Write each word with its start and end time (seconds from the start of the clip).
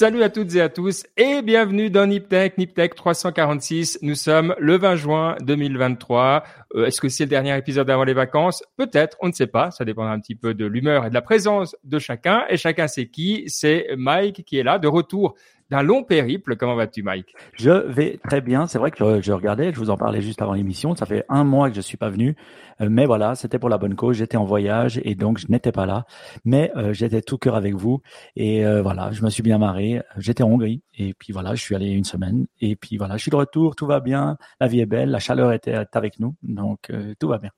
Salut 0.00 0.22
à 0.22 0.30
toutes 0.30 0.54
et 0.54 0.62
à 0.62 0.70
tous 0.70 1.04
et 1.18 1.42
bienvenue 1.42 1.90
dans 1.90 2.06
Niptech, 2.06 2.56
Niptech 2.56 2.94
346. 2.94 3.98
Nous 4.00 4.14
sommes 4.14 4.54
le 4.58 4.78
20 4.78 4.96
juin 4.96 5.36
2023. 5.42 6.42
Euh, 6.74 6.86
Est-ce 6.86 7.02
que 7.02 7.10
c'est 7.10 7.24
le 7.24 7.28
dernier 7.28 7.54
épisode 7.58 7.90
avant 7.90 8.04
les 8.04 8.14
vacances? 8.14 8.64
Peut-être, 8.78 9.18
on 9.20 9.26
ne 9.26 9.32
sait 9.32 9.46
pas. 9.46 9.70
Ça 9.70 9.84
dépendra 9.84 10.12
un 10.12 10.20
petit 10.20 10.36
peu 10.36 10.54
de 10.54 10.64
l'humeur 10.64 11.04
et 11.04 11.10
de 11.10 11.14
la 11.14 11.20
présence 11.20 11.76
de 11.84 11.98
chacun. 11.98 12.46
Et 12.48 12.56
chacun 12.56 12.88
c'est 12.88 13.08
qui? 13.08 13.44
C'est 13.48 13.88
Mike 13.94 14.42
qui 14.46 14.56
est 14.56 14.62
là, 14.62 14.78
de 14.78 14.88
retour 14.88 15.34
d'un 15.70 15.82
long 15.82 16.02
périple. 16.02 16.56
Comment 16.56 16.74
vas-tu, 16.74 17.02
Mike? 17.02 17.34
Je 17.54 17.70
vais 17.70 18.18
très 18.28 18.40
bien. 18.40 18.66
C'est 18.66 18.78
vrai 18.78 18.90
que 18.90 19.20
je 19.20 19.32
regardais, 19.32 19.72
je 19.72 19.78
vous 19.78 19.90
en 19.90 19.96
parlais 19.96 20.20
juste 20.20 20.42
avant 20.42 20.52
l'émission. 20.52 20.94
Ça 20.94 21.06
fait 21.06 21.24
un 21.28 21.44
mois 21.44 21.70
que 21.70 21.76
je 21.76 21.80
suis 21.80 21.96
pas 21.96 22.10
venu, 22.10 22.36
euh, 22.80 22.88
mais 22.90 23.06
voilà, 23.06 23.34
c'était 23.34 23.58
pour 23.58 23.68
la 23.68 23.78
bonne 23.78 23.94
cause. 23.94 24.16
J'étais 24.16 24.36
en 24.36 24.44
voyage 24.44 25.00
et 25.04 25.14
donc 25.14 25.38
je 25.38 25.46
n'étais 25.48 25.72
pas 25.72 25.86
là, 25.86 26.04
mais 26.44 26.72
euh, 26.76 26.92
j'étais 26.92 27.22
tout 27.22 27.38
cœur 27.38 27.54
avec 27.54 27.74
vous 27.74 28.02
et 28.36 28.66
euh, 28.66 28.82
voilà, 28.82 29.12
je 29.12 29.22
me 29.22 29.30
suis 29.30 29.42
bien 29.42 29.58
marré. 29.58 30.02
J'étais 30.16 30.42
en 30.42 30.50
Hongrie 30.50 30.82
et 30.94 31.14
puis 31.14 31.32
voilà, 31.32 31.54
je 31.54 31.62
suis 31.62 31.74
allé 31.74 31.90
une 31.90 32.04
semaine 32.04 32.46
et 32.60 32.76
puis 32.76 32.96
voilà, 32.96 33.16
je 33.16 33.22
suis 33.22 33.30
de 33.30 33.36
retour, 33.36 33.76
tout 33.76 33.86
va 33.86 34.00
bien, 34.00 34.36
la 34.60 34.66
vie 34.66 34.80
est 34.80 34.86
belle, 34.86 35.10
la 35.10 35.20
chaleur 35.20 35.52
était 35.52 35.84
avec 35.92 36.18
nous, 36.18 36.34
donc 36.42 36.90
tout 37.18 37.28
va 37.28 37.38
bien. 37.38 37.50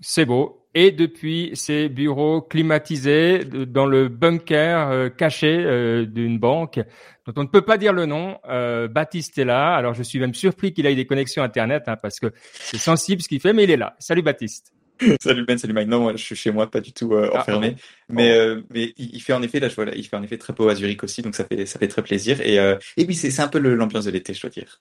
C'est 0.00 0.26
beau. 0.26 0.65
Et 0.78 0.90
depuis 0.92 1.52
ces 1.54 1.88
bureaux 1.88 2.42
climatisés 2.42 3.46
dans 3.46 3.86
le 3.86 4.08
bunker 4.08 4.90
euh, 4.90 5.08
caché 5.08 5.64
euh, 5.64 6.04
d'une 6.04 6.38
banque 6.38 6.80
dont 7.26 7.32
on 7.38 7.44
ne 7.44 7.48
peut 7.48 7.62
pas 7.62 7.78
dire 7.78 7.94
le 7.94 8.04
nom, 8.04 8.36
euh, 8.46 8.86
Baptiste 8.86 9.38
est 9.38 9.46
là. 9.46 9.74
Alors 9.74 9.94
je 9.94 10.02
suis 10.02 10.18
même 10.18 10.34
surpris 10.34 10.74
qu'il 10.74 10.84
ait 10.84 10.94
des 10.94 11.06
connexions 11.06 11.42
internet 11.42 11.84
hein, 11.86 11.96
parce 11.96 12.20
que 12.20 12.30
c'est 12.52 12.76
sensible 12.76 13.22
ce 13.22 13.28
qu'il 13.28 13.40
fait, 13.40 13.54
mais 13.54 13.64
il 13.64 13.70
est 13.70 13.78
là. 13.78 13.96
Salut 13.98 14.20
Baptiste. 14.20 14.75
Salut 15.20 15.44
Ben, 15.44 15.58
salut 15.58 15.74
Mike. 15.74 15.88
Non, 15.88 16.00
moi, 16.00 16.12
je 16.16 16.22
suis 16.22 16.36
chez 16.36 16.50
moi, 16.50 16.70
pas 16.70 16.80
du 16.80 16.92
tout 16.92 17.12
euh, 17.12 17.30
enfermé. 17.34 17.76
Ah, 17.76 17.82
mais, 18.08 18.30
euh, 18.32 18.62
mais 18.70 18.94
il 18.96 19.20
fait 19.20 19.32
en 19.32 19.42
effet, 19.42 19.60
là, 19.60 19.68
je 19.68 19.74
vois, 19.74 19.84
là, 19.84 19.92
il 19.94 20.04
fait 20.04 20.16
en 20.16 20.22
effet 20.22 20.38
très 20.38 20.52
beau 20.52 20.68
à 20.68 20.74
Zurich 20.74 21.02
aussi, 21.04 21.22
donc 21.22 21.34
ça 21.34 21.44
fait, 21.44 21.66
ça 21.66 21.78
fait 21.78 21.88
très 21.88 22.02
plaisir. 22.02 22.40
Et, 22.40 22.58
euh, 22.58 22.76
et 22.96 23.04
puis, 23.04 23.14
c'est 23.14 23.40
un 23.40 23.48
peu 23.48 23.58
l'ambiance 23.58 24.06
de 24.06 24.10
l'été, 24.10 24.32
je 24.32 24.40
dois 24.40 24.50
dire. 24.50 24.80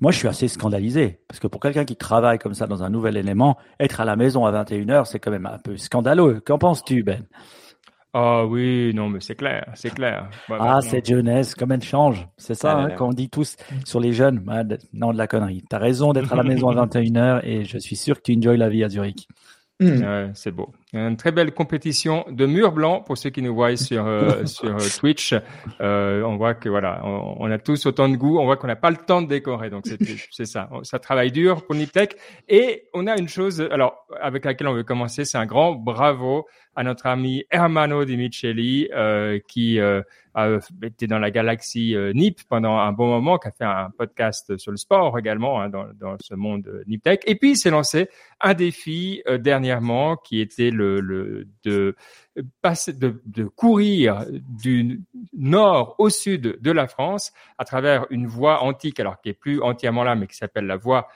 Moi, 0.00 0.10
je 0.10 0.18
suis 0.18 0.28
assez 0.28 0.48
scandalisé, 0.48 1.20
parce 1.28 1.38
que 1.38 1.46
pour 1.46 1.60
quelqu'un 1.60 1.84
qui 1.84 1.96
travaille 1.96 2.38
comme 2.38 2.54
ça 2.54 2.66
dans 2.66 2.82
un 2.82 2.90
nouvel 2.90 3.16
élément, 3.16 3.56
être 3.78 4.00
à 4.00 4.04
la 4.04 4.16
maison 4.16 4.46
à 4.46 4.64
21h, 4.64 5.06
c'est 5.06 5.20
quand 5.20 5.30
même 5.30 5.46
un 5.46 5.58
peu 5.58 5.76
scandaleux. 5.76 6.40
Qu'en 6.40 6.58
penses-tu, 6.58 7.02
Ben? 7.02 7.24
Ah 8.14 8.44
oui, 8.44 8.92
non, 8.94 9.08
mais 9.08 9.20
c'est 9.20 9.36
clair, 9.36 9.64
c'est 9.74 9.88
clair. 9.88 10.28
Ouais, 10.50 10.58
ah, 10.60 10.80
cette 10.82 11.06
jeunesse, 11.06 11.54
comme 11.54 11.72
elle 11.72 11.82
change. 11.82 12.28
C'est 12.36 12.54
ça, 12.54 12.72
ah, 12.76 12.82
hein, 12.82 12.90
quand 12.90 13.08
on 13.08 13.12
dit 13.12 13.30
tous 13.30 13.56
sur 13.86 14.00
les 14.00 14.12
jeunes. 14.12 14.44
Ah, 14.48 14.64
non, 14.92 15.12
de 15.12 15.18
la 15.18 15.26
connerie. 15.26 15.64
T'as 15.70 15.78
raison 15.78 16.12
d'être 16.12 16.30
à 16.30 16.36
la 16.36 16.42
maison 16.42 16.68
à 16.68 16.86
21h 16.86 17.40
et 17.44 17.64
je 17.64 17.78
suis 17.78 17.96
sûr 17.96 18.16
que 18.16 18.22
tu 18.22 18.36
enjoys 18.36 18.58
la 18.58 18.68
vie 18.68 18.84
à 18.84 18.90
Zurich. 18.90 19.28
Mmh. 19.82 20.02
Ouais, 20.02 20.30
c'est 20.34 20.50
beau. 20.50 20.72
Une 20.92 21.16
très 21.16 21.32
belle 21.32 21.52
compétition 21.52 22.24
de 22.30 22.46
mur 22.46 22.72
blanc 22.72 23.00
pour 23.00 23.16
ceux 23.16 23.30
qui 23.30 23.42
nous 23.42 23.54
voient 23.54 23.76
sur 23.88 24.06
euh, 24.06 24.44
sur 24.46 24.76
euh, 24.76 24.98
Twitch. 24.98 25.34
Euh, 25.80 26.22
on 26.22 26.36
voit 26.36 26.54
que 26.54 26.68
voilà, 26.68 27.00
on, 27.04 27.36
on, 27.40 27.50
a 27.50 27.58
tous 27.58 27.86
autant 27.86 28.08
de 28.08 28.16
goût. 28.16 28.38
On 28.38 28.44
voit 28.44 28.56
qu'on 28.56 28.66
n'a 28.66 28.76
pas 28.76 28.90
le 28.90 28.96
temps 28.96 29.22
de 29.22 29.28
décorer, 29.28 29.70
donc 29.70 29.86
c'est 29.86 29.98
c'est 30.30 30.44
ça. 30.44 30.68
Ça 30.82 30.98
travaille 30.98 31.32
dur 31.32 31.64
pour 31.64 31.74
Niptech. 31.74 32.16
Et 32.48 32.84
on 32.94 33.06
a 33.06 33.18
une 33.18 33.28
chose, 33.28 33.60
alors 33.70 34.06
avec 34.20 34.44
laquelle 34.44 34.68
on 34.68 34.74
veut 34.74 34.84
commencer, 34.84 35.24
c'est 35.24 35.38
un 35.38 35.46
grand 35.46 35.72
bravo 35.72 36.46
à 36.76 36.82
notre 36.84 37.06
ami 37.06 37.44
Hermano 37.50 38.04
Di 38.04 38.16
Micheli 38.16 38.88
euh, 38.94 39.38
qui 39.46 39.78
euh, 40.36 40.60
a 40.82 40.86
été 40.86 41.06
dans 41.06 41.18
la 41.18 41.30
galaxie 41.30 41.94
euh, 41.94 42.12
NIP 42.12 42.40
pendant 42.48 42.76
un 42.78 42.92
bon 42.92 43.08
moment, 43.08 43.38
qui 43.38 43.48
a 43.48 43.50
fait 43.50 43.64
un 43.64 43.90
podcast 43.96 44.56
sur 44.58 44.70
le 44.70 44.76
sport 44.76 45.18
également 45.18 45.60
hein, 45.60 45.68
dans, 45.68 45.86
dans 45.94 46.16
ce 46.20 46.34
monde 46.34 46.82
NipTech. 46.86 47.22
Et 47.26 47.34
puis 47.34 47.50
il 47.50 47.56
s'est 47.56 47.70
lancé 47.70 48.08
un 48.40 48.54
défi 48.54 49.22
dernièrement 49.40 50.16
qui 50.16 50.40
était 50.40 50.70
le, 50.70 51.00
le 51.00 51.46
de 51.64 51.94
passer 52.62 52.92
de, 52.92 53.20
de, 53.26 53.44
courir 53.44 54.24
du 54.30 55.02
nord 55.34 55.96
au 55.98 56.08
sud 56.08 56.58
de 56.60 56.70
la 56.70 56.86
France 56.86 57.32
à 57.58 57.64
travers 57.64 58.06
une 58.10 58.26
voie 58.26 58.62
antique, 58.62 58.98
alors 59.00 59.20
qui 59.20 59.28
est 59.28 59.34
plus 59.34 59.60
entièrement 59.60 60.02
là, 60.02 60.14
mais 60.14 60.26
qui 60.26 60.36
s'appelle 60.36 60.66
la 60.66 60.76
voie 60.76 61.08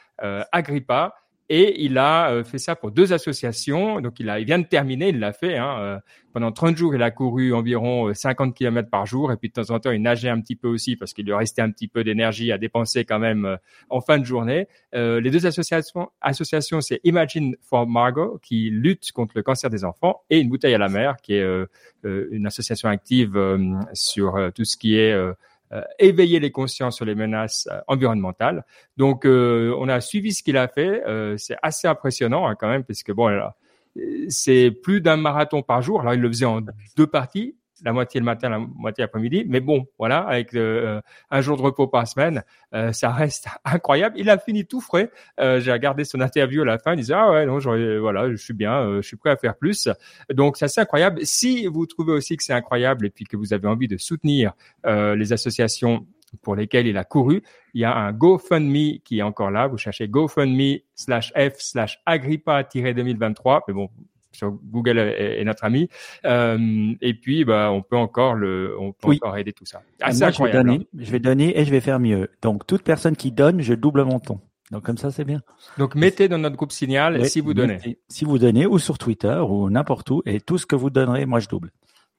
Agrippa 0.53 1.15
et 1.49 1.85
il 1.85 1.97
a 1.99 2.31
euh, 2.31 2.45
fait 2.45 2.59
ça 2.59 2.75
pour 2.75 2.91
deux 2.91 3.13
associations. 3.13 4.01
Donc, 4.01 4.19
il, 4.19 4.29
a, 4.29 4.41
il 4.41 4.47
vient 4.47 4.59
de 4.59 4.67
terminer, 4.67 5.11
il 5.11 5.21
l'a 5.21 5.33
fait. 5.33 5.57
Hein, 5.57 5.79
euh, 5.79 5.99
pendant 6.33 6.51
30 6.51 6.77
jours, 6.77 6.95
il 6.95 7.03
a 7.03 7.11
couru 7.11 7.55
environ 7.55 8.13
50 8.13 8.49
euh, 8.49 8.53
km 8.53 8.91
par 8.91 9.07
jour. 9.07 9.31
Et 9.31 9.37
puis, 9.37 9.49
de 9.49 9.55
temps 9.55 9.71
en 9.75 9.79
temps, 9.79 9.93
il 9.93 10.03
nageait 10.03 10.29
un 10.29 10.41
petit 10.41 10.57
peu 10.57 10.69
aussi 10.69 10.97
parce 10.97 11.13
qu'il 11.13 11.25
lui 11.25 11.35
restait 11.35 11.63
un 11.63 11.71
petit 11.71 11.89
peu 11.89 12.03
d'énergie 12.05 12.51
à 12.51 12.59
dépenser 12.59 13.05
quand 13.05 13.19
même 13.19 13.59
en 13.91 14.01
fin 14.01 14.19
de 14.19 14.25
journée. 14.25 14.67
Euh, 14.95 15.21
les 15.21 15.31
deux 15.31 15.47
associations, 15.47 16.11
associations 16.21 16.81
c'est 16.81 17.01
Imagine 17.05 17.57
for 17.63 17.87
Margot, 17.87 18.39
qui 18.43 18.71
lutte 18.71 19.13
contre 19.13 19.33
le 19.37 19.43
cancer 19.43 19.71
des 19.71 19.85
enfants, 19.85 20.23
et 20.31 20.41
Une 20.41 20.49
bouteille 20.49 20.75
à 20.75 20.79
la 20.79 20.89
mer, 20.89 21.17
qui 21.23 21.35
est 21.35 21.67
une 22.05 22.47
association 22.47 22.89
active 22.89 23.39
sur 23.93 24.51
tout 24.55 24.65
ce 24.65 24.77
qui 24.77 24.97
est 24.97 25.13
euh, 25.13 25.33
éveiller 25.99 26.41
les 26.41 26.51
consciences 26.51 26.97
sur 26.97 27.05
les 27.05 27.15
menaces 27.15 27.69
euh, 27.71 27.81
environnementales. 27.89 28.65
Donc, 28.97 29.25
euh, 29.25 29.75
on 29.79 29.89
a 29.89 30.01
suivi 30.01 30.33
ce 30.33 30.43
qu'il 30.43 30.57
a 30.57 30.69
fait. 30.69 31.03
c'est 31.39 31.57
assez 31.63 31.89
impressionnant 31.89 32.47
hein, 32.47 32.55
quand 32.55 32.69
même, 32.69 32.85
puisque 32.85 33.13
bon, 33.13 33.31
c'est 34.29 34.71
plus 34.71 35.01
d'un 35.01 35.17
marathon 35.17 35.63
par 35.63 35.83
jour. 35.83 36.01
Alors, 36.01 36.15
il 36.15 36.21
le 36.21 36.29
faisait 36.29 36.47
en 36.47 36.61
deux 36.97 37.07
parties 37.07 37.57
la 37.87 37.93
moitié 37.93 38.19
le 38.19 38.27
matin, 38.27 38.49
la 38.51 38.59
moitié 38.59 39.03
l'après-midi. 39.03 39.45
Mais 39.47 39.61
bon, 39.61 39.87
voilà, 39.97 40.19
avec 40.19 40.55
euh, 40.55 41.01
un 41.31 41.41
jour 41.41 41.57
de 41.57 41.63
repos 41.63 41.87
par 41.87 42.07
semaine, 42.07 42.43
euh, 42.75 42.93
ça 42.93 43.11
reste 43.11 43.47
incroyable. 43.65 44.17
Il 44.19 44.29
a 44.29 44.39
fini 44.39 44.67
tout 44.67 44.81
frais. 44.81 45.09
Euh, 45.41 45.61
J'ai 45.61 45.73
regardé 45.73 46.05
son 46.05 46.21
interview 46.21 46.63
à 46.63 46.65
la 46.65 46.79
fin. 46.79 46.95
Il 46.95 46.97
disait 46.97 47.15
ah 47.15 47.31
ouais 47.31 47.47
non, 47.47 47.59
voilà, 48.01 48.29
je 48.29 48.37
suis 48.37 48.55
bien, 48.55 48.75
euh, 48.81 49.03
je 49.03 49.07
suis 49.07 49.17
prêt 49.17 49.31
à 49.31 49.37
faire 49.37 49.57
plus. 49.57 49.89
Donc 50.35 50.57
c'est 50.57 50.65
assez 50.65 50.81
incroyable. 50.81 51.21
Si 51.25 51.67
vous 51.69 51.87
trouvez 51.87 52.13
aussi 52.13 52.37
que 52.37 52.43
c'est 52.43 52.53
incroyable 52.53 53.07
et 53.07 53.11
puis 53.11 53.25
que 53.25 53.37
vous 53.37 53.55
avez 53.55 53.69
envie 53.69 53.89
de 53.89 53.97
soutenir 53.97 54.53
les 54.85 55.33
associations 55.33 56.07
pour 56.43 56.57
lesquelles 56.57 56.87
il 56.87 56.99
a 56.99 57.05
couru. 57.05 57.43
Il 57.73 57.81
y 57.81 57.85
a 57.85 57.95
un 57.95 58.13
GoFundMe 58.13 58.99
qui 59.05 59.19
est 59.21 59.23
encore 59.23 59.51
là. 59.51 59.69
Vous 59.69 59.79
cherchez 59.79 60.09
GoFundMe 60.09 60.81
slash 60.95 61.33
F 61.35 61.55
slash 61.59 62.03
Agrippa-2023. 62.05 63.63
Mais 63.69 63.75
bon, 63.75 63.89
sur 64.37 64.53
Google 64.65 64.99
est, 64.99 65.45
notre 65.45 65.65
ami. 65.65 65.89
Euh, 66.25 66.95
et 67.01 67.15
puis, 67.15 67.45
bah, 67.45 67.71
on 67.73 67.83
peut 67.83 67.97
encore 67.97 68.35
le, 68.35 68.77
on 68.79 68.93
peut 68.93 69.13
encore 69.13 69.37
aider 69.37 69.53
tout 69.53 69.67
ça. 69.67 69.83
Ah, 70.01 70.13
Moi, 70.13 70.31
je 70.31 70.43
vais 70.43 70.53
donner, 70.53 70.75
hein. 70.75 70.99
je 70.99 71.11
vais 71.11 71.21
donner 71.21 71.59
et 71.59 71.65
je 71.65 71.71
vais 71.71 71.81
faire 71.81 71.99
mieux. 71.99 72.31
Donc, 72.43 72.67
toute 72.67 72.83
personne 72.83 73.17
qui 73.17 73.33
donne, 73.33 73.61
je 73.61 73.75
double 73.75 74.05
mon 74.05 74.19
ton. 74.19 74.41
Donc 74.73 74.83
comme 74.83 74.99
ça, 74.99 75.11
c'est 75.11 75.25
bien. 75.25 75.43
Donc 75.79 75.95
mettez 75.95 76.29
dans 76.29 76.39
notre 76.39 76.57
groupe 76.57 76.73
signal 76.73 77.25
si 77.29 77.41
vous 77.41 77.55
donnez. 77.55 77.99
si 78.09 78.25
vous 78.25 78.39
donnez 78.39 78.67
ou 78.67 78.79
sur 78.79 78.99
Twitter 78.99 79.41
ou 79.49 79.71
n'importe 79.71 80.11
où 80.11 80.23
et 80.27 80.41
tout 80.41 80.59
ce 80.59 80.67
que 80.67 80.75
vous 80.75 80.91
donnerez, 80.91 81.25
moi 81.25 81.39
je 81.39 81.49
double. 81.49 81.71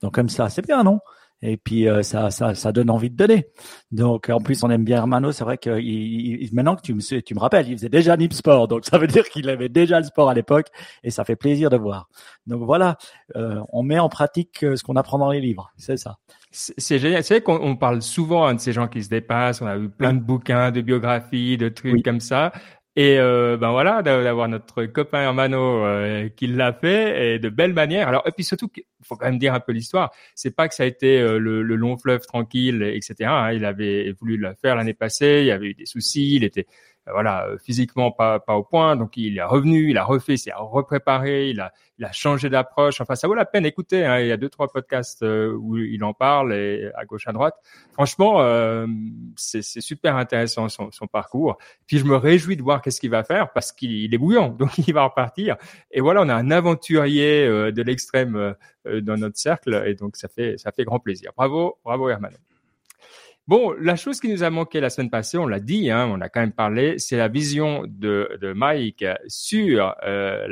Donc 0.02 0.14
comme 0.14 0.30
ça, 0.30 0.50
c'est 0.50 0.66
bien, 0.66 0.84
non? 0.84 1.00
Et 1.42 1.58
puis 1.58 1.88
euh, 1.88 2.04
ça, 2.04 2.32
ça, 2.32 2.56
ça 2.56 2.72
donne 2.72 2.90
envie 2.90 3.10
de 3.10 3.16
donner. 3.16 3.48
Donc 3.92 4.30
en 4.30 4.40
plus 4.40 4.64
on 4.64 4.70
aime 4.70 4.84
bien 4.84 4.98
Hermano, 4.98 5.32
c'est 5.32 5.44
vrai 5.44 5.58
que 5.58 5.80
il, 5.80 6.50
maintenant 6.54 6.76
que 6.76 6.82
tu 6.82 6.94
me, 6.94 7.22
tu 7.22 7.36
me 7.36 7.40
rappelles, 7.40 7.68
il 7.68 7.78
faisait 7.78 7.90
déjà 7.90 8.18
Nip 8.18 8.34
Sport, 8.34 8.68
donc 8.68 8.86
ça 8.86 8.98
veut 8.98 9.08
dire 9.08 9.28
qu'il 9.30 9.50
avait 9.50 9.70
déjà 9.70 10.00
le 10.00 10.06
sport 10.06 10.30
à 10.30 10.34
l'époque 10.34 10.68
et 11.04 11.12
ça 11.12 11.24
fait 11.26 11.36
plaisir 11.36 11.70
de 11.70 11.78
voir. 11.78 12.10
Donc 12.48 12.64
voilà, 12.64 12.98
euh, 13.36 13.62
on 13.70 13.84
met 13.84 14.00
en 14.00 14.10
pratique 14.10 14.64
euh, 14.64 14.76
ce 14.76 14.84
qu'on 14.84 14.96
apprend 14.96 15.20
dans 15.20 15.32
les 15.32 15.42
livres, 15.42 15.72
c'est 15.78 15.98
ça. 15.98 16.18
C'est 16.50 16.98
génial. 16.98 17.24
C'est 17.24 17.36
vrai 17.36 17.44
qu'on 17.44 17.76
parle 17.76 18.02
souvent 18.02 18.46
hein, 18.48 18.56
de 18.56 18.60
ces 18.60 18.72
gens 18.72 18.88
qui 18.88 19.04
se 19.04 19.10
dépassent. 19.10 19.62
On 19.62 19.68
a 19.68 19.78
eu 19.78 19.90
plein 19.90 20.14
de 20.14 20.22
bouquins, 20.22 20.72
de 20.72 20.82
biographies, 20.82 21.58
de 21.58 21.70
trucs 21.70 22.04
comme 22.04 22.22
ça. 22.22 22.52
Et 23.00 23.20
euh, 23.20 23.58
ben 23.58 23.70
voilà, 23.70 24.02
d'avoir 24.02 24.50
notre 24.50 24.86
copain 24.86 25.22
Hermano 25.22 25.86
euh, 25.86 26.30
qui 26.30 26.48
l'a 26.48 26.74
fait 26.74 27.36
et 27.36 27.40
de 27.40 27.48
belle 27.48 27.74
manière. 27.74 28.08
Alors 28.08 28.24
et 28.26 28.32
puis 28.32 28.44
surtout, 28.44 28.72
faut 29.04 29.16
quand 29.16 29.28
même 29.28 29.38
dire 29.38 29.54
un 29.54 29.60
peu 29.60 29.72
l'histoire. 29.72 30.12
C'est 30.34 30.56
pas 30.56 30.68
que 30.68 30.74
ça 30.74 30.82
a 30.82 30.88
été 30.88 31.20
euh, 31.20 31.38
le, 31.38 31.62
le, 31.62 31.76
long 31.76 31.96
fleuve 31.96 32.26
tranquille, 32.26 32.82
etc. 32.82 33.30
Hein. 33.30 33.52
Il 33.52 33.66
avait 33.66 34.16
voulu 34.20 34.38
le 34.38 34.52
faire 34.60 34.76
l'année 34.76 34.96
passée. 34.96 35.42
Il 35.42 35.46
y 35.46 35.52
avait 35.52 35.68
eu 35.68 35.74
des 35.76 35.86
soucis. 35.86 36.38
Il 36.38 36.44
était 36.44 36.66
voilà, 37.12 37.48
euh, 37.48 37.58
physiquement 37.58 38.12
pas, 38.12 38.40
pas 38.40 38.56
au 38.56 38.64
point. 38.64 38.96
Donc 38.96 39.18
il 39.18 39.38
est 39.38 39.44
revenu, 39.44 39.90
il 39.90 39.98
a 39.98 40.04
refait, 40.04 40.34
il 40.36 40.38
s'est 40.38 40.52
repréparé, 40.56 41.50
il 41.50 41.60
a, 41.60 41.72
il 41.98 42.06
a 42.06 42.12
changé 42.12 42.50
d'approche. 42.50 43.02
Enfin, 43.02 43.16
ça 43.16 43.28
vaut 43.28 43.34
la 43.34 43.46
peine 43.46 43.64
d'écouter. 43.64 44.06
Hein. 44.06 44.20
Il 44.20 44.28
y 44.28 44.32
a 44.32 44.38
deux, 44.38 44.50
trois 44.50 44.68
podcasts 44.68 45.24
euh, 45.24 45.54
où 45.54 45.78
il 45.78 46.04
en 46.04 46.14
parle 46.14 46.54
et 46.54 46.92
à 46.96 47.06
gauche, 47.06 47.28
à 47.28 47.34
droite. 47.34 47.56
Franchement, 47.94 48.42
euh, 48.42 48.88
c'est 49.36 49.62
super 49.62 50.16
intéressant 50.16 50.70
son, 50.70 50.92
son, 50.92 51.08
parcours. 51.08 51.58
Puis 51.88 52.00
je 52.00 52.06
me 52.06 52.16
réjouis 52.16 52.58
de 52.58 52.64
voir 52.64 52.82
qu'est-ce 52.82 53.00
qu'il 53.00 53.12
va 53.12 53.24
faire 53.24 53.52
parce 53.54 53.72
qu'il 53.72 54.14
est 54.14 54.18
bouillant, 54.18 54.50
donc 54.60 54.78
il 54.78 54.94
va 54.94 55.04
repartir. 55.04 55.58
Et 55.92 56.02
voilà, 56.02 56.22
on 56.22 56.30
a 56.30 56.36
un 56.36 56.52
aventurier 56.52 57.48
de 57.48 57.82
l'extrême 57.82 58.56
dans 58.86 59.18
notre 59.18 59.38
cercle 59.38 59.84
et 59.86 59.96
donc 59.96 60.16
ça 60.16 60.28
fait 60.28 60.58
ça 60.58 60.72
fait 60.72 60.84
grand 60.84 61.00
plaisir. 61.00 61.32
Bravo, 61.36 61.78
bravo 61.84 62.10
Herman. 62.10 62.34
Bon, 63.48 63.74
la 63.80 63.96
chose 63.96 64.20
qui 64.20 64.28
nous 64.28 64.44
a 64.44 64.50
manqué 64.50 64.82
la 64.82 64.90
semaine 64.90 65.10
passée, 65.10 65.38
on 65.38 65.48
l'a 65.48 65.62
dit, 65.62 65.90
hein, 65.90 66.06
on 66.12 66.20
a 66.20 66.28
quand 66.28 66.42
même 66.42 66.52
parlé, 66.52 67.00
c'est 67.00 67.16
la 67.16 67.30
vision 67.30 67.84
de, 67.88 68.38
de 68.42 68.52
Mike 68.52 69.06
sur 69.28 69.96
euh, 70.04 70.46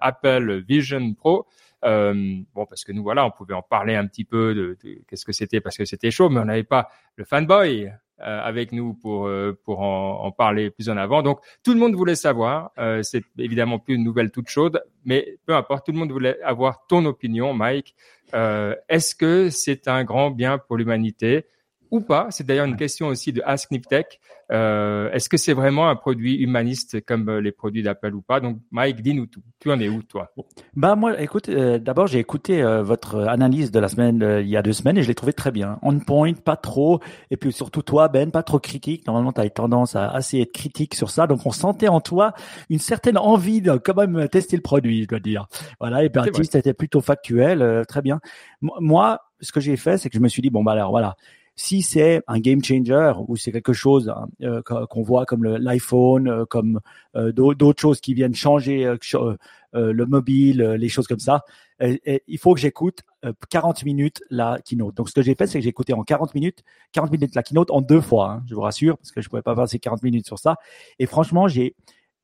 l'Apple 0.00 0.62
Vision 0.66 1.12
Pro. 1.14 1.46
Euh, 1.84 2.14
bon, 2.54 2.66
parce 2.66 2.84
que 2.84 2.92
nous, 2.92 3.02
voilà, 3.02 3.26
on 3.26 3.32
pouvait 3.32 3.54
en 3.54 3.62
parler 3.62 3.96
un 3.96 4.06
petit 4.06 4.24
peu 4.24 4.54
de, 4.54 4.78
de 4.84 5.00
qu'est-ce 5.08 5.24
que 5.24 5.32
c'était 5.32 5.60
parce 5.60 5.76
que 5.76 5.84
c'était 5.84 6.12
chaud, 6.12 6.30
mais 6.30 6.38
on 6.38 6.44
n'avait 6.44 6.62
pas 6.62 6.88
le 7.16 7.24
fanboy 7.24 7.90
euh, 8.20 8.40
avec 8.42 8.70
nous 8.70 8.94
pour 8.94 9.26
euh, 9.26 9.58
pour 9.64 9.80
en, 9.80 10.24
en, 10.24 10.30
parler 10.30 10.70
plus 10.70 10.88
en 10.88 10.96
avant. 10.96 11.22
Donc 11.22 11.40
tout 11.64 11.74
le 11.74 11.80
monde 11.80 11.96
voulait 11.96 12.14
savoir. 12.14 12.70
Euh, 12.78 13.02
c'est 13.02 13.24
évidemment 13.38 13.80
plus 13.80 13.96
une 13.96 14.04
nouvelle 14.04 14.30
toute 14.30 14.48
chaude, 14.48 14.82
mais 15.04 15.36
peu 15.46 15.54
importe, 15.54 15.84
tout 15.84 15.92
le 15.92 15.98
monde 15.98 16.12
voulait 16.12 16.40
avoir 16.42 16.86
ton 16.86 17.04
opinion, 17.06 17.52
Mike. 17.54 17.96
Euh, 18.32 18.76
est-ce 18.88 19.16
que 19.16 19.50
c'est 19.50 19.88
un 19.88 20.04
grand 20.04 20.30
bien 20.30 20.58
pour 20.58 20.76
l'humanité? 20.76 21.46
Ou 21.90 22.00
pas 22.00 22.28
C'est 22.30 22.46
d'ailleurs 22.46 22.66
une 22.66 22.76
question 22.76 23.06
aussi 23.08 23.32
de 23.32 23.42
Ask 23.44 23.70
Niptech. 23.70 24.20
Euh, 24.52 25.10
Est-ce 25.12 25.28
que 25.28 25.36
c'est 25.36 25.54
vraiment 25.54 25.88
un 25.88 25.96
produit 25.96 26.36
humaniste 26.36 27.04
comme 27.06 27.28
euh, 27.28 27.40
les 27.40 27.52
produits 27.52 27.82
d'Apple 27.82 28.14
ou 28.14 28.22
pas? 28.22 28.40
Donc, 28.40 28.58
Mike, 28.70 29.00
dis-nous 29.00 29.26
tout. 29.26 29.42
Tu 29.58 29.70
en 29.70 29.80
es 29.80 29.88
où, 29.88 30.02
toi? 30.02 30.32
Bah 30.76 30.96
moi, 30.96 31.20
écoute, 31.20 31.48
euh, 31.48 31.78
d'abord 31.78 32.06
j'ai 32.06 32.18
écouté 32.18 32.62
euh, 32.62 32.82
votre 32.82 33.20
analyse 33.20 33.70
de 33.70 33.78
la 33.78 33.88
semaine 33.88 34.22
euh, 34.22 34.42
il 34.42 34.48
y 34.48 34.56
a 34.56 34.62
deux 34.62 34.72
semaines 34.72 34.98
et 34.98 35.02
je 35.02 35.08
l'ai 35.08 35.14
trouvé 35.14 35.32
très 35.32 35.50
bien. 35.50 35.78
On 35.82 35.98
point, 35.98 36.34
pas 36.34 36.56
trop, 36.56 37.00
et 37.30 37.36
puis 37.36 37.52
surtout 37.52 37.82
toi, 37.82 38.08
Ben, 38.08 38.30
pas 38.30 38.42
trop 38.42 38.58
critique. 38.58 39.06
Normalement, 39.06 39.32
tu 39.32 39.40
as 39.40 39.48
tendance 39.48 39.96
à 39.96 40.08
assez 40.08 40.40
être 40.40 40.52
critique 40.52 40.94
sur 40.94 41.10
ça, 41.10 41.26
donc 41.26 41.46
on 41.46 41.52
sentait 41.52 41.88
en 41.88 42.00
toi 42.00 42.34
une 42.68 42.78
certaine 42.78 43.16
envie 43.16 43.62
de 43.62 43.72
quand 43.76 43.96
même 43.96 44.28
tester 44.28 44.56
le 44.56 44.62
produit, 44.62 45.04
je 45.04 45.08
dois 45.08 45.20
dire. 45.20 45.46
Voilà, 45.80 46.04
et 46.04 46.08
Baptiste 46.08 46.52
c'était 46.52 46.74
plutôt 46.74 47.00
factuel, 47.00 47.84
très 47.88 48.02
bien. 48.02 48.20
moi, 48.60 49.20
ce 49.40 49.52
que 49.52 49.60
j'ai 49.60 49.76
fait, 49.76 49.98
c'est 49.98 50.10
que 50.10 50.16
je 50.16 50.22
me 50.22 50.28
suis 50.28 50.42
dit 50.42 50.50
bon 50.50 50.62
bah 50.62 50.72
alors 50.72 50.90
voilà 50.90 51.16
si 51.56 51.82
c'est 51.82 52.22
un 52.26 52.40
game 52.40 52.62
changer 52.62 53.12
ou 53.28 53.36
c'est 53.36 53.52
quelque 53.52 53.72
chose 53.72 54.08
hein, 54.08 54.28
euh, 54.42 54.62
qu'on 54.62 55.02
voit 55.02 55.24
comme 55.24 55.44
l'iPhone, 55.44 56.28
euh, 56.28 56.44
comme 56.44 56.80
euh, 57.16 57.32
d'autres 57.32 57.80
choses 57.80 58.00
qui 58.00 58.14
viennent 58.14 58.34
changer 58.34 58.92
le 59.72 60.06
mobile, 60.06 60.62
les 60.62 60.88
choses 60.88 61.06
comme 61.06 61.18
ça, 61.18 61.42
il 61.80 62.38
faut 62.38 62.54
que 62.54 62.60
j'écoute 62.60 63.02
40 63.50 63.84
minutes 63.84 64.22
la 64.30 64.58
keynote. 64.64 64.94
Donc 64.96 65.08
ce 65.08 65.14
que 65.14 65.22
j'ai 65.22 65.34
fait, 65.34 65.46
c'est 65.46 65.58
que 65.58 65.64
j'ai 65.64 65.70
écouté 65.70 65.92
en 65.92 66.02
40 66.02 66.34
minutes, 66.34 66.62
40 66.92 67.10
minutes 67.10 67.34
la 67.34 67.42
keynote 67.42 67.70
en 67.70 67.80
deux 67.80 68.00
fois, 68.00 68.30
hein, 68.30 68.42
je 68.48 68.54
vous 68.54 68.60
rassure, 68.60 68.96
parce 68.98 69.10
que 69.10 69.20
je 69.20 69.28
pouvais 69.28 69.42
pas 69.42 69.54
passer 69.54 69.78
40 69.78 70.02
minutes 70.02 70.26
sur 70.26 70.38
ça. 70.38 70.56
Et 70.98 71.06
franchement, 71.06 71.48
j'ai 71.48 71.74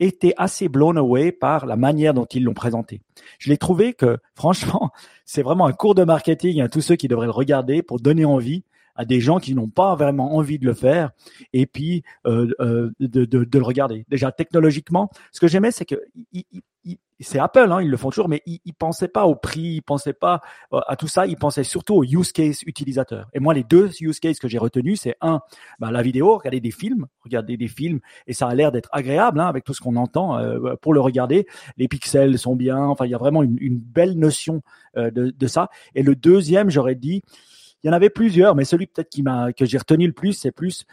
été 0.00 0.32
assez 0.38 0.68
blown 0.68 0.96
away 0.96 1.30
par 1.30 1.66
la 1.66 1.76
manière 1.76 2.14
dont 2.14 2.24
ils 2.24 2.42
l'ont 2.42 2.54
présenté. 2.54 3.02
Je 3.38 3.50
l'ai 3.50 3.58
trouvé 3.58 3.94
que, 3.94 4.18
franchement, 4.34 4.90
c'est 5.24 5.42
vraiment 5.42 5.66
un 5.66 5.72
cours 5.72 5.94
de 5.94 6.04
marketing 6.04 6.60
à 6.60 6.68
tous 6.68 6.80
ceux 6.80 6.96
qui 6.96 7.08
devraient 7.08 7.26
le 7.26 7.32
regarder 7.32 7.82
pour 7.82 8.00
donner 8.00 8.24
envie 8.24 8.64
à 8.94 9.04
des 9.04 9.20
gens 9.20 9.38
qui 9.38 9.54
n'ont 9.54 9.68
pas 9.68 9.94
vraiment 9.94 10.36
envie 10.36 10.58
de 10.58 10.66
le 10.66 10.74
faire 10.74 11.10
et 11.52 11.66
puis 11.66 12.02
euh, 12.26 12.48
euh, 12.60 12.90
de, 13.00 13.24
de, 13.24 13.44
de, 13.44 13.58
le 13.58 13.64
regarder. 13.64 14.04
Déjà 14.08 14.32
technologiquement, 14.32 15.10
ce 15.32 15.40
que 15.40 15.48
j'aimais, 15.48 15.70
c'est 15.70 15.84
que 15.84 16.00
c'est 17.20 17.38
Apple, 17.38 17.70
hein, 17.70 17.82
ils 17.82 17.90
le 17.90 17.96
font 17.96 18.10
toujours, 18.10 18.28
mais 18.28 18.42
ils, 18.46 18.60
ils 18.64 18.72
pensaient 18.72 19.08
pas 19.08 19.26
au 19.26 19.34
prix, 19.34 19.74
ils 19.76 19.82
pensaient 19.82 20.14
pas 20.14 20.40
euh, 20.72 20.80
à 20.86 20.96
tout 20.96 21.08
ça, 21.08 21.26
ils 21.26 21.36
pensaient 21.36 21.64
surtout 21.64 21.94
au 21.94 22.04
use 22.04 22.32
case 22.32 22.62
utilisateur. 22.66 23.28
Et 23.34 23.40
moi, 23.40 23.54
les 23.54 23.62
deux 23.62 23.90
use 24.00 24.18
cases 24.20 24.38
que 24.38 24.48
j'ai 24.48 24.58
retenus, 24.58 25.00
c'est 25.02 25.16
un, 25.20 25.40
bah, 25.78 25.90
la 25.90 26.02
vidéo, 26.02 26.38
regarder 26.38 26.60
des 26.60 26.70
films, 26.70 27.06
regarder 27.22 27.56
des 27.56 27.68
films, 27.68 28.00
et 28.26 28.32
ça 28.32 28.48
a 28.48 28.54
l'air 28.54 28.72
d'être 28.72 28.88
agréable 28.92 29.40
hein, 29.40 29.46
avec 29.46 29.64
tout 29.64 29.74
ce 29.74 29.80
qu'on 29.80 29.96
entend 29.96 30.38
euh, 30.38 30.74
pour 30.80 30.94
le 30.94 31.00
regarder. 31.00 31.46
Les 31.76 31.88
pixels 31.88 32.38
sont 32.38 32.56
bien, 32.56 32.78
enfin, 32.78 33.04
il 33.04 33.10
y 33.10 33.14
a 33.14 33.18
vraiment 33.18 33.42
une, 33.42 33.58
une 33.60 33.78
belle 33.78 34.18
notion 34.18 34.62
euh, 34.96 35.10
de, 35.10 35.30
de, 35.30 35.46
ça. 35.46 35.68
Et 35.94 36.02
le 36.02 36.14
deuxième, 36.14 36.70
j'aurais 36.70 36.94
dit, 36.94 37.22
il 37.82 37.86
y 37.86 37.90
en 37.90 37.92
avait 37.92 38.10
plusieurs, 38.10 38.54
mais 38.54 38.64
celui 38.64 38.86
peut-être 38.86 39.08
qui 39.08 39.22
m'a 39.22 39.52
que 39.52 39.64
j'ai 39.64 39.78
retenu 39.78 40.06
le 40.06 40.12
plus, 40.12 40.34
c'est 40.34 40.52
plus 40.52 40.86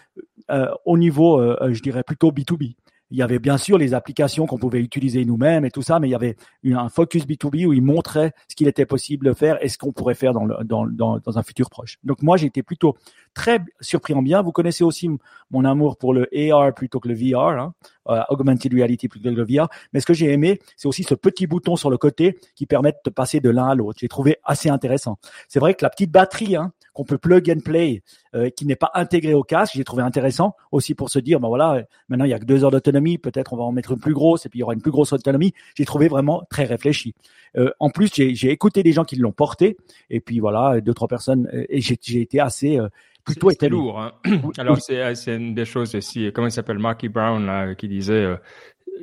euh, 0.49 0.67
au 0.85 0.97
niveau, 0.97 1.39
euh, 1.39 1.73
je 1.73 1.81
dirais 1.81 2.03
plutôt 2.03 2.31
B2B. 2.31 2.75
Il 3.09 3.17
y 3.17 3.21
avait 3.21 3.39
bien 3.39 3.57
sûr 3.57 3.77
les 3.77 3.93
applications 3.93 4.45
qu'on 4.47 4.57
pouvait 4.57 4.81
utiliser 4.81 5.23
nous-mêmes 5.23 5.63
et 5.63 5.71
tout 5.71 5.81
ça, 5.81 5.99
mais 5.99 6.09
il 6.09 6.11
y 6.11 6.15
avait 6.15 6.35
un 6.65 6.89
focus 6.89 7.25
B2B 7.25 7.65
où 7.65 7.71
il 7.71 7.81
montrait 7.81 8.33
ce 8.49 8.55
qu'il 8.55 8.67
était 8.67 8.85
possible 8.85 9.27
de 9.27 9.33
faire 9.33 9.63
et 9.63 9.69
ce 9.69 9.77
qu'on 9.77 9.93
pourrait 9.93 10.13
faire 10.13 10.33
dans, 10.33 10.43
le, 10.43 10.57
dans, 10.65 10.85
dans, 10.85 11.17
dans, 11.17 11.37
un 11.37 11.43
futur 11.43 11.69
proche. 11.69 11.99
Donc 12.03 12.21
moi, 12.21 12.35
j'ai 12.35 12.47
été 12.47 12.63
plutôt 12.63 12.97
très 13.33 13.59
surpris 13.79 14.13
en 14.13 14.21
bien. 14.21 14.41
Vous 14.41 14.51
connaissez 14.51 14.83
aussi 14.83 15.09
mon 15.51 15.63
amour 15.63 15.97
pour 15.97 16.13
le 16.13 16.27
AR 16.35 16.73
plutôt 16.73 16.99
que 16.99 17.07
le 17.07 17.15
VR, 17.15 17.57
hein, 17.57 17.73
euh, 18.09 18.21
augmented 18.29 18.73
reality 18.73 19.07
plutôt 19.07 19.29
que 19.29 19.35
le 19.35 19.45
VR. 19.45 19.69
Mais 19.93 20.01
ce 20.01 20.05
que 20.05 20.13
j'ai 20.13 20.33
aimé, 20.33 20.59
c'est 20.75 20.89
aussi 20.89 21.03
ce 21.03 21.15
petit 21.15 21.47
bouton 21.47 21.77
sur 21.77 21.89
le 21.89 21.97
côté 21.97 22.37
qui 22.55 22.65
permet 22.65 22.93
de 23.05 23.09
passer 23.09 23.39
de 23.39 23.49
l'un 23.49 23.69
à 23.69 23.75
l'autre. 23.75 23.99
J'ai 24.01 24.09
trouvé 24.09 24.37
assez 24.43 24.67
intéressant. 24.67 25.17
C'est 25.47 25.59
vrai 25.59 25.75
que 25.75 25.85
la 25.85 25.89
petite 25.89 26.11
batterie 26.11 26.57
hein, 26.57 26.73
qu'on 26.97 27.03
peut 27.03 27.19
plug 27.19 27.47
and 27.51 27.59
play, 27.59 28.01
euh, 28.33 28.49
qui 28.49 28.65
n'est 28.65 28.75
pas 28.75 28.89
intégrée 28.95 29.35
au 29.35 29.44
casque, 29.44 29.73
j'ai 29.75 29.83
trouvé 29.83 30.01
intéressant 30.01 30.55
aussi 30.71 30.95
pour 30.95 31.11
se 31.11 31.19
dire, 31.19 31.39
ben 31.39 31.47
voilà, 31.47 31.83
maintenant 32.09 32.25
il 32.25 32.31
y 32.31 32.33
a 32.33 32.39
que 32.39 32.45
deux 32.45 32.63
heures 32.63 32.71
d'autonomie, 32.71 33.19
peut-être 33.19 33.53
on 33.53 33.55
va 33.55 33.65
en 33.65 33.71
mettre 33.71 33.91
une 33.91 33.99
plus 33.99 34.15
grosse 34.15 34.47
et 34.47 34.49
puis 34.49 34.57
il 34.57 34.61
y 34.61 34.63
aura 34.63 34.73
une 34.73 34.81
plus 34.81 34.89
grosse 34.89 35.13
autonomie. 35.13 35.53
J'ai 35.75 35.85
trouvé 35.85 36.07
vraiment 36.07 36.41
très 36.49 36.63
réfléchi. 36.63 37.13
Euh, 37.55 37.69
en 37.79 37.91
plus, 37.91 38.11
j'ai 38.15 38.49
écouté 38.49 38.81
des 38.81 38.94
gens 38.94 39.03
qui 39.03 39.15
l'ont 39.15 39.31
porté 39.31 39.77
et 40.09 40.19
puis 40.21 40.39
voilà, 40.39 40.81
deux 40.81 40.95
trois 40.95 41.07
personnes 41.07 41.47
euh, 41.53 41.65
et 41.69 41.81
j'ai 41.81 42.19
été 42.19 42.39
assez 42.39 42.79
euh, 42.79 42.88
plutôt 43.23 43.51
C'était 43.51 43.69
lourd. 43.69 43.99
Hein. 43.99 44.13
Alors 44.57 44.81
c'est 44.81 45.35
une 45.35 45.53
des 45.53 45.65
choses 45.65 45.94
aussi. 45.94 46.31
Comment 46.33 46.47
il 46.47 46.51
s'appelle, 46.51 46.79
Marky 46.79 47.09
Brown 47.09 47.45
là, 47.45 47.75
qui 47.75 47.88
disait 47.88 48.38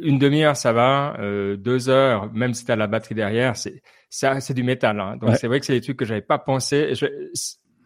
une 0.00 0.18
demi-heure 0.18 0.56
ça 0.56 0.72
va, 0.72 1.16
euh, 1.18 1.56
deux 1.56 1.88
heures, 1.88 2.32
même 2.32 2.54
si 2.54 2.64
tu 2.64 2.72
as 2.72 2.76
la 2.76 2.86
batterie 2.86 3.14
derrière, 3.14 3.56
c'est 3.56 3.82
ça, 4.10 4.40
c'est 4.40 4.54
du 4.54 4.62
métal. 4.62 5.00
Hein. 5.00 5.16
Donc 5.20 5.36
c'est 5.36 5.46
vrai 5.46 5.60
que 5.60 5.66
c'est 5.66 5.72
des 5.72 5.80
trucs 5.80 5.96
que 5.96 6.04
j'avais 6.04 6.20
pas 6.20 6.38
pensé. 6.38 6.94
Je, 6.94 7.06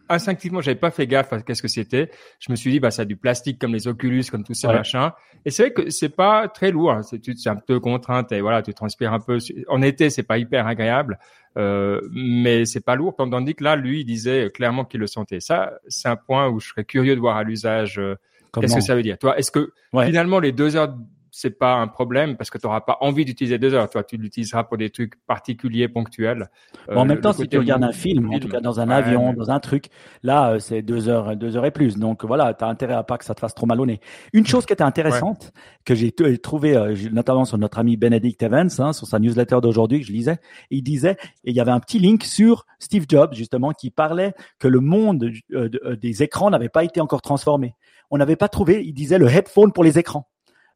instinctivement, 0.09 0.61
j'avais 0.61 0.79
pas 0.79 0.91
fait 0.91 1.07
gaffe 1.07 1.31
à 1.31 1.41
qu'est-ce 1.41 1.61
que 1.61 1.67
c'était. 1.67 2.09
Je 2.39 2.51
me 2.51 2.55
suis 2.55 2.71
dit, 2.71 2.79
bah, 2.79 2.91
c'est 2.91 3.05
du 3.05 3.15
plastique 3.15 3.59
comme 3.59 3.73
les 3.73 3.87
Oculus, 3.87 4.25
comme 4.29 4.43
tout 4.43 4.53
ces 4.53 4.67
ouais. 4.67 4.73
machins. 4.73 5.11
Et 5.45 5.51
c'est 5.51 5.63
vrai 5.63 5.73
que 5.73 5.89
c'est 5.89 6.09
pas 6.09 6.47
très 6.47 6.71
lourd. 6.71 6.91
Hein. 6.91 7.01
C'est 7.03 7.47
un 7.47 7.55
peu 7.55 7.79
contrainte 7.79 8.31
et 8.31 8.41
voilà, 8.41 8.61
tu 8.61 8.73
transpires 8.73 9.13
un 9.13 9.19
peu. 9.19 9.37
En 9.67 9.81
été, 9.81 10.09
c'est 10.09 10.23
pas 10.23 10.37
hyper 10.37 10.67
agréable, 10.67 11.19
euh, 11.57 12.01
mais 12.11 12.65
c'est 12.65 12.83
pas 12.83 12.95
lourd. 12.95 13.15
Tandis 13.15 13.55
que 13.55 13.63
là, 13.63 13.75
lui, 13.75 14.01
il 14.01 14.05
disait 14.05 14.49
clairement 14.53 14.85
qu'il 14.85 14.99
le 14.99 15.07
sentait. 15.07 15.39
Ça, 15.39 15.73
c'est 15.87 16.09
un 16.09 16.17
point 16.17 16.49
où 16.49 16.59
je 16.59 16.69
serais 16.69 16.83
curieux 16.83 17.15
de 17.15 17.21
voir 17.21 17.37
à 17.37 17.43
l'usage. 17.43 17.99
Euh, 17.99 18.15
qu'est-ce 18.59 18.75
que 18.75 18.81
ça 18.81 18.95
veut 18.95 19.03
dire 19.03 19.17
Toi, 19.17 19.37
est-ce 19.37 19.51
que 19.51 19.71
ouais. 19.93 20.07
finalement 20.07 20.39
les 20.39 20.51
deux 20.51 20.75
heures 20.75 20.93
c'est 21.39 21.57
pas 21.57 21.75
un 21.75 21.87
problème 21.87 22.35
parce 22.35 22.49
que 22.49 22.57
tu 22.57 22.67
n'auras 22.67 22.81
pas 22.81 22.97
envie 22.99 23.23
d'utiliser 23.23 23.57
deux 23.57 23.73
heures. 23.73 23.89
Toi, 23.89 24.03
tu 24.03 24.17
l'utiliseras 24.17 24.65
pour 24.65 24.77
des 24.77 24.89
trucs 24.89 25.13
particuliers, 25.25 25.87
ponctuels. 25.87 26.49
Bon, 26.89 26.97
en 26.97 27.01
euh, 27.03 27.05
même 27.05 27.21
temps, 27.21 27.31
si 27.31 27.47
tu 27.47 27.57
regardes 27.57 27.83
un 27.85 27.93
film, 27.93 28.29
en 28.33 28.39
tout 28.39 28.49
cas 28.49 28.59
dans 28.59 28.81
un 28.81 28.89
ouais, 28.89 28.95
avion, 28.95 29.31
dans 29.31 29.49
un 29.49 29.61
truc, 29.61 29.85
là, 30.21 30.51
euh, 30.51 30.59
c'est 30.59 30.81
deux 30.81 31.07
heures, 31.07 31.37
deux 31.37 31.55
heures 31.55 31.65
et 31.65 31.71
plus. 31.71 31.97
Donc 31.97 32.25
voilà, 32.25 32.53
tu 32.53 32.65
as 32.65 32.67
intérêt 32.67 32.93
à 32.93 33.03
pas 33.03 33.17
que 33.17 33.23
ça 33.23 33.35
te 33.35 33.39
fasse 33.39 33.55
trop 33.55 33.65
mal 33.65 33.79
au 33.79 33.85
nez. 33.85 34.01
Une 34.33 34.45
chose 34.45 34.65
qui 34.65 34.73
était 34.73 34.83
intéressante, 34.83 35.45
ouais. 35.55 35.61
que 35.85 35.95
j'ai 35.95 36.11
trouvé 36.41 36.75
euh, 36.75 36.93
notamment 37.09 37.45
sur 37.45 37.57
notre 37.57 37.79
ami 37.79 37.95
Benedict 37.95 38.43
Evans, 38.43 38.69
hein, 38.77 38.91
sur 38.91 39.07
sa 39.07 39.17
newsletter 39.17 39.59
d'aujourd'hui 39.61 40.01
que 40.01 40.07
je 40.07 40.11
lisais, 40.11 40.39
il 40.71 40.83
disait, 40.83 41.15
et 41.45 41.51
il 41.51 41.55
y 41.55 41.61
avait 41.61 41.71
un 41.71 41.79
petit 41.79 41.99
link 41.99 42.25
sur 42.25 42.65
Steve 42.79 43.05
Jobs 43.07 43.33
justement 43.33 43.71
qui 43.71 43.91
parlait 43.91 44.33
que 44.59 44.67
le 44.67 44.81
monde 44.81 45.31
euh, 45.53 45.69
des 45.95 46.21
écrans 46.21 46.49
n'avait 46.49 46.67
pas 46.67 46.83
été 46.83 46.99
encore 46.99 47.21
transformé. 47.21 47.75
On 48.11 48.17
n'avait 48.17 48.35
pas 48.35 48.49
trouvé, 48.49 48.83
il 48.85 48.93
disait, 48.93 49.17
le 49.17 49.29
headphone 49.29 49.71
pour 49.71 49.85
les 49.85 49.99
écrans 49.99 50.27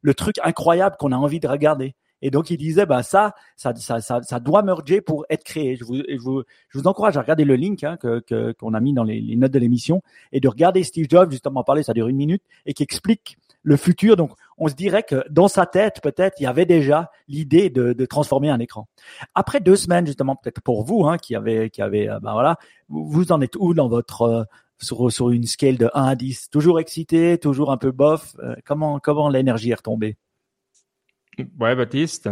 le 0.04 0.14
truc 0.14 0.36
incroyable 0.44 0.96
qu'on 0.98 1.12
a 1.12 1.16
envie 1.16 1.40
de 1.40 1.48
regarder. 1.48 1.94
Et 2.20 2.30
donc 2.30 2.50
il 2.50 2.58
disait 2.58 2.86
bah 2.86 3.02
ça 3.02 3.34
ça 3.56 3.74
ça 3.74 4.00
ça, 4.00 4.22
ça 4.22 4.40
doit 4.40 4.62
merger 4.62 5.00
pour 5.00 5.24
être 5.30 5.44
créé. 5.44 5.76
Je 5.76 5.84
vous 5.84 5.96
je 5.96 6.18
vous, 6.18 6.42
je 6.68 6.78
vous 6.78 6.86
encourage 6.86 7.16
à 7.16 7.22
regarder 7.22 7.44
le 7.44 7.56
link 7.56 7.82
hein, 7.84 7.96
que 7.96 8.52
qu'on 8.52 8.74
a 8.74 8.80
mis 8.80 8.92
dans 8.92 9.02
les, 9.02 9.36
notes 9.36 9.50
de 9.50 9.58
l'émission 9.58 10.02
et 10.30 10.40
de 10.40 10.48
regarder 10.48 10.84
Steve 10.84 11.06
Jobs 11.08 11.30
justement 11.30 11.64
parler 11.64 11.82
ça 11.82 11.94
dure 11.94 12.08
une 12.08 12.16
minute 12.16 12.42
et 12.66 12.74
qui 12.74 12.82
explique 12.82 13.36
le 13.62 13.76
futur. 13.76 14.16
Donc 14.16 14.32
on 14.58 14.68
se 14.68 14.74
dirait 14.74 15.02
que 15.02 15.24
dans 15.30 15.48
sa 15.48 15.66
tête 15.66 16.00
peut-être 16.02 16.38
il 16.38 16.44
y 16.44 16.46
avait 16.46 16.66
déjà 16.66 17.10
l'idée 17.28 17.70
de, 17.70 17.94
de 17.94 18.06
transformer 18.06 18.50
un 18.50 18.58
écran. 18.58 18.88
Après 19.34 19.60
deux 19.60 19.76
semaines 19.76 20.06
justement 20.06 20.36
peut-être 20.36 20.60
pour 20.60 20.84
vous 20.84 21.06
hein, 21.06 21.16
qui 21.16 21.34
avez 21.34 21.70
qui 21.70 21.82
avez 21.82 22.06
ben 22.22 22.32
voilà 22.32 22.56
vous 22.88 23.32
en 23.32 23.40
êtes 23.40 23.56
où 23.56 23.74
dans 23.74 23.88
votre 23.88 24.22
euh, 24.22 24.44
sur, 24.84 25.10
sur 25.12 25.30
une 25.30 25.46
scale 25.46 25.78
de 25.78 25.90
1 25.94 26.04
à 26.04 26.14
10 26.16 26.50
Toujours 26.50 26.80
excité, 26.80 27.38
toujours 27.38 27.72
un 27.72 27.78
peu 27.78 27.90
bof. 27.92 28.36
Euh, 28.40 28.54
Comment, 28.64 29.00
comment 29.00 29.28
l'énergie 29.28 29.70
est 29.70 29.74
retombée? 29.74 30.16
Ouais, 31.58 31.74
Baptiste. 31.76 32.28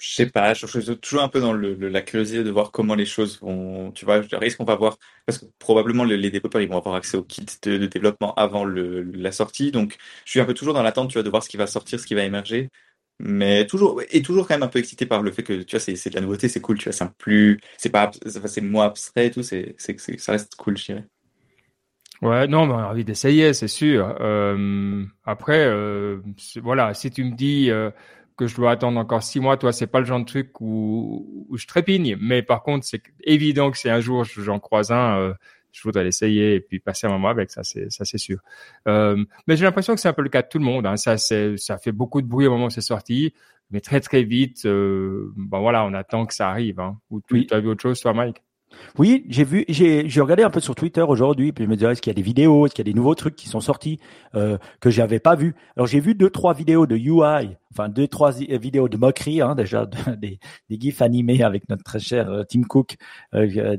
Je 0.00 0.14
sais 0.14 0.26
pas, 0.30 0.54
je 0.54 0.64
suis 0.66 0.98
toujours 1.00 1.22
un 1.22 1.28
peu 1.28 1.40
dans 1.40 1.52
le, 1.52 1.74
le, 1.74 1.88
la 1.88 2.02
curiosité 2.02 2.44
de 2.44 2.50
voir 2.52 2.70
comment 2.70 2.94
les 2.94 3.04
choses 3.04 3.40
vont, 3.40 3.90
tu 3.90 4.04
vois, 4.04 4.18
est-ce 4.42 4.56
qu'on 4.56 4.64
va 4.64 4.76
voir, 4.76 4.96
parce 5.26 5.38
que 5.38 5.46
probablement 5.58 6.04
les, 6.04 6.16
les, 6.16 6.30
développeurs 6.30 6.60
ils 6.60 6.68
vont 6.68 6.78
avoir 6.78 6.94
accès 6.94 7.16
au 7.16 7.24
kit 7.24 7.44
de, 7.62 7.78
de 7.78 7.86
développement 7.86 8.32
avant 8.36 8.64
le, 8.64 9.02
la 9.02 9.32
sortie, 9.32 9.72
donc 9.72 9.96
je 10.24 10.30
suis 10.30 10.40
un 10.40 10.44
peu 10.44 10.54
toujours 10.54 10.72
dans 10.74 10.84
l'attente, 10.84 11.08
tu 11.10 11.14
vois, 11.14 11.24
de 11.24 11.30
voir 11.30 11.42
ce 11.42 11.48
qui 11.48 11.56
va 11.56 11.66
sortir, 11.66 11.98
ce 11.98 12.06
qui 12.06 12.14
va 12.14 12.22
émerger, 12.22 12.70
mais 13.18 13.66
toujours 13.66 14.00
et 14.10 14.22
toujours 14.22 14.46
quand 14.46 14.54
même 14.54 14.62
un 14.62 14.68
peu 14.68 14.78
excité 14.78 15.04
par 15.04 15.20
le 15.22 15.32
fait 15.32 15.42
que 15.42 15.62
tu 15.62 15.72
vois 15.76 15.80
c'est 15.80 15.96
c'est 15.96 16.10
de 16.10 16.14
la 16.14 16.20
nouveauté, 16.20 16.48
c'est 16.48 16.60
cool, 16.60 16.78
tu 16.78 16.84
vois, 16.84 16.92
c'est 16.92 17.04
un 17.04 17.08
plus, 17.18 17.60
c'est 17.76 17.90
pas, 17.90 18.10
c'est 18.46 18.60
moins 18.60 18.86
abstrait 18.86 19.26
et 19.26 19.30
tout, 19.32 19.42
c'est 19.42 19.74
c'est 19.78 19.98
ça 20.20 20.30
reste 20.32 20.54
cool, 20.56 20.76
je 20.78 20.84
dirais. 20.86 21.08
Ouais, 22.22 22.48
non, 22.48 22.66
mais 22.66 22.74
on 22.74 22.78
a 22.78 22.86
envie 22.88 23.04
d'essayer, 23.04 23.52
c'est 23.54 23.68
sûr. 23.68 24.16
Euh, 24.20 25.04
après, 25.24 25.66
euh, 25.66 26.18
voilà, 26.62 26.92
si 26.94 27.10
tu 27.10 27.22
me 27.22 27.36
dis 27.36 27.70
euh, 27.70 27.90
que 28.36 28.46
je 28.48 28.56
dois 28.56 28.72
attendre 28.72 28.98
encore 28.98 29.22
six 29.22 29.38
mois, 29.40 29.56
toi, 29.56 29.72
c'est 29.72 29.86
pas 29.86 30.00
le 30.00 30.06
genre 30.06 30.18
de 30.20 30.24
truc 30.24 30.60
où, 30.60 31.46
où 31.48 31.56
je 31.56 31.66
trépigne. 31.66 32.16
Mais 32.20 32.42
par 32.42 32.62
contre, 32.64 32.84
c'est 32.86 33.02
évident 33.22 33.70
que 33.70 33.78
si 33.78 33.88
un 33.88 34.00
jour 34.00 34.24
j'en 34.24 34.58
croise 34.58 34.90
un, 34.90 35.18
euh, 35.18 35.34
je 35.72 35.82
voudrais 35.82 36.02
l'essayer 36.04 36.54
et 36.56 36.60
puis 36.60 36.80
passer 36.80 37.06
un 37.06 37.10
moment 37.10 37.28
avec 37.28 37.50
ça, 37.50 37.62
c'est 37.62 37.90
ça, 37.90 38.04
c'est 38.04 38.18
sûr. 38.18 38.38
Euh, 38.88 39.24
mais 39.46 39.56
j'ai 39.56 39.64
l'impression 39.64 39.94
que 39.94 40.00
c'est 40.00 40.08
un 40.08 40.12
peu 40.12 40.22
le 40.22 40.28
cas 40.28 40.42
de 40.42 40.48
tout 40.48 40.58
le 40.58 40.64
monde. 40.64 40.86
Hein. 40.86 40.96
Ça, 40.96 41.18
c'est 41.18 41.56
ça 41.56 41.78
fait 41.78 41.92
beaucoup 41.92 42.20
de 42.22 42.26
bruit 42.26 42.46
au 42.46 42.50
moment 42.50 42.66
où 42.66 42.70
c'est 42.70 42.80
sorti, 42.80 43.32
mais 43.70 43.80
très 43.80 44.00
très 44.00 44.24
vite, 44.24 44.66
euh, 44.66 45.32
ben 45.36 45.60
voilà, 45.60 45.84
on 45.84 45.94
attend 45.94 46.26
que 46.26 46.34
ça 46.34 46.48
arrive. 46.50 46.80
Hein. 46.80 46.98
Ou 47.10 47.20
tu 47.20 47.34
oui. 47.34 47.46
as 47.52 47.60
vu 47.60 47.68
autre 47.68 47.82
chose, 47.82 48.00
toi, 48.00 48.12
Mike? 48.12 48.42
Oui, 48.98 49.24
j'ai 49.28 49.44
vu, 49.44 49.64
j'ai, 49.68 50.20
regardé 50.20 50.42
un 50.42 50.50
peu 50.50 50.60
sur 50.60 50.74
Twitter 50.74 51.02
aujourd'hui, 51.02 51.52
puis 51.52 51.64
je 51.64 51.70
me 51.70 51.76
disais 51.76 51.92
est-ce 51.92 52.02
qu'il 52.02 52.10
y 52.10 52.14
a 52.14 52.14
des 52.14 52.22
vidéos, 52.22 52.66
est-ce 52.66 52.74
qu'il 52.74 52.86
y 52.86 52.88
a 52.88 52.92
des 52.92 52.96
nouveaux 52.96 53.14
trucs 53.14 53.36
qui 53.36 53.48
sont 53.48 53.60
sortis 53.60 53.98
euh, 54.34 54.58
que 54.80 54.90
j'avais 54.90 55.20
pas 55.20 55.36
vu. 55.36 55.54
Alors 55.76 55.86
j'ai 55.86 56.00
vu 56.00 56.14
deux 56.14 56.30
trois 56.30 56.54
vidéos 56.54 56.86
de 56.86 56.96
UI 56.96 57.56
enfin 57.72 57.88
deux 57.88 58.08
trois 58.08 58.32
vidéos 58.32 58.88
de 58.88 58.96
moquerie 58.96 59.40
hein, 59.40 59.54
déjà 59.54 59.86
des, 60.18 60.38
des 60.68 60.80
gifs 60.80 61.02
animés 61.02 61.42
avec 61.42 61.68
notre 61.68 61.82
très 61.82 61.98
cher 61.98 62.30
euh, 62.30 62.44
Tim 62.44 62.62
Cook 62.62 62.96
euh, 63.34 63.76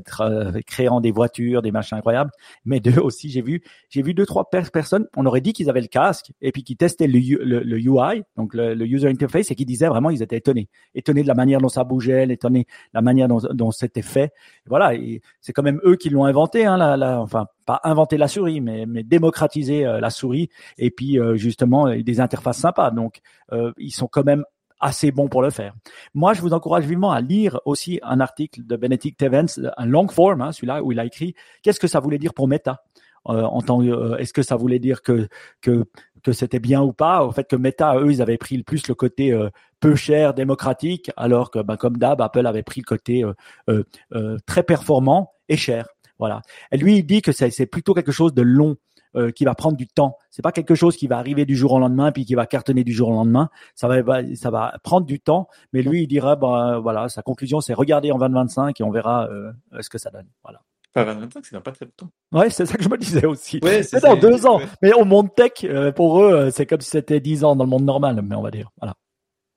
créant 0.66 1.00
des 1.00 1.10
voitures, 1.10 1.62
des 1.62 1.72
machins 1.72 1.98
incroyables. 1.98 2.30
Mais 2.64 2.80
deux 2.80 2.98
aussi, 3.00 3.30
j'ai 3.30 3.42
vu 3.42 3.62
j'ai 3.88 4.02
vu 4.02 4.14
deux 4.14 4.26
trois 4.26 4.48
personnes. 4.50 5.06
On 5.16 5.26
aurait 5.26 5.40
dit 5.40 5.52
qu'ils 5.52 5.68
avaient 5.70 5.80
le 5.80 5.88
casque 5.88 6.32
et 6.40 6.52
puis 6.52 6.64
qui 6.64 6.76
testaient 6.76 7.06
le, 7.06 7.18
le, 7.18 7.78
UI, 7.78 8.22
donc 8.36 8.54
le, 8.54 8.74
le, 8.74 8.86
user 8.86 9.08
interface, 9.08 9.50
et 9.50 9.54
qui 9.54 9.64
disaient 9.64 9.88
vraiment 9.88 10.10
ils 10.10 10.22
étaient 10.22 10.36
étonnés, 10.36 10.68
étonnés 10.94 11.22
de 11.22 11.28
la 11.28 11.34
manière 11.34 11.60
dont 11.60 11.68
ça 11.68 11.84
bougeait, 11.84 12.26
étonnés 12.28 12.64
de 12.64 12.94
la 12.94 13.02
manière 13.02 13.28
dont, 13.28 13.40
dont 13.52 13.70
c'était 13.70 14.02
fait. 14.02 14.32
voilà, 14.66 14.92
c'est 15.40 15.52
quand 15.52 15.62
même 15.62 15.80
eux 15.84 15.96
qui 15.96 16.10
l'ont 16.10 16.24
inventé, 16.24 16.66
hein, 16.66 16.78
enfin 17.20 17.46
inventer 17.84 18.16
la 18.16 18.28
souris, 18.28 18.60
mais, 18.60 18.86
démocratiser 19.04 19.86
euh, 19.86 20.00
la 20.00 20.10
souris 20.10 20.48
et 20.78 20.90
puis 20.90 21.18
euh, 21.18 21.36
justement 21.36 21.86
euh, 21.86 22.02
des 22.02 22.20
interfaces 22.20 22.58
sympas. 22.58 22.90
Donc 22.90 23.20
ils 23.78 23.92
sont 23.92 24.06
quand 24.06 24.24
même 24.24 24.44
assez 24.78 25.10
bons 25.10 25.28
pour 25.28 25.42
le 25.42 25.50
faire. 25.50 25.74
Moi, 26.14 26.32
je 26.32 26.40
vous 26.40 26.54
encourage 26.54 26.84
vivement 26.86 27.10
à 27.10 27.20
lire 27.20 27.60
aussi 27.64 27.98
un 28.02 28.20
article 28.20 28.64
de 28.64 28.76
Benedict 28.76 29.20
Evans, 29.20 29.48
un 29.76 29.86
long 29.86 30.08
form, 30.08 30.40
hein, 30.40 30.52
celui-là 30.52 30.82
où 30.82 30.92
il 30.92 31.00
a 31.00 31.04
écrit 31.04 31.34
qu'est-ce 31.62 31.80
que 31.80 31.88
ça 31.88 32.00
voulait 32.00 32.18
dire 32.18 32.32
pour 32.32 32.48
Meta. 32.48 32.82
en 33.24 33.60
tant 33.60 33.82
est-ce 34.16 34.32
que 34.32 34.42
ça 34.42 34.56
voulait 34.56 34.78
dire 34.78 35.02
que 35.02 35.28
que 35.60 35.84
que 36.22 36.32
c'était 36.32 36.60
bien 36.60 36.80
ou 36.80 36.92
pas? 36.92 37.24
Au 37.24 37.32
fait 37.32 37.44
que 37.44 37.56
Meta 37.56 37.96
eux 37.98 38.10
ils 38.10 38.22
avaient 38.22 38.38
pris 38.38 38.56
le 38.56 38.62
plus 38.62 38.86
le 38.88 38.94
côté 38.94 39.36
peu 39.80 39.96
cher 39.96 40.32
démocratique 40.32 41.10
alors 41.16 41.50
que 41.50 41.58
ben, 41.58 41.76
comme 41.76 41.96
d'hab 41.96 42.20
Apple 42.22 42.46
avait 42.46 42.62
pris 42.62 42.80
le 42.80 42.86
côté 42.86 43.24
très 44.46 44.62
performant 44.62 45.32
et 45.48 45.56
cher 45.56 45.88
voilà. 46.20 46.42
Et 46.70 46.76
lui, 46.76 46.98
il 46.98 47.02
dit 47.02 47.22
que 47.22 47.32
c'est 47.32 47.66
plutôt 47.66 47.94
quelque 47.94 48.12
chose 48.12 48.32
de 48.32 48.42
long. 48.42 48.76
Euh, 49.16 49.32
qui 49.32 49.44
va 49.44 49.56
prendre 49.56 49.76
du 49.76 49.88
temps. 49.88 50.16
C'est 50.30 50.40
pas 50.40 50.52
quelque 50.52 50.76
chose 50.76 50.96
qui 50.96 51.08
va 51.08 51.18
arriver 51.18 51.44
du 51.44 51.56
jour 51.56 51.72
au 51.72 51.80
lendemain 51.80 52.12
puis 52.12 52.24
qui 52.24 52.36
va 52.36 52.46
cartonner 52.46 52.84
du 52.84 52.92
jour 52.92 53.08
au 53.08 53.12
lendemain. 53.12 53.50
Ça 53.74 53.88
va, 53.88 54.22
ça 54.36 54.50
va 54.50 54.78
prendre 54.84 55.04
du 55.04 55.18
temps. 55.18 55.48
Mais 55.72 55.82
lui, 55.82 56.02
il 56.02 56.06
dira, 56.06 56.36
ben 56.36 56.78
voilà, 56.78 57.08
sa 57.08 57.20
conclusion, 57.20 57.60
c'est 57.60 57.74
regarder 57.74 58.12
en 58.12 58.18
2025 58.18 58.80
et 58.80 58.84
on 58.84 58.92
verra 58.92 59.26
euh, 59.26 59.50
ce 59.80 59.88
que 59.88 59.98
ça 59.98 60.10
donne. 60.10 60.28
Voilà. 60.44 60.62
Enfin, 60.94 61.06
2025, 61.06 61.44
c'est 61.44 61.56
dans 61.56 61.60
pas 61.60 61.72
très 61.72 61.86
longtemps. 61.86 62.08
Ouais, 62.30 62.50
c'est 62.50 62.66
ça 62.66 62.76
que 62.76 62.84
je 62.84 62.88
me 62.88 62.96
disais 62.98 63.26
aussi. 63.26 63.58
Ouais, 63.64 63.82
c'est 63.82 64.00
dans 64.00 64.14
deux 64.14 64.46
ans. 64.46 64.60
Mais 64.80 64.92
au 64.92 65.04
monde 65.04 65.34
tech, 65.34 65.54
euh, 65.64 65.90
pour 65.90 66.22
eux, 66.22 66.50
c'est 66.52 66.66
comme 66.66 66.80
si 66.80 66.90
c'était 66.90 67.18
dix 67.18 67.42
ans 67.42 67.56
dans 67.56 67.64
le 67.64 67.70
monde 67.70 67.84
normal, 67.84 68.22
mais 68.22 68.36
on 68.36 68.42
va 68.42 68.52
dire. 68.52 68.70
Voilà. 68.78 68.94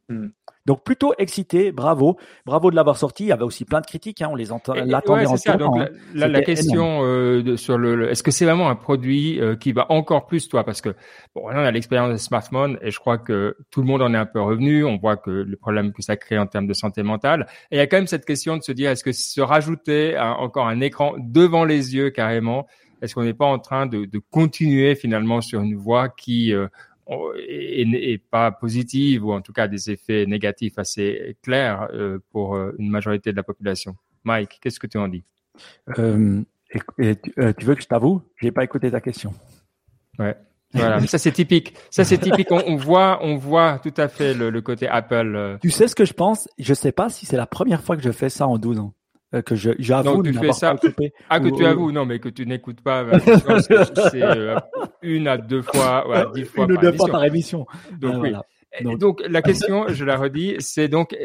Hmm. 0.09 0.29
Donc 0.65 0.83
plutôt 0.83 1.13
excité, 1.17 1.71
bravo, 1.71 2.17
bravo 2.45 2.71
de 2.71 2.75
l'avoir 2.75 2.97
sorti. 2.97 3.25
Il 3.25 3.27
y 3.27 3.31
avait 3.31 3.43
aussi 3.43 3.65
plein 3.65 3.81
de 3.81 3.85
critiques, 3.85 4.21
hein, 4.21 4.29
on 4.31 4.35
les 4.35 4.51
entend, 4.51 4.73
l'attendait 4.73 5.25
en 5.25 5.35
ça. 5.35 5.57
Donc, 5.57 5.75
la, 6.13 6.27
la, 6.27 6.41
question 6.41 7.01
euh, 7.03 7.57
sur 7.57 7.77
le, 7.77 8.09
est-ce 8.09 8.23
que 8.23 8.31
c'est 8.31 8.45
vraiment 8.45 8.69
un 8.69 8.75
produit 8.75 9.41
euh, 9.41 9.55
qui 9.55 9.73
va 9.73 9.91
encore 9.91 10.25
plus 10.25 10.47
toi? 10.47 10.63
Parce 10.63 10.79
que 10.81 10.89
bon, 11.35 11.43
on 11.45 11.49
a 11.49 11.71
l'expérience 11.71 12.11
de 12.11 12.17
smartphone 12.17 12.77
et 12.81 12.91
je 12.91 12.99
crois 12.99 13.17
que 13.17 13.57
tout 13.71 13.81
le 13.81 13.87
monde 13.87 14.01
en 14.01 14.13
est 14.13 14.17
un 14.17 14.25
peu 14.25 14.41
revenu. 14.41 14.85
On 14.85 14.97
voit 14.97 15.17
que 15.17 15.31
le 15.31 15.57
problème 15.57 15.91
que 15.91 16.01
ça 16.01 16.15
crée 16.15 16.37
en 16.37 16.47
termes 16.47 16.67
de 16.67 16.73
santé 16.73 17.03
mentale. 17.03 17.47
Et 17.69 17.75
il 17.75 17.79
y 17.79 17.81
a 17.81 17.87
quand 17.87 17.97
même 17.97 18.07
cette 18.07 18.25
question 18.25 18.55
de 18.55 18.63
se 18.63 18.71
dire, 18.71 18.89
est-ce 18.89 19.03
que 19.03 19.11
se 19.11 19.41
rajouter 19.41 20.17
encore 20.17 20.67
un 20.67 20.79
écran 20.79 21.13
devant 21.19 21.65
les 21.65 21.95
yeux 21.95 22.09
carrément, 22.09 22.67
est-ce 23.01 23.15
qu'on 23.15 23.23
n'est 23.23 23.33
pas 23.33 23.45
en 23.45 23.59
train 23.59 23.85
de, 23.85 24.05
de, 24.05 24.21
continuer 24.31 24.95
finalement 24.95 25.41
sur 25.41 25.61
une 25.61 25.75
voie 25.75 26.07
qui 26.07 26.53
euh, 26.53 26.67
et, 27.37 28.17
pas 28.17 28.51
positive 28.51 29.25
ou 29.25 29.33
en 29.33 29.41
tout 29.41 29.53
cas 29.53 29.67
des 29.67 29.91
effets 29.91 30.25
négatifs 30.25 30.77
assez 30.77 31.37
clairs 31.41 31.89
euh, 31.93 32.19
pour 32.31 32.55
euh, 32.55 32.75
une 32.79 32.89
majorité 32.89 33.31
de 33.31 33.37
la 33.37 33.43
population. 33.43 33.95
Mike, 34.23 34.59
qu'est-ce 34.61 34.79
que 34.79 34.87
tu 34.87 34.97
en 34.97 35.07
dis? 35.07 35.23
Euh, 35.99 36.41
Tu 36.97 37.65
veux 37.65 37.75
que 37.75 37.81
je 37.81 37.87
t'avoue? 37.87 38.21
J'ai 38.37 38.51
pas 38.51 38.63
écouté 38.63 38.89
ta 38.89 39.01
question. 39.01 39.33
Ouais. 40.17 40.35
Voilà, 40.73 40.99
ça 41.05 41.19
c'est 41.19 41.31
typique. 41.31 41.75
Ça 41.91 42.03
c'est 42.03 42.17
typique. 42.17 42.47
On, 42.49 42.75
voit, 42.77 43.19
on 43.21 43.35
voit 43.35 43.77
tout 43.77 43.93
à 43.97 44.07
fait 44.07 44.33
le, 44.33 44.49
le 44.49 44.61
côté 44.61 44.87
Apple. 44.87 45.59
Tu 45.61 45.69
sais 45.69 45.87
ce 45.87 45.93
que 45.93 46.05
je 46.05 46.13
pense? 46.13 46.49
Je 46.57 46.73
sais 46.73 46.91
pas 46.91 47.09
si 47.09 47.27
c'est 47.27 47.37
la 47.37 47.45
première 47.45 47.83
fois 47.83 47.95
que 47.95 48.01
je 48.01 48.11
fais 48.11 48.29
ça 48.29 48.47
en 48.47 48.57
12 48.57 48.79
ans. 48.79 48.93
Euh, 49.33 49.41
que 49.41 49.55
j'avoue 49.55 50.21
tu 50.21 50.33
fais 50.33 50.51
ça. 50.53 50.75
Ah, 51.29 51.39
que 51.39 51.49
tu 51.49 51.65
avoues, 51.65 51.91
non, 51.91 52.05
mais 52.05 52.19
que 52.19 52.29
tu 52.29 52.45
n'écoutes 52.45 52.81
pas. 52.81 53.05
c'est 53.19 54.21
euh, 54.21 54.59
une 55.01 55.27
à 55.27 55.37
deux 55.37 55.61
fois, 55.61 56.07
ouais, 56.07 56.25
dix 56.35 56.43
fois 56.45 56.65
une 56.65 56.75
par 56.75 56.83
deux 56.83 56.93
fois 56.93 57.07
par 57.09 57.23
émission. 57.25 57.65
Donc, 57.99 58.23
oui. 58.23 58.97
donc, 58.97 59.23
la 59.27 59.41
question, 59.43 59.87
je 59.87 60.05
la 60.05 60.17
redis, 60.17 60.55
c'est 60.59 60.87
donc 60.87 61.15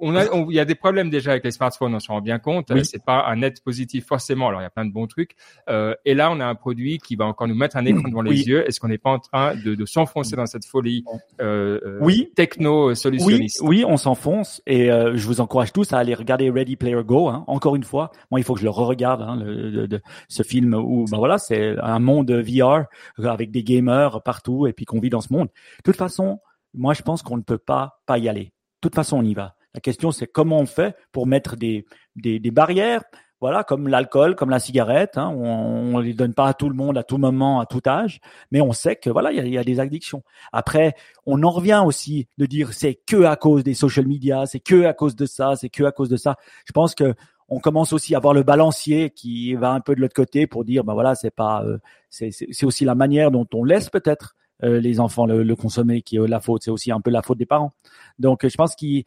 on 0.00 0.14
a, 0.14 0.24
il 0.48 0.54
y 0.54 0.60
a 0.60 0.64
des 0.64 0.74
problèmes 0.74 1.10
déjà 1.10 1.32
avec 1.32 1.44
les 1.44 1.50
smartphones, 1.50 1.94
on 1.94 2.00
s'en 2.00 2.14
rend 2.14 2.20
bien 2.20 2.38
compte. 2.38 2.72
C'est 2.84 3.04
pas 3.04 3.24
un 3.26 3.36
net 3.36 3.62
positif 3.62 4.06
forcément. 4.06 4.48
Alors 4.48 4.60
il 4.60 4.64
y 4.64 4.66
a 4.66 4.70
plein 4.70 4.84
de 4.84 4.92
bons 4.92 5.06
trucs. 5.06 5.36
Euh, 5.68 5.94
et 6.04 6.14
là, 6.14 6.30
on 6.30 6.40
a 6.40 6.46
un 6.46 6.54
produit 6.54 6.98
qui 6.98 7.16
va 7.16 7.24
encore 7.24 7.48
nous 7.48 7.54
mettre 7.54 7.76
un 7.76 7.84
écran 7.84 8.08
devant 8.08 8.22
les 8.22 8.46
yeux. 8.46 8.66
Est-ce 8.66 8.80
qu'on 8.80 8.88
n'est 8.88 8.98
pas 8.98 9.10
en 9.10 9.18
train 9.18 9.54
de, 9.54 9.74
de 9.74 9.86
s'enfoncer 9.86 10.36
dans 10.36 10.46
cette 10.46 10.64
folie 10.64 11.04
euh, 11.40 11.80
euh 11.84 11.98
oui. 12.00 12.32
techno 12.34 12.94
solutionniste? 12.94 13.60
Oui, 13.62 13.68
oui, 13.68 13.84
on 13.86 13.96
s'enfonce. 13.96 14.62
Et 14.66 14.90
euh, 14.90 15.16
je 15.16 15.26
vous 15.26 15.40
encourage 15.40 15.72
tous 15.72 15.92
à 15.92 15.98
aller 15.98 16.14
regarder 16.14 16.50
Ready 16.50 16.76
Player 16.76 17.02
Go. 17.04 17.28
Hein. 17.28 17.44
Encore 17.46 17.76
une 17.76 17.84
fois, 17.84 18.10
moi, 18.30 18.40
il 18.40 18.44
faut 18.44 18.54
que 18.54 18.60
je 18.60 18.64
le 18.64 18.70
re-regarde. 18.70 19.22
Hein, 19.22 19.36
le, 19.36 19.88
de, 19.88 20.00
ce 20.28 20.42
film 20.42 20.74
où, 20.74 21.04
ben 21.10 21.18
voilà, 21.18 21.38
c'est 21.38 21.76
un 21.80 21.98
monde 21.98 22.30
VR 22.30 22.84
avec 23.22 23.50
des 23.50 23.62
gamers 23.62 24.22
partout 24.22 24.66
et 24.66 24.72
puis 24.72 24.84
qu'on 24.84 25.00
vit 25.00 25.10
dans 25.10 25.20
ce 25.20 25.32
monde. 25.32 25.48
De 25.48 25.82
toute 25.84 25.96
façon, 25.96 26.40
moi, 26.74 26.94
je 26.94 27.02
pense 27.02 27.22
qu'on 27.22 27.36
ne 27.36 27.42
peut 27.42 27.58
pas 27.58 28.00
pas 28.06 28.18
y 28.18 28.28
aller. 28.28 28.44
De 28.44 28.88
toute 28.88 28.94
façon, 28.94 29.18
on 29.18 29.22
y 29.22 29.34
va. 29.34 29.55
La 29.76 29.80
question, 29.80 30.10
c'est 30.10 30.26
comment 30.26 30.58
on 30.58 30.64
fait 30.64 30.96
pour 31.12 31.26
mettre 31.26 31.54
des, 31.54 31.84
des, 32.16 32.40
des 32.40 32.50
barrières, 32.50 33.02
voilà, 33.42 33.62
comme 33.62 33.88
l'alcool, 33.88 34.34
comme 34.34 34.48
la 34.48 34.58
cigarette. 34.58 35.18
Hein, 35.18 35.28
on 35.28 35.98
ne 35.98 36.02
les 36.02 36.14
donne 36.14 36.32
pas 36.32 36.46
à 36.46 36.54
tout 36.54 36.70
le 36.70 36.74
monde, 36.74 36.96
à 36.96 37.02
tout 37.02 37.18
moment, 37.18 37.60
à 37.60 37.66
tout 37.66 37.82
âge, 37.86 38.20
mais 38.50 38.62
on 38.62 38.72
sait 38.72 38.96
que 38.96 39.10
voilà, 39.10 39.32
il 39.32 39.36
y 39.36 39.40
a, 39.40 39.44
y 39.44 39.58
a, 39.58 39.64
des 39.64 39.78
addictions. 39.78 40.22
Après, 40.50 40.94
on 41.26 41.42
en 41.42 41.50
revient 41.50 41.82
aussi 41.84 42.26
de 42.38 42.46
dire 42.46 42.72
c'est 42.72 42.94
que 42.94 43.24
à 43.24 43.36
cause 43.36 43.64
des 43.64 43.74
social 43.74 44.06
media, 44.06 44.46
c'est 44.46 44.60
que 44.60 44.86
à 44.86 44.94
cause 44.94 45.14
de 45.14 45.26
ça, 45.26 45.56
c'est 45.56 45.68
que 45.68 45.84
à 45.84 45.92
cause 45.92 46.08
de 46.08 46.16
ça. 46.16 46.36
Je 46.64 46.72
pense 46.72 46.94
que 46.94 47.14
on 47.48 47.60
commence 47.60 47.92
aussi 47.92 48.14
à 48.14 48.18
voir 48.18 48.32
le 48.32 48.44
balancier 48.44 49.10
qui 49.10 49.54
va 49.56 49.72
un 49.72 49.80
peu 49.80 49.94
de 49.94 50.00
l'autre 50.00 50.14
côté 50.14 50.46
pour 50.46 50.64
dire 50.64 50.84
ben 50.84 50.94
voilà, 50.94 51.14
c'est 51.14 51.30
pas, 51.30 51.62
euh, 51.64 51.76
c'est 52.08 52.64
aussi 52.64 52.86
la 52.86 52.94
manière 52.94 53.30
dont 53.30 53.46
on 53.52 53.62
laisse 53.62 53.90
peut-être 53.90 54.35
les 54.62 55.00
enfants 55.00 55.26
le, 55.26 55.42
le, 55.42 55.56
consommer 55.56 56.02
qui 56.02 56.16
est 56.16 56.26
la 56.26 56.40
faute. 56.40 56.62
C'est 56.64 56.70
aussi 56.70 56.90
un 56.90 57.00
peu 57.00 57.10
la 57.10 57.22
faute 57.22 57.38
des 57.38 57.46
parents. 57.46 57.72
Donc, 58.18 58.46
je 58.46 58.56
pense 58.56 58.74
qu'il 58.74 59.04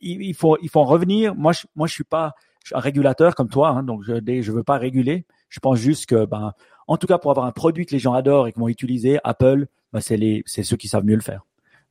il, 0.00 0.34
faut, 0.34 0.56
il 0.62 0.68
faut 0.68 0.80
en 0.80 0.84
revenir. 0.84 1.34
Moi, 1.34 1.52
je, 1.52 1.66
moi, 1.74 1.86
je 1.86 1.92
suis 1.94 2.04
pas 2.04 2.34
un 2.72 2.80
régulateur 2.80 3.34
comme 3.34 3.48
toi, 3.48 3.70
hein, 3.70 3.82
donc 3.82 4.02
je 4.04 4.14
je 4.42 4.52
veux 4.52 4.62
pas 4.62 4.78
réguler. 4.78 5.26
Je 5.48 5.60
pense 5.60 5.78
juste 5.78 6.06
que, 6.06 6.24
ben, 6.24 6.52
en 6.86 6.96
tout 6.96 7.06
cas, 7.06 7.18
pour 7.18 7.30
avoir 7.30 7.46
un 7.46 7.52
produit 7.52 7.86
que 7.86 7.92
les 7.92 7.98
gens 7.98 8.14
adorent 8.14 8.48
et 8.48 8.52
qu'ils 8.52 8.60
vont 8.60 8.68
utiliser, 8.68 9.18
Apple, 9.24 9.66
ben, 9.92 10.00
c'est 10.00 10.16
les, 10.16 10.42
c'est 10.46 10.62
ceux 10.62 10.76
qui 10.76 10.88
savent 10.88 11.04
mieux 11.04 11.16
le 11.16 11.22
faire. 11.22 11.44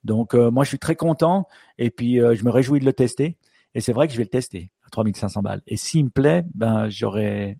Donc, 0.03 0.33
euh, 0.33 0.49
moi, 0.49 0.63
je 0.63 0.69
suis 0.69 0.79
très 0.79 0.95
content 0.95 1.47
et 1.77 1.91
puis 1.91 2.19
euh, 2.19 2.35
je 2.35 2.43
me 2.43 2.49
réjouis 2.49 2.79
de 2.79 2.85
le 2.85 2.93
tester. 2.93 3.37
Et 3.75 3.81
c'est 3.81 3.93
vrai 3.93 4.07
que 4.07 4.13
je 4.13 4.17
vais 4.17 4.23
le 4.23 4.29
tester 4.29 4.71
à 4.85 4.89
3500 4.89 5.41
balles. 5.41 5.61
Et 5.67 5.77
s'il 5.77 6.05
me 6.05 6.09
plaît, 6.09 6.43
ben, 6.55 6.89
j'aurai. 6.89 7.57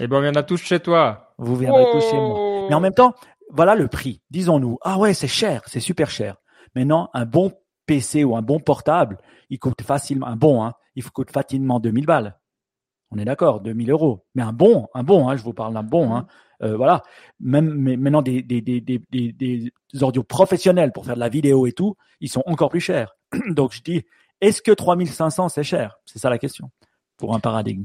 Eh 0.00 0.06
ben, 0.06 0.16
on 0.16 0.20
viendra 0.20 0.42
tous 0.42 0.62
chez 0.62 0.80
toi. 0.80 1.34
Vous 1.38 1.56
viendrez 1.56 1.84
tous 1.92 2.00
chez 2.08 2.16
moi. 2.16 2.66
Mais 2.68 2.74
en 2.74 2.80
même 2.80 2.94
temps, 2.94 3.14
voilà 3.50 3.74
le 3.74 3.88
prix. 3.88 4.22
Disons-nous, 4.30 4.78
ah 4.82 4.98
ouais, 4.98 5.14
c'est 5.14 5.28
cher, 5.28 5.62
c'est 5.66 5.80
super 5.80 6.10
cher. 6.10 6.36
Maintenant, 6.74 7.10
un 7.14 7.26
bon 7.26 7.52
PC 7.86 8.24
ou 8.24 8.36
un 8.36 8.42
bon 8.42 8.60
portable, 8.60 9.18
il 9.50 9.58
coûte 9.58 9.82
facilement, 9.82 10.26
un 10.26 10.36
bon, 10.36 10.64
hein, 10.64 10.74
il 10.94 11.08
coûte 11.10 11.30
facilement 11.30 11.80
2000 11.80 12.06
balles. 12.06 12.38
On 13.10 13.18
est 13.18 13.24
d'accord, 13.24 13.60
2000 13.60 13.90
euros. 13.90 14.24
Mais 14.34 14.42
un 14.42 14.52
bon, 14.52 14.88
un 14.94 15.02
bon, 15.02 15.28
hein, 15.28 15.36
je 15.36 15.42
vous 15.42 15.52
parle 15.52 15.74
d'un 15.74 15.82
bon, 15.82 16.14
hein, 16.14 16.26
mmh. 16.60 16.64
euh, 16.64 16.76
voilà. 16.76 17.02
Même 17.40 17.74
mais 17.74 17.96
maintenant 17.96 18.22
des, 18.22 18.42
des, 18.42 18.62
des, 18.62 18.80
des, 18.80 19.32
des 19.32 19.72
audios 20.00 20.22
professionnels 20.22 20.92
pour 20.92 21.04
faire 21.04 21.16
de 21.16 21.20
la 21.20 21.28
vidéo 21.28 21.66
et 21.66 21.72
tout, 21.72 21.96
ils 22.20 22.30
sont 22.30 22.42
encore 22.46 22.70
plus 22.70 22.80
chers. 22.80 23.14
Donc 23.50 23.74
je 23.74 23.82
dis, 23.82 24.02
est-ce 24.40 24.62
que 24.62 24.72
3500 24.72 25.50
c'est 25.50 25.62
cher? 25.62 25.98
C'est 26.06 26.18
ça 26.18 26.30
la 26.30 26.38
question 26.38 26.70
pour 27.18 27.34
un 27.34 27.40
paradigme. 27.40 27.84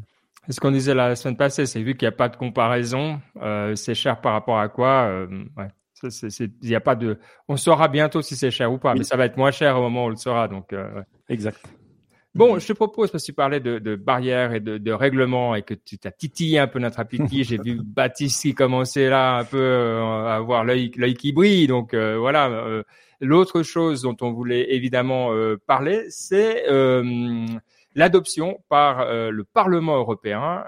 Ce 0.50 0.60
qu'on 0.60 0.72
disait 0.72 0.94
la 0.94 1.16
semaine 1.16 1.38
passée, 1.38 1.66
c'est 1.66 1.82
vu 1.82 1.96
qu'il 1.96 2.08
n'y 2.08 2.14
a 2.14 2.18
pas 2.18 2.30
de 2.30 2.38
comparaison, 2.38 3.20
euh, 3.42 3.76
c'est 3.76 3.96
cher 3.96 4.22
par 4.22 4.34
rapport 4.34 4.60
à 4.60 4.70
quoi 4.70 5.08
euh, 5.10 5.28
ouais. 5.58 5.68
Il 6.62 6.76
a 6.76 6.80
pas 6.80 6.96
de. 6.96 7.18
On 7.48 7.58
saura 7.58 7.88
bientôt 7.88 8.22
si 8.22 8.36
c'est 8.36 8.52
cher 8.52 8.72
ou 8.72 8.78
pas, 8.78 8.94
mais 8.94 9.04
ça 9.04 9.18
va 9.18 9.26
être 9.26 9.38
moins 9.38 9.52
cher 9.52 9.78
au 9.78 9.82
moment 9.82 10.04
où 10.04 10.08
on 10.08 10.10
le 10.10 10.16
saura. 10.16 10.48
Donc, 10.48 10.74
euh, 10.74 11.02
exact. 11.30 11.66
Bon, 12.36 12.60
je 12.60 12.68
te 12.68 12.74
propose 12.74 13.10
parce 13.10 13.24
que 13.24 13.32
tu 13.32 13.34
parlais 13.34 13.60
de, 13.60 13.80
de 13.80 13.96
barrières 13.96 14.54
et 14.54 14.60
de, 14.60 14.78
de 14.78 14.92
règlements 14.92 15.56
et 15.56 15.64
que 15.64 15.74
tu 15.74 15.98
t'as 15.98 16.12
titillé 16.12 16.60
un 16.60 16.68
peu 16.68 16.78
notre 16.78 17.00
appétit. 17.00 17.44
J'ai 17.44 17.58
vu 17.58 17.80
Baptiste 17.84 18.44
qui 18.44 18.54
commençait 18.54 19.10
là 19.10 19.38
un 19.38 19.44
peu 19.44 19.58
euh, 19.58 20.04
à 20.28 20.36
avoir 20.36 20.64
l'œil 20.64 20.92
qui 20.92 21.32
brille. 21.32 21.66
Donc 21.66 21.94
euh, 21.94 22.18
voilà. 22.18 22.84
L'autre 23.20 23.64
chose 23.64 24.04
dont 24.04 24.16
on 24.22 24.32
voulait 24.32 24.76
évidemment 24.76 25.32
parler, 25.66 26.06
c'est 26.10 26.66
l'adoption 27.98 28.64
par 28.70 29.06
le 29.12 29.44
Parlement 29.44 29.98
européen 29.98 30.64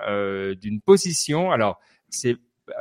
d'une 0.60 0.82
position. 0.82 1.52
Alors 1.52 1.80
c'est 2.10 2.36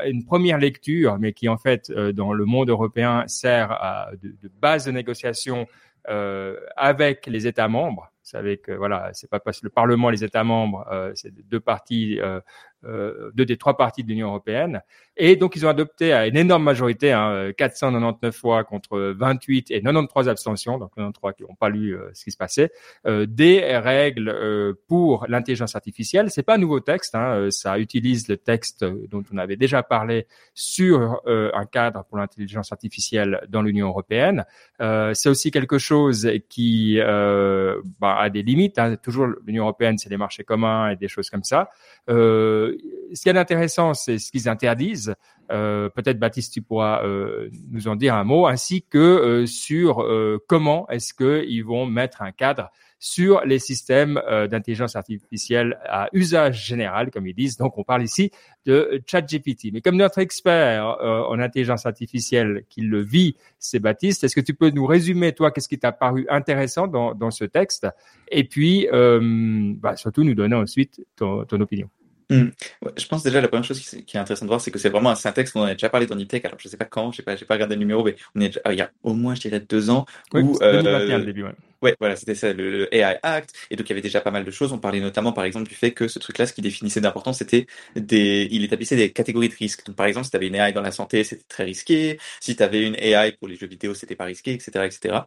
une 0.04 0.24
première 0.24 0.58
lecture, 0.58 1.18
mais 1.18 1.32
qui 1.32 1.48
en 1.48 1.56
fait 1.56 1.90
euh, 1.90 2.12
dans 2.12 2.32
le 2.32 2.44
monde 2.44 2.70
européen 2.70 3.24
sert 3.26 4.10
de, 4.22 4.50
base 4.60 4.86
de 4.86 4.92
négociation 4.92 5.66
euh, 6.08 6.56
avec 6.76 7.26
les 7.26 7.46
États 7.46 7.68
membres. 7.68 8.10
Vous 8.22 8.30
savez 8.30 8.58
que 8.58 8.72
voilà, 8.72 9.10
c'est 9.12 9.30
pas 9.30 9.40
parce 9.40 9.60
que 9.60 9.66
le 9.66 9.70
Parlement, 9.70 10.10
les 10.10 10.24
États 10.24 10.44
membres, 10.44 10.86
euh, 10.90 11.12
c'est 11.14 11.32
deux 11.48 11.60
parties 11.60 12.18
euh, 12.20 12.40
deux 12.84 13.44
des 13.44 13.56
trois 13.56 13.76
parties 13.76 14.02
de 14.02 14.08
l'Union 14.08 14.28
européenne. 14.28 14.82
Et 15.20 15.34
donc, 15.34 15.56
ils 15.56 15.66
ont 15.66 15.68
adopté 15.68 16.12
à 16.12 16.28
une 16.28 16.36
énorme 16.36 16.62
majorité, 16.62 17.12
hein, 17.12 17.50
499 17.56 18.34
fois 18.34 18.62
contre 18.62 18.98
28 19.16 19.72
et 19.72 19.82
93 19.82 20.28
abstentions, 20.28 20.78
donc 20.78 20.94
93 20.94 21.34
qui 21.36 21.42
n'ont 21.42 21.56
pas 21.56 21.68
lu 21.68 21.96
euh, 21.96 22.10
ce 22.14 22.22
qui 22.24 22.30
se 22.30 22.36
passait, 22.36 22.70
euh, 23.06 23.26
des 23.26 23.60
règles 23.78 24.28
euh, 24.28 24.74
pour 24.86 25.26
l'intelligence 25.28 25.74
artificielle. 25.74 26.30
C'est 26.30 26.44
pas 26.44 26.54
un 26.54 26.58
nouveau 26.58 26.78
texte, 26.78 27.16
hein, 27.16 27.48
ça 27.50 27.80
utilise 27.80 28.28
le 28.28 28.36
texte 28.36 28.84
dont 29.10 29.24
on 29.32 29.38
avait 29.38 29.56
déjà 29.56 29.82
parlé 29.82 30.26
sur 30.54 31.20
un 31.26 31.66
cadre 31.66 32.04
pour 32.04 32.18
l'intelligence 32.18 32.72
artificielle 32.72 33.40
dans 33.48 33.62
l'Union 33.62 33.88
européenne. 33.88 34.44
c'est 34.78 35.28
aussi 35.28 35.50
quelque 35.50 35.78
chose 35.78 36.30
qui 36.48 36.98
bah, 36.98 38.16
a 38.18 38.30
des 38.30 38.42
limites. 38.42 38.78
Hein. 38.78 38.96
Toujours, 38.96 39.26
l'Union 39.46 39.64
européenne, 39.64 39.98
c'est 39.98 40.08
des 40.08 40.16
marchés 40.16 40.44
communs 40.44 40.90
et 40.90 40.96
des 40.96 41.08
choses 41.08 41.30
comme 41.30 41.44
ça. 41.44 41.70
Euh, 42.08 42.67
ce 43.12 43.22
qui 43.22 43.28
est 43.28 43.36
intéressant, 43.36 43.94
c'est 43.94 44.18
ce 44.18 44.30
qu'ils 44.30 44.48
interdisent. 44.48 45.14
Euh, 45.50 45.88
Peut-être 45.88 46.18
Baptiste, 46.18 46.52
tu 46.52 46.62
pourras 46.62 47.04
euh, 47.04 47.48
nous 47.70 47.88
en 47.88 47.96
dire 47.96 48.14
un 48.14 48.24
mot, 48.24 48.46
ainsi 48.46 48.82
que 48.82 48.98
euh, 48.98 49.46
sur 49.46 50.02
euh, 50.02 50.38
comment 50.46 50.88
est-ce 50.88 51.14
qu'ils 51.14 51.64
vont 51.64 51.86
mettre 51.86 52.22
un 52.22 52.32
cadre 52.32 52.70
sur 53.00 53.44
les 53.44 53.60
systèmes 53.60 54.20
d'intelligence 54.50 54.96
artificielle 54.96 55.78
à 55.84 56.08
usage 56.12 56.66
général, 56.66 57.12
comme 57.12 57.28
ils 57.28 57.34
disent. 57.34 57.56
Donc, 57.56 57.78
on 57.78 57.84
parle 57.84 58.02
ici 58.02 58.32
de 58.66 59.00
ChatGPT. 59.06 59.72
Mais 59.72 59.80
comme 59.80 59.94
notre 59.94 60.18
expert 60.18 60.96
en 61.00 61.38
intelligence 61.38 61.86
artificielle 61.86 62.64
qui 62.68 62.80
le 62.80 63.00
vit, 63.00 63.36
c'est 63.60 63.78
Baptiste, 63.78 64.24
est-ce 64.24 64.34
que 64.34 64.40
tu 64.40 64.52
peux 64.52 64.70
nous 64.70 64.84
résumer, 64.84 65.32
toi, 65.32 65.52
qu'est-ce 65.52 65.68
qui 65.68 65.78
t'a 65.78 65.92
paru 65.92 66.26
intéressant 66.28 66.88
dans, 66.88 67.30
ce 67.30 67.44
texte? 67.44 67.86
Et 68.32 68.42
puis, 68.42 68.88
bah, 68.90 69.94
surtout, 69.94 70.24
nous 70.24 70.34
donner 70.34 70.56
ensuite 70.56 71.00
ton 71.14 71.44
opinion. 71.52 71.88
Mmh. 72.30 72.50
je 72.98 73.06
pense 73.06 73.22
déjà 73.22 73.40
la 73.40 73.48
première 73.48 73.64
chose 73.64 73.80
qui, 73.80 73.96
est 73.96 74.20
intéressante 74.20 74.46
de 74.46 74.50
voir, 74.50 74.60
c'est 74.60 74.70
que 74.70 74.78
c'est 74.78 74.90
vraiment 74.90 75.08
un 75.08 75.14
syntaxe 75.14 75.52
on 75.54 75.60
en 75.60 75.64
a 75.64 75.72
déjà 75.72 75.88
parlé 75.88 76.06
dans 76.06 76.14
Niptech. 76.14 76.44
Alors 76.44 76.58
je 76.60 76.68
sais 76.68 76.76
pas 76.76 76.84
quand, 76.84 77.10
je 77.10 77.18
sais 77.18 77.22
pas, 77.22 77.36
j'ai 77.36 77.46
pas 77.46 77.54
regardé 77.54 77.74
le 77.74 77.78
numéro, 77.78 78.04
mais 78.04 78.16
on 78.34 78.40
est 78.42 78.60
il 78.68 78.74
y 78.74 78.82
a 78.82 78.90
au 79.02 79.14
moins 79.14 79.34
je 79.34 79.40
dirais 79.40 79.60
deux 79.60 79.88
ans 79.88 80.04
oui, 80.34 80.42
où 80.42 80.58
2021 80.58 80.92
euh, 80.92 81.18
le 81.18 81.24
début. 81.24 81.44
Ouais. 81.44 81.54
ouais 81.80 81.96
voilà, 81.98 82.16
c'était 82.16 82.34
ça, 82.34 82.52
le, 82.52 82.94
AI 82.94 83.18
Act, 83.22 83.54
et 83.70 83.76
donc 83.76 83.86
il 83.86 83.90
y 83.90 83.92
avait 83.92 84.02
déjà 84.02 84.20
pas 84.20 84.30
mal 84.30 84.44
de 84.44 84.50
choses. 84.50 84.72
On 84.74 84.78
parlait 84.78 85.00
notamment 85.00 85.32
par 85.32 85.44
exemple 85.44 85.68
du 85.68 85.74
fait 85.74 85.92
que 85.92 86.06
ce 86.06 86.18
truc-là, 86.18 86.46
ce 86.46 86.52
qui 86.52 86.60
définissait 86.60 87.00
d'important, 87.00 87.32
c'était 87.32 87.66
des, 87.96 88.46
il 88.50 88.62
établissait 88.62 88.96
des 88.96 89.10
catégories 89.10 89.48
de 89.48 89.54
risques. 89.54 89.86
Donc 89.86 89.96
par 89.96 90.06
exemple, 90.06 90.26
si 90.26 90.30
tu 90.30 90.36
avais 90.36 90.48
une 90.48 90.54
AI 90.54 90.72
dans 90.72 90.82
la 90.82 90.92
santé, 90.92 91.24
c'était 91.24 91.44
très 91.48 91.64
risqué. 91.64 92.18
Si 92.40 92.54
tu 92.56 92.62
avais 92.62 92.86
une 92.86 92.96
AI 92.96 93.32
pour 93.32 93.48
les 93.48 93.56
jeux 93.56 93.68
vidéo, 93.68 93.94
c'était 93.94 94.16
pas 94.16 94.24
risqué, 94.24 94.52
etc., 94.52 94.84
etc. 94.84 95.20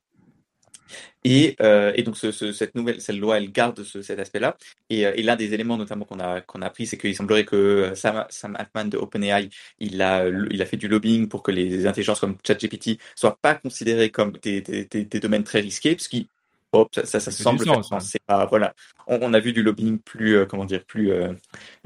Et, 1.23 1.55
euh, 1.61 1.91
et 1.95 2.03
donc 2.03 2.17
ce, 2.17 2.31
ce, 2.31 2.51
cette 2.51 2.75
nouvelle, 2.75 2.99
cette 2.99 3.17
loi, 3.17 3.37
elle 3.37 3.51
garde 3.51 3.83
ce, 3.83 4.01
cet 4.01 4.19
aspect-là. 4.19 4.57
Et, 4.89 5.05
euh, 5.05 5.13
et 5.15 5.23
l'un 5.23 5.35
des 5.35 5.53
éléments 5.53 5.77
notamment 5.77 6.05
qu'on 6.05 6.19
a 6.19 6.41
qu'on 6.41 6.61
a 6.61 6.67
appris, 6.67 6.87
c'est 6.87 6.97
qu'il 6.97 7.15
semblerait 7.15 7.45
que 7.45 7.55
euh, 7.55 7.95
Sam, 7.95 8.25
Sam 8.29 8.55
Altman 8.57 8.89
de 8.89 8.97
OpenAI, 8.97 9.49
il 9.79 10.01
a 10.01 10.27
il 10.27 10.61
a 10.61 10.65
fait 10.65 10.77
du 10.77 10.87
lobbying 10.87 11.27
pour 11.27 11.43
que 11.43 11.51
les 11.51 11.85
intelligences 11.85 12.19
comme 12.19 12.37
ChatGPT 12.45 12.97
soient 13.15 13.37
pas 13.41 13.55
considérées 13.55 14.09
comme 14.09 14.33
des, 14.41 14.61
des, 14.61 14.85
des, 14.85 15.05
des 15.05 15.19
domaines 15.19 15.43
très 15.43 15.59
risqués, 15.59 15.95
parce 15.95 16.07
qu'il 16.07 16.25
Hop, 16.73 16.89
ça, 16.93 17.05
ça, 17.05 17.19
ça 17.19 17.31
semble. 17.31 17.65
Sens, 17.65 18.05
c'est 18.05 18.23
pas, 18.25 18.45
voilà. 18.45 18.73
On, 19.07 19.19
on, 19.21 19.33
a 19.33 19.39
vu 19.39 19.51
du 19.51 19.61
lobbying 19.61 19.99
plus, 19.99 20.37
euh, 20.37 20.45
comment 20.45 20.63
dire, 20.63 20.85
plus, 20.85 21.11
euh, 21.11 21.33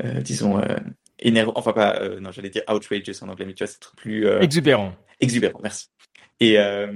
euh, 0.04 0.22
disons, 0.22 0.62
énervant. 1.18 1.54
Enfin, 1.56 1.74
pas, 1.74 2.00
non, 2.20 2.32
j'allais 2.32 2.50
dire 2.50 2.62
outrageous 2.70 3.24
en 3.24 3.30
anglais, 3.30 3.46
mais 3.46 3.54
tu 3.54 3.64
vois, 3.64 3.72
c'est 3.72 3.80
plus. 3.98 4.28
exubérant. 4.42 4.94
Exubérant, 5.20 5.60
merci. 5.64 5.88
Et 6.42 6.60
euh, 6.60 6.88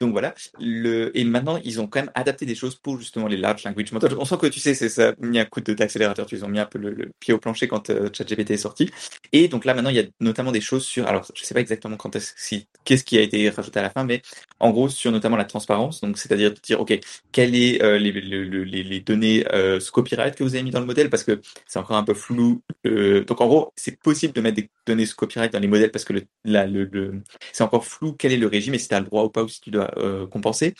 donc 0.00 0.12
voilà. 0.12 0.34
Le, 0.60 1.16
et 1.18 1.24
maintenant, 1.24 1.58
ils 1.64 1.80
ont 1.80 1.88
quand 1.88 2.00
même 2.00 2.12
adapté 2.14 2.46
des 2.46 2.54
choses 2.54 2.76
pour 2.76 2.98
justement 2.98 3.26
les 3.26 3.36
large 3.36 3.64
language 3.64 3.90
models. 3.92 4.14
On 4.18 4.24
sent 4.24 4.36
que 4.40 4.46
tu 4.46 4.60
sais, 4.60 4.74
c'est 4.74 4.88
ça, 4.88 5.14
mis 5.18 5.40
un 5.40 5.44
coup 5.44 5.60
d'accélérateur. 5.60 6.26
Tu 6.26 6.36
ils 6.36 6.44
ont 6.44 6.48
mis 6.48 6.60
un 6.60 6.66
peu 6.66 6.78
le, 6.78 7.10
pied 7.18 7.34
au 7.34 7.38
plancher 7.38 7.66
quand 7.66 7.90
euh, 7.90 8.08
ChatGPT 8.12 8.52
est 8.52 8.56
sorti. 8.58 8.90
Et 9.32 9.48
donc 9.48 9.64
là, 9.64 9.74
maintenant, 9.74 9.90
il 9.90 9.96
y 9.96 10.00
a 10.00 10.04
notamment 10.20 10.52
des 10.52 10.60
choses 10.60 10.84
sur. 10.84 11.06
Alors, 11.08 11.26
je 11.34 11.44
sais 11.44 11.54
pas 11.54 11.60
exactement 11.60 11.96
quand 11.96 12.14
est-ce 12.14 12.32
si 12.36 12.68
qu'est-ce 12.84 13.04
qui 13.04 13.18
a 13.18 13.22
été 13.22 13.50
rajouté 13.50 13.80
à 13.80 13.82
la 13.82 13.90
fin, 13.90 14.04
mais 14.04 14.22
en 14.60 14.70
gros 14.70 14.88
sur 14.88 15.10
notamment 15.10 15.36
la 15.36 15.44
transparence. 15.44 16.00
Donc, 16.00 16.16
c'est-à-dire 16.18 16.52
de 16.54 16.60
dire, 16.60 16.80
ok, 16.80 16.98
quelles 17.32 17.56
est 17.56 17.82
euh, 17.82 17.98
les, 17.98 18.12
les, 18.12 19.00
données 19.00 19.44
euh, 19.52 19.80
copyright 19.92 20.36
que 20.36 20.44
vous 20.44 20.54
avez 20.54 20.62
mis 20.62 20.70
dans 20.70 20.80
le 20.80 20.86
modèle? 20.86 21.10
Parce 21.10 21.24
que 21.24 21.40
c'est 21.66 21.78
encore 21.78 21.96
un 21.96 22.04
peu 22.04 22.14
flou. 22.14 22.62
Donc 22.84 23.40
en 23.40 23.46
gros, 23.46 23.72
c'est 23.76 23.98
possible 23.98 24.32
de 24.32 24.40
mettre 24.40 24.56
des 24.56 24.70
données 24.86 25.06
copyright 25.08 25.52
dans 25.52 25.58
les 25.58 25.68
modèles 25.68 25.90
parce 25.90 26.04
que 26.04 26.12
le, 26.12 26.22
le, 26.44 26.84
le 26.84 27.22
c'est 27.52 27.64
encore 27.64 27.84
flou. 27.84 28.14
Quel 28.18 28.32
est 28.32 28.36
le 28.36 28.46
et 28.68 28.78
si 28.78 28.88
tu 28.88 28.94
as 28.94 29.00
le 29.00 29.06
droit 29.06 29.24
ou 29.24 29.30
pas 29.30 29.42
ou 29.42 29.48
si 29.48 29.60
tu 29.60 29.70
dois 29.70 29.90
euh, 29.98 30.26
compenser. 30.26 30.74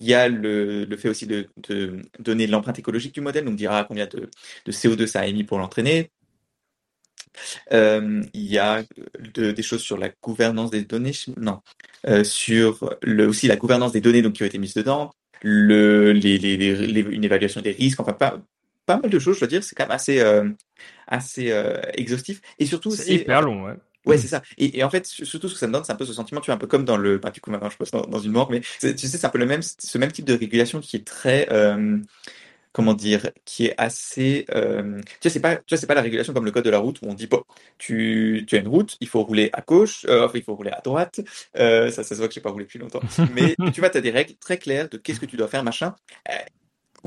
Il 0.00 0.06
y 0.06 0.14
a 0.14 0.28
le, 0.28 0.84
le 0.84 0.96
fait 0.96 1.08
aussi 1.08 1.26
de, 1.26 1.48
de 1.68 2.00
donner 2.18 2.46
l'empreinte 2.46 2.78
écologique 2.78 3.14
du 3.14 3.20
modèle, 3.20 3.44
donc 3.44 3.56
dira 3.56 3.84
combien 3.84 4.06
de, 4.06 4.30
de 4.64 4.72
CO2 4.72 5.06
ça 5.06 5.20
a 5.20 5.26
émis 5.26 5.44
pour 5.44 5.58
l'entraîner. 5.58 6.10
Euh, 7.72 8.22
il 8.32 8.46
y 8.46 8.58
a 8.58 8.84
de, 9.34 9.52
des 9.52 9.62
choses 9.62 9.82
sur 9.82 9.98
la 9.98 10.10
gouvernance 10.22 10.70
des 10.70 10.82
données, 10.82 11.12
non, 11.36 11.60
euh, 12.06 12.24
sur 12.24 12.96
le, 13.02 13.26
aussi 13.26 13.46
la 13.46 13.56
gouvernance 13.56 13.92
des 13.92 14.00
données 14.00 14.22
donc 14.22 14.34
qui 14.34 14.42
ont 14.42 14.46
été 14.46 14.58
mises 14.58 14.74
dedans, 14.74 15.12
le, 15.42 16.12
les, 16.12 16.38
les, 16.38 16.56
les, 16.56 17.00
une 17.00 17.24
évaluation 17.24 17.60
des 17.60 17.72
risques, 17.72 18.00
enfin 18.00 18.12
pas 18.12 18.40
pas 18.86 18.98
mal 18.98 19.10
de 19.10 19.18
choses, 19.18 19.34
je 19.34 19.40
dois 19.40 19.48
dire, 19.48 19.64
c'est 19.64 19.74
quand 19.74 19.84
même 19.84 19.90
assez 19.96 20.20
euh, 20.20 20.48
assez 21.08 21.52
exhaustif 21.94 22.40
et 22.58 22.66
surtout 22.66 22.90
c'est 22.92 23.14
hyper 23.14 23.42
long, 23.42 23.64
ouais. 23.64 23.74
Ouais, 24.06 24.18
c'est 24.18 24.28
ça. 24.28 24.42
Et, 24.56 24.78
et, 24.78 24.84
en 24.84 24.90
fait, 24.90 25.04
surtout 25.06 25.48
ce 25.48 25.54
que 25.54 25.60
ça 25.60 25.66
me 25.66 25.72
donne, 25.72 25.84
c'est 25.84 25.92
un 25.92 25.96
peu 25.96 26.04
ce 26.04 26.12
sentiment, 26.12 26.40
tu 26.40 26.46
vois, 26.46 26.54
un 26.54 26.58
peu 26.58 26.66
comme 26.66 26.84
dans 26.84 26.96
le, 26.96 27.18
bah, 27.18 27.30
du 27.30 27.40
coup, 27.40 27.50
maintenant, 27.50 27.70
je 27.70 27.76
passe 27.76 27.90
dans, 27.90 28.02
dans 28.02 28.20
une 28.20 28.32
mort, 28.32 28.50
mais 28.50 28.60
tu 28.60 28.66
sais, 28.78 28.96
c'est 28.96 29.24
un 29.24 29.30
peu 29.30 29.38
le 29.38 29.46
même, 29.46 29.62
ce 29.62 29.98
même 29.98 30.12
type 30.12 30.24
de 30.24 30.34
régulation 30.34 30.80
qui 30.80 30.96
est 30.96 31.06
très, 31.06 31.48
euh, 31.50 31.98
comment 32.72 32.94
dire, 32.94 33.30
qui 33.44 33.66
est 33.66 33.74
assez, 33.78 34.46
euh, 34.54 35.00
tu 35.20 35.28
vois, 35.28 35.30
c'est 35.30 35.40
pas, 35.40 35.56
tu 35.56 35.64
vois, 35.70 35.78
c'est 35.78 35.86
pas 35.86 35.94
la 35.94 36.02
régulation 36.02 36.32
comme 36.32 36.44
le 36.44 36.52
code 36.52 36.64
de 36.64 36.70
la 36.70 36.78
route 36.78 37.00
où 37.02 37.06
on 37.08 37.14
dit, 37.14 37.26
bon, 37.26 37.42
tu, 37.78 38.44
tu 38.46 38.56
as 38.56 38.60
une 38.60 38.68
route, 38.68 38.96
il 39.00 39.08
faut 39.08 39.22
rouler 39.24 39.50
à 39.52 39.62
gauche, 39.62 40.06
euh, 40.08 40.26
enfin, 40.26 40.38
il 40.38 40.44
faut 40.44 40.54
rouler 40.54 40.70
à 40.70 40.80
droite, 40.82 41.20
ça, 41.54 41.90
ça 41.90 42.04
se 42.04 42.14
voit 42.14 42.28
que 42.28 42.34
j'ai 42.34 42.40
pas 42.40 42.50
roulé 42.50 42.64
depuis 42.64 42.78
longtemps, 42.78 43.02
mais 43.34 43.56
tu 43.74 43.80
vois, 43.80 43.90
tu 43.90 43.98
as 43.98 44.02
des 44.02 44.10
règles 44.10 44.34
très 44.36 44.58
claires 44.58 44.88
de 44.88 44.98
qu'est-ce 44.98 45.20
que 45.20 45.26
tu 45.26 45.36
dois 45.36 45.48
faire, 45.48 45.64
machin. 45.64 45.94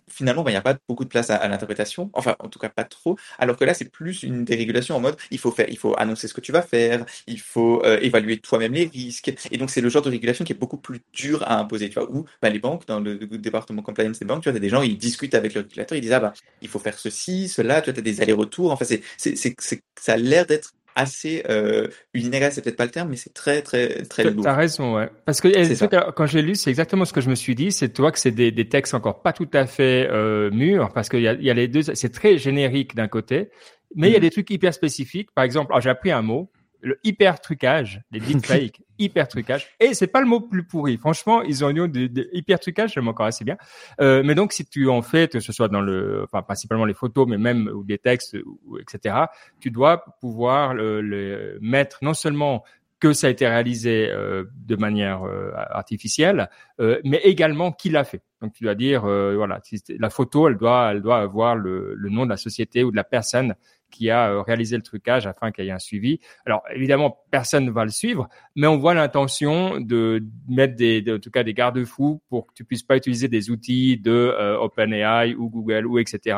Finalement, 0.07 0.43
ben, 0.43 0.51
il 0.51 0.53
n'y 0.53 0.57
a 0.57 0.61
pas 0.61 0.77
beaucoup 0.87 1.03
de 1.03 1.09
place 1.09 1.29
à, 1.29 1.47
l'interprétation, 1.47 2.09
enfin, 2.13 2.35
en 2.39 2.49
tout 2.49 2.59
cas 2.59 2.69
pas 2.69 2.83
trop, 2.83 3.17
alors 3.37 3.57
que 3.57 3.65
là, 3.65 3.73
c'est 3.73 3.89
plus 3.91 4.23
une 4.23 4.43
dérégulation 4.45 4.95
en 4.95 4.99
mode, 4.99 5.17
il 5.31 5.39
faut 5.39 5.51
faire, 5.51 5.69
il 5.69 5.77
faut 5.77 5.95
annoncer 5.97 6.27
ce 6.27 6.33
que 6.33 6.41
tu 6.41 6.51
vas 6.51 6.61
faire, 6.61 7.05
il 7.27 7.39
faut 7.39 7.83
euh, 7.85 7.99
évaluer 8.01 8.37
toi-même 8.37 8.73
les 8.73 8.85
risques, 8.85 9.33
et 9.51 9.57
donc 9.57 9.69
c'est 9.69 9.81
le 9.81 9.89
genre 9.89 10.01
de 10.01 10.09
régulation 10.09 10.45
qui 10.45 10.53
est 10.53 10.55
beaucoup 10.59 10.77
plus 10.77 11.01
dur 11.13 11.43
à 11.43 11.59
imposer, 11.59 11.89
tu 11.89 11.99
vois, 11.99 12.09
où 12.11 12.25
ben, 12.41 12.51
les 12.51 12.59
banques, 12.59 12.85
dans 12.87 12.99
le, 12.99 13.17
département 13.17 13.81
compliance 13.81 14.19
des 14.19 14.25
banques, 14.25 14.43
tu 14.43 14.49
vois, 14.49 14.59
des 14.59 14.69
gens, 14.69 14.81
ils 14.81 14.97
discutent 14.97 15.35
avec 15.35 15.53
le 15.53 15.61
régulateur, 15.61 15.97
ils 15.97 16.01
disent, 16.01 16.13
ah 16.13 16.19
bah, 16.19 16.33
il 16.61 16.67
faut 16.67 16.79
faire 16.79 16.97
ceci, 16.97 17.47
cela, 17.47 17.81
tu 17.81 17.91
vois, 17.91 17.99
as 17.99 18.01
des 18.01 18.21
allers-retours, 18.21 18.71
enfin, 18.71 18.85
c'est, 18.85 19.01
c'est, 19.17 19.35
c'est, 19.35 19.83
ça 19.99 20.13
a 20.13 20.17
l'air 20.17 20.45
d'être 20.45 20.73
assez 20.99 21.43
euh, 21.49 21.87
c'est 22.13 22.63
peut-être 22.63 22.75
pas 22.75 22.85
le 22.85 22.91
terme, 22.91 23.09
mais 23.09 23.15
c'est 23.15 23.33
très 23.33 23.61
très 23.61 24.03
très 24.03 24.25
lourd. 24.25 24.43
T'as 24.43 24.55
raison, 24.55 24.95
ouais. 24.95 25.09
Parce 25.25 25.41
que 25.41 26.11
quand 26.11 26.25
j'ai 26.25 26.41
lu, 26.41 26.55
c'est 26.55 26.69
exactement 26.69 27.05
ce 27.05 27.13
que 27.13 27.21
je 27.21 27.29
me 27.29 27.35
suis 27.35 27.55
dit. 27.55 27.71
C'est 27.71 27.89
toi 27.89 28.11
que 28.11 28.19
c'est 28.19 28.31
des, 28.31 28.51
des, 28.51 28.67
textes 28.67 28.93
encore 28.93 29.21
pas 29.21 29.33
tout 29.33 29.49
à 29.53 29.65
fait 29.65 30.07
euh, 30.11 30.51
mûrs, 30.51 30.91
parce 30.93 31.09
qu'il 31.09 31.21
y 31.21 31.27
a, 31.27 31.33
y 31.33 31.49
a 31.49 31.53
les 31.53 31.67
deux. 31.67 31.81
C'est 31.81 32.11
très 32.11 32.37
générique 32.37 32.95
d'un 32.95 33.07
côté, 33.07 33.49
mais 33.95 34.09
il 34.09 34.13
y 34.13 34.15
a 34.15 34.19
mm. 34.19 34.21
des 34.21 34.29
trucs 34.29 34.49
hyper 34.49 34.73
spécifiques. 34.73 35.31
Par 35.31 35.43
exemple, 35.43 35.73
j'ai 35.79 35.89
appris 35.89 36.11
un 36.11 36.21
mot 36.21 36.51
le 36.81 36.99
hyper 37.03 37.39
trucage, 37.41 38.01
les 38.11 38.19
deepfakes, 38.19 38.81
hyper 38.99 39.27
trucage. 39.27 39.67
Et 39.79 39.93
c'est 39.93 40.07
pas 40.07 40.21
le 40.21 40.27
mot 40.27 40.41
plus 40.41 40.63
pourri. 40.63 40.97
Franchement, 40.97 41.41
ils 41.41 41.63
ont 41.63 41.69
eu 41.69 41.87
des, 41.87 42.29
hyper 42.33 42.59
trucage, 42.59 42.93
j'aime 42.93 43.07
encore 43.07 43.25
assez 43.25 43.43
bien. 43.43 43.57
Euh, 44.01 44.23
mais 44.23 44.35
donc, 44.35 44.53
si 44.53 44.65
tu 44.65 44.89
en 44.89 45.01
fais, 45.01 45.27
que 45.27 45.39
ce 45.39 45.51
soit 45.51 45.67
dans 45.67 45.81
le, 45.81 46.23
enfin, 46.23 46.41
principalement 46.41 46.85
les 46.85 46.93
photos, 46.93 47.27
mais 47.27 47.37
même 47.37 47.69
ou 47.73 47.83
des 47.83 47.97
textes, 47.97 48.37
ou, 48.65 48.77
etc., 48.77 49.15
tu 49.59 49.71
dois 49.71 50.03
pouvoir 50.21 50.73
le, 50.73 51.01
le, 51.01 51.57
mettre 51.61 51.99
non 52.01 52.13
seulement 52.13 52.63
que 52.99 53.13
ça 53.13 53.27
a 53.27 53.29
été 53.29 53.47
réalisé 53.47 54.09
euh, 54.09 54.45
de 54.65 54.75
manière 54.75 55.23
euh, 55.23 55.51
artificielle, 55.55 56.49
euh, 56.79 56.99
mais 57.05 57.21
également 57.23 57.71
qui 57.71 57.89
l'a 57.89 58.03
fait. 58.03 58.21
Donc 58.41 58.53
tu 58.53 58.63
dois 58.63 58.75
dire, 58.75 59.05
euh, 59.05 59.35
voilà, 59.35 59.61
la 59.97 60.09
photo, 60.09 60.49
elle 60.49 60.57
doit, 60.57 60.91
elle 60.91 61.01
doit 61.01 61.19
avoir 61.19 61.55
le, 61.55 61.93
le, 61.95 62.09
nom 62.09 62.25
de 62.25 62.29
la 62.29 62.37
société 62.37 62.83
ou 62.83 62.91
de 62.91 62.95
la 62.95 63.03
personne 63.03 63.55
qui 63.89 64.09
a 64.09 64.29
euh, 64.29 64.41
réalisé 64.41 64.75
le 64.75 64.83
trucage 64.83 65.27
afin 65.27 65.51
qu'il 65.51 65.65
y 65.65 65.67
ait 65.67 65.71
un 65.71 65.79
suivi. 65.79 66.19
Alors 66.45 66.63
évidemment, 66.73 67.17
personne 67.31 67.65
ne 67.65 67.71
va 67.71 67.83
le 67.83 67.91
suivre, 67.91 68.27
mais 68.55 68.67
on 68.67 68.77
voit 68.77 68.93
l'intention 68.93 69.79
de 69.79 70.23
mettre 70.47 70.75
des, 70.75 71.03
en 71.09 71.19
tout 71.19 71.31
cas 71.31 71.43
des 71.43 71.53
garde-fous 71.53 72.21
pour 72.29 72.47
que 72.47 72.53
tu 72.53 72.63
puisses 72.63 72.83
pas 72.83 72.97
utiliser 72.97 73.27
des 73.27 73.49
outils 73.49 73.97
de 73.97 74.11
euh, 74.11 74.57
OpenAI 74.59 75.35
ou 75.35 75.49
Google 75.49 75.85
ou 75.85 75.99
etc. 75.99 76.37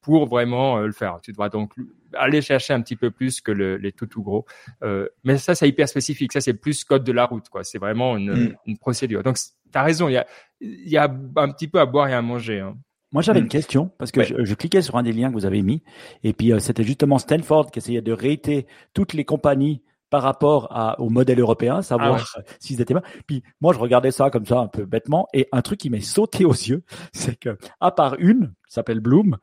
pour 0.00 0.26
vraiment 0.26 0.78
euh, 0.78 0.86
le 0.86 0.92
faire. 0.92 1.20
Tu 1.22 1.32
dois 1.32 1.48
donc 1.48 1.74
aller 2.14 2.42
chercher 2.42 2.72
un 2.72 2.80
petit 2.80 2.96
peu 2.96 3.10
plus 3.10 3.40
que 3.40 3.52
le, 3.52 3.76
les 3.76 3.92
tout 3.92 4.06
tout 4.06 4.22
gros. 4.22 4.46
Euh, 4.82 5.08
mais 5.24 5.38
ça, 5.38 5.54
c'est 5.54 5.68
hyper 5.68 5.88
spécifique. 5.88 6.32
Ça, 6.32 6.40
c'est 6.40 6.54
plus 6.54 6.84
code 6.84 7.04
de 7.04 7.12
la 7.12 7.26
route, 7.26 7.48
quoi. 7.48 7.64
C'est 7.64 7.78
vraiment 7.78 8.16
une, 8.16 8.32
mm. 8.32 8.56
une 8.66 8.78
procédure. 8.78 9.22
Donc, 9.22 9.36
tu 9.36 9.78
as 9.78 9.82
raison. 9.82 10.08
Il 10.08 10.12
y 10.12 10.16
a, 10.16 10.26
il 10.60 10.88
y 10.88 10.96
a 10.96 11.04
un 11.04 11.50
petit 11.52 11.68
peu 11.68 11.78
à 11.78 11.86
boire 11.86 12.08
et 12.08 12.14
à 12.14 12.22
manger. 12.22 12.60
Hein. 12.60 12.76
Moi, 13.12 13.22
j'avais 13.22 13.40
une 13.40 13.46
hmm. 13.46 13.48
question 13.48 13.90
parce 13.98 14.12
que 14.12 14.22
je, 14.22 14.44
je, 14.44 14.54
cliquais 14.54 14.82
sur 14.82 14.96
un 14.96 15.02
des 15.02 15.12
liens 15.12 15.28
que 15.28 15.34
vous 15.34 15.46
avez 15.46 15.62
mis 15.62 15.82
et 16.22 16.32
puis 16.32 16.52
euh, 16.52 16.60
c'était 16.60 16.84
justement 16.84 17.18
Stanford 17.18 17.70
qui 17.70 17.78
essayait 17.80 18.02
de 18.02 18.12
rater 18.12 18.66
toutes 18.94 19.14
les 19.14 19.24
compagnies 19.24 19.82
par 20.10 20.22
rapport 20.22 20.66
à, 20.70 21.00
au 21.00 21.08
modèle 21.08 21.40
européen, 21.40 21.82
savoir 21.82 22.34
Ah 22.36 22.40
s'ils 22.58 22.80
étaient 22.80 22.94
bien. 22.94 23.02
Puis 23.26 23.42
moi, 23.60 23.72
je 23.72 23.78
regardais 23.78 24.10
ça 24.10 24.28
comme 24.28 24.44
ça 24.44 24.58
un 24.58 24.66
peu 24.66 24.84
bêtement, 24.84 25.28
et 25.32 25.48
un 25.52 25.62
truc 25.62 25.78
qui 25.78 25.88
m'est 25.88 26.00
sauté 26.00 26.44
aux 26.44 26.52
yeux, 26.52 26.82
c'est 27.12 27.38
que 27.38 27.56
à 27.80 27.92
part 27.92 28.16
une, 28.18 28.52
qui 28.66 28.74
s'appelle 28.74 29.00
Bloom, 29.00 29.38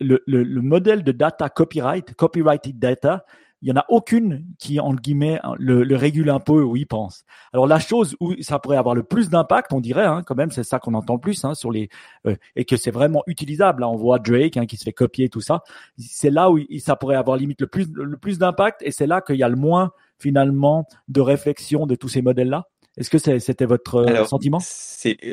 le, 0.00 0.22
le, 0.26 0.42
le 0.42 0.60
modèle 0.60 1.04
de 1.04 1.12
data 1.12 1.48
copyright, 1.48 2.14
copyrighted 2.14 2.78
data, 2.78 3.24
il 3.62 3.68
y 3.68 3.72
en 3.72 3.76
a 3.76 3.84
aucune 3.88 4.44
qui, 4.58 4.78
entre 4.80 5.00
guillemets, 5.02 5.40
le, 5.58 5.82
le 5.82 5.96
régule 5.96 6.30
un 6.30 6.40
peu 6.40 6.62
où 6.62 6.76
il 6.76 6.86
pense. 6.86 7.24
Alors 7.52 7.66
la 7.66 7.78
chose 7.80 8.16
où 8.20 8.34
ça 8.40 8.58
pourrait 8.58 8.76
avoir 8.76 8.94
le 8.94 9.02
plus 9.02 9.30
d'impact, 9.30 9.72
on 9.72 9.80
dirait, 9.80 10.04
hein, 10.04 10.22
quand 10.24 10.34
même, 10.36 10.50
c'est 10.50 10.62
ça 10.64 10.78
qu'on 10.78 10.94
entend 10.94 11.14
le 11.14 11.20
plus 11.20 11.44
hein, 11.44 11.54
sur 11.54 11.70
les 11.72 11.88
euh, 12.26 12.36
et 12.56 12.64
que 12.64 12.76
c'est 12.76 12.90
vraiment 12.90 13.22
utilisable. 13.26 13.80
Là, 13.80 13.88
on 13.88 13.96
voit 13.96 14.18
Drake 14.18 14.56
hein, 14.56 14.66
qui 14.66 14.76
se 14.76 14.84
fait 14.84 14.92
copier 14.92 15.28
tout 15.28 15.40
ça. 15.40 15.62
C'est 15.98 16.30
là 16.30 16.50
où 16.50 16.58
il- 16.58 16.80
ça 16.80 16.94
pourrait 16.96 17.16
avoir 17.16 17.36
limite 17.36 17.60
le 17.60 17.66
plus 17.66 17.86
le 17.92 18.16
plus 18.16 18.38
d'impact 18.38 18.82
et 18.82 18.92
c'est 18.92 19.06
là 19.06 19.20
qu'il 19.20 19.36
y 19.36 19.42
a 19.42 19.48
le 19.48 19.56
moins 19.56 19.90
finalement 20.18 20.86
de 21.08 21.20
réflexion 21.20 21.86
de 21.86 21.94
tous 21.94 22.08
ces 22.08 22.22
modèles-là. 22.22 22.68
Est-ce 22.96 23.10
que 23.10 23.18
c'est- 23.18 23.38
c'était 23.38 23.64
votre 23.64 23.96
euh, 23.96 24.06
Alors, 24.08 24.28
sentiment? 24.28 24.58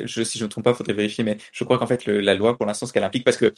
je, 0.05 0.23
si 0.23 0.37
je 0.37 0.43
ne 0.43 0.47
me 0.47 0.51
trompe 0.51 0.63
pas, 0.65 0.73
faudrait 0.75 0.93
vérifier, 0.93 1.23
mais 1.23 1.37
je 1.51 1.63
crois 1.63 1.79
qu'en 1.79 1.87
fait, 1.87 2.05
le- 2.05 2.21
la 2.21 2.35
loi, 2.35 2.55
pour 2.55 2.65
l'instant, 2.67 2.85
ce 2.85 2.93
qu'elle 2.93 3.03
implique, 3.03 3.23
parce 3.23 3.37
que 3.37 3.53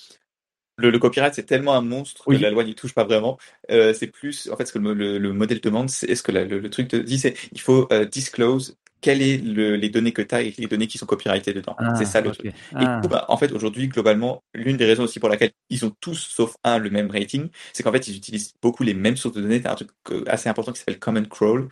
le, 0.78 0.90
le 0.92 1.00
copyright, 1.00 1.34
c'est 1.34 1.46
tellement 1.46 1.74
un 1.76 1.82
monstre 1.82 2.28
Oui. 2.28 2.38
que 2.38 2.42
la 2.42 2.52
loi 2.52 2.64
n'y 2.64 2.76
touche 2.76 2.94
pas 2.94 3.04
vraiment. 3.04 3.38
Euh, 3.72 3.94
c'est 3.94 4.08
plus, 4.08 4.50
en 4.52 4.58
fait, 4.58 4.66
ce 4.66 4.74
que 4.74 4.80
le, 4.80 4.94
le- 4.94 5.18
le 5.18 5.34
modèle 5.34 5.60
demande, 5.62 5.90
c'est 5.90 6.14
ce 6.16 6.24
que 6.24 6.32
la- 6.32 6.46
le, 6.46 6.60
le 6.60 6.70
truc 6.70 6.88
te 6.88 6.96
dit, 6.96 7.20
c'est 7.20 7.36
il 7.52 7.62
faut 7.62 7.88
euh, 7.92 8.06
disclose 8.06 8.78
quelles 9.02 9.22
est 9.22 9.38
le, 9.38 9.76
les 9.76 9.90
données 9.90 10.12
que 10.14 10.22
tu 10.24 10.34
as 10.36 10.42
et 10.42 10.54
les 10.58 10.68
données 10.68 10.88
qui 10.88 10.98
sont 10.98 11.06
copyrightées 11.06 11.54
dedans. 11.54 11.80
c'est 11.94 12.06
ça 12.06 12.22
le 12.22 12.32
truc. 12.32 12.52
Et 12.80 12.90
Ah, 12.90 13.02
bah, 13.10 13.26
en 13.30 13.38
fait, 13.38 13.52
aujourd'hui, 13.52 13.88
globalement, 13.88 14.44
l'une 14.54 14.76
des 14.78 14.86
raisons 14.86 15.04
aussi 15.04 15.20
pour 15.20 15.30
laquelle 15.30 15.52
ils 15.70 15.86
ont 15.86 15.92
tous, 16.02 16.16
sauf 16.20 16.56
un, 16.64 16.80
le 16.80 16.90
même 16.90 17.10
rating, 17.12 17.50
c'est 17.74 17.84
qu'en 17.84 17.92
fait, 17.92 18.08
ils 18.08 18.18
utilisent 18.18 18.54
beaucoup 18.62 18.84
les 18.84 18.94
mêmes 18.96 19.16
sources 19.18 19.36
de 19.36 19.42
données. 19.42 19.62
T'as 19.62 19.72
un 19.74 19.76
truc 19.76 19.92
euh, 20.12 20.24
assez 20.28 20.50
important 20.50 20.72
qui 20.72 20.80
s'appelle 20.80 21.00
Common 21.00 21.26
Crawl. 21.26 21.70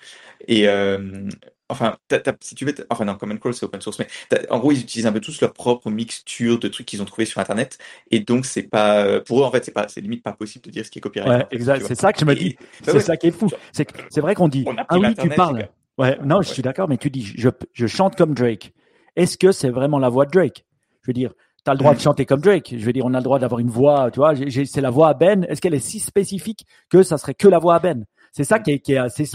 Et, 0.47 0.67
euh, 0.67 1.27
enfin, 1.69 1.97
si 2.41 2.55
tu 2.55 2.65
veux, 2.65 2.73
enfin, 2.89 3.05
non, 3.05 3.15
Common 3.15 3.37
Crawl, 3.37 3.53
c'est 3.53 3.65
open 3.65 3.81
source, 3.81 3.99
mais 3.99 4.07
en 4.49 4.59
gros, 4.59 4.71
ils 4.71 4.81
utilisent 4.81 5.07
un 5.07 5.11
peu 5.11 5.19
tous 5.21 5.39
leur 5.41 5.53
propre 5.53 5.89
mixture 5.89 6.59
de 6.59 6.67
trucs 6.67 6.85
qu'ils 6.85 7.01
ont 7.01 7.05
trouvé 7.05 7.25
sur 7.25 7.39
Internet. 7.41 7.77
Et 8.11 8.19
donc, 8.19 8.45
c'est 8.45 8.63
pas, 8.63 9.19
pour 9.21 9.41
eux, 9.41 9.43
en 9.43 9.51
fait, 9.51 9.63
c'est 9.65 9.71
pas, 9.71 9.87
c'est 9.87 10.01
limite 10.01 10.23
pas 10.23 10.33
possible 10.33 10.65
de 10.65 10.71
dire 10.71 10.85
ce 10.85 10.91
qui 10.91 10.99
est 10.99 11.01
copyright. 11.01 11.29
ouais, 11.31 11.45
exact. 11.51 11.85
C'est 11.87 11.95
ça 11.95 12.13
que 12.13 12.19
je 12.19 12.25
me 12.25 12.35
dis. 12.35 12.55
bah 12.59 12.65
C'est 12.85 12.93
ouais. 12.93 12.99
ça 12.99 13.17
qui 13.17 13.27
est 13.27 13.31
fou. 13.31 13.47
C'est 13.71 14.21
vrai 14.21 14.35
qu'on 14.35 14.47
dit 14.47 14.65
ah 14.89 14.97
oui, 14.99 15.13
tu 15.15 15.29
parles. 15.29 15.67
Ouais, 15.97 16.17
non, 16.23 16.41
je 16.41 16.49
suis 16.49 16.61
d'accord, 16.61 16.89
mais 16.89 16.97
tu 16.97 17.09
dis, 17.09 17.23
je, 17.37 17.49
je 17.71 17.87
chante 17.87 18.15
comme 18.15 18.33
Drake. 18.33 18.73
Est-ce 19.15 19.37
que 19.37 19.51
c'est 19.53 19.69
vraiment 19.69 19.97
la 19.97 20.09
voix 20.09 20.25
de 20.25 20.31
Drake? 20.31 20.65
Je 21.03 21.07
veux 21.07 21.13
dire, 21.13 21.31
tu 21.63 21.71
as 21.71 21.73
le 21.73 21.79
droit 21.79 21.93
Mm. 21.93 21.97
de 21.97 22.01
chanter 22.01 22.25
comme 22.25 22.41
Drake. 22.41 22.75
Je 22.77 22.85
veux 22.85 22.91
dire, 22.93 23.05
on 23.05 23.13
a 23.13 23.17
le 23.19 23.23
droit 23.23 23.39
d'avoir 23.39 23.59
une 23.59 23.69
voix, 23.69 24.11
tu 24.11 24.19
vois, 24.19 24.33
c'est 24.35 24.81
la 24.81 24.89
voix 24.89 25.07
à 25.09 25.13
Ben. 25.13 25.45
Est-ce 25.49 25.61
qu'elle 25.61 25.73
est 25.73 25.79
si 25.79 25.99
spécifique 25.99 26.65
que 26.89 27.01
ça 27.01 27.17
serait 27.17 27.33
que 27.33 27.47
la 27.47 27.59
voix 27.59 27.75
à 27.75 27.79
Ben? 27.79 28.05
C'est 28.33 28.43
ça 28.43 28.59
qui 28.59 28.71
est, 28.71 28.79
qui 28.79 28.93
est 28.93 28.97
assez. 28.97 29.29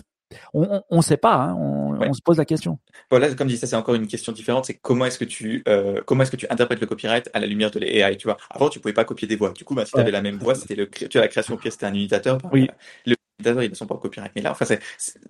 On 0.53 0.83
ne 0.93 1.03
sait 1.03 1.17
pas, 1.17 1.35
hein, 1.35 1.55
on, 1.59 1.90
Ouais. 2.01 2.09
on 2.11 2.13
se 2.13 2.23
pose 2.23 2.39
la 2.39 2.45
question. 2.45 2.79
Voilà, 3.11 3.35
comme 3.35 3.49
dit, 3.49 3.57
ça 3.57 3.67
c'est 3.67 3.77
encore 3.77 3.95
une 3.95 4.07
question 4.07 4.33
différente. 4.33 4.65
C'est 4.67 4.75
comment 4.75 5.07
est-ce 5.07 5.19
que 5.19 5.25
tu 5.25 5.63
euh, 5.69 6.01
comment 6.07 6.23
est-ce 6.23 6.31
que 6.31 6.37
tu 6.37 6.47
interprètes 6.51 6.81
le 6.81 6.87
copyright 6.87 7.29
à 7.35 7.41
la 7.41 7.47
lumière 7.47 7.71
de 7.71 7.79
l'AI, 7.79 8.17
tu 8.17 8.27
vois? 8.29 8.37
Avant, 8.51 8.69
tu 8.69 8.81
pouvais 8.81 8.95
pas 8.95 9.05
copier 9.05 9.29
des 9.29 9.37
voix. 9.37 9.53
Du 9.53 9.65
coup, 9.65 9.75
bah, 9.75 9.85
si 9.87 9.93
tu 9.93 9.97
Ouais. 9.97 10.03
avais 10.03 10.11
la 10.13 10.23
même 10.23 10.39
voix, 10.39 10.55
c'était 10.55 10.75
le 10.75 10.89
tu 10.91 11.19
la 11.19 11.29
création 11.29 11.55
au 11.55 11.59
pire, 11.59 11.73
c'était 11.73 11.87
un 11.87 11.95
imitateur. 11.95 12.39
Oui. 12.53 12.69
Le 13.07 13.15
imitateur, 13.41 13.63
il 13.63 13.73
a 13.73 13.75
son 13.75 13.87
propre 13.87 14.03
copyright. 14.03 14.33
Mais 14.37 14.43
là, 14.43 14.53
enfin, 14.53 14.65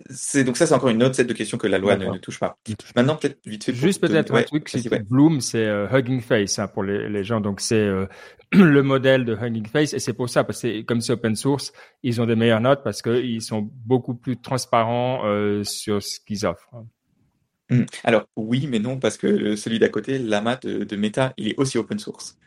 c'est 0.09 0.43
donc 0.43 0.57
ça 0.57 0.67
c'est 0.67 0.73
encore 0.73 0.89
une 0.89 1.01
autre 1.03 1.15
set 1.15 1.27
de 1.27 1.33
questions 1.33 1.57
que 1.57 1.67
la 1.67 1.77
loi 1.77 1.95
ne, 1.95 2.05
ne 2.05 2.17
touche 2.17 2.39
pas. 2.39 2.57
Maintenant, 2.95 3.15
peut-être 3.15 3.39
vite 3.45 3.63
fait. 3.63 3.71
pour 3.71 3.81
Juste 3.81 4.01
te- 4.01 4.07
peut-être 4.07 4.33
ouais, 4.33 4.41
un 4.41 4.43
truc, 4.43 4.69
c'est 4.69 4.89
ouais. 4.91 4.99
Bloom, 4.99 5.41
c'est 5.41 5.65
euh, 5.65 5.87
Hugging 5.91 6.21
Face 6.21 6.59
hein, 6.59 6.67
pour 6.67 6.83
les, 6.83 7.09
les 7.09 7.23
gens. 7.23 7.41
Donc 7.41 7.61
c'est 7.61 7.75
euh, 7.75 8.05
le 8.51 8.83
modèle 8.83 9.25
de 9.25 9.35
Hugging 9.35 9.67
Face 9.67 9.93
et 9.93 9.99
c'est 9.99 10.13
pour 10.13 10.29
ça 10.29 10.43
parce 10.43 10.61
que 10.61 10.81
comme 10.81 11.01
c'est 11.01 11.13
open 11.13 11.35
source, 11.35 11.71
ils 12.03 12.21
ont 12.21 12.25
des 12.25 12.35
meilleures 12.35 12.61
notes 12.61 12.83
parce 12.83 13.01
qu'ils 13.01 13.41
sont 13.41 13.69
beaucoup 13.85 14.15
plus 14.15 14.37
transparents 14.37 15.21
euh, 15.25 15.63
sur 15.63 16.01
ce 16.03 16.19
qu'ils 16.19 16.45
offrent. 16.45 16.69
Hmm. 17.69 17.83
Alors 18.03 18.25
oui, 18.35 18.67
mais 18.67 18.79
non 18.79 18.99
parce 18.99 19.17
que 19.17 19.55
celui 19.55 19.79
d'à 19.79 19.87
côté, 19.89 20.19
Lama 20.19 20.57
de, 20.57 20.83
de 20.83 20.95
Meta, 20.97 21.33
il 21.37 21.47
est 21.49 21.55
aussi 21.57 21.77
open 21.77 21.99
source. 21.99 22.37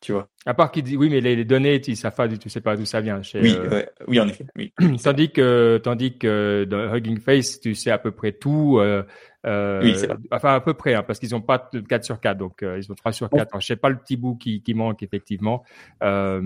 Tu 0.00 0.12
vois. 0.12 0.28
À 0.46 0.54
part 0.54 0.70
qu'il 0.72 0.82
dit 0.82 0.96
oui, 0.96 1.10
mais 1.10 1.20
les, 1.20 1.36
les 1.36 1.44
données, 1.44 1.78
tu 1.80 1.94
savent 1.94 2.14
pas, 2.14 2.26
tu 2.26 2.48
sais 2.48 2.62
pas 2.62 2.74
d'où 2.74 2.86
ça 2.86 3.02
vient. 3.02 3.20
Chez, 3.22 3.38
Oui, 3.42 3.54
euh, 3.54 3.68
ouais, 3.68 3.88
oui, 4.08 4.18
en 4.18 4.26
effet. 4.28 4.46
Oui. 4.56 4.72
tandis 5.04 5.30
que 5.30 5.78
tandis 5.82 6.16
que 6.16 6.64
dans 6.64 6.94
Hugging 6.94 7.20
Face, 7.20 7.60
tu 7.60 7.74
sais 7.74 7.90
à 7.90 7.98
peu 7.98 8.10
près 8.10 8.32
tout. 8.32 8.78
Euh, 8.78 9.02
euh, 9.46 9.80
Oui, 9.82 9.94
c'est 9.96 10.06
vrai. 10.06 10.16
enfin 10.30 10.54
à 10.54 10.60
peu 10.60 10.72
près, 10.72 10.94
hein, 10.94 11.02
parce 11.02 11.18
qu'ils 11.18 11.34
ont 11.34 11.42
pas 11.42 11.68
de 11.74 11.80
4 11.80 12.04
sur 12.04 12.18
4, 12.18 12.38
donc 12.38 12.62
euh, 12.62 12.78
ils 12.78 12.90
ont 12.90 12.94
3 12.94 13.12
sur 13.12 13.28
4. 13.28 13.48
Alors, 13.52 13.60
je 13.60 13.66
sais 13.66 13.76
pas 13.76 13.90
le 13.90 13.96
petit 13.98 14.16
bout 14.16 14.36
qui, 14.36 14.62
qui 14.62 14.72
manque 14.72 15.02
effectivement. 15.02 15.64
Euh, 16.02 16.40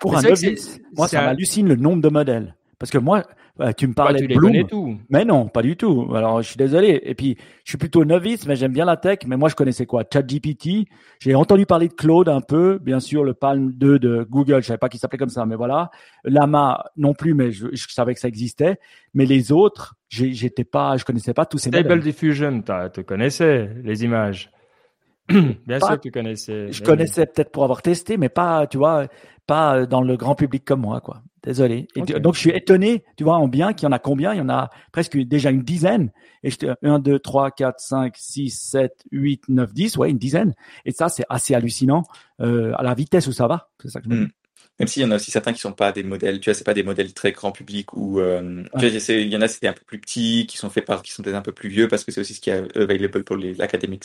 Pour 0.00 0.16
un 0.16 0.20
c'est 0.20 0.36
c'est- 0.36 0.46
novice, 0.46 0.80
moi, 0.96 1.08
c'est 1.08 1.16
ça 1.16 1.22
un- 1.22 1.26
m'hallucine 1.26 1.68
le 1.68 1.74
nombre 1.76 2.02
de 2.02 2.08
modèles. 2.08 2.54
Parce 2.80 2.90
que 2.90 2.96
moi, 2.96 3.24
euh, 3.60 3.72
tu 3.76 3.86
me 3.86 3.92
toi, 3.92 4.06
parlais 4.06 4.20
tu 4.20 4.26
de 4.26 4.32
les 4.32 4.36
Bloom. 4.36 4.98
Mais 5.10 5.26
non, 5.26 5.48
pas 5.48 5.60
du 5.60 5.76
tout. 5.76 6.08
Alors, 6.14 6.40
je 6.40 6.48
suis 6.48 6.56
désolé. 6.56 6.98
Et 7.04 7.14
puis, 7.14 7.36
je 7.62 7.72
suis 7.72 7.76
plutôt 7.76 8.06
novice, 8.06 8.46
mais 8.46 8.56
j'aime 8.56 8.72
bien 8.72 8.86
la 8.86 8.96
tech. 8.96 9.18
Mais 9.26 9.36
moi, 9.36 9.50
je 9.50 9.54
connaissais 9.54 9.84
quoi? 9.84 10.02
ChatGPT. 10.10 10.88
J'ai 11.20 11.34
entendu 11.34 11.66
parler 11.66 11.88
de 11.88 11.92
Claude 11.92 12.30
un 12.30 12.40
peu. 12.40 12.78
Bien 12.78 12.98
sûr, 12.98 13.22
le 13.22 13.34
Palm 13.34 13.70
2 13.72 13.98
de 13.98 14.26
Google. 14.30 14.62
Je 14.62 14.68
savais 14.68 14.78
pas 14.78 14.88
qu'il 14.88 14.98
s'appelait 14.98 15.18
comme 15.18 15.28
ça, 15.28 15.44
mais 15.44 15.56
voilà. 15.56 15.90
Lama 16.24 16.82
non 16.96 17.12
plus, 17.12 17.34
mais 17.34 17.52
je, 17.52 17.66
je 17.70 17.86
savais 17.90 18.14
que 18.14 18.20
ça 18.20 18.28
existait. 18.28 18.78
Mais 19.12 19.26
les 19.26 19.52
autres, 19.52 19.96
j'étais 20.08 20.64
pas, 20.64 20.96
je 20.96 21.04
connaissais 21.04 21.34
pas 21.34 21.44
tous 21.44 21.58
ces 21.58 21.68
Stable 21.68 21.84
modèles. 21.86 22.00
Diffusion, 22.02 22.64
tu 22.94 23.04
connaissais 23.04 23.70
les 23.84 24.04
images. 24.04 24.50
Bien 25.28 25.78
Pas- 25.78 25.86
sûr 25.86 25.96
que 25.96 26.00
tu 26.00 26.10
connaissais. 26.10 26.72
Je 26.72 26.82
connaissais 26.82 27.26
peut-être 27.26 27.52
pour 27.52 27.62
avoir 27.64 27.82
testé, 27.82 28.16
mais 28.16 28.30
pas, 28.30 28.66
tu 28.66 28.78
vois, 28.78 29.06
pas 29.46 29.84
dans 29.84 30.00
le 30.00 30.16
grand 30.16 30.34
public 30.34 30.64
comme 30.64 30.80
moi, 30.80 31.02
quoi. 31.02 31.22
Désolé. 31.42 31.88
Et 31.96 32.02
Ok. 32.02 32.18
donc, 32.18 32.34
je 32.34 32.40
suis 32.40 32.50
étonné, 32.50 33.02
tu 33.16 33.24
vois, 33.24 33.36
en 33.36 33.48
bien, 33.48 33.72
qu'il 33.72 33.86
y 33.86 33.88
en 33.88 33.92
a 33.92 33.98
combien? 33.98 34.34
Il 34.34 34.38
y 34.38 34.42
en 34.42 34.48
a 34.50 34.70
presque 34.92 35.16
déjà 35.16 35.50
une 35.50 35.62
dizaine. 35.62 36.10
Et 36.42 36.50
j'étais 36.50 36.68
1, 36.82 36.98
2, 36.98 37.18
3, 37.18 37.50
4, 37.50 37.80
5, 37.80 38.14
6, 38.16 38.50
7, 38.50 38.92
8, 39.10 39.44
9, 39.48 39.72
10, 39.72 39.96
ouais, 39.96 40.10
une 40.10 40.18
dizaine. 40.18 40.54
Et 40.84 40.92
ça, 40.92 41.08
c'est 41.08 41.24
assez 41.28 41.54
hallucinant, 41.54 42.04
euh, 42.40 42.72
à 42.76 42.82
la 42.82 42.94
vitesse 42.94 43.26
où 43.26 43.32
ça 43.32 43.46
va. 43.46 43.70
C'est 43.82 43.88
ça 43.88 44.00
que 44.00 44.06
je 44.06 44.10
me 44.10 44.16
dis. 44.16 44.22
Mm. 44.26 44.30
Même 44.78 44.88
s'il 44.88 45.02
y 45.02 45.04
en 45.04 45.10
a 45.10 45.16
aussi 45.16 45.30
certains 45.30 45.52
qui 45.52 45.60
sont 45.60 45.72
pas 45.74 45.92
des 45.92 46.02
modèles, 46.02 46.40
tu 46.40 46.48
vois, 46.48 46.54
c'est 46.54 46.64
pas 46.64 46.72
des 46.72 46.82
modèles 46.82 47.12
très 47.12 47.32
grand 47.32 47.52
public 47.52 47.92
ou 47.94 48.18
euh, 48.18 48.62
tu 48.78 48.88
vois, 48.88 48.98
c'est- 49.00 49.22
il 49.22 49.28
y 49.28 49.36
en 49.36 49.42
a 49.42 49.48
c'est 49.48 49.66
un 49.66 49.74
peu 49.74 49.84
plus 49.84 49.98
petits, 50.00 50.46
qui 50.46 50.56
sont 50.56 50.70
faits 50.70 50.86
par, 50.86 51.02
qui 51.02 51.12
sont 51.12 51.22
peut-être 51.22 51.36
un 51.36 51.42
peu 51.42 51.52
plus 51.52 51.68
vieux 51.68 51.86
parce 51.86 52.02
que 52.02 52.12
c'est 52.12 52.20
aussi 52.22 52.32
ce 52.34 52.40
qui 52.40 52.48
est 52.48 52.76
available 52.76 53.22
pour 53.24 53.36
les 53.36 53.60
academics. 53.60 54.04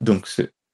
Donc 0.00 0.26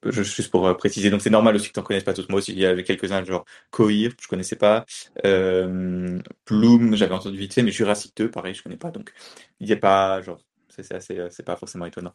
juste 0.04 0.50
pour 0.50 0.66
euh, 0.66 0.74
préciser, 0.74 1.11
donc 1.11 1.22
c'est 1.22 1.30
normal 1.30 1.56
aussi 1.56 1.68
que 1.68 1.72
tu 1.74 1.80
n'en 1.80 1.85
connaisses 1.85 2.04
pas 2.04 2.14
tous. 2.14 2.28
Moi 2.28 2.38
aussi, 2.38 2.52
il 2.52 2.59
y 2.59 2.66
avait 2.66 2.85
quelques-uns, 2.85 3.24
genre 3.24 3.44
Coir, 3.70 3.88
je 3.90 4.28
connaissais 4.28 4.56
pas. 4.56 4.85
Euh, 5.24 6.18
Bloom, 6.46 6.96
j'avais 6.96 7.14
entendu 7.14 7.37
vite 7.38 7.54
fait, 7.54 7.62
mais 7.62 7.70
Jurassic 7.72 8.16
2, 8.16 8.30
pareil, 8.30 8.54
je 8.54 8.62
connais 8.62 8.76
pas. 8.76 8.90
Donc, 8.90 9.12
il 9.61 9.66
n'y 9.66 9.72
a 9.72 9.76
pas, 9.76 10.20
genre, 10.22 10.38
c'est 10.68 10.92
assez, 10.92 11.18
euh, 11.18 11.28
c'est 11.30 11.44
pas 11.44 11.56
forcément 11.56 11.87
étonnant. 11.87 12.14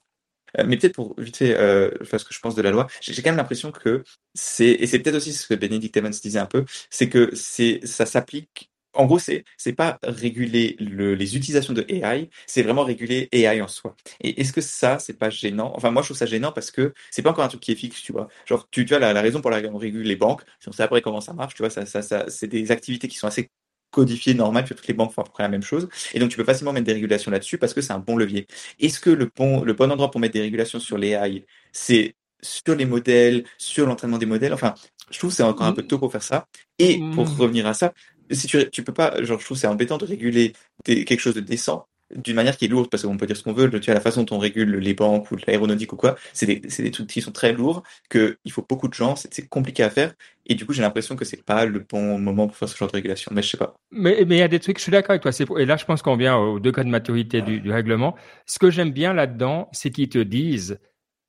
Euh, 0.59 0.65
mais 0.67 0.77
peut-être 0.77 0.95
pour 0.95 1.15
vite 1.19 1.37
fait, 1.37 1.55
euh, 1.57 1.91
faire 2.05 2.19
ce 2.19 2.25
que 2.25 2.33
je 2.33 2.39
pense 2.39 2.55
de 2.55 2.61
la 2.61 2.71
loi, 2.71 2.87
j'ai 3.01 3.21
quand 3.21 3.29
même 3.31 3.37
l'impression 3.37 3.71
que 3.71 4.03
c'est, 4.33 4.71
et 4.71 4.87
c'est 4.87 4.99
peut-être 4.99 5.17
aussi 5.17 5.33
ce 5.33 5.47
que 5.47 5.55
Benedict 5.55 5.95
Evans 5.97 6.11
disait 6.11 6.39
un 6.39 6.45
peu, 6.47 6.65
c'est 6.89 7.09
que 7.09 7.35
ça 7.35 8.05
s'applique. 8.05 8.70
En 8.93 9.05
gros, 9.05 9.19
c'est, 9.19 9.43
c'est 9.57 9.73
pas 9.73 9.99
réguler 10.03 10.75
le, 10.79 11.15
les 11.15 11.35
utilisations 11.37 11.73
de 11.73 11.85
AI, 11.87 12.29
c'est 12.47 12.61
vraiment 12.63 12.83
réguler 12.83 13.29
AI 13.31 13.61
en 13.61 13.67
soi. 13.67 13.95
Et 14.21 14.41
est-ce 14.41 14.51
que 14.53 14.61
ça, 14.61 14.99
c'est 14.99 15.17
pas 15.17 15.29
gênant? 15.29 15.71
Enfin, 15.75 15.91
moi, 15.91 16.01
je 16.01 16.07
trouve 16.07 16.17
ça 16.17 16.25
gênant 16.25 16.51
parce 16.51 16.71
que 16.71 16.93
c'est 17.09 17.21
pas 17.21 17.31
encore 17.31 17.45
un 17.45 17.47
truc 17.47 17.61
qui 17.61 17.71
est 17.71 17.75
fixe, 17.75 18.01
tu 18.01 18.11
vois. 18.11 18.27
Genre, 18.45 18.67
tu, 18.69 18.85
tu 18.85 18.89
vois, 18.89 18.99
la, 18.99 19.13
la 19.13 19.21
raison 19.21 19.41
pour 19.41 19.51
laquelle 19.51 19.71
on 19.73 19.77
régule 19.77 20.03
les 20.05 20.15
banques, 20.17 20.41
si 20.59 20.69
on 20.69 20.71
sait 20.71 20.83
après 20.83 21.01
comment 21.01 21.21
ça 21.21 21.33
marche, 21.33 21.53
tu 21.55 21.61
vois, 21.63 21.69
ça, 21.69 21.85
ça, 21.85 22.01
ça, 22.01 22.25
c'est 22.29 22.47
des 22.47 22.71
activités 22.71 23.07
qui 23.07 23.17
sont 23.17 23.27
assez 23.27 23.49
codifiées, 23.91 24.33
normales, 24.33 24.63
puis 24.63 24.73
toutes 24.75 24.87
les 24.87 24.93
banques 24.93 25.11
font 25.13 25.21
à 25.21 25.25
peu 25.25 25.31
près 25.31 25.43
la 25.43 25.49
même 25.49 25.63
chose. 25.63 25.89
Et 26.13 26.19
donc, 26.19 26.29
tu 26.29 26.37
peux 26.37 26.43
facilement 26.45 26.71
mettre 26.73 26.85
des 26.85 26.93
régulations 26.93 27.29
là-dessus 27.31 27.57
parce 27.57 27.73
que 27.73 27.81
c'est 27.81 27.91
un 27.93 27.99
bon 27.99 28.15
levier. 28.15 28.47
Est-ce 28.79 28.99
que 28.99 29.09
le 29.09 29.29
bon, 29.35 29.63
le 29.63 29.73
bon 29.73 29.91
endroit 29.91 30.11
pour 30.11 30.21
mettre 30.21 30.33
des 30.33 30.41
régulations 30.41 30.79
sur 30.79 30.97
les 30.97 31.09
AI, 31.09 31.45
c'est 31.73 32.15
sur 32.41 32.75
les 32.75 32.85
modèles, 32.85 33.43
sur 33.57 33.85
l'entraînement 33.85 34.17
des 34.17 34.25
modèles? 34.25 34.53
Enfin, 34.53 34.73
je 35.11 35.17
trouve 35.19 35.29
que 35.31 35.35
c'est 35.35 35.43
encore 35.43 35.67
un 35.67 35.73
peu 35.73 35.83
tôt 35.83 35.99
pour 35.99 36.11
faire 36.11 36.23
ça. 36.23 36.47
Et 36.79 37.05
pour 37.11 37.35
Mm. 37.35 37.37
revenir 37.37 37.67
à 37.67 37.73
ça, 37.73 37.93
si 38.31 38.47
tu, 38.47 38.69
tu 38.71 38.83
peux 38.83 38.93
pas, 38.93 39.21
genre, 39.23 39.39
je 39.39 39.45
trouve 39.45 39.57
que 39.57 39.61
c'est 39.61 39.67
embêtant 39.67 39.97
de 39.97 40.05
réguler 40.05 40.53
des- 40.85 41.05
quelque 41.05 41.19
chose 41.19 41.35
de 41.35 41.41
décent 41.41 41.87
d'une 42.13 42.35
manière 42.35 42.57
qui 42.57 42.65
est 42.65 42.67
lourde, 42.67 42.89
parce 42.89 43.03
qu'on 43.03 43.15
peut 43.15 43.25
dire 43.25 43.37
ce 43.37 43.43
qu'on 43.43 43.53
veut, 43.53 43.69
tu 43.79 43.85
vois, 43.85 43.93
la 43.93 44.01
façon 44.01 44.23
dont 44.23 44.35
on 44.35 44.39
régule 44.39 44.75
les 44.75 44.93
banques 44.93 45.31
ou 45.31 45.37
l'aéronautique 45.47 45.93
ou 45.93 45.95
quoi, 45.95 46.17
c'est 46.33 46.45
des, 46.45 46.61
c'est 46.67 46.83
des 46.83 46.91
trucs 46.91 47.07
qui 47.07 47.21
sont 47.21 47.31
très 47.31 47.53
lourds, 47.53 47.83
que 48.09 48.37
il 48.43 48.51
faut 48.51 48.65
beaucoup 48.67 48.89
de 48.89 48.93
gens, 48.93 49.15
c'est 49.15 49.47
compliqué 49.47 49.81
à 49.83 49.89
faire, 49.89 50.13
et 50.45 50.55
du 50.55 50.65
coup, 50.65 50.73
j'ai 50.73 50.81
l'impression 50.81 51.15
que 51.15 51.23
c'est 51.23 51.41
pas 51.41 51.65
le 51.65 51.79
bon 51.79 52.19
moment 52.19 52.47
pour 52.47 52.57
faire 52.57 52.67
ce 52.67 52.75
genre 52.75 52.89
de 52.89 52.93
régulation, 52.97 53.31
mais 53.33 53.41
je 53.41 53.49
sais 53.51 53.57
pas. 53.57 53.75
Mais 53.91 54.25
mais 54.27 54.35
il 54.35 54.39
y 54.39 54.41
a 54.41 54.49
des 54.49 54.59
trucs, 54.59 54.77
je 54.77 54.83
suis 54.83 54.91
d'accord 54.91 55.11
avec 55.11 55.21
toi. 55.21 55.31
pour- 55.45 55.59
Et 55.59 55.65
là, 55.65 55.77
je 55.77 55.85
pense 55.85 56.01
qu'on 56.01 56.17
vient 56.17 56.35
au 56.37 56.59
degré 56.59 56.83
de 56.83 56.89
maturité 56.89 57.41
du, 57.41 57.61
du 57.61 57.71
règlement. 57.71 58.15
Ce 58.45 58.59
que 58.59 58.69
j'aime 58.69 58.91
bien 58.91 59.13
là-dedans, 59.13 59.69
c'est 59.71 59.89
qu'ils 59.89 60.09
te 60.09 60.17
disent 60.19 60.79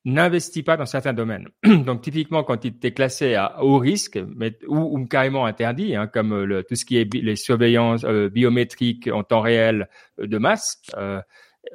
n'investis 0.05 0.63
pas 0.63 0.77
dans 0.77 0.87
certains 0.87 1.13
domaines. 1.13 1.49
Donc 1.65 2.03
typiquement, 2.03 2.43
quand 2.43 2.65
il 2.65 2.75
t'es 2.75 2.93
classé 2.93 3.35
à 3.35 3.63
haut 3.63 3.79
risque, 3.79 4.19
mais, 4.35 4.57
ou, 4.67 4.99
ou 4.99 5.07
carrément 5.07 5.47
interdit, 5.47 5.95
hein, 5.95 6.07
comme 6.07 6.33
euh, 6.33 6.45
le, 6.45 6.65
tout 6.65 6.75
ce 6.75 6.85
qui 6.85 6.97
est 6.99 7.13
les 7.15 7.37
surveillances 7.37 8.05
euh, 8.05 8.29
biométriques 8.29 9.09
en 9.13 9.23
temps 9.23 9.41
réel 9.41 9.89
euh, 10.21 10.27
de 10.27 10.39
masse. 10.39 10.83
Euh, 10.97 11.21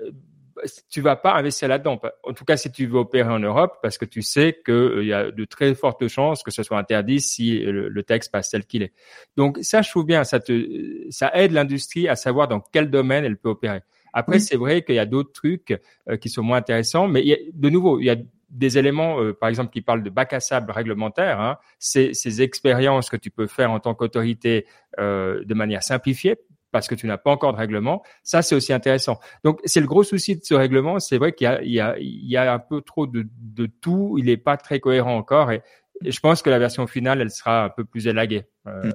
euh, 0.01 0.11
tu 0.89 1.01
vas 1.01 1.15
pas 1.15 1.35
investir 1.35 1.67
là-dedans. 1.67 2.01
En 2.23 2.33
tout 2.33 2.43
cas, 2.43 2.57
si 2.57 2.71
tu 2.71 2.87
veux 2.87 2.97
opérer 2.97 3.29
en 3.29 3.37
Europe, 3.37 3.77
parce 3.83 3.99
que 3.99 4.05
tu 4.05 4.23
sais 4.23 4.59
qu'il 4.65 5.03
y 5.03 5.13
a 5.13 5.29
de 5.29 5.45
très 5.45 5.75
fortes 5.75 6.07
chances 6.07 6.41
que 6.41 6.49
ce 6.49 6.63
soit 6.63 6.79
interdit 6.79 7.21
si 7.21 7.59
le, 7.59 7.89
le 7.89 8.03
texte 8.03 8.31
passe 8.31 8.49
tel 8.49 8.65
qu'il 8.65 8.81
est. 8.81 8.91
Donc 9.35 9.59
ça, 9.61 9.83
je 9.83 9.89
trouve 9.91 10.05
bien, 10.07 10.23
ça 10.23 10.39
te, 10.39 11.05
ça 11.11 11.29
aide 11.35 11.51
l'industrie 11.51 12.07
à 12.07 12.15
savoir 12.15 12.47
dans 12.47 12.59
quel 12.59 12.89
domaine 12.89 13.23
elle 13.23 13.37
peut 13.37 13.49
opérer. 13.49 13.81
Après, 14.13 14.39
c'est 14.39 14.57
vrai 14.57 14.81
qu'il 14.83 14.95
y 14.95 14.99
a 14.99 15.05
d'autres 15.05 15.31
trucs 15.31 15.79
qui 16.21 16.29
sont 16.29 16.43
moins 16.43 16.57
intéressants, 16.57 17.07
mais 17.07 17.21
il 17.21 17.27
y 17.27 17.33
a, 17.33 17.37
de 17.53 17.69
nouveau, 17.69 17.99
il 17.99 18.05
y 18.05 18.09
a 18.09 18.15
des 18.49 18.77
éléments, 18.77 19.17
par 19.39 19.49
exemple, 19.49 19.71
qui 19.71 19.81
parlent 19.81 20.03
de 20.03 20.09
bac 20.09 20.33
à 20.33 20.39
sable 20.39 20.71
réglementaire, 20.71 21.39
hein, 21.41 21.57
c'est 21.79 22.13
ces 22.13 22.41
expériences 22.41 23.09
que 23.09 23.17
tu 23.17 23.29
peux 23.29 23.47
faire 23.47 23.71
en 23.71 23.79
tant 23.79 23.93
qu'autorité 23.93 24.65
de 24.97 25.53
manière 25.53 25.83
simplifiée 25.83 26.37
parce 26.71 26.87
que 26.87 26.95
tu 26.95 27.07
n'as 27.07 27.17
pas 27.17 27.31
encore 27.31 27.53
de 27.53 27.57
règlement. 27.57 28.03
Ça, 28.23 28.41
c'est 28.41 28.55
aussi 28.55 28.73
intéressant. 28.73 29.19
Donc, 29.43 29.59
c'est 29.65 29.79
le 29.79 29.87
gros 29.87 30.03
souci 30.03 30.35
de 30.35 30.43
ce 30.43 30.53
règlement. 30.53 30.99
C'est 30.99 31.17
vrai 31.17 31.33
qu'il 31.33 31.49
y 31.63 31.79
y, 31.79 32.29
y 32.29 32.37
a 32.37 32.53
un 32.53 32.59
peu 32.59 32.81
trop 32.81 33.07
de, 33.07 33.27
de 33.39 33.65
tout. 33.65 34.15
Il 34.17 34.25
n'est 34.25 34.37
pas 34.37 34.57
très 34.57 34.79
cohérent 34.79 35.17
encore. 35.17 35.51
Et, 35.51 35.61
je 36.05 36.19
pense 36.19 36.43
que 36.43 36.51
la 36.51 36.59
version 36.59 36.85
finale, 36.85 37.21
elle 37.21 37.31
sera 37.31 37.65
un 37.65 37.69
peu 37.69 37.83
plus 37.83 38.07
élaguée. 38.07 38.43
Euh... 38.67 38.91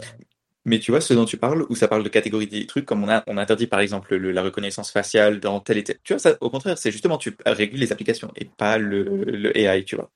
Mais 0.65 0.79
tu 0.79 0.93
vois, 0.93 1.01
ce 1.01 1.13
dont 1.13 1.25
tu 1.25 1.37
parles, 1.37 1.67
où 1.71 1.75
ça 1.75 1.89
parle 1.89 2.05
de 2.05 2.09
catégories 2.09 2.47
des 2.47 2.67
trucs, 2.67 2.85
comme 2.85 3.03
on 3.03 3.09
a, 3.09 3.25
on 3.27 3.37
interdit 3.37 3.67
par 3.67 3.81
exemple 3.81 4.15
le, 4.15 4.31
la 4.31 4.43
reconnaissance 4.43 4.93
faciale 4.93 5.41
dans 5.41 5.59
tel 5.59 5.79
et 5.79 5.85
tel. 5.85 5.99
Tu 6.05 6.13
vois, 6.13 6.21
ça, 6.21 6.37
au 6.41 6.51
contraire, 6.51 6.79
c'est 6.79 6.93
justement, 6.93 7.19
tu 7.19 7.37
régules 7.45 7.81
les 7.81 7.91
applications 7.91 8.31
et 8.37 8.45
pas 8.45 8.79
le, 8.79 9.03
le 9.25 9.57
AI, 9.59 9.85
tu 9.85 9.97
vois. 9.97 10.11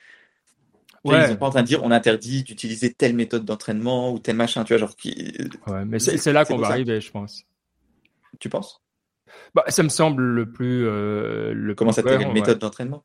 Ouais. 1.04 1.20
Ils 1.22 1.28
sont 1.28 1.36
pas 1.36 1.46
en 1.46 1.50
train 1.50 1.62
de 1.62 1.66
dire 1.66 1.82
on 1.84 1.90
interdit 1.90 2.42
d'utiliser 2.42 2.92
telle 2.92 3.14
méthode 3.14 3.44
d'entraînement 3.44 4.12
ou 4.12 4.18
tel 4.18 4.36
machin, 4.36 4.64
tu 4.64 4.72
vois, 4.72 4.78
genre 4.78 4.96
qui. 4.96 5.34
Ouais, 5.66 5.84
mais 5.84 5.98
c'est 5.98 6.32
là 6.32 6.44
qu'on 6.44 6.58
va 6.58 6.68
arriver, 6.68 7.00
je 7.00 7.10
pense. 7.10 7.44
Tu 8.38 8.48
penses? 8.48 8.82
Bah, 9.54 9.64
ça 9.68 9.82
me 9.82 9.88
semble 9.88 10.22
le 10.22 10.50
plus. 10.50 10.86
Euh, 10.86 11.52
le 11.54 11.74
Comment 11.74 11.92
ça 11.92 12.02
t'appelle 12.02 12.22
une 12.22 12.32
méthode 12.32 12.58
d'entraînement? 12.58 13.04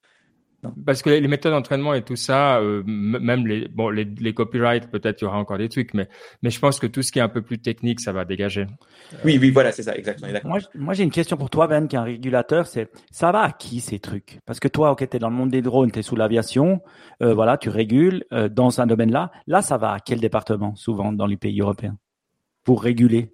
Parce 0.86 1.02
que 1.02 1.10
les, 1.10 1.28
méthodes 1.28 1.54
d'entraînement 1.54 1.94
et 1.94 2.04
tout 2.04 2.16
ça, 2.16 2.60
euh, 2.60 2.84
même 2.86 3.48
les 3.48 3.68
bon 3.68 3.90
les, 3.90 4.06
les 4.06 4.34
copyrights, 4.34 4.90
peut-être 4.90 5.22
il 5.22 5.26
y 5.26 5.28
aura 5.28 5.38
encore 5.38 5.58
des 5.58 5.70
trucs, 5.70 5.94
mais 5.94 6.08
mais 6.42 6.50
je 6.50 6.60
pense 6.60 6.80
que 6.80 6.88
tout 6.88 7.02
ce 7.02 7.12
qui 7.12 7.20
est 7.20 7.22
un 7.22 7.30
peu 7.30 7.42
plus 7.42 7.60
technique, 7.60 8.00
ça 8.00 8.12
va 8.12 8.26
dégager. 8.26 8.68
Oui, 9.26 9.38
oui, 9.42 9.50
voilà, 9.50 9.72
c'est 9.72 9.84
ça, 9.84 9.96
exactement. 9.96 10.32
Moi, 10.44 10.60
moi 10.76 10.94
j'ai 10.94 11.04
une 11.04 11.12
question 11.12 11.38
pour 11.38 11.50
toi, 11.50 11.68
Ben, 11.68 11.88
qui 11.88 11.96
est 11.96 12.00
un 12.00 12.04
régulateur, 12.04 12.68
c'est 12.68 12.92
ça 13.12 13.32
va 13.32 13.42
à 13.42 13.52
qui 13.52 13.82
ces 13.82 14.00
trucs? 14.00 14.40
Parce 14.46 14.60
que 14.60 14.68
toi, 14.68 14.92
ok, 14.92 15.08
t'es 15.10 15.20
dans 15.20 15.30
le 15.30 15.36
monde 15.36 15.50
des 15.50 15.62
drones, 15.62 15.92
t'es 15.92 16.04
sous 16.04 16.16
l'aviation, 16.16 16.82
euh, 17.22 17.34
voilà, 17.34 17.58
tu 17.58 17.70
régules 17.70 18.24
euh, 18.32 18.50
dans 18.50 18.82
un 18.82 18.88
domaine-là. 18.88 19.32
Là, 19.48 19.62
ça 19.62 19.78
va 19.78 19.94
à 19.94 20.00
quel 20.00 20.20
département 20.20 20.76
souvent 20.76 21.12
dans 21.12 21.28
les 21.28 21.38
pays 21.38 21.60
européens? 21.62 21.98
Pour 22.64 22.84
réguler? 22.84 23.34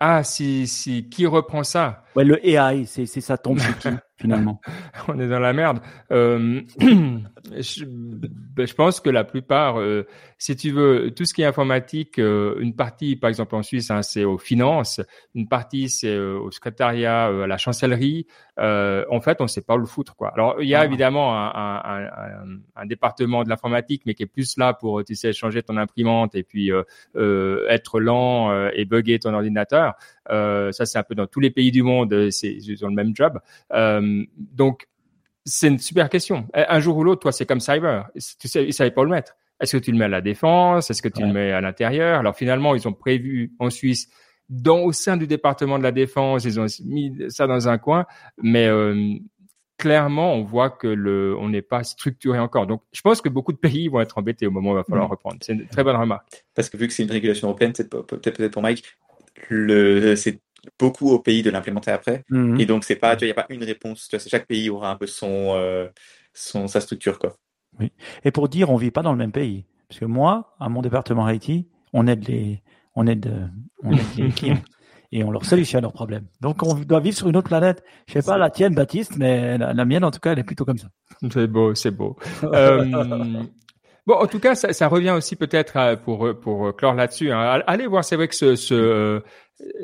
Ah, 0.00 0.22
si, 0.22 0.66
si, 0.66 1.08
qui 1.08 1.24
reprend 1.24 1.64
ça? 1.64 2.04
Ouais, 2.16 2.24
le 2.24 2.44
AI, 2.46 2.84
c'est, 2.84 3.06
c'est 3.06 3.20
ça 3.20 3.38
tombe 3.38 3.58
qui? 3.80 3.88
Finalement 4.16 4.60
On 5.08 5.18
est 5.18 5.28
dans 5.28 5.40
la 5.40 5.52
merde. 5.52 5.80
Euh, 6.10 6.60
je, 6.80 7.84
ben, 7.84 8.66
je, 8.66 8.74
pense 8.74 9.00
que 9.00 9.10
la 9.10 9.24
plupart, 9.24 9.80
euh, 9.80 10.06
si 10.38 10.56
tu 10.56 10.70
veux, 10.70 11.10
tout 11.10 11.24
ce 11.24 11.34
qui 11.34 11.42
est 11.42 11.46
informatique, 11.46 12.18
euh, 12.18 12.56
une 12.60 12.74
partie, 12.74 13.16
par 13.16 13.28
exemple 13.28 13.54
en 13.54 13.62
Suisse, 13.62 13.90
hein, 13.90 14.02
c'est 14.02 14.24
aux 14.24 14.38
finances, 14.38 15.00
une 15.34 15.48
partie 15.48 15.88
c'est 15.88 16.16
au 16.16 16.50
secrétariat, 16.50 17.26
à 17.26 17.46
la 17.46 17.58
chancellerie. 17.58 18.26
en 18.58 19.20
fait, 19.20 19.40
on 19.40 19.44
ne 19.44 19.48
sait 19.48 19.62
pas 19.62 19.74
où 19.74 19.78
le 19.78 19.86
foutre, 19.86 20.14
quoi. 20.16 20.32
Alors, 20.34 20.56
il 20.60 20.68
y 20.68 20.74
a 20.74 20.80
ah. 20.80 20.84
évidemment 20.84 21.36
un, 21.36 21.50
un, 21.54 22.04
un, 22.04 22.58
un, 22.76 22.86
département 22.86 23.42
de 23.42 23.48
l'informatique, 23.48 24.02
mais 24.06 24.14
qui 24.14 24.22
est 24.22 24.26
plus 24.26 24.56
là 24.56 24.74
pour, 24.74 25.02
tu 25.04 25.14
sais, 25.14 25.32
changer 25.32 25.62
ton 25.62 25.76
imprimante 25.76 26.34
et 26.34 26.44
puis 26.44 26.70
être 27.14 28.00
lent 28.00 28.68
et 28.70 28.84
bugger 28.84 29.18
ton 29.18 29.34
ordinateur. 29.34 29.94
Ça, 30.28 30.86
c'est 30.86 30.98
un 30.98 31.02
peu 31.02 31.14
dans 31.14 31.26
tous 31.26 31.40
les 31.40 31.50
pays 31.50 31.70
du 31.70 31.82
monde, 31.82 32.30
c'est 32.30 32.52
ils 32.52 32.84
ont 32.84 32.88
le 32.88 32.94
même 32.94 33.14
job. 33.14 33.38
donc 34.36 34.86
c'est 35.46 35.68
une 35.68 35.78
super 35.78 36.08
question. 36.08 36.48
Un 36.54 36.80
jour 36.80 36.96
ou 36.96 37.04
l'autre, 37.04 37.20
toi, 37.20 37.32
c'est 37.32 37.44
comme 37.44 37.60
Cyber. 37.60 38.08
Tu 38.38 38.48
sais, 38.48 38.64
ils 38.64 38.72
savaient 38.72 38.90
pas 38.90 39.02
où 39.02 39.04
le 39.04 39.10
mettre. 39.10 39.36
Est-ce 39.60 39.76
que 39.76 39.82
tu 39.82 39.92
le 39.92 39.98
mets 39.98 40.06
à 40.06 40.08
la 40.08 40.20
défense? 40.20 40.90
Est-ce 40.90 41.02
que 41.02 41.08
tu 41.08 41.20
le 41.20 41.32
mets 41.32 41.52
à 41.52 41.60
l'intérieur? 41.60 42.18
Alors 42.18 42.36
finalement, 42.36 42.74
ils 42.74 42.88
ont 42.88 42.92
prévu 42.92 43.52
en 43.58 43.70
Suisse, 43.70 44.08
dans 44.48 44.80
au 44.80 44.92
sein 44.92 45.16
du 45.16 45.26
département 45.26 45.78
de 45.78 45.82
la 45.82 45.92
défense, 45.92 46.44
ils 46.44 46.60
ont 46.60 46.66
mis 46.84 47.14
ça 47.28 47.46
dans 47.46 47.68
un 47.68 47.78
coin, 47.78 48.04
mais 48.42 48.66
euh, 48.66 49.14
clairement, 49.78 50.34
on 50.34 50.42
voit 50.42 50.70
que 50.70 50.86
le, 50.86 51.36
on 51.38 51.48
n'est 51.48 51.62
pas 51.62 51.82
structuré 51.82 52.38
encore. 52.38 52.66
Donc, 52.66 52.82
je 52.92 53.00
pense 53.00 53.20
que 53.20 53.28
beaucoup 53.28 53.52
de 53.52 53.58
pays 53.58 53.88
vont 53.88 54.00
être 54.00 54.18
embêtés 54.18 54.46
au 54.46 54.50
moment 54.50 54.70
où 54.70 54.74
il 54.74 54.76
va 54.76 54.84
falloir 54.84 55.08
reprendre. 55.08 55.36
C'est 55.40 55.52
une 55.52 55.66
très 55.66 55.84
bonne 55.84 55.96
remarque. 55.96 56.44
Parce 56.54 56.68
que 56.68 56.76
vu 56.76 56.86
que 56.88 56.92
c'est 56.92 57.04
une 57.04 57.10
régulation 57.10 57.48
européenne, 57.48 57.72
peut-être 57.72 58.48
pour 58.48 58.62
Mike, 58.62 58.84
le, 59.48 60.16
c'est 60.16 60.40
beaucoup 60.78 61.10
aux 61.10 61.18
pays 61.18 61.42
de 61.42 61.50
l'implémenter 61.50 61.90
après. 61.90 62.24
Mm. 62.30 62.60
Et 62.60 62.66
donc, 62.66 62.84
c'est 62.84 62.96
pas, 62.96 63.16
tu 63.16 63.24
il 63.24 63.28
n'y 63.28 63.32
a 63.32 63.34
pas 63.34 63.46
une 63.48 63.64
réponse. 63.64 64.08
Tu 64.08 64.16
vois, 64.16 64.24
chaque 64.26 64.46
pays 64.46 64.70
aura 64.70 64.90
un 64.90 64.96
peu 64.96 65.06
son, 65.06 65.54
euh, 65.54 65.88
son, 66.32 66.66
sa 66.68 66.80
structure, 66.80 67.18
quoi. 67.18 67.36
Oui. 67.80 67.92
Et 68.24 68.30
pour 68.30 68.48
dire, 68.48 68.70
on 68.70 68.76
vit 68.76 68.90
pas 68.90 69.02
dans 69.02 69.12
le 69.12 69.18
même 69.18 69.32
pays. 69.32 69.66
Parce 69.88 70.00
que 70.00 70.04
moi, 70.04 70.54
à 70.60 70.68
mon 70.68 70.80
département 70.80 71.26
Haïti, 71.26 71.68
on 71.92 72.06
aide 72.06 72.26
les, 72.28 72.62
on 72.94 73.06
aide, 73.06 73.50
on 73.82 73.92
aide 73.92 74.00
les 74.16 74.28
clients 74.36 74.62
et 75.14 75.22
on 75.22 75.30
leur 75.30 75.44
solutionne 75.44 75.82
leurs 75.82 75.92
problèmes. 75.92 76.26
Donc, 76.40 76.62
on 76.62 76.74
doit 76.74 77.00
vivre 77.00 77.16
sur 77.16 77.28
une 77.28 77.36
autre 77.36 77.48
planète. 77.48 77.84
Je 78.08 78.14
sais 78.14 78.22
pas 78.22 78.36
la 78.36 78.50
tienne, 78.50 78.74
Baptiste, 78.74 79.16
mais 79.16 79.56
la, 79.58 79.84
mienne, 79.84 80.04
en 80.04 80.10
tout 80.10 80.18
cas, 80.18 80.32
elle 80.32 80.40
est 80.40 80.44
plutôt 80.44 80.64
comme 80.64 80.78
ça. 80.78 80.88
C'est 81.32 81.46
beau, 81.46 81.74
c'est 81.74 81.92
beau. 81.92 82.16
euh, 82.42 83.44
bon, 84.06 84.14
en 84.14 84.26
tout 84.26 84.40
cas, 84.40 84.54
ça, 84.54 84.72
ça 84.72 84.88
revient 84.88 85.10
aussi 85.10 85.36
peut-être 85.36 85.76
euh, 85.76 85.96
pour 85.96 86.28
pour 86.40 86.74
clore 86.76 86.94
là-dessus. 86.94 87.32
Hein. 87.32 87.62
Allez 87.66 87.86
voir, 87.86 88.04
c'est 88.04 88.16
vrai 88.16 88.28
que 88.28 88.34
ce, 88.34 88.56
ce 88.56 89.22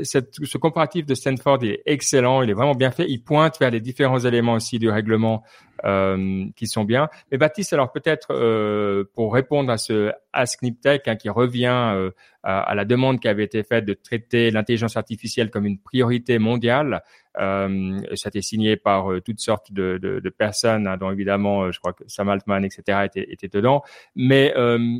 cette, 0.02 0.34
ce 0.42 0.58
comparatif 0.58 1.06
de 1.06 1.14
Stanford 1.14 1.62
est 1.62 1.82
excellent, 1.86 2.42
il 2.42 2.50
est 2.50 2.54
vraiment 2.54 2.74
bien 2.74 2.90
fait. 2.90 3.06
Il 3.08 3.22
pointe 3.22 3.58
vers 3.60 3.70
les 3.70 3.80
différents 3.80 4.18
éléments 4.18 4.54
aussi 4.54 4.78
du 4.78 4.90
règlement 4.90 5.44
euh, 5.84 6.44
qui 6.56 6.66
sont 6.66 6.84
bien. 6.84 7.08
Mais 7.30 7.38
Baptiste, 7.38 7.72
alors 7.72 7.92
peut-être 7.92 8.28
euh, 8.32 9.04
pour 9.14 9.32
répondre 9.32 9.70
à 9.70 9.78
ce 9.78 10.10
Ask 10.32 10.62
Niptech 10.62 11.06
hein, 11.06 11.16
qui 11.16 11.28
revient 11.28 11.92
euh, 11.94 12.10
à, 12.42 12.74
la 12.74 12.84
demande 12.84 13.20
qui 13.20 13.28
avait 13.28 13.44
été 13.44 13.62
faite 13.62 13.84
de 13.84 13.94
traiter 13.94 14.50
l'intelligence 14.50 14.96
artificielle 14.96 15.50
comme 15.50 15.66
une 15.66 15.78
priorité 15.78 16.38
mondiale, 16.38 17.02
euh, 17.38 18.00
ça 18.14 18.26
a 18.26 18.30
été 18.30 18.42
signé 18.42 18.76
par 18.76 19.12
euh, 19.12 19.20
toutes 19.20 19.40
sortes 19.40 19.72
de, 19.72 19.98
de, 19.98 20.20
de 20.20 20.30
personnes, 20.30 20.86
hein, 20.86 20.96
dont 20.96 21.10
évidemment, 21.10 21.62
euh, 21.62 21.72
je 21.72 21.78
crois 21.78 21.92
que 21.92 22.02
Sam 22.08 22.28
Altman, 22.28 22.64
etc., 22.64 23.02
était, 23.04 23.26
était 23.30 23.48
dedans. 23.48 23.82
Mais 24.16 24.52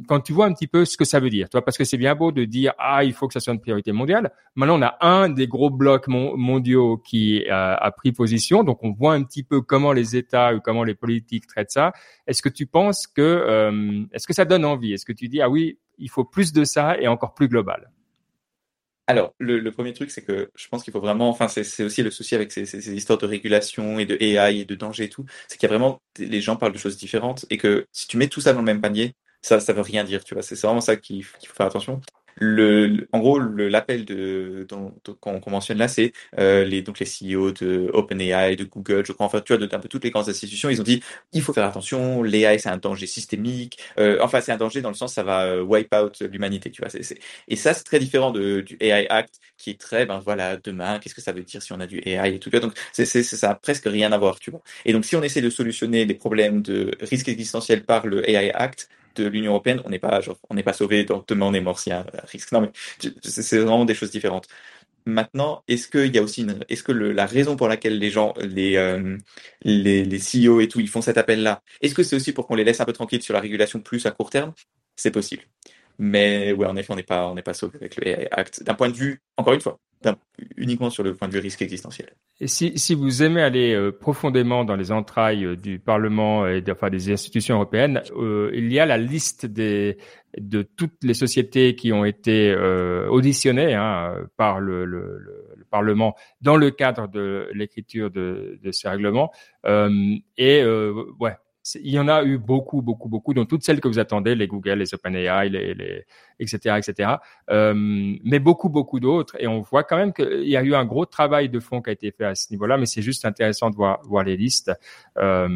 quand 0.09 0.21
tu 0.21 0.33
vois 0.33 0.47
un 0.47 0.53
petit 0.53 0.67
peu 0.67 0.85
ce 0.85 0.97
que 0.97 1.05
ça 1.05 1.21
veut 1.21 1.31
dire, 1.31 1.49
toi, 1.49 1.65
parce 1.65 1.77
que 1.77 1.85
c'est 1.85 1.97
bien 1.97 2.15
beau 2.15 2.33
de 2.33 2.45
dire 2.45 2.73
ah 2.79 3.05
il 3.05 3.13
faut 3.13 3.27
que 3.27 3.35
ça 3.35 3.41
soit 3.41 3.53
une 3.53 3.61
priorité 3.61 3.93
mondiale. 3.93 4.31
Maintenant, 4.55 4.79
on 4.79 4.83
a 4.83 4.97
un 5.01 5.29
des 5.29 5.47
gros 5.47 5.71
blocs 5.71 6.09
mondiaux 6.09 6.99
qui 6.99 7.47
a 7.49 7.91
pris 7.97 8.13
position, 8.13 8.63
donc 8.65 8.83
on 8.83 8.93
voit 8.93 9.15
un 9.15 9.23
petit 9.23 9.43
peu 9.43 9.61
comment 9.61 9.93
les 9.93 10.17
États 10.17 10.55
ou 10.55 10.61
comment 10.61 10.85
les 10.85 10.95
politiques 10.95 11.47
traitent 11.47 11.71
ça. 11.71 11.93
Est-ce 12.27 12.43
que 12.43 12.49
tu 12.49 12.67
penses 12.67 13.07
que 13.07 14.07
est-ce 14.13 14.27
que 14.27 14.35
ça 14.35 14.45
donne 14.45 14.65
envie? 14.65 14.93
Est-ce 14.93 15.05
que 15.05 15.13
tu 15.13 15.29
dis 15.29 15.41
ah 15.41 15.49
oui 15.49 15.79
il 15.99 16.09
faut 16.09 16.25
plus 16.25 16.53
de 16.53 16.65
ça 16.65 16.99
et 16.99 17.09
encore 17.09 17.35
plus 17.35 17.49
global? 17.49 17.91
Alors, 19.11 19.35
le, 19.39 19.69
premier 19.71 19.93
truc, 19.93 20.11
c'est 20.11 20.23
que 20.23 20.51
je 20.55 20.69
pense 20.69 20.85
qu'il 20.85 20.93
faut 20.93 21.01
vraiment, 21.01 21.29
enfin, 21.31 21.49
c'est 21.49 21.83
aussi 21.83 22.03
le 22.03 22.13
souci 22.13 22.37
avec 22.37 22.53
ces, 22.53 22.95
histoires 22.95 23.19
de 23.19 23.27
régulation 23.27 23.99
et 23.99 24.07
de 24.07 24.17
AI 24.21 24.61
et 24.61 24.65
de 24.65 24.75
danger 24.77 25.05
et 25.05 25.09
tout, 25.09 25.27
c'est 25.49 25.59
qu'il 25.59 25.69
y 25.69 25.73
a 25.73 25.77
vraiment, 25.77 26.01
les 26.19 26.41
gens 26.41 26.55
parlent 26.57 26.73
de 26.73 26.79
choses 26.79 26.97
différentes 26.97 27.45
et 27.51 27.59
que 27.59 27.87
si 27.93 28.07
tu 28.07 28.17
mets 28.17 28.29
tout 28.29 28.41
ça 28.41 28.53
dans 28.53 28.61
le 28.61 28.65
même 28.65 28.81
panier, 28.81 29.15
ça, 29.43 29.59
ça 29.59 29.73
veut 29.73 29.81
rien 29.81 30.05
dire, 30.05 30.23
tu 30.23 30.35
vois. 30.35 30.43
C'est 30.45 30.61
vraiment 30.61 30.81
ça 30.81 30.97
qu'il 30.97 31.25
faut 31.25 31.39
faire 31.55 31.67
attention. 31.67 32.01
Le, 32.43 33.07
en 33.13 33.19
gros, 33.19 33.39
l'appel 33.39 34.07
qu'on 35.21 35.51
mentionne 35.51 35.77
là, 35.79 35.89
c'est 35.89 36.13
euh, 36.39 36.65
les 36.65 36.81
donc 36.83 36.99
les 36.99 37.05
CEO 37.07 37.53
de 37.53 37.91
OpenAI, 37.93 38.57
de 38.57 38.65
Google, 38.65 39.05
je 39.07 39.13
crois, 39.13 39.27
enfin 39.27 39.41
tu 39.43 39.53
vois, 39.55 39.67
de 39.67 39.75
un 39.75 39.79
peu 39.79 39.89
toutes 39.89 40.05
les 40.05 40.11
grandes 40.11 40.29
institutions, 40.29 40.71
ils 40.71 40.81
ont 40.81 40.85
dit 40.85 41.03
il 41.33 41.43
faut 41.43 41.53
faire 41.53 41.67
attention, 41.67 42.23
l'AI 42.23 42.59
c'est 42.59 42.71
un 42.71 42.79
danger 42.79 43.07
systémique, 43.07 43.79
euh, 43.99 44.19
enfin 44.23 44.41
c'est 44.41 44.53
un 44.53 44.57
danger 44.57 44.81
dans 44.81 44.89
le 44.89 44.95
sens 44.95 45.13
ça 45.15 45.23
va 45.23 45.45
euh, 45.45 45.63
wipe 45.63 45.95
out 45.95 46.19
l'humanité, 46.21 46.71
tu 46.71 46.81
vois. 46.83 46.91
c'est 46.91 47.19
Et 47.49 47.57
ça 47.57 47.75
c'est 47.75 47.85
très 47.85 47.99
différent 47.99 48.31
de, 48.31 48.61
du 48.61 48.77
AI 48.81 49.07
Act 49.09 49.39
qui 49.59 49.71
est 49.71 49.81
très 49.81 50.07
ben 50.07 50.19
voilà 50.21 50.57
demain 50.57 50.99
qu'est-ce 50.99 51.15
que 51.15 51.21
ça 51.21 51.33
veut 51.33 51.43
dire 51.43 51.63
si 51.63 51.73
on 51.73 51.81
a 51.81 51.87
du 51.87 51.99
AI 52.07 52.35
et 52.37 52.39
tout 52.39 52.51
ça. 52.51 52.61
Donc 52.61 52.73
c'est 52.93 53.05
ça 53.05 53.51
a 53.51 53.55
presque 53.55 53.85
rien 53.87 54.13
à 54.13 54.19
voir, 54.19 54.39
tu 54.41 54.51
vois. 54.51 54.63
Et 54.85 54.93
donc 54.93 55.05
si 55.05 55.17
on 55.17 55.23
essaie 55.23 55.43
de 55.43 55.51
solutionner 55.51 56.05
les 56.07 56.15
problèmes 56.15 56.63
de 56.63 56.93
risque 57.01 57.29
existentiel 57.29 57.85
par 57.85 58.07
le 58.07 58.29
AI 58.29 58.51
Act, 58.55 58.89
de 59.21 59.29
l'Union 59.29 59.53
européenne, 59.53 59.81
on 59.85 59.91
n'est 59.91 59.99
pas, 59.99 60.21
genre, 60.21 60.39
on 60.49 60.55
n'est 60.55 60.63
pas 60.63 60.73
sauvé, 60.73 61.05
demain 61.05 61.47
on 61.47 61.55
est 61.55 61.61
mort 61.61 61.79
s'il 61.79 61.93
y 61.93 61.95
a 61.95 62.01
un 62.01 62.27
risque. 62.27 62.53
Non, 62.53 62.61
mais 62.61 62.71
c'est 63.23 63.59
vraiment 63.59 63.85
des 63.85 63.95
choses 63.95 64.11
différentes. 64.11 64.49
Maintenant, 65.07 65.63
est-ce 65.67 65.89
y 65.99 66.19
a 66.19 66.23
aussi 66.23 66.47
est-ce 66.69 66.83
que 66.83 66.93
la 66.93 67.27
raison 67.27 67.57
pour 67.57 67.69
laquelle 67.69 67.99
les 67.99 68.11
gens, 68.11 68.35
les, 68.41 68.77
euh, 68.77 69.17
les, 69.63 70.05
les 70.05 70.19
CEO 70.19 70.61
et 70.61 70.69
tout, 70.69 70.81
ils 70.81 70.89
font 70.89 71.01
cet 71.01 71.17
appel-là, 71.19 71.63
est-ce 71.81 71.95
que 71.95 72.03
c'est 72.03 72.17
aussi 72.17 72.33
pour 72.33 72.47
qu'on 72.47 72.55
les 72.55 72.65
laisse 72.65 72.81
un 72.81 72.85
peu 72.85 72.93
tranquilles 72.93 73.23
sur 73.23 73.35
la 73.35 73.41
régulation 73.41 73.81
plus 73.81 74.05
à 74.07 74.11
court 74.11 74.31
terme? 74.31 74.53
C'est 74.97 75.11
possible. 75.11 75.43
Mais 75.99 76.53
ouais, 76.53 76.67
en 76.67 76.77
effet, 76.77 76.93
on 76.93 76.97
n'est 76.97 77.03
pas, 77.03 77.29
on 77.29 77.35
n'est 77.35 77.43
pas 77.43 77.55
sauvé 77.55 77.77
avec 77.79 77.97
le 77.97 78.09
AI 78.09 78.29
Act. 78.31 78.63
D'un 78.63 78.75
point 78.75 78.89
de 78.89 78.97
vue, 78.97 79.21
encore 79.37 79.55
une 79.55 79.61
fois, 79.61 79.79
uniquement 80.57 80.91
sur 80.91 81.03
le 81.03 81.15
point 81.15 81.29
de 81.29 81.33
vue 81.35 81.41
risque 81.41 81.63
existentiel. 81.63 82.09
Si, 82.47 82.95
vous 82.95 83.23
aimez 83.23 83.43
aller 83.43 83.75
euh, 83.75 83.93
profondément 83.93 84.65
dans 84.65 84.77
les 84.77 84.93
entrailles 84.93 85.45
euh, 85.45 85.57
du 85.57 85.79
Parlement 85.79 86.47
et 86.47 86.63
des 86.63 87.13
institutions 87.13 87.57
européennes, 87.57 88.03
euh, 88.17 88.51
il 88.55 88.73
y 88.73 88.79
a 88.79 88.87
la 88.87 88.97
liste 88.97 89.45
de 89.45 89.97
toutes 90.77 91.03
les 91.03 91.13
sociétés 91.13 91.75
qui 91.75 91.93
ont 91.93 92.05
été 92.05 92.55
auditionnées 93.11 93.75
hein, 93.75 94.15
par 94.37 94.61
le, 94.61 95.47
Parlement 95.71 96.17
dans 96.41 96.57
le 96.57 96.73
cadre 96.73 97.07
de 97.07 97.49
l'écriture 97.53 98.11
de, 98.11 98.59
de 98.61 98.73
ces 98.73 98.89
règlements. 98.89 99.31
et 99.65 100.65
ouais, 101.21 101.37
il 101.75 101.91
y 101.91 101.99
en 101.99 102.09
a 102.09 102.25
eu 102.25 102.39
beaucoup, 102.39 102.83
beaucoup, 102.83 103.09
beaucoup, 103.09 103.35
dont 103.35 103.45
toutes 103.45 103.63
celles 103.63 103.81
que 103.81 103.89
vous 103.89 103.99
attendez, 103.99 104.35
les 104.35 104.47
Google, 104.47 104.79
les 104.79 104.95
OpenAI, 104.95 105.49
les, 105.49 105.75
les 105.75 106.05
etc., 106.39 106.77
etc. 106.79 107.17
Euh, 107.51 107.75
mais 107.77 108.39
beaucoup, 108.39 108.69
beaucoup 108.69 109.01
d'autres. 109.01 109.37
Et 109.39 109.47
on 109.47 109.61
voit 109.61 109.85
quand 109.85 109.97
même 109.97 110.13
qu'il 110.13 110.49
y 110.49 110.57
a 110.57 110.63
eu 110.63 110.75
un 110.75 110.85
gros 110.85 111.07
travail 111.07 111.49
de 111.49 111.61
fond 111.61 111.83
qui 111.83 111.91
a 111.91 111.93
été 111.93 112.11
fait 112.11 112.25
à 112.25 112.35
ce 112.35 112.51
niveau-là. 112.51 112.79
Mais 112.79 112.87
c'est 112.87 113.03
juste 113.03 113.25
intéressant 113.25 113.71
de 113.71 113.77
voir, 113.77 114.01
voir 114.05 114.25
les 114.25 114.37
listes. 114.37 114.73
Euh, 115.19 115.49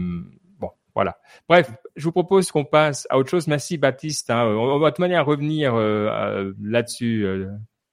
bon, 0.59 0.71
voilà. 0.95 1.17
Bref, 1.49 1.71
je 1.97 2.05
vous 2.05 2.13
propose 2.13 2.51
qu'on 2.51 2.65
passe 2.65 3.07
à 3.11 3.19
autre 3.19 3.31
chose. 3.31 3.47
Merci 3.47 3.79
Baptiste. 3.79 4.31
Hein. 4.31 4.45
On, 4.45 4.79
va 4.79 4.91
de 4.91 5.01
manière 5.01 5.25
revenir 5.25 5.75
euh, 5.75 6.53
là-dessus 6.63 7.25
euh, 7.25 7.49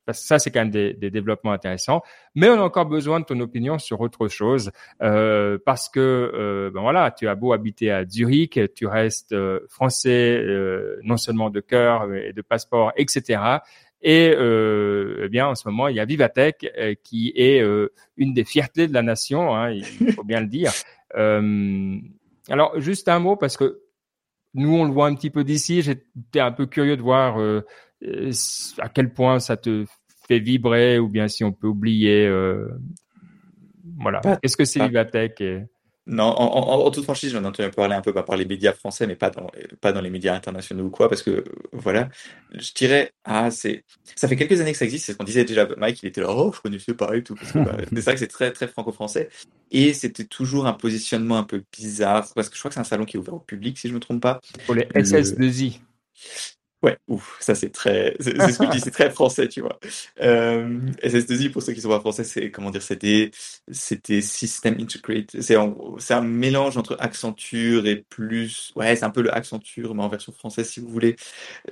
parce 0.06 0.22
que 0.22 0.26
ça, 0.26 0.40
c'est 0.40 0.52
quand 0.52 0.62
même 0.62 0.72
des, 0.72 0.94
des, 0.94 1.10
développements 1.10 1.52
intéressants. 1.52 2.02
Mais 2.36 2.50
on 2.50 2.54
a 2.54 2.62
encore 2.62 2.86
besoin 2.86 3.20
de 3.20 3.26
ton 3.26 3.40
opinion 3.40 3.78
sur 3.80 4.02
autre 4.02 4.28
chose, 4.28 4.72
euh, 5.02 5.58
parce 5.66 5.90
que 5.90 6.00
euh, 6.00 6.72
ben 6.74 6.82
voilà, 6.82 7.12
tu 7.12 7.28
as 7.28 7.36
beau 7.36 7.54
habiter 7.54 7.92
à 7.92 8.06
Zurich, 8.06 8.60
tu 8.74 8.88
restes 8.88 9.34
euh, 9.34 9.60
français, 9.70 10.38
euh, 10.38 11.00
non 11.04 11.18
seulement 11.18 11.50
de 11.50 11.60
cœur 11.60 12.14
et 12.14 12.34
de 12.34 12.42
passeport, 12.42 12.92
etc. 12.96 13.42
Et 14.04 14.34
eh 14.36 15.30
bien, 15.30 15.50
en 15.50 15.54
ce 15.54 15.68
moment, 15.68 15.88
il 15.88 15.96
y 15.96 16.00
a 16.00 16.06
Vivatech 16.06 16.66
qui 17.04 17.34
est 17.36 17.64
une 18.18 18.34
des 18.34 18.44
fiertés 18.44 18.88
de 18.88 18.94
la 18.94 19.04
nation, 19.04 19.56
hein, 19.56 19.70
il 19.70 20.12
faut 20.14 20.24
bien 20.24 20.40
le 20.42 20.48
dire. 20.48 20.72
alors, 22.52 22.80
juste 22.80 23.08
un 23.10 23.20
mot, 23.20 23.36
parce 23.36 23.58
que 23.58 23.82
nous, 24.54 24.76
on 24.76 24.86
le 24.86 24.92
voit 24.92 25.08
un 25.08 25.16
petit 25.16 25.30
peu 25.30 25.44
d'ici. 25.44 25.82
J'étais 25.82 26.40
un 26.40 26.52
peu 26.52 26.66
curieux 26.66 26.98
de 26.98 27.02
voir 27.02 27.40
euh, 27.40 27.66
à 28.80 28.90
quel 28.90 29.14
point 29.14 29.40
ça 29.40 29.58
te 29.58 29.86
fait 30.28 30.40
vibrer 30.40 31.00
ou 31.00 31.08
bien 31.08 31.28
si 31.28 31.44
on 31.44 31.52
peut 31.52 31.68
oublier. 31.68 32.26
Euh, 32.26 32.68
voilà. 34.00 34.22
Est-ce 34.44 34.58
que 34.58 34.66
c'est 34.66 34.86
Vivatech 34.86 35.42
et... 35.42 35.64
Non, 36.08 36.26
en, 36.26 36.90
toute 36.90 37.04
franchise, 37.04 37.32
j'en 37.32 37.44
ai 37.44 37.48
entendu 37.48 37.70
parler 37.70 37.94
un 37.94 38.02
peu 38.02 38.12
par 38.12 38.36
les 38.36 38.46
médias 38.46 38.74
français, 38.74 39.06
mais 39.06 39.16
pas 39.16 39.30
dans, 39.30 39.48
pas 39.82 39.94
dans 39.94 40.02
les 40.02 40.10
médias 40.10 40.34
internationaux 40.34 40.86
ou 40.86 40.90
quoi, 40.90 41.08
parce 41.08 41.22
que 41.22 41.44
voilà, 41.72 42.10
je 42.54 42.74
dirais, 42.74 43.14
ah, 43.24 43.52
c'est, 43.52 43.86
ça 44.16 44.28
fait 44.28 44.36
quelques 44.36 44.60
années 44.60 44.72
que 44.72 44.80
ça 44.80 44.86
existe, 44.86 45.06
c'est 45.06 45.14
ce 45.14 45.18
qu'on 45.18 45.24
disait 45.24 45.46
déjà, 45.46 45.68
Mike, 45.78 46.02
il 46.02 46.08
était 46.08 46.22
là, 46.22 46.30
oh, 46.32 46.52
je 46.56 46.60
connaissais 46.60 46.96
pas 46.96 47.16
et 47.16 47.24
tout, 47.24 47.36
bah, 47.54 47.78
c'est 47.94 48.02
vrai 48.02 48.14
que 48.16 48.20
c'est 48.20 48.28
très, 48.28 48.52
très 48.52 48.68
franco-français, 48.68 49.30
et 49.70 49.94
c'était 49.94 50.26
toujours 50.26 50.66
un 50.66 50.74
positionnement 50.74 51.38
un 51.38 51.44
peu 51.44 51.64
bizarre, 51.72 52.28
parce 52.34 52.50
que 52.50 52.56
je 52.56 52.62
crois 52.62 52.70
que 52.70 52.76
c'est 52.76 52.82
un 52.82 52.84
salon 52.84 53.06
qui 53.06 53.18
est 53.18 53.20
ouvert 53.20 53.36
au 53.36 53.40
public, 53.40 53.78
si 53.78 53.88
je 53.88 53.94
me 53.94 54.00
trompe 54.00 54.22
pas. 54.22 54.42
Pour 54.66 54.74
les 54.74 54.86
SS2I. 54.86 55.82
Ouais, 56.84 56.98
ouf, 57.08 57.38
ça 57.39 57.54
c'est 57.54 57.70
très, 57.70 58.15
c'est 58.20 58.32
ce 58.32 58.58
que 58.58 58.65
je 58.65 58.72
dis, 58.72 58.80
c'est 58.80 58.89
très 58.89 59.12
français, 59.12 59.48
tu 59.48 59.62
vois. 59.62 59.80
Euh, 60.22 60.80
SS2I, 61.04 61.52
pour 61.52 61.62
ceux 61.62 61.74
qui 61.74 61.82
sont 61.82 61.89
pas 61.89 62.00
français, 62.00 62.24
c'est, 62.24 62.50
comment 62.50 62.72
dire, 62.72 62.82
c'était, 62.82 63.30
c'était 63.72 64.22
System 64.22 64.78
Integrate. 64.80 65.39
C'est, 65.39 65.56
c'est 66.00 66.13
un 66.15 66.22
mélange 66.22 66.78
entre 66.78 66.98
Accenture 67.00 67.86
et 67.86 68.04
plus, 68.10 68.74
ouais, 68.76 68.96
c'est 68.96 69.06
un 69.06 69.12
peu 69.12 69.22
le 69.22 69.32
Accenture, 69.32 69.94
mais 69.94 70.02
en 70.02 70.10
version 70.10 70.34
française, 70.34 70.70
si 70.70 70.80
vous 70.80 70.88
voulez. 70.88 71.15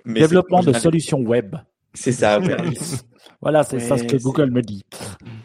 Mais 0.05 0.19
Développement 0.19 0.61
de 0.61 0.73
solutions 0.73 1.21
web. 1.21 1.55
C'est 1.95 2.11
ça, 2.11 2.39
ouais. 2.39 2.55
voilà, 3.41 3.63
c'est 3.63 3.79
ça 3.79 3.97
ce 3.97 4.03
que 4.03 4.17
Google 4.17 4.51
me 4.51 4.61
dit. 4.61 4.85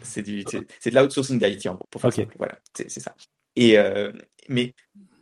C'est 0.03 0.21
du, 0.21 0.43
c'est, 0.79 0.91
de 0.91 0.99
l'outsourcing 0.99 1.39
d'IT, 1.39 1.65
en 1.65 1.73
gros, 1.73 1.87
pour 1.89 2.01
faire 2.01 2.09
okay. 2.09 2.27
Voilà, 2.37 2.59
c'est, 2.75 2.91
c'est 2.91 2.99
ça. 2.99 3.15
Et, 3.55 3.79
euh, 3.79 4.11
mais, 4.47 4.75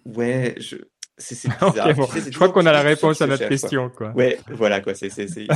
ouais, 0.06 0.56
je, 0.58 0.76
c'est 1.18 1.48
je 1.48 2.36
crois 2.36 2.50
qu'on 2.50 2.66
a 2.66 2.72
la 2.72 2.82
réponse 2.82 3.22
à 3.22 3.28
notre 3.28 3.48
question. 3.48 3.92
Quoi. 3.96 4.12
Ouais, 4.16 4.40
voilà 4.50 4.82
quoi. 4.82 4.94
C'est, 4.96 5.10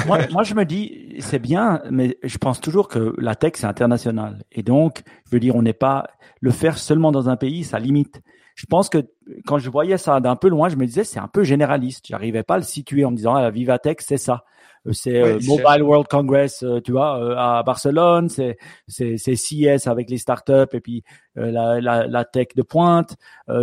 moi, 0.05 0.19
moi, 0.31 0.43
je 0.43 0.53
me 0.53 0.65
dis, 0.65 1.15
c'est 1.19 1.39
bien, 1.39 1.81
mais 1.89 2.17
je 2.23 2.37
pense 2.37 2.61
toujours 2.61 2.87
que 2.87 3.15
la 3.17 3.35
tech 3.35 3.53
c'est 3.55 3.65
international, 3.65 4.43
et 4.51 4.61
donc, 4.61 5.01
je 5.25 5.31
veux 5.31 5.39
dire, 5.39 5.55
on 5.55 5.63
n'est 5.63 5.73
pas 5.73 6.07
le 6.41 6.51
faire 6.51 6.77
seulement 6.77 7.11
dans 7.11 7.29
un 7.29 7.37
pays, 7.37 7.63
ça 7.63 7.79
limite. 7.79 8.21
Je 8.57 8.65
pense 8.65 8.89
que 8.89 8.97
quand 9.45 9.59
je 9.59 9.69
voyais 9.69 9.99
ça 9.99 10.19
d'un 10.19 10.35
peu 10.35 10.49
loin, 10.49 10.67
je 10.67 10.77
me 10.77 10.87
disais 10.87 11.03
c'est 11.03 11.19
un 11.19 11.27
peu 11.27 11.43
généraliste. 11.43 12.07
J'arrivais 12.07 12.41
pas 12.41 12.55
à 12.55 12.57
le 12.57 12.63
situer 12.63 13.05
en 13.05 13.11
me 13.11 13.15
disant 13.15 13.35
ah, 13.35 13.43
la 13.43 13.51
Vivatech 13.51 14.01
c'est 14.01 14.17
ça. 14.17 14.45
Euh, 14.87 14.93
c'est 14.93 15.21
euh, 15.21 15.39
Mobile 15.43 15.83
World 15.83 16.07
Congress, 16.07 16.63
euh, 16.63 16.81
tu 16.81 16.91
vois, 16.91 17.39
à 17.39 17.61
Barcelone, 17.61 18.29
c'est 18.29 18.57
c'est 18.87 19.17
c'est 19.17 19.35
CES 19.35 19.85
avec 19.85 20.09
les 20.09 20.17
startups 20.17 20.73
et 20.73 20.79
puis 20.79 21.03
la, 21.35 21.79
la, 21.79 22.07
la 22.07 22.25
tech 22.25 22.47
de 22.55 22.63
pointe, 22.63 23.15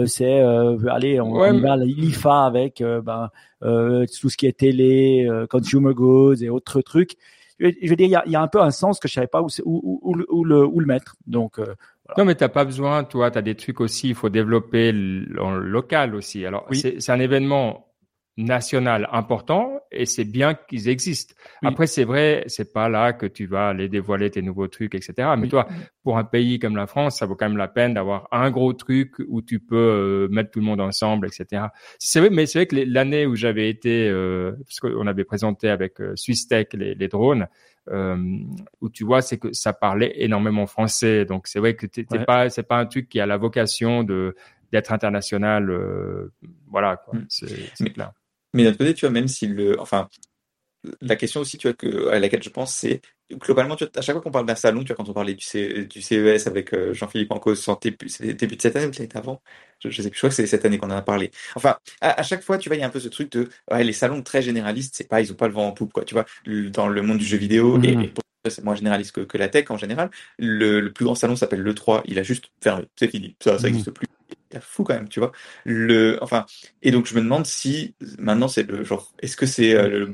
c'est 0.07 0.41
allez 0.89 1.21
on, 1.21 1.33
on 1.33 1.61
va 1.61 1.73
à 1.73 1.77
l'IFA 1.77 2.45
avec 2.45 2.81
ben 2.81 3.31
tout 3.61 4.31
ce 4.31 4.37
qui 4.37 4.47
est 4.47 4.59
télé, 4.59 5.29
consumer 5.51 5.93
goods 5.93 6.37
et 6.37 6.51
autres 6.51 6.83
trucs. 6.83 7.17
Je 7.59 7.89
veux 7.89 7.97
dire, 7.97 8.07
il 8.07 8.11
y 8.11 8.17
a, 8.17 8.23
y 8.27 8.37
a, 8.37 8.43
un 8.43 8.49
peu 8.49 8.61
un 8.61 8.73
sens 8.73 8.99
que 8.99 9.07
je 9.07 9.15
savais 9.15 9.29
pas 9.29 9.41
où, 9.41 9.47
où, 9.65 10.01
où, 10.03 10.17
où 10.29 10.45
le, 10.45 10.67
où 10.67 10.81
le 10.81 10.87
mettre. 10.87 11.17
Donc, 11.29 11.61
Non, 12.19 12.25
mais 12.25 12.35
t'as 12.35 12.49
pas 12.49 12.65
besoin, 12.65 13.05
toi, 13.05 13.31
tu 13.31 13.39
as 13.39 13.43
des 13.43 13.55
trucs 13.55 13.81
aussi, 13.81 14.11
il 14.11 14.15
faut 14.15 14.29
développer 14.29 14.93
le, 14.93 15.59
local 15.61 16.15
aussi. 16.15 16.45
Alors, 16.45 16.67
oui. 16.71 16.79
c'est 16.99 17.11
un 17.11 17.21
événement 17.21 17.94
national 18.37 19.09
important 19.13 19.81
et 19.93 20.07
c'est 20.07 20.25
bien 20.25 20.55
qu'ils 20.55 20.89
existent. 20.89 21.35
Après, 21.63 21.87
c'est 21.87 22.05
vrai, 22.05 22.45
c'est 22.49 22.73
pas 22.73 22.89
là 22.89 23.13
que 23.13 23.27
tu 23.27 23.47
vas 23.47 23.69
aller 23.69 23.89
dévoiler 23.89 24.31
tes 24.31 24.43
nouveaux 24.43 24.67
trucs, 24.67 24.95
etc. 24.95 25.29
Mais 25.39 25.49
toi, 25.49 25.69
pour 26.03 26.19
un 26.19 26.25
pays 26.25 26.59
comme 26.59 26.75
la 26.77 26.87
France, 26.87 27.19
ça 27.19 27.27
vaut 27.27 27.37
quand 27.37 27.49
même 27.49 27.57
la 27.57 27.69
peine 27.69 27.95
d'avoir 27.95 28.27
un 28.33 28.51
gros 28.51 28.73
truc 28.73 29.15
où 29.29 29.41
tu 29.41 29.61
peux 29.61 29.77
euh, 29.77 30.29
mettre 30.31 30.51
tout 30.51 30.59
le 30.59 30.65
monde 30.65 30.81
ensemble, 30.81 31.29
etc. 31.29 31.67
C'est 31.99 32.21
vrai, 32.21 32.31
mais 32.31 32.47
c'est 32.47 32.59
vrai 32.59 32.67
que 32.67 32.77
l'année 32.77 33.27
où 33.27 33.37
j'avais 33.37 33.69
été, 33.69 34.09
euh, 34.09 34.53
parce 34.67 34.81
qu'on 34.81 35.07
avait 35.07 35.25
présenté 35.25 35.69
avec 35.69 36.01
euh, 36.01 36.15
Tech 36.49 36.67
les, 36.73 36.95
les 36.95 37.09
drones, 37.09 37.47
euh, 37.91 38.17
où 38.81 38.89
tu 38.89 39.05
vois, 39.05 39.21
c'est 39.23 39.39
que 39.39 39.53
ça 39.53 39.73
parlait 39.73 40.13
énormément 40.17 40.67
français. 40.67 41.25
Donc 41.25 41.47
c'est 41.47 41.59
vrai 41.59 41.75
que 41.77 41.87
t'es 41.87 42.05
pas, 42.25 42.49
c'est 42.49 42.63
pas 42.63 42.79
un 42.79 42.87
truc 42.87 43.09
qui 43.09 43.21
a 43.21 43.27
la 43.27 43.37
vocation 43.37 44.03
de 44.05 44.35
d'être 44.73 44.93
international. 44.93 45.71
Euh, 45.71 46.33
voilà, 46.67 46.97
quoi. 46.97 47.19
Mm. 47.19 47.27
C'est 47.29 47.91
clair. 47.91 48.13
Mais 48.55 48.65
d'un 48.65 48.73
côté, 48.73 48.95
tu 48.95 49.03
vois, 49.03 49.11
même 49.11 49.29
si 49.29 49.47
le, 49.47 49.79
enfin, 49.79 50.09
la 51.01 51.17
question 51.17 51.41
aussi, 51.41 51.59
tu 51.59 51.69
vois, 51.69 51.75
que, 51.75 52.09
à 52.09 52.19
laquelle 52.19 52.43
je 52.43 52.51
pense, 52.51 52.75
c'est 52.75 53.01
globalement, 53.33 53.77
tu 53.77 53.85
vois, 53.85 53.93
à 53.97 54.01
chaque 54.01 54.15
fois 54.15 54.23
qu'on 54.23 54.31
parle 54.31 54.47
d'un 54.47 54.55
salon, 54.55 54.81
tu 54.81 54.89
vois, 54.89 54.97
quand 54.97 55.09
on 55.09 55.13
parlait 55.13 55.35
du, 55.35 55.87
du 55.87 56.03
CES 56.03 56.47
avec 56.47 56.73
euh, 56.75 56.93
Jean-Philippe 56.95 57.33
Ancos, 57.33 57.57
c'était 57.57 57.91
début 58.35 58.57
de 58.57 58.63
cette 58.63 58.77
année 58.77 58.87
ou 58.87 58.93
c'était 58.93 59.17
avant 59.17 59.43
je, 59.81 59.91
je, 59.91 60.03
sais 60.03 60.11
plus, 60.11 60.17
je 60.17 60.21
crois 60.21 60.31
que 60.31 60.37
c'est 60.37 60.47
cette 60.47 60.65
année 60.65 60.79
qu'on 60.79 60.91
en 60.91 60.97
a 60.97 61.03
parlé. 61.03 61.31
Enfin, 61.57 61.77
à, 62.01 62.23
chaque 62.23 62.43
fois, 62.43 62.59
tu 62.59 62.69
vois, 62.69 62.77
il 62.77 62.81
y 62.81 62.83
a 62.83 62.87
un 62.87 62.91
peu 62.91 63.01
ce 63.01 63.09
truc 63.09 63.31
de, 63.33 63.49
ouais, 63.71 63.85
les 63.85 63.93
salons 63.93 64.23
très 64.23 64.43
généralistes, 64.43 64.95
c'est 64.97 65.09
pas, 65.09 65.21
ils 65.21 65.33
ont 65.33 65.37
pas 65.37 65.49
le 65.49 65.55
vent 65.55 65.67
en 65.67 65.73
poupe, 65.73 65.93
quoi, 65.93 66.05
tu 66.05 66.15
vois, 66.15 66.25
dans 66.47 66.89
le 66.89 67.03
monde 67.03 67.19
du 67.19 67.25
jeu 67.25 67.37
vidéo, 67.37 67.81
et, 67.83 67.97
mmh. 67.97 68.11
c'est 68.49 68.65
moins 68.65 68.75
généraliste 68.75 69.13
que, 69.13 69.21
que, 69.23 69.39
la 69.39 69.49
tech 69.49 69.71
en 69.71 69.77
général. 69.77 70.11
Le, 70.39 70.81
le 70.81 70.93
plus 70.93 71.05
grand 71.05 71.15
salon 71.15 71.37
s'appelle 71.37 71.61
l'E3, 71.61 72.03
il 72.07 72.19
a 72.19 72.23
juste 72.23 72.47
fermé, 72.63 72.85
c'est 72.97 73.09
fini, 73.09 73.37
ça, 73.43 73.59
ça 73.59 73.67
n'existe 73.67 73.89
mmh. 73.89 73.93
plus 73.93 74.07
fou 74.61 74.85
quand 74.85 74.95
même, 74.95 75.09
tu 75.09 75.21
vois. 75.21 75.33
Le, 75.65 76.19
enfin, 76.23 76.47
et 76.83 76.91
donc 76.91 77.07
je 77.07 77.15
me 77.15 77.21
demande 77.21 77.47
si 77.47 77.95
maintenant 78.19 78.49
c'est 78.49 78.65
le 78.65 78.85
genre, 78.85 79.13
est-ce 79.21 79.37
que 79.37 79.47
c'est 79.47 79.75
euh, 79.75 79.89
le, 79.89 80.13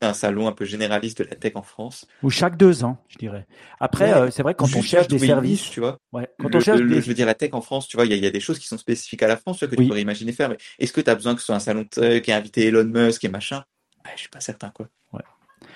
un 0.00 0.14
salon 0.14 0.48
un 0.48 0.52
peu 0.52 0.64
généraliste 0.64 1.22
de 1.22 1.28
la 1.28 1.36
tech 1.36 1.52
en 1.56 1.62
France? 1.62 2.06
Ou 2.22 2.30
chaque 2.30 2.56
deux 2.56 2.84
ans, 2.84 2.98
je 3.08 3.18
dirais. 3.18 3.46
Après, 3.80 4.12
euh, 4.12 4.30
c'est 4.30 4.42
vrai 4.42 4.54
quand 4.54 4.74
on 4.74 4.82
cherche 4.82 5.08
des 5.08 5.18
services, 5.18 5.70
tu 5.70 5.80
vois. 5.80 5.98
Ouais, 6.12 6.28
quand 6.38 6.54
on 6.54 6.60
cherche, 6.60 6.78
je 6.78 6.84
veux 6.84 7.14
dire 7.14 7.26
la 7.26 7.34
tech 7.34 7.50
en 7.52 7.60
France, 7.60 7.88
tu 7.88 7.96
vois, 7.96 8.06
il 8.06 8.12
y, 8.12 8.18
y, 8.18 8.26
a 8.26 8.30
des 8.30 8.40
choses 8.40 8.58
qui 8.58 8.66
sont 8.66 8.78
spécifiques 8.78 9.22
à 9.22 9.28
la 9.28 9.36
France, 9.36 9.58
tu 9.58 9.64
vois, 9.64 9.74
que 9.74 9.80
tu 9.80 9.86
pourrais 9.86 10.02
imaginer 10.02 10.32
faire. 10.32 10.48
Mais 10.48 10.58
est-ce 10.78 10.92
que 10.92 11.00
tu 11.00 11.10
as 11.10 11.14
besoin 11.14 11.34
que 11.34 11.40
ce 11.40 11.46
soit 11.46 11.56
un 11.56 11.60
salon 11.60 11.84
qui 11.84 12.00
ait 12.00 12.32
invité 12.32 12.66
Elon 12.66 12.84
Musk 12.84 13.24
et 13.24 13.28
machin? 13.28 13.64
Je 14.04 14.10
Je 14.14 14.20
suis 14.20 14.28
pas 14.28 14.40
certain, 14.40 14.70
quoi. 14.70 14.88
Ouais. 15.12 15.22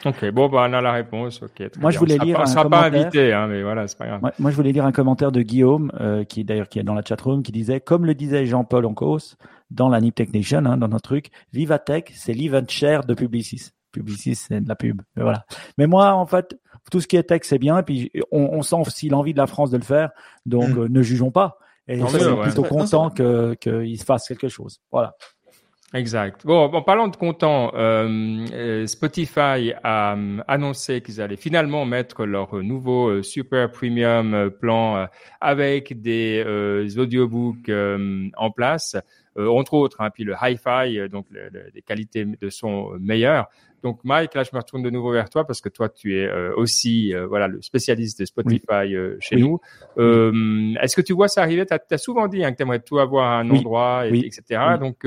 Ok, 0.04 0.30
bon, 0.30 0.48
bah, 0.48 0.66
on 0.68 0.72
a 0.72 0.80
la 0.80 0.92
réponse. 0.92 1.42
Okay, 1.42 1.70
moi, 1.78 1.90
je 1.90 1.98
voulais 1.98 2.18
lire. 2.18 2.38
On 2.38 2.42
ne 2.42 2.46
sera 2.46 2.68
pas 2.68 2.86
invité, 2.86 3.32
hein, 3.32 3.46
mais 3.46 3.62
voilà, 3.62 3.88
c'est 3.88 3.96
pas 3.96 4.06
grave. 4.06 4.20
Moi, 4.20 4.32
moi, 4.38 4.50
je 4.50 4.56
voulais 4.56 4.72
lire 4.72 4.84
un 4.84 4.92
commentaire 4.92 5.32
de 5.32 5.42
Guillaume, 5.42 5.90
euh, 6.00 6.24
qui 6.24 6.44
d'ailleurs 6.44 6.68
qui 6.68 6.78
est 6.78 6.82
dans 6.82 6.94
la 6.94 7.02
chatroom, 7.02 7.42
qui 7.42 7.52
disait, 7.52 7.80
comme 7.80 8.04
le 8.04 8.14
disait 8.14 8.46
Jean-Paul 8.46 8.84
Oncos 8.84 9.36
dans 9.70 9.88
la 9.88 10.00
Nip 10.00 10.14
Technician, 10.14 10.66
hein, 10.66 10.76
dans 10.76 10.88
notre 10.88 11.08
truc, 11.08 11.30
Vivatech, 11.52 12.12
c'est 12.14 12.34
l'event 12.34 12.64
share 12.68 13.04
de 13.04 13.14
Publicis. 13.14 13.70
Publicis, 13.92 14.34
c'est 14.34 14.60
de 14.60 14.68
la 14.68 14.74
pub. 14.74 15.00
Mais 15.16 15.22
voilà. 15.22 15.44
Mais 15.78 15.86
moi, 15.86 16.12
en 16.12 16.26
fait, 16.26 16.58
tout 16.90 17.00
ce 17.00 17.06
qui 17.06 17.16
est 17.16 17.22
tech, 17.22 17.40
c'est 17.44 17.58
bien. 17.58 17.78
Et 17.78 17.82
puis, 17.82 18.10
on, 18.30 18.50
on 18.52 18.62
sent 18.62 18.76
aussi 18.76 19.08
l'envie 19.08 19.32
de 19.32 19.38
la 19.38 19.46
France 19.46 19.70
de 19.70 19.76
le 19.76 19.84
faire. 19.84 20.10
Donc, 20.44 20.68
mm. 20.68 20.78
euh, 20.78 20.88
ne 20.88 21.02
jugeons 21.02 21.30
pas. 21.30 21.58
Et 21.86 21.98
je 21.98 22.06
suis 22.06 22.18
plutôt 22.42 22.62
content 22.62 23.10
que 23.10 23.54
qu'il 23.54 23.98
se 23.98 24.04
fasse 24.04 24.26
quelque 24.26 24.48
chose. 24.48 24.80
Voilà. 24.90 25.14
Exact. 25.94 26.44
Bon, 26.44 26.64
en 26.64 26.82
parlant 26.82 27.06
de 27.06 27.14
content, 27.14 27.70
euh, 27.76 28.44
euh, 28.52 28.84
Spotify 28.88 29.72
a 29.84 30.16
euh, 30.16 30.38
annoncé 30.48 31.00
qu'ils 31.00 31.20
allaient 31.20 31.36
finalement 31.36 31.84
mettre 31.84 32.26
leur 32.26 32.52
nouveau 32.64 33.22
super 33.22 33.70
premium 33.70 34.50
plan 34.60 35.06
avec 35.40 36.00
des 36.00 36.44
audiobooks 36.98 37.70
en 38.36 38.50
place, 38.50 38.96
entre 39.38 39.74
autres, 39.74 40.00
hein, 40.00 40.10
puis 40.10 40.24
le 40.24 40.34
hi-fi, 40.42 41.08
donc 41.08 41.26
le, 41.30 41.48
le, 41.52 41.70
des 41.72 41.82
qualités 41.82 42.24
de 42.24 42.50
son 42.50 42.96
meilleures. 42.98 43.46
Donc 43.84 44.00
Mike, 44.02 44.32
là 44.34 44.44
je 44.44 44.48
me 44.54 44.58
retourne 44.58 44.82
de 44.82 44.88
nouveau 44.88 45.12
vers 45.12 45.28
toi 45.28 45.46
parce 45.46 45.60
que 45.60 45.68
toi 45.68 45.90
tu 45.90 46.18
es 46.18 46.26
euh, 46.26 46.54
aussi 46.56 47.14
euh, 47.14 47.26
voilà 47.26 47.48
le 47.48 47.60
spécialiste 47.60 48.18
de 48.18 48.24
Spotify 48.24 48.64
oui. 48.70 48.94
euh, 48.94 49.16
chez 49.20 49.36
oui. 49.36 49.42
nous. 49.42 49.60
Est-ce 50.80 50.96
que 50.96 51.02
tu 51.02 51.12
vois 51.12 51.28
ça 51.28 51.42
arriver? 51.42 51.66
Tu 51.66 51.74
as, 51.74 51.98
souvent 51.98 52.26
dit 52.26 52.42
hein, 52.42 52.52
que 52.52 52.56
tu 52.56 52.62
aimerais 52.62 52.80
tout 52.80 52.98
avoir 52.98 53.30
à 53.30 53.40
un 53.40 53.50
endroit, 53.50 54.06
et, 54.08 54.20
etc. 54.20 54.58
Donc 54.80 55.06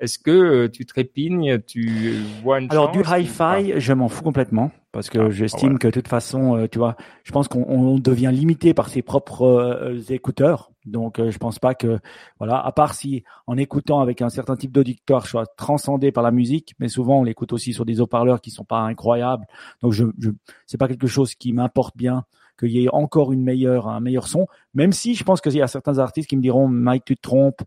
est-ce 0.00 0.18
que 0.18 0.66
tu 0.66 0.84
trépignes 0.86 1.60
Tu 1.62 2.16
vois 2.42 2.58
une 2.58 2.66
Alors 2.68 2.92
chance, 2.92 3.08
du 3.08 3.22
hi-fi, 3.22 3.80
je 3.80 3.92
m'en 3.92 4.08
fous 4.08 4.24
complètement 4.24 4.72
parce 4.96 5.10
que 5.10 5.28
j'estime 5.28 5.78
que 5.78 5.88
de 5.88 5.92
toute 5.92 6.08
façon, 6.08 6.56
euh, 6.56 6.68
tu 6.68 6.78
vois, 6.78 6.96
je 7.22 7.30
pense 7.30 7.48
qu'on 7.48 7.98
devient 7.98 8.30
limité 8.32 8.72
par 8.72 8.88
ses 8.88 9.02
propres 9.02 9.42
euh, 9.42 10.00
écouteurs. 10.08 10.70
Donc, 10.86 11.18
euh, 11.18 11.30
je 11.30 11.36
pense 11.36 11.58
pas 11.58 11.74
que, 11.74 11.98
voilà, 12.38 12.58
à 12.64 12.72
part 12.72 12.94
si 12.94 13.22
en 13.46 13.58
écoutant 13.58 14.00
avec 14.00 14.22
un 14.22 14.30
certain 14.30 14.56
type 14.56 14.72
d'auditoire, 14.72 15.26
je 15.26 15.30
sois 15.32 15.44
transcendé 15.58 16.12
par 16.12 16.22
la 16.22 16.30
musique, 16.30 16.74
mais 16.78 16.88
souvent 16.88 17.20
on 17.20 17.24
l'écoute 17.24 17.52
aussi 17.52 17.74
sur 17.74 17.84
des 17.84 18.00
haut-parleurs 18.00 18.40
qui 18.40 18.50
sont 18.50 18.64
pas 18.64 18.78
incroyables. 18.78 19.44
Donc, 19.82 19.92
je, 19.92 20.06
je 20.18 20.30
c'est 20.64 20.78
pas 20.78 20.88
quelque 20.88 21.08
chose 21.08 21.34
qui 21.34 21.52
m'importe 21.52 21.94
bien 21.94 22.24
qu'il 22.58 22.70
y 22.70 22.82
ait 22.82 22.88
encore 22.90 23.34
une 23.34 23.42
meilleure, 23.42 23.88
un 23.88 24.00
meilleur 24.00 24.28
son, 24.28 24.46
même 24.72 24.92
si 24.92 25.14
je 25.14 25.24
pense 25.24 25.42
qu'il 25.42 25.52
y 25.52 25.60
a 25.60 25.66
certains 25.68 25.98
artistes 25.98 26.30
qui 26.30 26.38
me 26.38 26.42
diront, 26.42 26.68
Mike, 26.68 27.04
tu 27.04 27.16
te 27.16 27.20
trompes, 27.20 27.60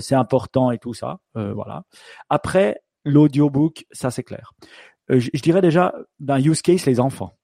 c'est 0.00 0.16
important 0.16 0.72
et 0.72 0.78
tout 0.78 0.94
ça, 0.94 1.20
voilà. 1.34 1.84
Après, 2.28 2.80
l'audiobook, 3.04 3.86
ça 3.92 4.10
c'est 4.10 4.24
clair. 4.24 4.52
Euh, 5.10 5.20
je, 5.20 5.40
dirais 5.40 5.60
déjà 5.60 5.94
d'un 6.20 6.38
use 6.40 6.62
case 6.62 6.86
les 6.86 7.00
enfants. 7.00 7.34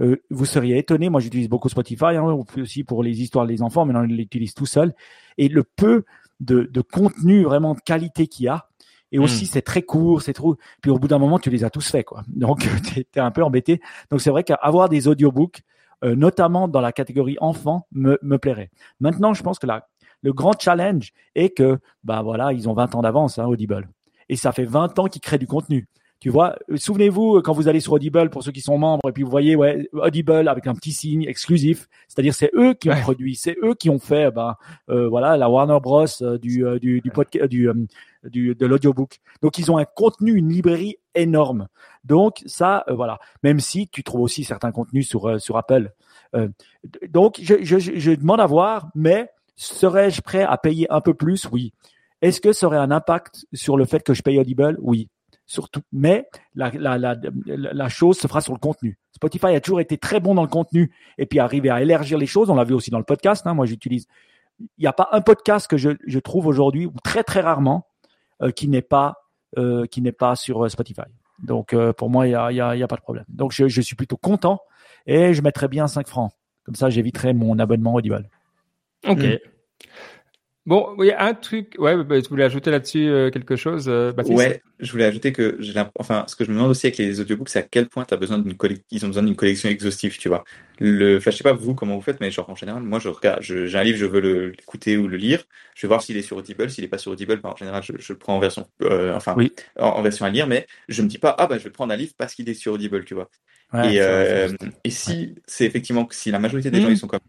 Euh, 0.00 0.16
vous 0.30 0.44
seriez 0.44 0.78
étonné, 0.78 1.08
moi 1.08 1.20
j'utilise 1.20 1.48
beaucoup 1.48 1.68
Spotify, 1.68 2.16
hein, 2.16 2.38
aussi 2.56 2.84
pour 2.84 3.02
les 3.02 3.22
histoires 3.22 3.46
des 3.46 3.62
enfants, 3.62 3.84
mais 3.84 3.94
on 3.96 4.02
l'utilise 4.02 4.54
tout 4.54 4.66
seul. 4.66 4.94
Et 5.36 5.48
le 5.48 5.64
peu 5.64 6.04
de, 6.40 6.68
de 6.72 6.80
contenu 6.80 7.42
vraiment 7.42 7.74
de 7.74 7.80
qualité 7.80 8.26
qu'il 8.26 8.46
y 8.46 8.48
a, 8.48 8.68
et 9.10 9.18
aussi 9.18 9.44
hmm. 9.44 9.48
c'est 9.48 9.62
très 9.62 9.82
court, 9.82 10.22
c'est 10.22 10.32
trop. 10.32 10.56
Puis 10.82 10.90
au 10.90 10.98
bout 10.98 11.08
d'un 11.08 11.18
moment, 11.18 11.38
tu 11.38 11.50
les 11.50 11.64
as 11.64 11.70
tous 11.70 11.88
faits, 11.88 12.04
quoi. 12.04 12.24
Donc 12.28 12.60
tu 12.84 13.00
es, 13.00 13.20
un 13.20 13.30
peu 13.30 13.42
embêté. 13.42 13.80
Donc 14.10 14.20
c'est 14.20 14.30
vrai 14.30 14.44
qu'avoir 14.44 14.88
des 14.88 15.08
audiobooks, 15.08 15.62
euh, 16.04 16.14
notamment 16.14 16.68
dans 16.68 16.80
la 16.80 16.92
catégorie 16.92 17.36
enfant, 17.40 17.86
me, 17.90 18.18
me 18.22 18.38
plairait. 18.38 18.70
Maintenant, 19.00 19.34
je 19.34 19.42
pense 19.42 19.58
que 19.58 19.66
la, 19.66 19.88
le 20.22 20.32
grand 20.32 20.58
challenge 20.58 21.12
est 21.34 21.50
que, 21.50 21.78
bah 22.04 22.22
voilà, 22.22 22.52
ils 22.52 22.68
ont 22.68 22.74
20 22.74 22.94
ans 22.94 23.02
d'avance, 23.02 23.38
hein, 23.38 23.46
Audible. 23.46 23.88
Et 24.28 24.36
ça 24.36 24.52
fait 24.52 24.64
20 24.64 24.98
ans 24.98 25.06
qu'ils 25.06 25.22
créent 25.22 25.38
du 25.38 25.46
contenu. 25.46 25.88
Tu 26.20 26.30
vois, 26.30 26.56
euh, 26.68 26.76
souvenez-vous 26.76 27.36
euh, 27.36 27.42
quand 27.42 27.52
vous 27.52 27.68
allez 27.68 27.78
sur 27.78 27.92
Audible 27.92 28.28
pour 28.30 28.42
ceux 28.42 28.50
qui 28.50 28.60
sont 28.60 28.76
membres 28.76 29.08
et 29.08 29.12
puis 29.12 29.22
vous 29.22 29.30
voyez 29.30 29.54
ouais 29.54 29.88
Audible 29.92 30.48
avec 30.48 30.66
un 30.66 30.74
petit 30.74 30.90
signe 30.90 31.22
exclusif, 31.22 31.88
c'est-à-dire 32.08 32.34
c'est 32.34 32.50
eux 32.54 32.74
qui 32.74 32.90
ont 32.90 33.00
produit, 33.00 33.36
c'est 33.36 33.56
eux 33.62 33.74
qui 33.74 33.88
ont 33.88 34.00
fait 34.00 34.32
ben 34.32 34.56
euh, 34.90 35.08
voilà 35.08 35.36
la 35.36 35.48
Warner 35.48 35.78
Bros 35.80 36.06
du 36.40 36.64
du 36.80 37.00
du, 37.00 37.10
podcast, 37.12 37.46
du, 37.46 37.70
du 38.24 38.54
de 38.56 38.66
l'audiobook. 38.66 39.20
Donc 39.42 39.58
ils 39.58 39.70
ont 39.70 39.78
un 39.78 39.84
contenu, 39.84 40.34
une 40.34 40.48
librairie 40.48 40.96
énorme. 41.14 41.68
Donc 42.02 42.42
ça 42.46 42.84
voilà, 42.88 43.20
même 43.44 43.60
si 43.60 43.86
tu 43.86 44.02
trouves 44.02 44.22
aussi 44.22 44.42
certains 44.42 44.72
contenus 44.72 45.08
sur 45.08 45.40
sur 45.40 45.56
Apple. 45.56 45.92
donc 47.08 47.38
je, 47.40 47.62
je, 47.62 47.78
je 47.78 48.10
demande 48.10 48.40
à 48.40 48.46
voir, 48.46 48.90
mais 48.96 49.30
serais-je 49.54 50.20
prêt 50.22 50.42
à 50.42 50.56
payer 50.58 50.90
un 50.90 51.00
peu 51.00 51.14
plus? 51.14 51.46
Oui. 51.52 51.72
Est-ce 52.22 52.40
que 52.40 52.52
ça 52.52 52.66
aurait 52.66 52.78
un 52.78 52.90
impact 52.90 53.46
sur 53.52 53.76
le 53.76 53.84
fait 53.84 54.02
que 54.02 54.14
je 54.14 54.22
paye 54.22 54.40
Audible? 54.40 54.76
Oui 54.80 55.08
surtout. 55.48 55.80
Mais 55.90 56.28
la, 56.54 56.70
la, 56.70 56.96
la, 56.98 57.16
la, 57.46 57.88
chose 57.88 58.18
se 58.18 58.28
fera 58.28 58.40
sur 58.40 58.52
le 58.52 58.58
contenu. 58.60 58.98
Spotify 59.10 59.46
a 59.46 59.60
toujours 59.60 59.80
été 59.80 59.98
très 59.98 60.20
bon 60.20 60.34
dans 60.36 60.42
le 60.42 60.48
contenu 60.48 60.92
et 61.16 61.26
puis 61.26 61.40
arriver 61.40 61.70
à 61.70 61.82
élargir 61.82 62.18
les 62.18 62.26
choses. 62.26 62.50
On 62.50 62.54
l'a 62.54 62.64
vu 62.64 62.74
aussi 62.74 62.90
dans 62.90 62.98
le 62.98 63.04
podcast. 63.04 63.46
Hein. 63.46 63.54
Moi, 63.54 63.66
j'utilise. 63.66 64.06
Il 64.60 64.82
n'y 64.82 64.86
a 64.86 64.92
pas 64.92 65.08
un 65.12 65.20
podcast 65.20 65.66
que 65.68 65.76
je, 65.76 65.90
je 66.06 66.18
trouve 66.18 66.46
aujourd'hui 66.46 66.86
ou 66.86 66.94
très 67.02 67.24
très 67.24 67.40
rarement 67.40 67.86
euh, 68.42 68.50
qui 68.50 68.68
n'est 68.68 68.82
pas 68.82 69.14
euh, 69.56 69.86
qui 69.86 70.02
n'est 70.02 70.12
pas 70.12 70.36
sur 70.36 70.64
euh, 70.64 70.68
Spotify. 70.68 71.08
Donc 71.42 71.72
euh, 71.72 71.92
pour 71.92 72.10
moi, 72.10 72.26
il 72.26 72.32
y 72.32 72.34
a, 72.34 72.52
y, 72.52 72.60
a, 72.60 72.76
y 72.76 72.82
a 72.82 72.88
pas 72.88 72.96
de 72.96 73.00
problème. 73.00 73.24
Donc 73.28 73.52
je, 73.52 73.68
je 73.68 73.80
suis 73.80 73.96
plutôt 73.96 74.16
content 74.16 74.60
et 75.06 75.32
je 75.32 75.40
mettrais 75.42 75.68
bien 75.68 75.86
5 75.86 76.06
francs. 76.06 76.32
Comme 76.64 76.74
ça, 76.74 76.90
j'éviterai 76.90 77.32
mon 77.32 77.58
abonnement 77.58 77.94
Audible. 77.94 78.28
Ok. 79.06 79.18
Mm. 79.18 79.38
Bon, 80.68 80.94
il 80.98 81.06
y 81.06 81.12
a 81.12 81.24
un 81.24 81.32
truc. 81.32 81.76
Ouais, 81.78 81.96
bah, 82.04 82.20
tu 82.20 82.28
voulais 82.28 82.44
ajouter 82.44 82.70
là-dessus 82.70 83.08
euh, 83.08 83.30
quelque 83.30 83.56
chose, 83.56 83.86
euh, 83.88 84.12
Baptiste 84.12 84.36
Ouais, 84.36 84.60
je 84.80 84.92
voulais 84.92 85.06
ajouter 85.06 85.32
que 85.32 85.56
j'ai 85.60 85.72
enfin, 85.98 86.26
ce 86.28 86.36
que 86.36 86.44
je 86.44 86.50
me 86.50 86.56
demande 86.56 86.70
aussi 86.72 86.86
avec 86.86 86.98
les 86.98 87.20
audiobooks, 87.20 87.48
c'est 87.48 87.60
à 87.60 87.62
quel 87.62 87.88
point 87.88 88.04
as 88.10 88.16
besoin 88.16 88.38
d'une 88.38 88.54
ils 88.90 89.02
ont 89.06 89.08
besoin 89.08 89.22
d'une 89.22 89.34
collection 89.34 89.70
exhaustive, 89.70 90.18
tu 90.18 90.28
vois. 90.28 90.44
Le, 90.78 91.16
enfin, 91.16 91.30
je 91.30 91.38
sais 91.38 91.42
pas 91.42 91.54
vous 91.54 91.74
comment 91.74 91.94
vous 91.96 92.02
faites, 92.02 92.20
mais 92.20 92.30
genre 92.30 92.50
en 92.50 92.54
général, 92.54 92.82
moi, 92.82 92.98
je 92.98 93.08
regarde, 93.08 93.40
j'ai 93.40 93.78
un 93.78 93.82
livre, 93.82 93.96
je 93.96 94.04
veux 94.04 94.50
l'écouter 94.50 94.98
ou 94.98 95.08
le 95.08 95.16
lire, 95.16 95.42
je 95.74 95.86
vais 95.86 95.88
voir 95.88 96.02
s'il 96.02 96.18
est 96.18 96.22
sur 96.22 96.36
Audible, 96.36 96.68
s'il 96.68 96.84
est 96.84 96.88
pas 96.88 96.98
sur 96.98 97.12
Audible, 97.12 97.40
bah, 97.42 97.52
en 97.54 97.56
général, 97.56 97.82
je, 97.82 97.94
je, 97.98 98.12
le 98.12 98.18
prends 98.18 98.36
en 98.36 98.38
version, 98.38 98.66
euh, 98.82 99.16
enfin, 99.16 99.32
oui. 99.38 99.54
en, 99.78 100.02
version 100.02 100.26
à 100.26 100.30
lire, 100.30 100.46
mais 100.46 100.66
je 100.90 101.00
me 101.00 101.08
dis 101.08 101.16
pas, 101.16 101.34
ah 101.38 101.46
bah, 101.46 101.56
je 101.56 101.64
vais 101.64 101.70
prendre 101.70 101.94
un 101.94 101.96
livre 101.96 102.12
parce 102.18 102.34
qu'il 102.34 102.46
est 102.46 102.52
sur 102.52 102.74
Audible, 102.74 103.06
tu 103.06 103.14
vois. 103.14 103.30
Ouais, 103.72 103.94
et, 103.94 104.02
euh, 104.02 104.50
et 104.84 104.90
si 104.90 105.34
c'est 105.46 105.64
effectivement 105.64 106.04
que 106.04 106.14
si 106.14 106.30
la 106.30 106.38
majorité 106.38 106.70
des 106.70 106.82
gens 106.82 106.88
mmh. 106.88 106.92
ils 106.92 106.98
sont 106.98 107.06
comme 107.06 107.20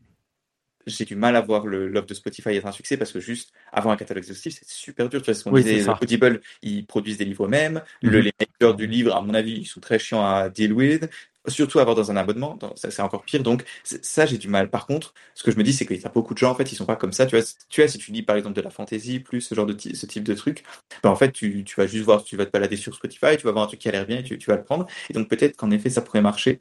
j'ai 0.90 1.06
du 1.06 1.16
mal 1.16 1.36
à 1.36 1.42
voir 1.42 1.66
l'offre 1.66 2.08
de 2.08 2.14
Spotify 2.14 2.50
être 2.50 2.66
un 2.66 2.72
succès 2.72 2.98
parce 2.98 3.12
que 3.12 3.20
juste 3.20 3.52
avoir 3.72 3.94
un 3.94 3.98
catalogue 3.98 4.24
exhaustif, 4.24 4.60
c'est 4.60 4.70
super 4.70 5.10
dur. 5.10 5.22
Tu 5.22 5.26
vois, 5.26 5.34
ce 5.34 5.44
qu'on 5.44 5.52
disait, 5.52 5.86
Audible, 6.02 6.42
ils 6.62 6.86
produisent 6.86 7.18
des 7.18 7.26
livres 7.26 7.46
eux-mêmes. 7.46 7.82
Mm 8.04 8.10
-hmm. 8.10 8.20
Les 8.20 8.34
makers 8.40 8.76
du 8.76 8.88
livre, 8.88 9.16
à 9.16 9.22
mon 9.22 9.34
avis, 9.34 9.54
ils 9.54 9.66
sont 9.66 9.80
très 9.80 10.00
chiants 10.00 10.26
à 10.26 10.50
deal 10.50 10.74
with. 10.74 11.10
Surtout 11.48 11.80
avoir 11.80 11.96
dans 11.96 12.12
un 12.12 12.18
abonnement, 12.18 12.60
ça 12.76 12.92
c'est 12.92 13.02
encore 13.02 13.24
pire. 13.24 13.42
Donc 13.42 13.64
ça, 13.84 14.26
j'ai 14.26 14.38
du 14.38 14.50
mal. 14.50 14.70
Par 14.70 14.86
contre, 14.86 15.14
ce 15.34 15.42
que 15.44 15.52
je 15.52 15.58
me 15.58 15.64
dis, 15.64 15.74
c'est 15.74 15.86
qu'il 15.88 16.00
y 16.00 16.06
a 16.06 16.10
beaucoup 16.10 16.34
de 16.34 16.40
gens 16.44 16.52
en 16.52 16.56
fait, 16.60 16.72
ils 16.72 16.76
sont 16.76 16.86
pas 16.94 16.98
comme 16.98 17.14
ça. 17.14 17.26
Tu 17.26 17.36
vois, 17.36 17.46
tu 17.70 17.82
vois, 17.82 17.88
si 17.94 17.98
tu 17.98 18.12
lis 18.12 18.24
par 18.30 18.36
exemple 18.40 18.56
de 18.60 18.64
la 18.68 18.70
fantasy 18.78 19.20
plus 19.20 19.42
ce 19.42 19.56
genre 19.56 19.66
de 19.72 19.76
ce 20.02 20.06
type 20.06 20.26
de 20.32 20.36
truc, 20.44 20.58
ben, 21.02 21.10
en 21.10 21.16
fait, 21.22 21.32
tu, 21.40 21.64
tu 21.64 21.74
vas 21.80 21.88
juste 21.88 22.06
voir, 22.10 22.24
tu 22.30 22.36
vas 22.40 22.46
te 22.46 22.52
balader 22.52 22.78
sur 22.78 22.94
Spotify, 22.94 23.38
tu 23.38 23.46
vas 23.48 23.54
voir 23.56 23.64
un 23.66 23.68
truc 23.72 23.80
qui 23.84 23.90
a 23.90 23.92
l'air 23.96 24.06
bien, 24.06 24.20
et 24.20 24.24
tu, 24.24 24.38
tu 24.38 24.48
vas 24.52 24.58
le 24.58 24.64
prendre. 24.70 24.86
Et 25.10 25.14
donc 25.14 25.26
peut-être 25.32 25.56
qu'en 25.60 25.72
effet, 25.72 25.90
ça 25.90 26.02
pourrait 26.06 26.22
marcher 26.32 26.60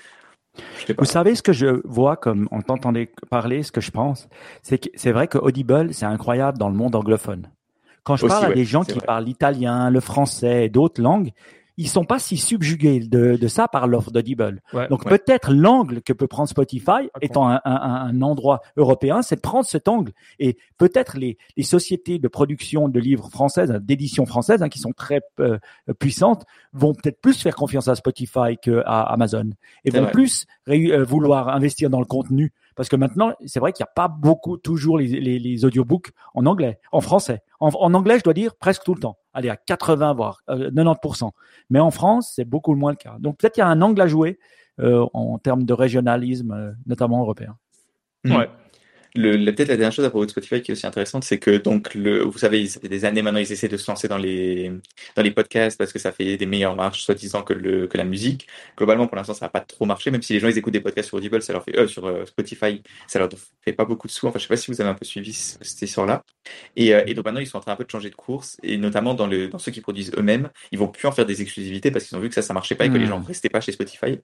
vous 0.99 1.05
savez 1.05 1.35
ce 1.35 1.43
que 1.43 1.53
je 1.53 1.81
vois 1.85 2.17
comme 2.17 2.49
on 2.51 2.63
t'entendait 2.63 3.11
parler, 3.31 3.63
ce 3.63 3.73
que 3.73 3.81
je 3.81 3.91
pense, 3.91 4.29
c'est 4.63 4.79
que 4.79 4.89
c'est 4.95 5.13
vrai 5.13 5.29
que 5.29 5.39
Audible, 5.39 5.93
c'est 5.95 6.07
incroyable 6.07 6.59
dans 6.59 6.69
le 6.69 6.75
monde 6.75 6.95
anglophone. 6.95 7.51
Quand 8.05 8.17
je 8.17 8.27
parle 8.27 8.53
à 8.53 8.55
des 8.55 8.65
gens 8.65 8.85
qui 8.85 9.01
parlent 9.01 9.25
l'italien, 9.25 9.91
le 9.91 10.01
français 10.01 10.65
et 10.65 10.69
d'autres 10.71 11.03
langues, 11.03 11.33
ils 11.79 11.89
sont 11.89 12.05
pas 12.05 12.19
si 12.19 12.37
subjugués 12.37 13.01
de, 13.01 13.37
de 13.37 13.49
ça 13.49 13.69
par 13.69 13.87
l'offre 13.87 14.11
d'Audible. 14.11 14.61
Donc 14.91 15.09
peut-être 15.09 15.53
l'angle 15.53 16.03
que 16.03 16.13
peut 16.13 16.27
prendre 16.27 16.49
Spotify, 16.49 17.09
étant 17.23 17.49
un, 17.49 17.61
un, 17.65 17.73
un, 17.73 18.21
endroit 18.21 18.61
européen, 18.77 19.23
c'est 19.23 19.37
de 19.37 19.41
prendre 19.41 19.65
cet 19.65 19.87
angle. 19.87 20.13
Et 20.41 20.59
peut-être 20.77 21.17
les, 21.17 21.39
les 21.57 21.63
sociétés 21.63 22.19
de 22.19 22.27
production 22.27 22.89
de 22.89 22.99
livres 22.99 23.31
françaises, 23.31 23.71
d'édition 23.71 24.27
française, 24.27 24.61
hein, 24.63 24.69
qui 24.69 24.81
sont 24.81 24.93
très 24.93 25.21
euh, 25.39 25.59
puissantes, 26.01 26.45
vont 26.73 26.95
peut-être 26.95 27.21
plus 27.21 27.41
faire 27.41 27.55
confiance 27.55 27.87
à 27.87 27.95
Spotify 27.95 28.59
qu'à 28.61 28.81
Amazon 28.81 29.51
et 29.85 29.91
vont 29.91 30.07
plus 30.07 30.47
euh, 30.69 31.05
vouloir 31.05 31.49
investir 31.49 31.91
dans 31.91 32.01
le 32.01 32.07
contenu 32.07 32.53
parce 32.79 32.89
que 32.89 32.95
maintenant, 32.95 33.33
c'est 33.45 33.59
vrai 33.59 33.73
qu'il 33.73 33.83
n'y 33.83 33.89
a 33.89 33.93
pas 33.93 34.07
beaucoup, 34.07 34.57
toujours 34.57 34.99
les, 34.99 35.09
les, 35.09 35.41
les, 35.41 35.65
audiobooks 35.65 36.13
en 36.33 36.47
anglais, 36.47 36.79
en 36.93 37.01
français. 37.01 37.41
En, 37.59 37.71
en, 37.71 37.93
anglais, 37.93 38.19
je 38.19 38.23
dois 38.23 38.35
dire 38.35 38.55
presque 38.55 38.85
tout 38.85 38.95
le 38.95 39.01
temps. 39.01 39.19
Allez, 39.39 39.51
à 39.51 39.57
80, 39.57 40.15
voire 40.15 40.43
90%. 40.49 41.27
Euh, 41.27 41.31
Mais 41.71 41.79
en 41.79 41.93
France, 41.93 42.33
c'est 42.35 42.45
beaucoup 42.45 42.75
moins 42.75 42.91
le 42.91 42.97
cas. 42.97 43.15
Donc 43.21 43.39
peut-être 43.39 43.55
qu'il 43.55 43.61
y 43.61 43.65
a 43.65 43.69
un 43.69 43.81
angle 43.83 44.01
à 44.01 44.09
jouer 44.09 44.41
euh, 44.81 45.07
en 45.15 45.39
termes 45.39 45.63
de 45.63 45.73
régionalisme, 45.73 46.51
euh, 46.51 46.73
notamment 46.87 47.21
européen. 47.21 47.57
Ouais. 48.25 48.51
Peut-être 49.15 49.69
la 49.69 49.77
dernière 49.77 49.93
chose 49.93 50.05
à 50.05 50.11
propos 50.11 50.27
de 50.27 50.31
Spotify 50.31 50.63
qui 50.63 50.71
est 50.71 50.75
aussi 50.75 50.87
intéressante, 50.87 51.25
c'est 51.25 51.39
que 51.39 51.57
donc 51.57 51.95
le, 51.95 52.23
vous 52.23 52.39
savez, 52.39 52.67
ça 52.67 52.81
fait 52.81 52.89
des 52.89 53.05
années 53.05 53.23
maintenant, 53.23 53.41
ils 53.41 53.51
essaient 53.51 53.69
de 53.69 53.77
se 53.77 53.91
lancer 53.91 54.09
dans 54.09 54.19
les 54.19 54.73
dans 55.17 55.23
les 55.23 55.31
podcasts 55.31 55.79
parce 55.79 55.93
que 55.93 55.99
ça 55.99 56.13
fait 56.13 56.37
des 56.37 56.47
meilleures 56.47 56.77
marches, 56.77 57.03
soi-disant 57.03 57.43
que 57.43 57.53
le 57.53 57.87
que 57.87 57.97
la 57.97 58.05
musique. 58.05 58.47
Globalement, 58.77 59.07
pour 59.07 59.17
l'instant, 59.17 59.35
ça 59.35 59.47
n'a 59.47 59.51
pas 59.51 59.61
trop 59.61 59.85
marché, 59.87 60.11
même 60.11 60.23
si 60.23 60.33
les 60.33 60.41
gens 60.41 60.49
ils 60.49 60.59
écoutent 60.59 60.73
des 60.73 60.81
podcasts 60.81 61.09
sur 61.09 61.19
Audible, 61.19 61.41
ça 61.43 61.53
leur 61.53 61.65
fait 61.65 61.79
euh, 61.79 61.87
sur 61.87 62.07
euh, 62.07 62.25
Spotify, 62.27 62.83
ça 63.07 63.19
leur 63.19 63.29
fait 63.65 63.73
pas 63.73 63.85
beaucoup 63.85 64.07
de 64.07 64.13
sous. 64.13 64.27
Enfin, 64.27 64.39
je 64.39 64.45
sais 64.45 64.49
pas 64.49 64.57
si 64.57 64.71
vous 64.71 64.81
avez 64.81 64.91
un 64.91 64.95
peu 64.95 65.05
suivi 65.05 65.33
cette 65.33 65.83
histoire-là. 65.83 66.23
Et, 66.77 66.95
euh, 66.95 67.03
et 67.07 67.15
donc 67.15 67.25
maintenant, 67.25 67.41
ils 67.41 67.47
sont 67.47 67.59
en 67.59 67.61
train 67.61 67.73
un 67.73 67.77
peu 67.77 67.85
de 67.85 67.91
changer 67.91 68.11
de 68.11 68.15
course, 68.15 68.57
et 68.63 68.77
notamment 68.77 69.15
dans 69.15 69.27
le 69.27 69.49
dans 69.49 69.59
ceux 69.59 69.73
qui 69.73 69.81
produisent 69.81 70.13
eux-mêmes, 70.17 70.51
ils 70.73 70.79
vont 70.79 70.89
plus 70.89 71.07
en 71.09 71.13
faire 71.13 71.27
des 71.27 71.43
exclusivités 71.43 71.91
parce 71.91 72.05
qu'ils 72.07 72.17
ont 72.17 72.21
vu 72.21 72.29
que 72.29 72.35
ça 72.35 72.43
ça 72.43 72.55
marchait 72.55 72.75
pas 72.75 72.87
et 72.87 72.91
que 72.91 72.97
les 72.99 73.07
gens 73.07 73.21
restaient 73.21 73.49
pas 73.49 73.61
chez 73.61 73.73
Spotify. 73.73 74.19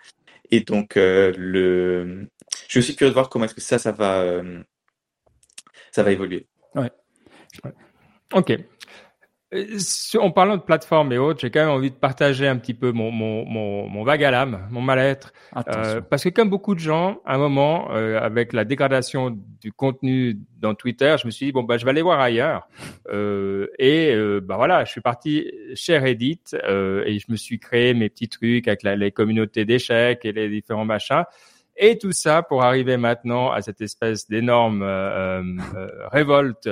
Et 0.51 0.61
donc 0.61 0.97
euh, 0.97 1.33
le, 1.37 2.29
je 2.69 2.81
suis 2.81 2.95
curieux 2.97 3.11
de 3.11 3.15
voir 3.15 3.29
comment 3.29 3.45
est-ce 3.47 3.55
que 3.55 3.61
ça 3.61 3.79
ça 3.79 3.93
va 3.93 4.21
euh, 4.21 4.63
ça 5.95 6.03
va 6.03 6.11
évoluer. 6.11 6.47
Ouais. 6.75 6.91
Ok. 8.33 8.51
Euh, 9.55 9.79
en 10.19 10.33
parlant 10.33 10.57
de 10.57 10.63
plateforme 10.63 11.13
et 11.13 11.19
autres, 11.19 11.39
j'ai 11.39 11.53
quand 11.53 11.61
même 11.61 11.69
envie 11.69 11.93
de 11.93 11.95
partager 11.95 12.49
un 12.49 12.57
petit 12.57 12.75
peu 12.75 12.91
mon, 12.91 13.13
mon, 13.13 13.45
mon, 13.45 13.87
mon 13.87 14.03
vague 14.03 14.25
à 14.25 14.33
l'âme, 14.33 14.67
mon 14.73 14.81
mal-être. 14.81 15.33
Euh, 15.69 16.01
parce 16.01 16.25
que 16.25 16.31
comme 16.31 16.51
beaucoup 16.51 16.75
de 16.75 16.81
gens, 16.81 17.21
à 17.25 17.37
un 17.37 17.39
moment, 17.39 17.93
euh, 17.93 18.19
avec 18.19 18.53
la 18.53 18.65
dégradation 18.65 19.39
du 19.61 19.71
contenu 19.71 20.37
dans 20.59 20.75
Twitter, 20.75 21.15
je 21.21 21.27
me 21.27 21.31
suis 21.31 21.47
dit, 21.47 21.53
bon, 21.53 21.63
bah, 21.63 21.79
je 21.79 21.85
vais 21.85 21.93
aller 21.93 22.03
voir 22.03 22.19
ailleurs. 22.19 22.67
Euh, 23.13 23.69
et 23.79 24.17
bah, 24.43 24.57
voilà, 24.57 24.85
je 24.85 24.91
suis 24.91 25.01
parti 25.01 25.49
chez 25.77 25.97
Reddit 25.97 26.41
et 26.55 27.19
je 27.21 27.27
me 27.29 27.37
suis 27.37 27.61
créé 27.61 27.95
mes 27.95 28.09
petits 28.09 28.29
trucs 28.29 28.67
avec 28.67 28.83
la, 28.83 28.97
les 28.97 29.13
communautés 29.13 29.65
d'échecs 29.65 30.25
et 30.25 30.33
les 30.33 30.49
différents 30.49 30.87
machins. 30.87 31.23
Et 31.77 31.99
tout 31.99 32.13
ça 32.13 32.43
pour 32.43 32.63
arriver 32.63 32.97
maintenant 32.97 33.51
à 33.51 33.63
cette 33.63 33.81
espèce 33.81 34.29
d'énorme 34.29 34.83
euh, 34.83 35.43
euh, 35.75 35.89
révolte 36.09 36.69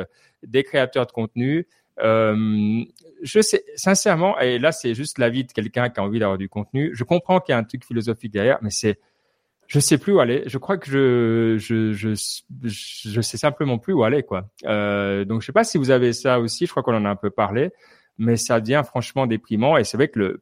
des 0.47 0.63
créateurs 0.63 1.07
de 1.07 1.13
contenu. 1.13 1.67
Euh, 2.01 2.85
je 3.23 3.41
sais 3.41 3.65
sincèrement, 3.77 4.39
et 4.39 4.59
là 4.59 4.73
c'est 4.73 4.95
juste 4.95 5.19
l'avis 5.19 5.45
de 5.45 5.53
quelqu'un 5.53 5.91
qui 5.91 6.01
a 6.01 6.03
envie 6.03 6.19
d'avoir 6.19 6.39
du 6.39 6.49
contenu. 6.49 6.91
Je 6.95 7.05
comprends 7.05 7.41
qu'il 7.41 7.53
y 7.53 7.57
a 7.57 7.59
un 7.59 7.65
truc 7.65 7.85
philosophique 7.85 8.33
derrière, 8.33 8.59
mais 8.63 8.71
c'est 8.71 8.99
je 9.67 9.79
sais 9.79 9.99
plus 9.99 10.13
où 10.13 10.21
aller. 10.21 10.43
Je 10.47 10.59
crois 10.59 10.79
que 10.79 10.87
je 10.87 11.57
je 11.59 11.93
je 11.93 12.15
je 12.65 13.21
sais 13.21 13.37
simplement 13.37 13.79
plus 13.79 13.93
où 13.93 14.05
aller 14.05 14.23
quoi. 14.23 14.49
Euh, 14.65 15.25
donc 15.25 15.43
je 15.43 15.47
sais 15.47 15.53
pas 15.53 15.65
si 15.65 15.79
vous 15.79 15.91
avez 15.91 16.13
ça 16.13 16.41
aussi. 16.41 16.67
Je 16.67 16.71
crois 16.71 16.83
qu'on 16.83 16.95
en 16.97 17.05
a 17.05 17.11
un 17.11 17.17
peu 17.17 17.31
parlé, 17.31 17.71
mais 18.19 18.37
ça 18.37 18.61
devient 18.61 18.83
franchement 18.85 19.27
déprimant. 19.27 19.77
Et 19.77 19.85
c'est 19.85 19.97
vrai 19.97 20.09
que 20.09 20.19
le 20.19 20.41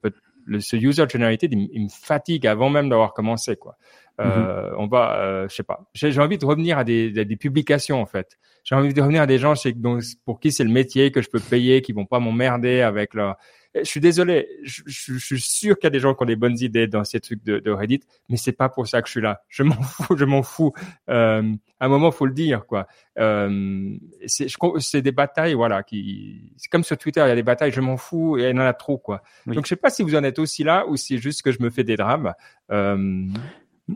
le, 0.51 0.61
ce 0.61 0.77
user 0.77 1.05
generated, 1.09 1.53
il, 1.53 1.85
me 1.85 1.89
fatigue 1.89 2.47
avant 2.47 2.71
même 2.71 2.89
d'avoir 2.89 3.15
commencé, 3.15 3.57
quoi. 3.57 3.77
Euh, 4.21 4.71
On 4.77 4.87
va, 4.87 5.17
euh, 5.21 5.49
je 5.49 5.55
sais 5.55 5.63
pas. 5.63 5.89
J'ai 5.95 6.19
envie 6.21 6.37
de 6.37 6.45
revenir 6.45 6.77
à 6.77 6.85
des, 6.85 7.11
des, 7.11 7.37
publications 7.37 8.03
en 8.03 8.07
fait. 8.07 8.39
J'ai 8.65 8.75
envie 8.75 8.93
de 8.93 9.01
revenir 9.01 9.23
à 9.23 9.27
des 9.27 9.39
gens 9.39 9.55
donc, 9.77 10.03
pour 10.27 10.41
qui 10.41 10.53
c'est 10.53 10.65
le 10.65 10.71
métier 10.71 11.11
que 11.11 11.23
je 11.23 11.31
peux 11.31 11.41
payer, 11.41 11.81
qui 11.81 11.93
vont 11.93 12.05
pas 12.05 12.19
m'emmerder 12.21 12.83
avec 12.83 13.15
leur. 13.15 13.37
Je 13.75 13.85
suis 13.85 14.01
désolé. 14.01 14.49
Je, 14.65 14.83
je, 14.87 15.13
je 15.13 15.19
suis 15.19 15.41
sûr 15.41 15.79
qu'il 15.79 15.85
y 15.85 15.87
a 15.87 15.91
des 15.91 16.01
gens 16.01 16.15
qui 16.15 16.23
ont 16.23 16.27
des 16.27 16.37
bonnes 16.37 16.59
idées 16.59 16.89
dans 16.89 17.05
ces 17.05 17.21
trucs 17.21 17.45
de, 17.45 17.61
de 17.61 17.71
Reddit, 17.71 18.01
mais 18.29 18.37
c'est 18.37 18.53
pas 18.53 18.69
pour 18.69 18.89
ça 18.89 19.01
que 19.01 19.07
je 19.07 19.13
suis 19.13 19.21
là. 19.21 19.43
Je 19.49 19.63
m'en 19.63 19.81
fous. 19.83 20.17
Je 20.17 20.25
m'en 20.25 20.43
fous. 20.43 20.73
Euh, 21.09 21.55
à 21.79 21.87
un 21.87 21.89
moment, 21.89 22.11
faut 22.11 22.27
le 22.27 22.33
dire, 22.33 22.67
quoi. 22.67 22.89
Euh, 23.19 23.97
c'est 24.27 25.03
des 25.03 25.13
batailles, 25.13 25.55
voilà. 25.55 25.83
Qui, 25.85 26.53
c'est 26.57 26.69
comme 26.69 26.83
sur 26.83 26.99
Twitter, 26.99 27.21
il 27.25 27.29
y 27.29 27.33
a 27.33 27.37
des 27.37 27.45
batailles. 27.45 27.71
Je 27.71 27.81
m'en 27.81 27.97
fous 27.97 28.39
et 28.39 28.51
il 28.51 28.57
y 28.57 28.59
en 28.59 28.59
a 28.59 28.73
trop, 28.73 28.99
quoi. 28.99 29.23
Donc, 29.47 29.65
je 29.65 29.69
sais 29.69 29.77
pas 29.77 29.91
si 29.91 30.03
vous 30.03 30.17
en 30.17 30.25
êtes 30.25 30.41
aussi 30.41 30.65
là 30.65 30.87
ou 30.89 30.97
si 30.97 31.15
c'est 31.15 31.23
juste 31.23 31.43
que 31.43 31.53
je 31.53 31.63
me 31.63 31.71
fais 31.71 31.85
des 31.85 31.97
drames. 31.97 32.35
Euh, 32.73 33.27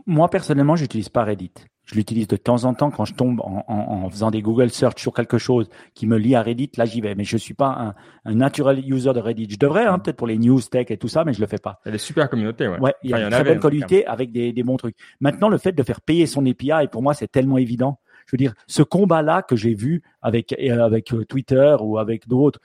moi, 0.05 0.29
personnellement, 0.29 0.75
j'utilise 0.75 1.09
pas 1.09 1.23
Reddit. 1.23 1.51
Je 1.85 1.93
l'utilise 1.93 2.27
de 2.27 2.35
temps 2.35 2.63
en 2.63 2.73
temps 2.73 2.89
quand 2.89 3.05
je 3.05 3.13
tombe 3.13 3.39
en, 3.41 3.63
en, 3.67 4.05
en, 4.05 4.09
faisant 4.09 4.31
des 4.31 4.41
Google 4.41 4.71
Search 4.71 4.99
sur 4.99 5.13
quelque 5.13 5.37
chose 5.37 5.69
qui 5.93 6.07
me 6.07 6.17
lie 6.17 6.33
à 6.33 6.41
Reddit. 6.41 6.71
Là, 6.77 6.85
j'y 6.85 6.99
vais. 6.99 7.13
Mais 7.13 7.23
je 7.23 7.37
suis 7.37 7.53
pas 7.53 7.67
un, 7.67 7.93
un 8.31 8.35
natural 8.35 8.79
user 8.79 9.13
de 9.13 9.19
Reddit. 9.19 9.47
Je 9.51 9.57
devrais, 9.57 9.85
hein, 9.85 9.99
peut-être 9.99 10.17
pour 10.17 10.25
les 10.25 10.39
news 10.39 10.59
tech 10.61 10.87
et 10.89 10.97
tout 10.97 11.07
ça, 11.07 11.23
mais 11.23 11.33
je 11.33 11.41
le 11.41 11.47
fais 11.47 11.59
pas. 11.59 11.79
Il 11.85 11.89
y 11.89 11.89
a 11.89 11.91
des 11.91 11.97
super 11.99 12.27
communautés, 12.27 12.67
ouais. 12.67 12.79
Ouais, 12.79 12.93
il 13.03 13.11
y 13.11 13.13
a 13.13 13.21
une 13.21 13.29
très 13.29 13.43
belle 13.43 13.59
communauté 13.59 14.05
avec 14.07 14.31
des, 14.31 14.51
des 14.51 14.63
bons 14.63 14.77
trucs. 14.77 14.95
Maintenant, 15.19 15.49
le 15.49 15.59
fait 15.59 15.73
de 15.73 15.83
faire 15.83 16.01
payer 16.01 16.25
son 16.25 16.45
API, 16.47 16.87
pour 16.91 17.03
moi, 17.03 17.13
c'est 17.13 17.31
tellement 17.31 17.59
évident. 17.59 17.99
Je 18.25 18.31
veux 18.31 18.37
dire, 18.37 18.55
ce 18.65 18.81
combat-là 18.81 19.43
que 19.43 19.55
j'ai 19.55 19.75
vu 19.75 20.01
avec 20.23 20.53
avec 20.53 21.13
euh, 21.13 21.25
Twitter 21.25 21.75
ou 21.79 21.99
avec 21.99 22.27
d'autres, 22.27 22.59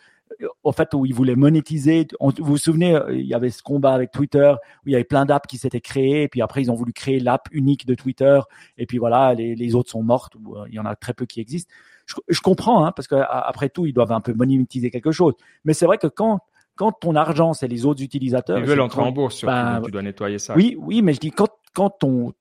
au 0.62 0.72
fait 0.72 0.92
où 0.94 1.06
ils 1.06 1.14
voulaient 1.14 1.36
monétiser. 1.36 2.06
vous 2.20 2.32
vous 2.38 2.56
souvenez, 2.56 2.94
euh, 2.94 3.14
il 3.14 3.26
y 3.26 3.34
avait 3.34 3.50
ce 3.50 3.62
combat 3.62 3.92
avec 3.92 4.10
Twitter 4.10 4.54
où 4.84 4.88
il 4.88 4.92
y 4.92 4.94
avait 4.94 5.04
plein 5.04 5.24
d'apps 5.24 5.46
qui 5.46 5.58
s'étaient 5.58 5.80
créées, 5.80 6.22
et 6.22 6.28
puis 6.28 6.42
après 6.42 6.62
ils 6.62 6.70
ont 6.70 6.74
voulu 6.74 6.92
créer 6.92 7.20
l'app 7.20 7.48
unique 7.52 7.86
de 7.86 7.94
Twitter, 7.94 8.40
et 8.78 8.86
puis 8.86 8.98
voilà, 8.98 9.34
les, 9.34 9.54
les 9.54 9.74
autres 9.74 9.90
sont 9.90 10.02
mortes, 10.02 10.34
ou 10.36 10.56
euh, 10.56 10.64
il 10.68 10.74
y 10.74 10.78
en 10.78 10.86
a 10.86 10.96
très 10.96 11.14
peu 11.14 11.26
qui 11.26 11.40
existent. 11.40 11.72
Je, 12.06 12.14
je 12.28 12.40
comprends, 12.40 12.84
hein, 12.84 12.92
parce 12.92 13.06
que 13.06 13.14
après 13.14 13.68
tout, 13.68 13.86
ils 13.86 13.92
doivent 13.92 14.12
un 14.12 14.20
peu 14.20 14.32
monétiser 14.32 14.90
quelque 14.90 15.12
chose. 15.12 15.34
Mais 15.64 15.74
c'est 15.74 15.86
vrai 15.86 15.98
que 15.98 16.08
quand 16.08 16.40
quand 16.76 16.92
ton 16.92 17.14
argent 17.14 17.52
c'est 17.52 17.68
les 17.68 17.84
autres 17.84 18.02
utilisateurs, 18.02 18.58
ils 18.58 18.64
veulent 18.64 18.80
entrer 18.80 19.02
en 19.02 19.12
bourse, 19.12 19.36
surtout, 19.36 19.52
ben, 19.52 19.82
tu 19.84 19.90
dois 19.90 20.02
nettoyer 20.02 20.38
ça. 20.38 20.54
Oui, 20.56 20.76
oui, 20.78 21.02
mais 21.02 21.12
je 21.12 21.20
dis 21.20 21.30
quand 21.30 21.48
quand 21.74 21.90
ton 21.90 22.32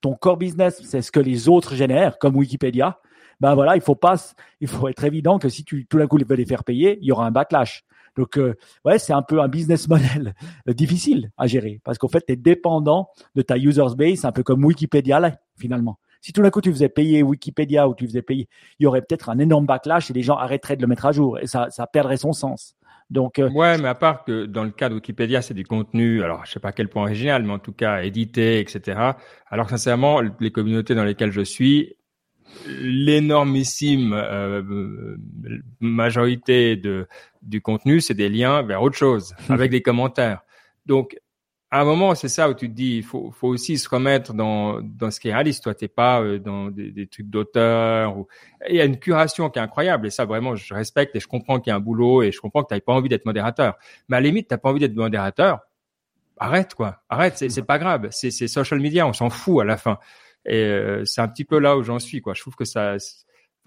ton 0.00 0.14
core 0.14 0.36
business 0.36 0.80
c'est 0.84 1.02
ce 1.02 1.10
que 1.12 1.20
les 1.20 1.48
autres 1.48 1.74
génèrent, 1.74 2.18
comme 2.18 2.36
Wikipédia, 2.36 3.00
ben 3.40 3.54
voilà, 3.54 3.76
il 3.76 3.82
faut 3.82 3.94
pas, 3.94 4.16
il 4.60 4.68
faut 4.68 4.88
être 4.88 5.04
évident 5.04 5.38
que 5.38 5.48
si 5.48 5.64
tu 5.64 5.86
tout 5.86 5.98
d'un 5.98 6.06
coup 6.06 6.18
veux 6.18 6.36
les 6.36 6.46
faire 6.46 6.64
payer, 6.64 6.98
il 7.00 7.06
y 7.06 7.12
aura 7.12 7.26
un 7.26 7.30
backlash. 7.30 7.84
Donc 8.16 8.36
euh, 8.36 8.54
ouais, 8.84 8.98
c'est 8.98 9.12
un 9.12 9.22
peu 9.22 9.40
un 9.40 9.48
business 9.48 9.88
model 9.88 10.34
euh, 10.68 10.72
difficile 10.72 11.30
à 11.38 11.46
gérer 11.46 11.80
parce 11.84 11.98
qu'en 11.98 12.08
fait, 12.08 12.24
tu 12.26 12.32
es 12.32 12.36
dépendant 12.36 13.10
de 13.34 13.42
ta 13.42 13.56
user 13.56 13.86
base, 13.96 14.24
un 14.24 14.32
peu 14.32 14.42
comme 14.42 14.64
Wikipédia 14.64 15.20
là, 15.20 15.36
finalement. 15.58 15.98
Si 16.20 16.32
tout 16.32 16.42
d'un 16.42 16.50
coup 16.50 16.60
tu 16.60 16.72
faisais 16.72 16.88
payer 16.88 17.22
Wikipédia 17.22 17.88
ou 17.88 17.94
tu 17.94 18.06
faisais 18.06 18.22
payer, 18.22 18.48
il 18.80 18.84
y 18.84 18.86
aurait 18.86 19.02
peut-être 19.02 19.28
un 19.28 19.38
énorme 19.38 19.66
backlash 19.66 20.10
et 20.10 20.14
les 20.14 20.22
gens 20.22 20.36
arrêteraient 20.36 20.76
de 20.76 20.82
le 20.82 20.88
mettre 20.88 21.06
à 21.06 21.12
jour 21.12 21.38
et 21.38 21.46
ça, 21.46 21.70
ça 21.70 21.86
perdrait 21.86 22.16
son 22.16 22.32
sens. 22.32 22.74
Donc 23.08 23.38
euh, 23.38 23.48
ouais, 23.50 23.78
mais 23.78 23.88
à 23.88 23.94
part 23.94 24.24
que 24.24 24.44
dans 24.44 24.64
le 24.64 24.70
cas 24.70 24.88
de 24.88 24.94
Wikipédia, 24.94 25.40
c'est 25.40 25.54
du 25.54 25.64
contenu, 25.64 26.22
alors 26.22 26.44
je 26.44 26.52
sais 26.52 26.60
pas 26.60 26.72
quel 26.72 26.88
point 26.88 27.04
original, 27.04 27.42
mais 27.42 27.52
en 27.52 27.58
tout 27.58 27.72
cas 27.72 28.02
édité, 28.02 28.58
etc. 28.58 29.12
Alors 29.46 29.70
sincèrement, 29.70 30.20
les 30.20 30.50
communautés 30.50 30.94
dans 30.94 31.04
lesquelles 31.04 31.32
je 31.32 31.40
suis, 31.40 31.94
l'énormissime 32.66 34.12
euh, 34.12 35.16
majorité 35.80 36.76
de 36.76 37.06
du 37.42 37.60
contenu, 37.60 38.00
c'est 38.00 38.14
des 38.14 38.28
liens 38.28 38.62
vers 38.62 38.82
autre 38.82 38.96
chose, 38.96 39.34
avec 39.48 39.70
des 39.70 39.82
commentaires. 39.82 40.40
Donc, 40.86 41.16
à 41.70 41.82
un 41.82 41.84
moment, 41.84 42.14
c'est 42.14 42.28
ça 42.28 42.48
où 42.48 42.54
tu 42.54 42.68
te 42.68 42.74
dis, 42.74 42.96
il 42.96 43.02
faut, 43.02 43.30
faut 43.30 43.48
aussi 43.48 43.76
se 43.76 43.88
remettre 43.88 44.32
dans, 44.32 44.80
dans 44.80 45.10
ce 45.10 45.20
qui 45.20 45.28
est 45.28 45.34
réaliste. 45.34 45.64
Toi, 45.64 45.74
t'es 45.74 45.88
pas 45.88 46.22
euh, 46.22 46.38
dans 46.38 46.70
des, 46.70 46.90
des 46.90 47.06
trucs 47.06 47.28
d'auteur. 47.28 48.16
Ou... 48.16 48.26
Il 48.70 48.76
y 48.76 48.80
a 48.80 48.86
une 48.86 48.98
curation 48.98 49.50
qui 49.50 49.58
est 49.58 49.62
incroyable 49.62 50.06
et 50.06 50.10
ça, 50.10 50.24
vraiment, 50.24 50.56
je 50.56 50.72
respecte 50.72 51.14
et 51.14 51.20
je 51.20 51.28
comprends 51.28 51.60
qu'il 51.60 51.70
y 51.70 51.74
a 51.74 51.76
un 51.76 51.80
boulot 51.80 52.22
et 52.22 52.32
je 52.32 52.40
comprends 52.40 52.62
que 52.62 52.68
t'as 52.68 52.80
pas 52.80 52.94
envie 52.94 53.10
d'être 53.10 53.26
modérateur. 53.26 53.76
Mais 54.08 54.16
à 54.16 54.20
la 54.20 54.26
limite, 54.28 54.48
t'as 54.48 54.56
pas 54.56 54.70
envie 54.70 54.80
d'être 54.80 54.94
modérateur. 54.94 55.60
Arrête, 56.38 56.74
quoi. 56.74 57.02
Arrête, 57.10 57.36
c'est 57.36 57.66
pas 57.66 57.78
grave. 57.78 58.08
C'est 58.12 58.30
social 58.30 58.80
media, 58.80 59.06
on 59.06 59.12
s'en 59.12 59.28
fout 59.28 59.60
à 59.60 59.64
la 59.64 59.76
fin. 59.76 59.98
Et 60.48 60.62
euh, 60.64 61.04
c'est 61.04 61.20
un 61.20 61.28
petit 61.28 61.44
peu 61.44 61.58
là 61.58 61.76
où 61.76 61.82
j'en 61.82 61.98
suis, 61.98 62.20
quoi. 62.20 62.34
Je 62.34 62.40
trouve 62.40 62.56
que 62.56 62.64
ça, 62.64 62.96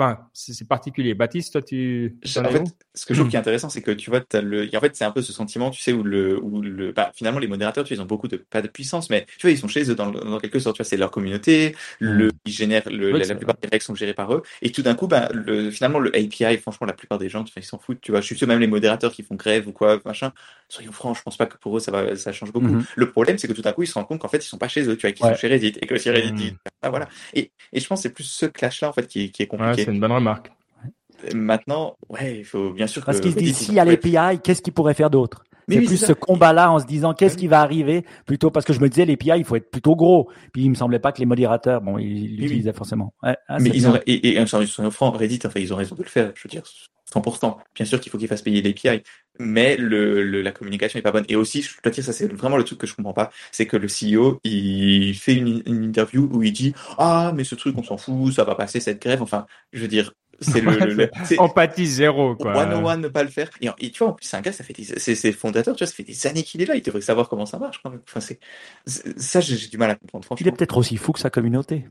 Enfin, 0.01 0.17
c'est 0.33 0.67
particulier. 0.67 1.13
Baptiste, 1.13 1.51
toi, 1.51 1.61
tu. 1.61 2.17
En 2.37 2.43
fait, 2.45 2.63
ce 2.95 3.05
que 3.05 3.13
je 3.13 3.19
trouve 3.19 3.29
qui 3.29 3.35
est 3.35 3.39
intéressant, 3.45 3.69
c'est 3.69 3.83
que 3.83 3.91
tu 3.91 4.09
vois, 4.09 4.21
as 4.33 4.41
le. 4.41 4.67
En 4.75 4.79
fait, 4.79 4.95
c'est 4.95 5.05
un 5.05 5.11
peu 5.11 5.21
ce 5.21 5.31
sentiment, 5.31 5.69
tu 5.69 5.79
sais, 5.79 5.93
où 5.93 6.01
le, 6.01 6.41
où 6.41 6.61
le. 6.61 6.91
Bah, 6.91 7.11
finalement, 7.13 7.39
les 7.39 7.47
modérateurs, 7.47 7.83
tu 7.83 7.93
vois, 7.93 8.01
ils 8.01 8.03
ont 8.03 8.07
beaucoup 8.07 8.27
de 8.27 8.37
pas 8.37 8.63
de 8.63 8.67
puissance, 8.67 9.11
mais 9.11 9.27
tu 9.37 9.45
vois, 9.45 9.51
ils 9.51 9.59
sont 9.59 9.67
chez 9.67 9.89
eux 9.91 9.95
dans, 9.95 10.09
dans 10.09 10.39
quelque 10.39 10.57
sorte. 10.57 10.75
Tu 10.75 10.81
vois, 10.81 10.89
c'est 10.89 10.97
leur 10.97 11.11
communauté. 11.11 11.75
Le, 11.99 12.27
mm. 12.27 12.31
ils 12.45 12.51
génèrent 12.51 12.89
le, 12.89 13.11
la, 13.11 13.35
plupart 13.35 13.55
des 13.61 13.67
règles 13.67 13.83
sont 13.83 13.93
gérées 13.93 14.15
par 14.15 14.33
eux. 14.33 14.41
Et 14.63 14.71
tout 14.71 14.81
d'un 14.81 14.95
coup, 14.95 15.07
bah, 15.07 15.29
le, 15.33 15.69
finalement, 15.69 15.99
le 15.99 16.09
API, 16.15 16.57
franchement, 16.57 16.87
la 16.87 16.93
plupart 16.93 17.19
des 17.19 17.29
gens, 17.29 17.45
ils 17.55 17.63
s'en 17.63 17.77
foutent. 17.77 18.01
Tu 18.01 18.11
vois, 18.11 18.21
je 18.21 18.25
suis 18.25 18.37
sûr 18.37 18.47
même 18.47 18.59
les 18.59 18.67
modérateurs 18.67 19.11
qui 19.11 19.21
font 19.21 19.35
grève 19.35 19.67
ou 19.67 19.71
quoi, 19.71 19.99
machin. 20.03 20.33
Soyons 20.67 20.91
francs, 20.91 21.17
je 21.17 21.21
pense 21.21 21.37
pas 21.37 21.45
que 21.45 21.57
pour 21.57 21.77
eux 21.77 21.79
ça 21.79 21.91
va, 21.91 22.15
ça 22.15 22.31
change 22.31 22.51
beaucoup. 22.51 22.67
Mm-hmm. 22.67 22.93
Le 22.95 23.11
problème, 23.11 23.37
c'est 23.37 23.47
que 23.47 23.53
tout 23.53 23.61
d'un 23.61 23.73
coup, 23.73 23.83
ils 23.83 23.87
se 23.87 23.93
rendent 23.93 24.07
compte 24.07 24.21
qu'en 24.21 24.29
fait, 24.29 24.43
ils 24.43 24.47
sont 24.47 24.57
pas 24.57 24.69
chez 24.69 24.87
eux. 24.87 24.95
Tu 24.95 25.05
vois, 25.05 25.11
qu'ils 25.11 25.25
sont 25.25 25.35
chez 25.35 25.47
Reddit 25.47 25.73
et 25.79 25.85
que 25.85 25.97
si 25.97 26.09
Reddit, 26.09 26.31
dit, 26.31 26.55
ah, 26.81 26.89
voilà. 26.89 27.07
Et, 27.33 27.51
et 27.73 27.79
je 27.79 27.87
pense 27.87 27.99
que 27.99 28.03
c'est 28.03 28.13
plus 28.13 28.23
ce 28.23 28.45
clash-là 28.45 28.89
en 28.89 28.93
fait 28.93 29.07
qui, 29.07 29.31
qui 29.31 29.43
est 29.43 29.47
compliqué. 29.47 29.85
C'est 29.91 29.95
une 29.95 30.01
bonne 30.01 30.11
remarque. 30.11 30.51
Maintenant, 31.35 31.97
ouais, 32.09 32.39
il 32.39 32.45
faut 32.45 32.71
bien 32.71 32.87
sûr 32.87 33.03
Parce 33.05 33.19
qu'ils 33.19 33.33
se 33.33 33.37
disent, 33.37 33.57
s'il 33.57 33.75
y 33.75 33.79
a 33.79 33.85
l'API, 33.85 34.39
qu'est-ce 34.41 34.61
qu'ils 34.61 34.73
pourraient 34.73 34.93
faire 34.93 35.09
d'autre 35.09 35.43
c'est 35.69 35.81
plus 35.81 35.97
ce 35.97 36.11
combat-là 36.11 36.69
en 36.71 36.79
se 36.79 36.85
disant 36.85 37.13
qu'est-ce 37.13 37.37
qui 37.37 37.47
va 37.47 37.61
arriver 37.61 38.03
plutôt 38.25 38.51
parce 38.51 38.65
que 38.65 38.73
je 38.73 38.81
me 38.81 38.89
disais 38.89 39.05
l'API 39.05 39.37
il 39.37 39.45
faut 39.45 39.55
être 39.55 39.71
plutôt 39.71 39.95
gros. 39.95 40.29
Puis 40.51 40.63
il 40.63 40.69
me 40.69 40.75
semblait 40.75 40.99
pas 40.99 41.13
que 41.13 41.19
les 41.19 41.25
modérateurs 41.25 41.79
bon 41.81 41.97
ils 41.97 42.35
l'utilisaient 42.35 42.73
forcément. 42.73 43.13
Ouais, 43.23 43.37
ah, 43.47 43.57
mais 43.59 43.69
ils 43.69 43.87
ont 43.87 43.95
et, 44.05 44.11
et, 44.11 44.35
et 44.35 44.39
Reddit 44.39 45.39
enfin 45.45 45.59
ils 45.59 45.73
ont 45.73 45.77
raison 45.77 45.95
de 45.95 46.03
le 46.03 46.09
faire 46.09 46.33
je 46.35 46.43
veux 46.43 46.49
dire 46.49 46.63
100% 47.13 47.57
bien 47.75 47.85
sûr 47.85 47.99
qu'il 47.99 48.11
faut 48.11 48.17
qu'ils 48.17 48.27
fassent 48.27 48.41
payer 48.41 48.61
l'API 48.61 49.03
mais 49.39 49.77
le, 49.77 50.23
le, 50.23 50.41
la 50.41 50.51
communication 50.51 50.99
est 50.99 51.03
pas 51.03 51.11
bonne 51.11 51.25
et 51.29 51.35
aussi 51.35 51.61
je 51.61 51.69
dois 51.83 51.91
dire 51.91 52.03
ça 52.03 52.13
c'est 52.13 52.31
vraiment 52.31 52.57
le 52.57 52.63
truc 52.63 52.79
que 52.79 52.87
je 52.87 52.95
comprends 52.95 53.13
pas 53.13 53.31
c'est 53.51 53.65
que 53.65 53.77
le 53.77 53.87
CEO 53.87 54.39
il 54.43 55.15
fait 55.15 55.33
une, 55.33 55.61
une 55.65 55.83
interview 55.83 56.29
où 56.31 56.43
il 56.43 56.53
dit 56.53 56.73
ah 56.97 57.31
mais 57.35 57.43
ce 57.43 57.55
truc 57.55 57.77
on 57.77 57.83
s'en 57.83 57.97
fout 57.97 58.33
ça 58.33 58.43
va 58.43 58.55
passer 58.55 58.79
cette 58.79 59.01
grève 59.01 59.21
enfin 59.21 59.45
je 59.73 59.81
veux 59.81 59.87
dire 59.87 60.13
c'est 60.41 60.61
le, 60.61 60.71
le, 60.95 61.09
empathie 61.39 61.85
zéro 61.85 62.35
quoi. 62.35 62.57
One 62.57 62.73
on 62.73 62.85
one 62.85 63.01
ne 63.01 63.07
pas 63.07 63.23
le 63.23 63.29
faire. 63.29 63.49
Et, 63.61 63.69
et 63.79 63.91
tu 63.91 63.99
vois 63.99 64.09
en 64.09 64.13
plus 64.13 64.25
c'est 64.25 64.37
un 64.37 64.41
gars 64.41 64.51
ça 64.51 64.63
fait 64.63 64.73
c'est 64.83 65.15
c'est 65.15 65.31
fondateur 65.31 65.75
tu 65.75 65.83
vois 65.83 65.87
ça 65.87 65.93
fait 65.93 66.03
des 66.03 66.27
années 66.27 66.43
qu'il 66.43 66.61
est 66.61 66.65
là 66.65 66.75
il 66.75 66.81
devrait 66.81 67.01
savoir 67.01 67.29
comment 67.29 67.45
ça 67.45 67.59
marche 67.59 67.79
quand 67.83 67.91
même. 67.91 68.01
Enfin 68.07 68.19
c'est 68.19 68.39
ça 68.85 69.39
j'ai 69.39 69.67
du 69.67 69.77
mal 69.77 69.91
à 69.91 69.95
comprendre 69.95 70.25
franchement. 70.25 70.43
Il 70.45 70.47
est 70.47 70.55
peut-être 70.55 70.77
aussi 70.77 70.97
fou 70.97 71.11
que 71.11 71.19
sa 71.19 71.29
communauté. 71.29 71.85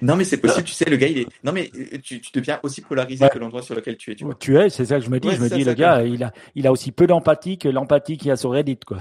Non, 0.00 0.16
mais 0.16 0.24
c'est 0.24 0.38
possible, 0.38 0.64
tu 0.66 0.72
sais, 0.74 0.88
le 0.88 0.96
gars, 0.96 1.08
il 1.08 1.18
est. 1.18 1.26
Non, 1.44 1.52
mais 1.52 1.70
euh, 1.74 1.98
tu, 2.02 2.20
tu 2.20 2.30
deviens 2.34 2.60
aussi 2.62 2.80
polarisé 2.80 3.28
que 3.28 3.38
l'endroit 3.38 3.62
sur 3.62 3.74
lequel 3.74 3.96
tu 3.96 4.12
es. 4.12 4.14
Tu, 4.14 4.24
vois. 4.24 4.34
tu 4.34 4.56
es, 4.56 4.70
c'est 4.70 4.86
ça 4.86 4.98
que 4.98 5.04
je 5.04 5.10
me 5.10 5.18
dis. 5.18 5.30
je 5.30 5.40
me 5.40 5.48
dis, 5.48 5.64
le 5.64 5.74
gars, 5.74 6.02
il 6.02 6.22
a, 6.22 6.32
il 6.54 6.66
a 6.66 6.72
aussi 6.72 6.92
peu 6.92 7.06
d'empathie 7.06 7.58
que 7.58 7.68
l'empathie 7.68 8.16
qu'il 8.16 8.28
y 8.28 8.30
a 8.30 8.36
sur 8.36 8.50
Reddit, 8.50 8.78
quoi. 8.86 8.98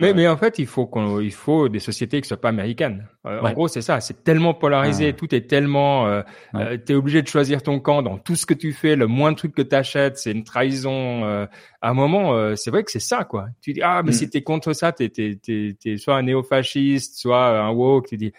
mais, 0.00 0.12
mais 0.14 0.28
en 0.28 0.36
fait, 0.36 0.58
il 0.58 0.66
faut 0.66 0.86
qu'on, 0.86 1.20
il 1.20 1.32
faut 1.32 1.68
des 1.68 1.78
sociétés 1.78 2.20
qui 2.20 2.28
soient 2.28 2.40
pas 2.40 2.48
américaines. 2.48 3.06
Euh, 3.26 3.40
en 3.40 3.52
gros, 3.52 3.68
c'est 3.68 3.82
ça. 3.82 4.00
C'est 4.00 4.24
tellement 4.24 4.54
polarisé, 4.54 5.12
tout 5.12 5.34
est 5.34 5.48
tellement. 5.48 6.06
Euh, 6.06 6.22
euh 6.54 6.76
T'es 6.76 6.94
obligé 6.94 7.22
de 7.22 7.28
choisir 7.28 7.62
ton 7.62 7.80
camp 7.80 8.02
dans 8.02 8.18
tout 8.18 8.36
ce 8.36 8.46
que 8.46 8.54
tu 8.54 8.72
fais. 8.72 8.96
Le 8.96 9.06
moins 9.06 9.32
de 9.32 9.36
trucs 9.36 9.54
que 9.54 9.62
t'achètes, 9.62 10.18
c'est 10.18 10.32
une 10.32 10.44
trahison. 10.44 11.24
à 11.24 11.48
un 11.82 11.94
moment, 11.94 12.54
c'est 12.56 12.70
vrai 12.70 12.84
que 12.84 12.90
c'est 12.90 13.00
ça, 13.00 13.24
quoi. 13.24 13.46
Tu 13.60 13.72
dis 13.72 13.82
ah, 13.82 14.02
mais 14.04 14.10
mm. 14.10 14.14
si 14.14 14.30
t'es 14.30 14.42
contre 14.42 14.72
ça, 14.72 14.92
t'es, 14.92 15.08
t'es, 15.08 15.38
t'es, 15.42 15.96
soit 15.96 16.16
un 16.16 16.22
néo-fasciste, 16.22 17.18
soit 17.18 17.60
un 17.60 17.70
woke. 17.70 18.08
Tu 18.08 18.16
dis. 18.16 18.32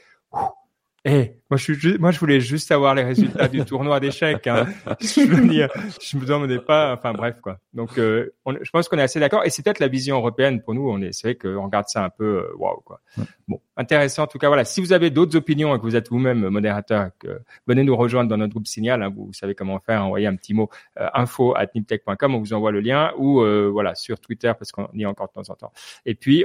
Eh, 1.10 1.38
moi, 1.50 1.58
je 1.58 1.74
suis 1.74 1.98
moi, 1.98 2.12
je 2.12 2.20
voulais 2.20 2.42
juste 2.42 2.68
savoir 2.68 2.94
les 2.94 3.04
résultats 3.04 3.48
du 3.48 3.64
tournoi 3.64 4.02
d'échecs. 4.02 4.46
Hein. 4.48 4.68
Je 5.00 5.22
veux 5.22 5.48
dire, 5.48 5.70
je 6.02 6.18
me 6.18 6.26
demandais 6.26 6.60
pas. 6.60 6.94
Enfin, 6.94 7.14
bref, 7.14 7.40
quoi. 7.42 7.60
Donc, 7.74 7.98
euh, 7.98 8.34
je 8.62 8.70
pense 8.70 8.90
qu'on 8.90 8.98
est 8.98 9.04
assez 9.04 9.20
d'accord. 9.20 9.46
Et 9.46 9.50
c'est 9.50 9.64
peut-être 9.64 9.80
la 9.80 9.88
vision 9.88 10.18
européenne 10.18 10.62
pour 10.62 10.74
nous. 10.74 10.90
On 10.90 11.02
est, 11.02 11.14
c'est 11.14 11.28
vrai 11.28 11.36
qu'on 11.36 11.64
regarde 11.64 11.88
ça 11.88 12.04
un 12.04 12.10
peu, 12.10 12.40
euh, 12.40 12.56
waouh, 12.58 12.82
quoi. 12.82 13.00
Bon, 13.48 13.62
intéressant. 13.78 14.24
En 14.24 14.28
tout 14.28 14.40
cas, 14.40 14.48
voilà. 14.48 14.66
Si 14.66 14.82
vous 14.82 14.92
avez 14.92 15.10
d'autres 15.10 15.38
opinions 15.38 15.74
et 15.74 15.78
que 15.78 15.84
vous 15.84 15.96
êtes 15.96 16.10
vous-même 16.10 16.50
modérateur, 16.50 17.12
que, 17.18 17.40
venez 17.66 17.84
nous 17.84 17.96
rejoindre 17.96 18.30
dans 18.30 18.38
notre 18.38 18.52
groupe 18.52 18.68
Signal. 18.68 19.02
Hein. 19.02 19.14
vous, 19.16 19.32
savez 19.32 19.56
comment 19.56 19.80
faire. 19.80 20.04
Envoyez 20.04 20.28
un 20.28 20.36
petit 20.36 20.54
mot 20.54 20.70
euh, 21.00 21.08
info 21.14 21.56
at 21.56 21.68
niptech.com. 21.74 22.36
On 22.36 22.40
vous 22.40 22.54
envoie 22.54 22.72
le 22.72 22.82
lien 22.82 23.14
ou 23.18 23.42
euh, 23.42 23.70
voilà 23.72 23.96
sur 23.96 24.20
Twitter 24.20 24.52
parce 24.60 24.74
qu'on 24.74 24.90
y 24.94 25.04
est 25.04 25.06
encore 25.06 25.28
de 25.28 25.34
temps 25.34 25.50
en 25.50 25.56
temps. 25.56 25.72
Et 26.06 26.16
puis, 26.16 26.44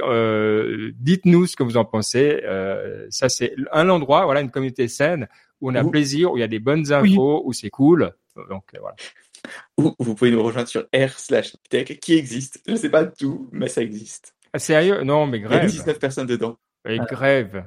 dites-nous 0.97 1.47
ce 1.47 1.57
que 1.57 1.63
vous 1.63 1.75
en 1.75 1.83
pensez. 1.83 2.41
ça, 3.09 3.27
c'est 3.27 3.53
un 3.73 3.89
endroit, 3.89 4.23
voilà, 4.25 4.39
une 4.39 4.52
communauté 4.53 4.87
saine, 4.87 5.27
où 5.61 5.71
on 5.71 5.75
a 5.75 5.83
plaisir, 5.83 6.31
où 6.31 6.37
il 6.37 6.41
y 6.41 6.43
a 6.43 6.47
des 6.47 6.59
bonnes 6.59 6.91
infos, 6.91 7.41
où 7.45 7.53
c'est 7.53 7.69
cool. 7.69 8.13
Donc 8.49 8.63
euh, 8.75 8.79
voilà. 8.79 8.95
Ou 9.77 9.93
vous 9.99 10.15
pouvez 10.15 10.31
nous 10.31 10.41
rejoindre 10.41 10.69
sur 10.69 10.83
r 10.95 11.19
slash 11.19 11.55
tech 11.69 11.99
qui 11.99 12.13
existe. 12.15 12.61
Je 12.65 12.71
ne 12.71 12.77
sais 12.77 12.89
pas 12.89 13.05
tout, 13.05 13.49
mais 13.51 13.67
ça 13.67 13.81
existe. 13.81 14.35
Ah, 14.53 14.59
sérieux? 14.59 15.03
Non, 15.03 15.27
mais 15.27 15.39
grève. 15.39 15.63
Il 15.63 15.75
y 15.75 15.79
a 15.79 15.83
19 15.83 15.99
personnes 15.99 16.27
dedans. 16.27 16.57
Et 16.87 16.97
grève. 16.97 17.65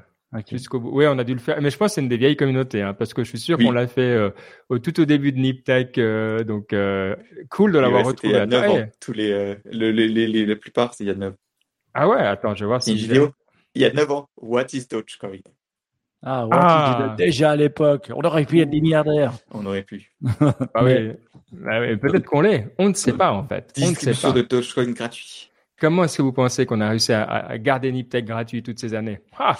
Jusqu'au 0.51 0.81
bout. 0.81 0.91
Oui, 0.93 1.07
on 1.07 1.19
a 1.19 1.25
dû 1.25 1.33
le 1.33 1.41
faire. 1.41 1.61
Mais 1.63 1.71
je 1.71 1.77
pense 1.79 1.93
que 1.93 1.95
c'est 1.95 2.01
une 2.03 2.09
des 2.09 2.19
vieilles 2.19 2.37
communautés, 2.37 2.83
hein, 2.83 2.93
parce 2.93 3.15
que 3.15 3.25
je 3.25 3.29
suis 3.29 3.39
sûr 3.39 3.57
qu'on 3.57 3.71
l'a 3.71 3.87
fait 3.87 4.03
euh, 4.03 4.31
au, 4.69 4.79
tout 4.79 5.01
au 5.01 5.07
début 5.07 5.33
de 5.33 5.39
NipTech. 5.39 5.97
Euh, 5.97 6.45
donc, 6.45 6.75
cool 7.51 7.73
de 7.73 7.79
l'avoir 7.79 8.05
retrouvé. 8.05 8.35
Il 8.35 8.37
y 8.37 8.41
a 8.41 8.47
9 8.47 8.71
ans. 8.71 8.87
Tous 9.01 9.13
les, 9.13 9.57
la 9.65 10.57
plupart, 10.57 10.95
c'est 10.95 11.05
il 11.05 11.07
y 11.07 11.11
a 11.11 11.15
9 11.15 11.35
Ah 11.95 12.09
ouais, 12.09 12.19
attends, 12.19 12.55
je 12.55 12.65
vais 12.65 12.67
voir 12.67 12.83
si 12.83 12.93
une 12.93 12.99
vidéo 12.99 13.33
il 13.77 13.83
y 13.83 13.85
a 13.85 13.93
9 13.93 14.11
ans. 14.11 14.29
What 14.39 14.67
is 14.73 14.89
Dogecoin? 14.89 15.43
Ah, 16.29 16.45
ouais, 16.45 16.57
Ah. 16.61 17.15
déjà 17.17 17.53
à 17.53 17.57
l'époque. 17.57 18.11
On 18.15 18.21
aurait 18.23 18.45
pu 18.45 18.61
être 18.61 18.69
des 18.71 18.81
milliardaires. 18.81 19.33
On 19.53 19.65
aurait 19.65 19.85
pu. 19.85 20.11
Ah 20.75 20.83
oui. 20.83 21.13
Ah 21.69 21.81
oui, 21.81 21.97
Peut-être 21.97 22.27
qu'on 22.27 22.41
l'est. 22.41 22.75
On 22.79 22.89
ne 22.89 22.95
sait 22.95 23.13
pas 23.13 23.31
en 23.33 23.45
fait. 23.47 23.73
On 23.81 23.91
ne 23.91 23.95
sait 23.95 24.13
pas. 24.21 24.33
de 24.33 24.43
Dogecoin 24.43 24.91
gratuit. 24.93 25.51
Comment 25.81 26.05
est-ce 26.05 26.17
que 26.19 26.23
vous 26.23 26.33
pensez 26.33 26.67
qu'on 26.67 26.81
a 26.81 26.89
réussi 26.89 27.13
à, 27.13 27.23
à 27.25 27.59
garder 27.59 27.93
Niptech 27.93 28.25
gratuit 28.25 28.63
toutes 28.63 28.81
ces 28.81 28.95
années? 28.95 29.21
Ah, 29.39 29.57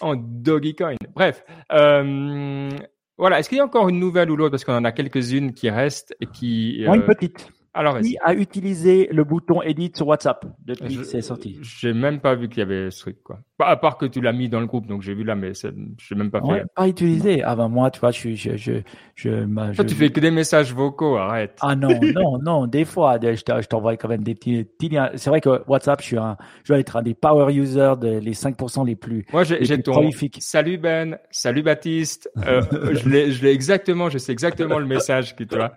En 0.00 0.14
Dogecoin. 0.16 0.96
Bref. 1.14 1.44
Euh, 1.72 2.68
voilà. 3.16 3.38
Est-ce 3.38 3.48
qu'il 3.48 3.58
y 3.58 3.60
a 3.60 3.64
encore 3.64 3.88
une 3.88 3.98
nouvelle 3.98 4.30
ou 4.30 4.36
l'autre? 4.36 4.50
Parce 4.50 4.64
qu'on 4.64 4.74
en 4.74 4.84
a 4.84 4.92
quelques-unes 4.92 5.54
qui 5.54 5.70
restent 5.70 6.14
et 6.20 6.26
qui. 6.26 6.82
Moi, 6.84 6.96
une 6.96 7.02
euh, 7.02 7.06
petite. 7.06 7.50
Alors. 7.74 7.98
Qui 8.00 8.18
a 8.22 8.34
utilisé 8.34 9.08
le 9.12 9.24
bouton 9.24 9.62
Edit 9.62 9.92
sur 9.96 10.06
WhatsApp 10.06 10.44
depuis 10.64 10.92
Je- 10.92 10.98
que 11.00 11.04
c'est 11.06 11.22
sorti 11.22 11.58
J'ai 11.62 11.94
même 11.94 12.20
pas 12.20 12.34
vu 12.34 12.48
qu'il 12.48 12.58
y 12.58 12.62
avait 12.62 12.90
ce 12.90 13.00
truc, 13.00 13.22
quoi. 13.22 13.38
Bah, 13.58 13.68
à 13.68 13.76
part 13.76 13.96
que 13.96 14.04
tu 14.06 14.20
l'as 14.20 14.32
mis 14.32 14.48
dans 14.50 14.60
le 14.60 14.66
groupe, 14.66 14.86
donc 14.86 15.00
j'ai 15.02 15.14
vu 15.14 15.24
là, 15.24 15.34
mais 15.34 15.52
j'ai 15.54 16.14
même 16.14 16.30
pas 16.30 16.40
fait. 16.40 16.46
Ouais, 16.46 16.64
pas 16.74 16.86
utilisé. 16.88 17.42
Ah 17.42 17.56
ben 17.56 17.68
moi, 17.68 17.90
tu 17.90 18.00
vois, 18.00 18.10
je 18.10 18.34
je, 18.34 18.56
je, 18.56 18.72
je, 19.14 19.30
ma- 19.30 19.66
Toi, 19.72 19.84
je- 19.84 19.88
tu 19.88 19.94
fais 19.94 20.10
que 20.10 20.20
des 20.20 20.30
messages 20.30 20.74
vocaux, 20.74 21.16
arrête. 21.16 21.56
Ah 21.62 21.74
non, 21.74 21.88
non, 22.14 22.38
non. 22.42 22.66
Des 22.66 22.84
fois, 22.84 23.18
je 23.22 23.42
t'en- 23.42 23.60
je 23.62 23.68
t'envoie 23.68 23.96
quand 23.96 24.08
même 24.08 24.22
des 24.24 24.34
petits, 24.34 24.64
petits 24.64 24.88
liens. 24.90 25.10
C'est 25.14 25.30
vrai 25.30 25.40
que 25.40 25.62
WhatsApp, 25.66 26.00
je 26.02 26.06
suis 26.06 26.18
un, 26.18 26.36
je 26.64 26.72
dois 26.72 26.78
être 26.80 26.96
un 26.96 27.02
des 27.02 27.14
power 27.14 27.54
users, 27.54 27.94
de, 27.98 28.18
les 28.18 28.34
5% 28.34 28.84
les 28.84 28.96
plus. 28.96 29.24
Moi, 29.32 29.44
j'ai 29.44 29.80
ton 29.82 29.92
prolifiques. 29.92 30.38
salut 30.40 30.76
Ben, 30.76 31.16
salut 31.30 31.62
Baptiste. 31.62 32.28
Euh, 32.46 32.60
je 32.92 33.08
l'ai, 33.08 33.30
je 33.30 33.42
l'ai 33.44 33.52
exactement, 33.52 34.10
je 34.10 34.18
sais 34.18 34.32
exactement 34.32 34.78
le 34.78 34.86
message 34.86 35.34
que 35.36 35.44
tu 35.44 35.58
as. 35.58 35.72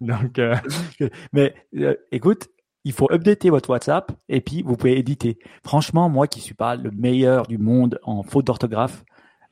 Donc, 0.00 0.38
euh, 0.38 0.54
Mais 1.32 1.54
euh, 1.76 1.94
écoute, 2.12 2.48
il 2.84 2.92
faut 2.92 3.10
updater 3.10 3.50
votre 3.50 3.70
WhatsApp 3.70 4.12
et 4.28 4.40
puis 4.40 4.62
vous 4.62 4.76
pouvez 4.76 4.98
éditer. 4.98 5.38
Franchement, 5.64 6.08
moi 6.08 6.26
qui 6.26 6.40
suis 6.40 6.54
pas 6.54 6.76
le 6.76 6.90
meilleur 6.90 7.46
du 7.46 7.58
monde 7.58 7.98
en 8.02 8.22
faute 8.22 8.46
d'orthographe, 8.46 9.04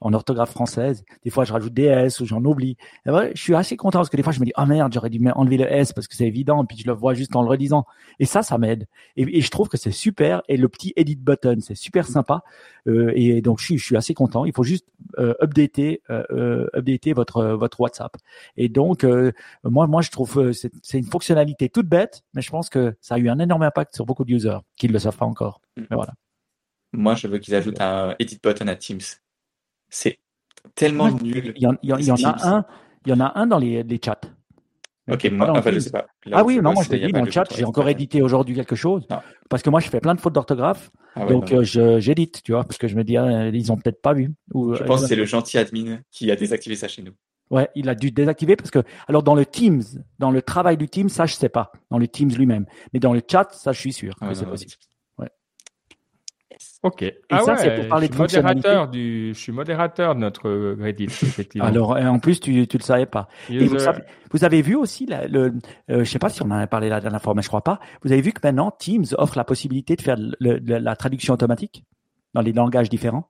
en 0.03 0.13
orthographe 0.13 0.51
française, 0.51 1.05
des 1.25 1.31
fois 1.31 1.45
je 1.45 1.53
rajoute 1.53 1.73
des 1.73 1.85
S 1.85 2.21
ou 2.21 2.27
j'en 2.27 2.45
oublie. 2.45 2.77
Et 3.07 3.11
je 3.35 3.41
suis 3.41 3.55
assez 3.55 3.77
content 3.77 4.01
parce 4.01 4.11
que 4.11 4.17
des 4.17 4.23
fois 4.23 4.33
je 4.33 4.41
me 4.41 4.45
dis 4.45 4.53
oh 4.57 4.67
merde 4.67 4.93
j'aurais 4.93 5.11
dû 5.11 5.21
enlever 5.35 5.57
le 5.57 5.73
S 5.73 5.93
parce 5.93 6.09
que 6.09 6.15
c'est 6.15 6.27
évident 6.27 6.65
puis 6.65 6.77
je 6.77 6.87
le 6.87 6.93
vois 6.93 7.15
juste 7.15 7.35
en 7.37 7.43
le 7.43 7.49
redisant. 7.49 7.85
Et 8.19 8.25
ça, 8.25 8.43
ça 8.43 8.59
m'aide. 8.59 8.87
Et, 9.17 9.39
et 9.39 9.41
je 9.41 9.51
trouve 9.51 9.69
que 9.69 9.77
c'est 9.77 9.91
super. 9.91 10.43
Et 10.49 10.57
le 10.57 10.69
petit 10.69 10.93
edit 10.97 11.17
button, 11.17 11.57
c'est 11.61 11.75
super 11.75 12.07
sympa. 12.07 12.43
Euh, 12.89 13.13
et 13.15 13.41
donc 13.43 13.61
je 13.61 13.65
suis, 13.65 13.79
je 13.79 13.85
suis 13.85 13.97
assez 13.97 14.15
content. 14.15 14.45
Il 14.45 14.53
faut 14.53 14.65
juste 14.65 14.87
euh, 15.19 15.35
updater, 15.43 16.03
euh, 16.11 16.25
euh, 16.31 16.67
updater 16.75 17.13
votre 17.13 17.39
euh, 17.39 17.57
votre 17.57 17.81
WhatsApp. 17.81 18.17
Et 18.57 18.69
donc 18.69 19.05
euh, 19.05 19.33
moi, 19.65 19.87
moi, 19.87 20.03
je 20.03 20.11
trouve 20.11 20.53
c'est 20.53 20.73
c'est 20.83 20.99
une 20.99 21.05
fonctionnalité 21.05 21.69
toute 21.69 21.87
bête, 21.87 22.23
mais 22.35 22.43
je 22.43 22.51
pense 22.51 22.69
que 22.69 22.95
ça 23.01 23.17
a 23.17 23.19
eu 23.19 23.29
un 23.29 23.39
énorme 23.39 23.63
impact 23.63 23.95
sur 23.95 24.07
beaucoup 24.07 24.25
de 24.25 24.33
users 24.33 24.59
qui 24.77 24.89
ne 24.89 24.93
le 24.93 24.99
savent 24.99 25.17
pas 25.17 25.27
encore. 25.27 25.61
Mm. 25.77 25.83
Mais 25.91 25.97
voilà. 25.97 26.15
Moi, 26.95 27.15
je 27.15 27.27
veux 27.27 27.39
qu'ils 27.39 27.55
ajoutent 27.55 27.81
un 27.81 28.15
edit 28.19 28.39
button 28.43 28.69
à 28.69 28.77
Teams. 28.77 29.01
C'est 29.95 30.18
tellement 30.74 31.11
nul. 31.11 31.53
Il 31.55 31.62
y 31.62 31.66
en, 31.66 31.74
il 31.82 31.88
y 31.90 31.93
a 31.93 31.97
un, 31.97 32.64
il 33.05 33.11
y 33.11 33.12
en 33.12 33.20
a 33.20 33.32
un 33.38 33.47
dans 33.47 33.59
les, 33.59 33.82
les 33.82 34.01
chats. 34.03 34.20
Ok, 35.11 35.28
moi, 35.32 35.51
enfin, 35.51 35.70
je 35.72 35.80
sais 35.80 35.90
pas. 35.90 36.07
Là 36.24 36.38
Ah 36.38 36.45
oui, 36.45 36.57
non, 36.62 36.72
moi 36.72 36.82
je 36.84 36.97
dis 36.97 37.12
pas 37.12 37.18
dans 37.18 37.24
le 37.24 37.30
chat, 37.30 37.45
j'ai 37.55 37.64
encore 37.64 37.88
édité 37.88 38.22
aujourd'hui 38.22 38.55
quelque 38.55 38.76
chose 38.76 39.05
Ah. 39.11 39.22
parce 39.51 39.62
que 39.62 39.68
moi 39.68 39.80
je 39.80 39.88
fais 39.88 40.01
plein 40.01 40.14
de 40.14 40.20
fautes 40.20 40.32
d'orthographe, 40.32 40.90
Ah 41.16 41.26
ouais, 41.26 41.32
donc 41.32 41.51
non. 41.51 41.59
euh, 41.62 41.99
j'édite, 42.01 42.40
tu 42.45 42.53
vois, 42.53 42.62
parce 42.64 42.78
que 42.78 42.86
je 42.88 42.95
me 42.97 43.03
dis 43.05 43.16
ah, 43.16 43.49
ils 43.49 43.72
ont 43.72 43.76
peut-être 43.76 44.01
pas 44.01 44.14
vu. 44.14 44.30
Ou, 44.55 44.74
Je 44.74 44.82
euh, 44.82 44.86
pense 44.86 45.03
que 45.03 45.09
c'est 45.09 45.16
le 45.16 45.24
gentil 45.24 45.59
admin 45.59 45.99
qui 46.11 46.30
a 46.30 46.36
désactivé 46.36 46.76
ça 46.76 46.86
chez 46.88 47.03
nous. 47.03 47.12
Ouais, 47.51 47.68
il 47.74 47.88
a 47.88 47.95
dû 47.97 48.12
désactiver 48.12 48.55
parce 48.57 48.70
que 48.70 48.78
alors 49.09 49.22
dans 49.24 49.34
le 49.34 49.45
Teams, 49.45 49.82
dans 50.20 50.30
le 50.30 50.40
travail 50.40 50.76
du 50.78 50.88
Teams, 50.88 51.09
ça 51.11 51.26
je 51.26 51.34
sais 51.34 51.51
pas, 51.51 51.72
dans 51.90 51.99
le 51.99 52.07
Teams 52.09 52.30
lui-même, 52.30 52.64
mais 52.95 53.01
dans 53.01 53.12
le 53.12 53.20
chat, 53.28 53.49
ça 53.53 53.72
je 53.72 53.80
suis 53.80 53.93
sûr 53.93 54.14
que 54.14 54.24
Ah, 54.24 54.34
c'est 54.34 54.45
non, 54.45 54.53
possible. 54.53 54.72
Ok. 56.83 57.03
Et 57.03 57.14
ça, 57.30 57.57
c'est 57.57 57.74
pour 57.74 57.89
parler 57.89 58.07
je 58.07 58.11
de 58.12 58.14
suis 58.16 58.22
modérateur 58.39 58.89
du, 58.89 59.28
je 59.35 59.39
suis 59.39 59.53
modérateur 59.53 60.14
de 60.14 60.20
notre 60.20 60.49
euh, 60.49 60.76
Reddit, 60.80 61.05
effectivement. 61.05 61.66
Alors 61.68 61.91
en 61.97 62.18
plus 62.18 62.41
tu 62.41 62.66
tu 62.66 62.78
le 62.78 62.83
savais 62.83 63.07
pas. 63.07 63.28
Et 63.49 63.59
vous, 63.66 63.74
User- 63.76 63.85
savez- 63.85 64.03
vous 64.33 64.45
avez 64.45 64.62
vu 64.62 64.74
aussi, 64.74 65.07
la- 65.07 65.26
le, 65.28 65.53
euh, 65.91 66.05
je 66.05 66.05
sais 66.05 66.18
pas 66.18 66.28
si 66.28 66.43
on 66.43 66.47
en 66.47 66.51
a 66.53 66.66
parlé 66.66 66.89
la 66.89 67.01
dernière 67.01 67.22
fois, 67.22 67.35
mais 67.35 67.43
je 67.43 67.49
crois 67.49 67.62
pas. 67.62 67.78
Vous 68.03 68.12
avez 68.12 68.20
vu 68.22 68.33
que 68.33 68.41
maintenant 68.43 68.70
Teams 68.70 69.05
offre 69.18 69.37
la 69.37 69.45
possibilité 69.45 69.97
de 69.97 70.03
faire 70.03 70.16
le- 70.18 70.35
le- 70.59 70.78
la 70.78 70.97
traduction 70.97 71.35
automatique 71.35 71.85
dans 72.35 72.41
les 72.43 72.53
langages 72.53 72.89
différents? 72.89 73.28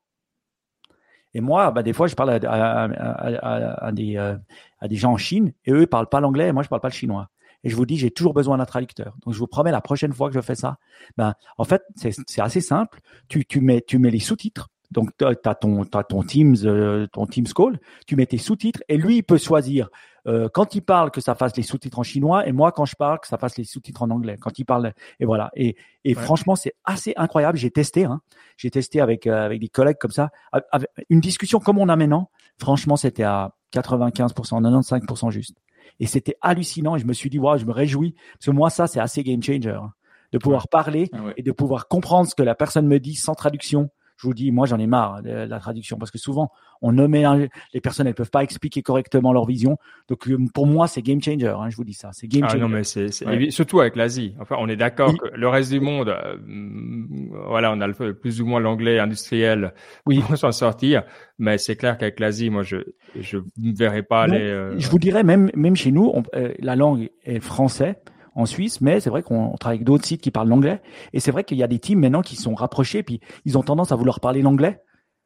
Et 1.34 1.40
moi, 1.40 1.70
bah, 1.70 1.82
des 1.82 1.94
fois, 1.94 2.08
je 2.08 2.14
parle 2.14 2.30
à, 2.30 2.34
à- 2.34 2.84
à- 2.84 3.36
à- 3.36 3.86
à 3.86 3.92
des, 3.92 4.16
euh, 4.18 4.36
à 4.80 4.88
des 4.88 4.96
gens 4.96 5.12
en 5.12 5.16
Chine 5.16 5.52
et 5.64 5.72
eux 5.72 5.82
ils 5.82 5.86
parlent 5.86 6.08
pas 6.08 6.20
l'anglais 6.20 6.48
et 6.48 6.52
moi 6.52 6.62
je 6.62 6.68
parle 6.68 6.82
pas 6.82 6.88
le 6.88 6.92
chinois. 6.94 7.30
Et 7.64 7.70
je 7.70 7.76
vous 7.76 7.86
dis, 7.86 7.96
j'ai 7.96 8.10
toujours 8.10 8.34
besoin 8.34 8.58
d'un 8.58 8.64
traducteur. 8.64 9.16
Donc 9.24 9.34
je 9.34 9.38
vous 9.38 9.46
promets, 9.46 9.70
la 9.70 9.80
prochaine 9.80 10.12
fois 10.12 10.28
que 10.28 10.34
je 10.34 10.40
fais 10.40 10.54
ça, 10.54 10.78
ben 11.16 11.34
en 11.58 11.64
fait 11.64 11.82
c'est 11.96 12.40
assez 12.40 12.60
simple. 12.60 13.00
Tu 13.28 13.44
tu 13.44 13.60
mets 13.60 13.82
tu 13.86 13.98
mets 13.98 14.10
les 14.10 14.20
sous-titres. 14.20 14.68
Donc 14.90 15.10
tu 15.18 15.24
as 15.24 15.54
ton 15.54 15.84
t'as 15.84 16.02
ton 16.02 16.22
Teams 16.22 16.56
euh, 16.64 17.06
ton 17.12 17.26
Teams 17.26 17.46
call, 17.54 17.78
tu 18.06 18.14
mets 18.16 18.26
tes 18.26 18.38
sous-titres 18.38 18.82
et 18.88 18.98
lui 18.98 19.16
il 19.18 19.22
peut 19.22 19.38
choisir 19.38 19.88
euh, 20.26 20.48
quand 20.52 20.74
il 20.74 20.82
parle 20.82 21.10
que 21.10 21.20
ça 21.20 21.34
fasse 21.34 21.56
les 21.56 21.62
sous-titres 21.62 21.98
en 21.98 22.02
chinois 22.02 22.46
et 22.46 22.52
moi 22.52 22.72
quand 22.72 22.84
je 22.84 22.94
parle 22.94 23.18
que 23.18 23.26
ça 23.26 23.38
fasse 23.38 23.56
les 23.56 23.64
sous-titres 23.64 24.02
en 24.02 24.10
anglais. 24.10 24.36
Quand 24.38 24.58
il 24.58 24.64
parle 24.64 24.92
et 25.18 25.24
voilà. 25.24 25.50
Et, 25.56 25.76
et 26.04 26.14
Ouais. 26.14 26.22
franchement 26.22 26.56
c'est 26.56 26.74
assez 26.84 27.14
incroyable. 27.16 27.56
J'ai 27.56 27.70
testé, 27.70 28.04
hein. 28.04 28.20
j'ai 28.58 28.70
testé 28.70 29.00
avec 29.00 29.26
euh, 29.26 29.46
avec 29.46 29.60
des 29.60 29.68
collègues 29.68 29.98
comme 29.98 30.10
ça, 30.10 30.30
avec 30.52 30.88
une 31.08 31.20
discussion 31.20 31.58
comme 31.58 31.78
on 31.78 31.88
a 31.88 31.96
maintenant. 31.96 32.30
Franchement 32.58 32.96
c'était 32.96 33.24
à 33.24 33.54
95%, 33.72 34.60
95% 34.60 35.30
juste. 35.30 35.56
Et 36.00 36.06
c'était 36.06 36.36
hallucinant 36.40 36.96
et 36.96 36.98
je 36.98 37.06
me 37.06 37.12
suis 37.12 37.30
dit 37.30 37.38
waouh 37.38 37.58
je 37.58 37.64
me 37.64 37.72
réjouis 37.72 38.14
parce 38.34 38.46
que 38.46 38.50
moi 38.50 38.70
ça 38.70 38.86
c'est 38.86 39.00
assez 39.00 39.22
game 39.22 39.42
changer 39.42 39.70
hein, 39.70 39.92
de 40.32 40.38
pouvoir 40.38 40.68
parler 40.68 41.10
Ah 41.12 41.22
ouais. 41.24 41.34
et 41.36 41.42
de 41.42 41.52
pouvoir 41.52 41.88
comprendre 41.88 42.28
ce 42.28 42.34
que 42.34 42.42
la 42.42 42.54
personne 42.54 42.86
me 42.86 42.98
dit 42.98 43.14
sans 43.14 43.34
traduction. 43.34 43.90
Je 44.22 44.28
vous 44.28 44.34
dis, 44.34 44.52
moi 44.52 44.66
j'en 44.66 44.78
ai 44.78 44.86
marre 44.86 45.20
de 45.20 45.30
la 45.30 45.58
traduction 45.58 45.98
parce 45.98 46.12
que 46.12 46.18
souvent 46.18 46.52
on 46.80 46.92
nommait 46.92 47.24
un- 47.24 47.48
les 47.74 47.80
personnes, 47.80 48.06
elles 48.06 48.14
peuvent 48.14 48.30
pas 48.30 48.44
expliquer 48.44 48.80
correctement 48.82 49.32
leur 49.32 49.46
vision. 49.46 49.78
Donc 50.08 50.28
euh, 50.28 50.38
pour 50.54 50.68
moi 50.68 50.86
c'est 50.86 51.02
game 51.02 51.20
changer. 51.20 51.48
hein, 51.48 51.68
je 51.70 51.76
vous 51.76 51.82
dis 51.84 51.92
ça, 51.92 52.10
c'est 52.12 52.28
game 52.28 52.44
Ah 52.44 52.48
changer. 52.48 52.60
non, 52.60 52.68
mais 52.68 52.84
c'est 52.84 53.08
c'est 53.10 53.26
Ouais. 53.26 53.50
surtout 53.50 53.80
avec 53.80 53.96
l'Asie. 53.96 54.34
Enfin, 54.40 54.56
on 54.60 54.68
est 54.68 54.76
d'accord 54.76 55.10
Oui. 55.10 55.18
que 55.18 55.36
le 55.36 55.48
reste 55.48 55.72
du 55.72 55.80
monde, 55.80 56.08
euh, 56.10 56.36
mm, 56.46 57.30
voilà, 57.48 57.72
on 57.72 57.80
a 57.80 57.86
le, 57.88 58.14
plus 58.14 58.40
ou 58.40 58.46
moins 58.46 58.60
l'anglais 58.60 58.98
industriel 59.00 59.74
Oui. 60.06 60.20
pour 60.20 60.36
s'en 60.36 60.52
sortir. 60.52 61.02
Mais 61.38 61.58
c'est 61.58 61.74
clair 61.74 61.98
qu'avec 61.98 62.20
l'Asie, 62.20 62.50
moi, 62.50 62.62
je 62.62 62.76
je 63.18 63.38
ne 63.58 63.72
verrais 63.76 64.02
pas 64.04 64.26
Non, 64.28 64.34
aller. 64.34 64.44
euh, 64.44 64.78
Je 64.78 64.88
vous 64.88 64.98
dirais 65.00 65.24
même 65.24 65.50
même 65.56 65.74
chez 65.76 65.90
nous, 65.90 66.10
on- 66.14 66.22
euh, 66.36 66.52
la 66.60 66.76
langue 66.76 67.10
est 67.24 67.40
français 67.40 67.96
en 68.34 68.46
Suisse, 68.46 68.80
mais 68.80 69.00
c'est 69.00 69.10
vrai 69.10 69.22
qu'on 69.22 69.52
on 69.52 69.56
travaille 69.56 69.76
avec 69.78 69.86
d'autres 69.86 70.04
sites 70.04 70.20
qui 70.22 70.30
parlent 70.30 70.48
l'anglais. 70.48 70.80
Et 71.12 71.20
c'est 71.20 71.30
vrai 71.30 71.44
qu'il 71.44 71.58
y 71.58 71.62
a 71.62 71.66
des 71.66 71.78
teams 71.78 71.98
maintenant 71.98 72.22
qui 72.22 72.36
sont 72.36 72.54
rapprochés, 72.54 73.02
puis 73.02 73.20
ils 73.44 73.58
ont 73.58 73.62
tendance 73.62 73.92
à 73.92 73.96
vouloir 73.96 74.20
parler 74.20 74.42
l'anglais, 74.42 74.82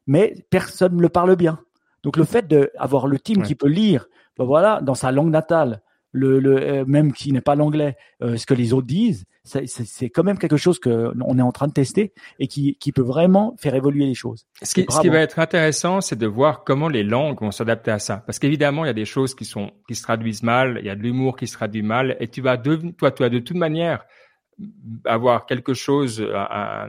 mais 0.06 0.34
personne 0.50 0.96
ne 0.96 1.02
le 1.02 1.08
parle 1.08 1.36
bien. 1.36 1.58
Donc 2.02 2.16
le 2.16 2.24
fait 2.24 2.46
d'avoir 2.46 3.06
le 3.06 3.18
team 3.18 3.38
Ouais. 3.40 3.46
qui 3.46 3.54
peut 3.54 3.68
lire, 3.68 4.06
ben 4.38 4.44
voilà, 4.44 4.80
dans 4.80 4.94
sa 4.94 5.10
langue 5.12 5.30
natale, 5.30 5.82
le, 6.16 6.40
le 6.40 6.56
euh, 6.60 6.84
même 6.86 7.12
qui 7.12 7.32
n'est 7.32 7.40
pas 7.40 7.54
l'anglais, 7.54 7.96
euh, 8.22 8.36
ce 8.36 8.46
que 8.46 8.54
les 8.54 8.72
autres 8.72 8.86
disent, 8.86 9.24
c'est- 9.44 10.10
quand 10.10 10.24
même 10.24 10.38
quelque 10.38 10.56
chose 10.56 10.78
que 10.80 11.12
on 11.20 11.38
est 11.38 11.42
en 11.42 11.52
train 11.52 11.68
de 11.68 11.72
tester 11.72 12.12
et 12.40 12.48
qui, 12.48 12.76
qui 12.80 12.90
peut 12.90 13.02
vraiment 13.02 13.54
faire 13.58 13.74
évoluer 13.76 14.06
les 14.06 14.14
choses. 14.14 14.46
Ce 14.62 14.74
qui, 14.74 14.80
ce 14.82 14.86
Bravo. 14.86 15.02
qui 15.02 15.08
va 15.08 15.20
être 15.20 15.38
intéressant, 15.38 16.00
c'est 16.00 16.18
de 16.18 16.26
voir 16.26 16.64
comment 16.64 16.88
les 16.88 17.04
langues 17.04 17.40
vont 17.40 17.52
s'adapter 17.52 17.92
à 17.92 18.00
ça. 18.00 18.16
Parce 18.26 18.38
qu'évidemment, 18.40 18.84
il 18.84 18.88
y 18.88 18.90
a 18.90 19.00
des 19.04 19.04
choses 19.16 19.34
qui 19.36 19.44
sont 19.44 19.70
qui 19.86 19.94
se 19.94 20.02
traduisent 20.02 20.42
mal, 20.42 20.78
il 20.80 20.86
y 20.86 20.90
a 20.90 20.96
de 20.96 21.02
l'humour 21.02 21.36
qui 21.36 21.46
se 21.46 21.52
traduit 21.54 21.82
mal, 21.82 22.16
et 22.18 22.26
tu 22.28 22.40
vas 22.40 22.56
de, 22.56 22.76
toi, 22.98 23.10
toi, 23.12 23.28
de 23.28 23.38
toute 23.38 23.56
manière 23.56 24.04
avoir 25.04 25.46
quelque 25.46 25.74
chose 25.74 26.26
à- 26.34 26.88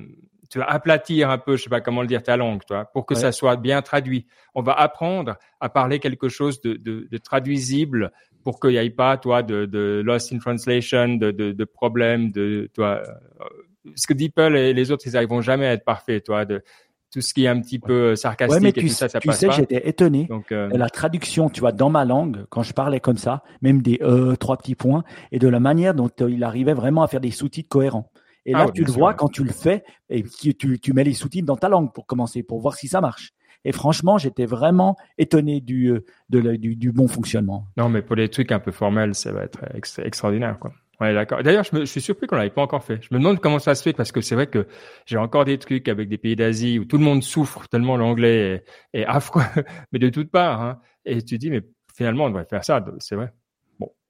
tu 0.49 0.59
vas 0.59 0.65
aplatir 0.65 1.29
un 1.29 1.37
peu, 1.37 1.57
je 1.57 1.63
sais 1.63 1.69
pas 1.69 1.81
comment 1.81 2.01
le 2.01 2.07
dire, 2.07 2.23
ta 2.23 2.37
langue, 2.37 2.61
toi, 2.65 2.85
pour 2.93 3.05
que 3.05 3.13
Ouais. 3.13 3.19
ça 3.19 3.31
soit 3.31 3.55
bien 3.57 3.81
traduit. 3.81 4.27
On 4.55 4.61
va 4.61 4.73
apprendre 4.73 5.35
à 5.59 5.69
parler 5.69 5.99
quelque 5.99 6.29
chose 6.29 6.61
de, 6.61 6.73
de, 6.73 7.07
de 7.11 7.17
traduisible 7.17 8.11
pour 8.43 8.59
qu'il 8.59 8.71
n'y 8.71 8.77
ait 8.77 8.89
pas, 8.89 9.17
toi, 9.17 9.43
de, 9.43 9.65
de 9.65 10.01
lost 10.05 10.31
in 10.31 10.39
translation, 10.39 11.15
de, 11.15 11.31
de, 11.31 11.51
de 11.51 11.65
problèmes, 11.65 12.31
de, 12.31 12.69
toi, 12.73 13.01
euh, 13.05 13.43
parce 13.85 14.05
que 14.05 14.13
DeepL 14.13 14.55
et 14.55 14.73
les 14.73 14.91
autres, 14.91 15.05
ils 15.07 15.13
n'arriveront 15.13 15.41
jamais 15.41 15.67
à 15.67 15.73
être 15.73 15.85
parfaits, 15.85 16.25
toi, 16.25 16.45
de 16.45 16.61
tout 17.09 17.21
ce 17.21 17.33
qui 17.33 17.45
est 17.45 17.47
un 17.47 17.61
petit 17.61 17.79
peu 17.79 18.17
sarcastique 18.17 18.53
Ouais, 18.53 18.59
mais 18.61 18.69
et 18.69 18.73
tu, 18.73 18.87
tout 18.87 18.93
ça, 18.93 19.07
ça 19.07 19.19
tu 19.21 19.29
passe 19.29 19.39
sais, 19.39 19.49
j'étais 19.51 19.87
étonné. 19.87 20.25
Donc, 20.25 20.51
euh, 20.51 20.67
de 20.69 20.77
la 20.77 20.89
traduction, 20.89 21.49
tu 21.49 21.61
vois, 21.61 21.71
dans 21.71 21.89
ma 21.89 22.03
langue, 22.03 22.45
quand 22.49 22.63
je 22.63 22.73
parlais 22.73 22.99
comme 22.99 23.15
ça, 23.17 23.43
même 23.61 23.81
des 23.81 23.99
euh, 24.01 24.35
trois 24.35 24.57
petits 24.57 24.75
points, 24.75 25.03
et 25.31 25.39
de 25.39 25.47
la 25.47 25.61
manière 25.61 25.93
dont 25.93 26.09
euh, 26.19 26.29
il 26.29 26.43
arrivait 26.43 26.73
vraiment 26.73 27.03
à 27.03 27.07
faire 27.07 27.21
des 27.21 27.31
sous-titres 27.31 27.69
cohérents. 27.69 28.11
Et 28.47 28.53
Ah 28.55 28.65
là, 28.65 28.71
tu 28.73 28.81
le 28.81 28.87
sûr, 28.91 28.97
vois 28.99 29.13
quand 29.13 29.27
tu 29.29 29.43
le 29.43 29.51
fais, 29.51 29.83
et 30.09 30.23
tu, 30.23 30.79
tu 30.79 30.93
mets 30.93 31.03
les 31.03 31.13
sous-titres 31.13 31.45
dans 31.45 31.57
ta 31.57 31.69
langue 31.69 31.93
pour 31.93 32.07
commencer, 32.07 32.41
pour 32.41 32.59
voir 32.59 32.73
si 32.75 32.87
ça 32.87 33.01
marche. 33.01 33.33
Et 33.65 33.71
franchement, 33.71 34.17
j'étais 34.17 34.45
vraiment 34.45 34.95
étonné 35.17 35.59
du, 35.61 35.87
euh, 35.91 36.05
de 36.29 36.39
la- 36.39 36.57
du, 36.57 36.75
du 36.75 36.91
bon 36.91 37.07
fonctionnement. 37.07 37.67
non, 37.77 37.89
mais 37.89 38.01
pour 38.01 38.15
les 38.15 38.29
trucs 38.29 38.51
un 38.51 38.59
peu 38.59 38.71
formels, 38.71 39.13
ça 39.13 39.31
va 39.31 39.43
être 39.43 39.59
ex- 39.75 39.99
extraordinaire, 39.99 40.57
quoi. 40.59 40.71
Ouais, 40.99 41.13
d'accord. 41.13 41.43
D'ailleurs, 41.43 41.63
je, 41.63 41.77
je 41.81 41.85
suis 41.85 42.01
surpris 42.01 42.25
qu'on 42.25 42.37
l'avait 42.37 42.49
pas 42.49 42.61
encore 42.63 42.83
fait. 42.83 42.99
Je 43.03 43.09
me 43.13 43.19
demande 43.19 43.39
comment 43.39 43.59
ça 43.59 43.75
se 43.75 43.83
fait 43.83 43.93
parce 43.93 44.11
que 44.11 44.21
c'est 44.21 44.33
vrai 44.33 44.47
que 44.47 44.65
j'ai 45.05 45.17
encore 45.17 45.45
des 45.45 45.59
trucs 45.59 45.87
avec 45.89 46.09
des 46.09 46.17
pays 46.17 46.35
d'Asie 46.35 46.79
où 46.79 46.85
tout 46.85 46.97
le 46.97 47.03
monde 47.03 47.21
souffre 47.21 47.67
tellement 47.67 47.97
l'anglais 47.97 48.63
est, 48.93 49.01
est 49.01 49.05
affreux, 49.05 49.43
mais 49.91 49.99
de 49.99 50.09
toutes 50.09 50.31
parts. 50.31 50.61
Hein. 50.61 50.79
Et 51.05 51.21
tu 51.21 51.37
dis, 51.37 51.51
mais 51.51 51.61
finalement, 51.95 52.25
on 52.25 52.29
devrait 52.29 52.47
faire 52.49 52.63
ça. 52.63 52.83
C'est 52.99 53.15
vrai. 53.15 53.31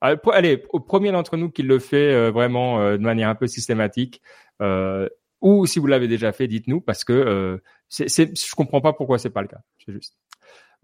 Bon, 0.01 0.31
allez, 0.31 0.63
au 0.69 0.79
premier 0.79 1.11
d'entre 1.11 1.37
nous 1.37 1.49
qui 1.49 1.63
le 1.63 1.79
fait 1.79 2.13
euh, 2.13 2.31
vraiment 2.31 2.79
euh, 2.79 2.97
de 2.97 3.03
manière 3.03 3.29
un 3.29 3.35
peu 3.35 3.47
systématique, 3.47 4.21
euh, 4.61 5.09
Ou 5.41 5.65
si 5.65 5.79
vous 5.79 5.87
l'avez 5.87 6.07
déjà 6.07 6.31
fait, 6.31 6.47
dites-nous 6.47 6.81
parce 6.81 7.03
que 7.03 7.59
c'est, 7.89 8.09
c'est, 8.09 8.37
je 8.37 8.55
comprends 8.55 8.81
pas 8.81 8.93
pourquoi 8.93 9.17
c'est 9.17 9.29
pas 9.29 9.41
le 9.41 9.47
cas. 9.47 9.61
C'est 9.83 9.93
juste. 9.93 10.17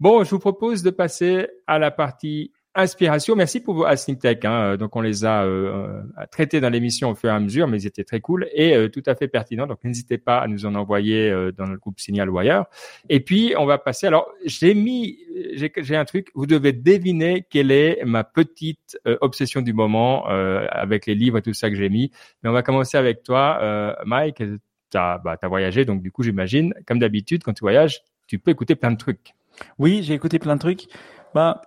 Bon, 0.00 0.24
je 0.24 0.30
vous 0.30 0.40
propose 0.40 0.82
de 0.82 0.90
passer 0.90 1.48
à 1.66 1.78
la 1.78 1.90
partie 1.90 2.52
inspiration. 2.74 3.36
Merci 3.36 3.60
pour 3.60 3.74
vos 3.74 3.84
Async 3.84 4.18
Tech. 4.18 4.38
Hein. 4.44 4.76
Donc, 4.76 4.96
on 4.96 5.00
les 5.00 5.24
a 5.24 5.44
euh, 5.44 6.02
traités 6.30 6.60
dans 6.60 6.70
l'émission 6.70 7.10
au 7.10 7.14
fur 7.14 7.30
et 7.30 7.32
à 7.32 7.40
mesure, 7.40 7.68
mais 7.68 7.82
ils 7.82 7.86
étaient 7.86 8.04
très 8.04 8.20
cool 8.20 8.48
et 8.52 8.74
euh, 8.74 8.88
tout 8.88 9.02
à 9.06 9.14
fait 9.14 9.28
pertinents. 9.28 9.66
Donc, 9.66 9.78
n'hésitez 9.84 10.18
pas 10.18 10.38
à 10.38 10.48
nous 10.48 10.66
en 10.66 10.74
envoyer 10.74 11.30
euh, 11.30 11.52
dans 11.52 11.66
le 11.66 11.76
groupe 11.76 12.00
Signal 12.00 12.30
Wire. 12.30 12.64
Et 13.08 13.20
puis, 13.20 13.54
on 13.56 13.66
va 13.66 13.78
passer. 13.78 14.06
Alors, 14.06 14.28
j'ai 14.44 14.74
mis, 14.74 15.18
j'ai, 15.54 15.96
un 15.96 16.04
truc. 16.04 16.30
Vous 16.34 16.46
devez 16.46 16.72
deviner 16.72 17.46
quelle 17.48 17.70
est 17.70 18.04
ma 18.04 18.24
petite 18.24 18.98
euh, 19.06 19.16
obsession 19.20 19.62
du 19.62 19.72
moment 19.72 20.28
euh, 20.30 20.66
avec 20.70 21.06
les 21.06 21.14
livres 21.14 21.38
et 21.38 21.42
tout 21.42 21.54
ça 21.54 21.70
que 21.70 21.76
j'ai 21.76 21.88
mis. 21.88 22.10
Mais 22.42 22.50
on 22.50 22.52
va 22.52 22.62
commencer 22.62 22.96
avec 22.96 23.22
toi, 23.22 23.96
Mike. 24.04 24.42
T'as, 24.90 25.18
bah, 25.18 25.36
t'as 25.36 25.48
voyagé, 25.48 25.84
donc 25.84 26.02
du 26.02 26.12
coup, 26.12 26.22
j'imagine, 26.22 26.72
comme 26.86 27.00
d'habitude, 27.00 27.42
quand 27.42 27.52
tu 27.52 27.62
voyages, 27.62 28.02
tu 28.28 28.38
peux 28.38 28.52
écouter 28.52 28.76
plein 28.76 28.92
de 28.92 28.96
trucs. 28.96 29.34
Oui, 29.78 30.02
j'ai 30.04 30.14
écouté 30.14 30.38
plein 30.38 30.54
de 30.54 30.60
trucs. 30.60 30.86
Bah, 31.34 31.62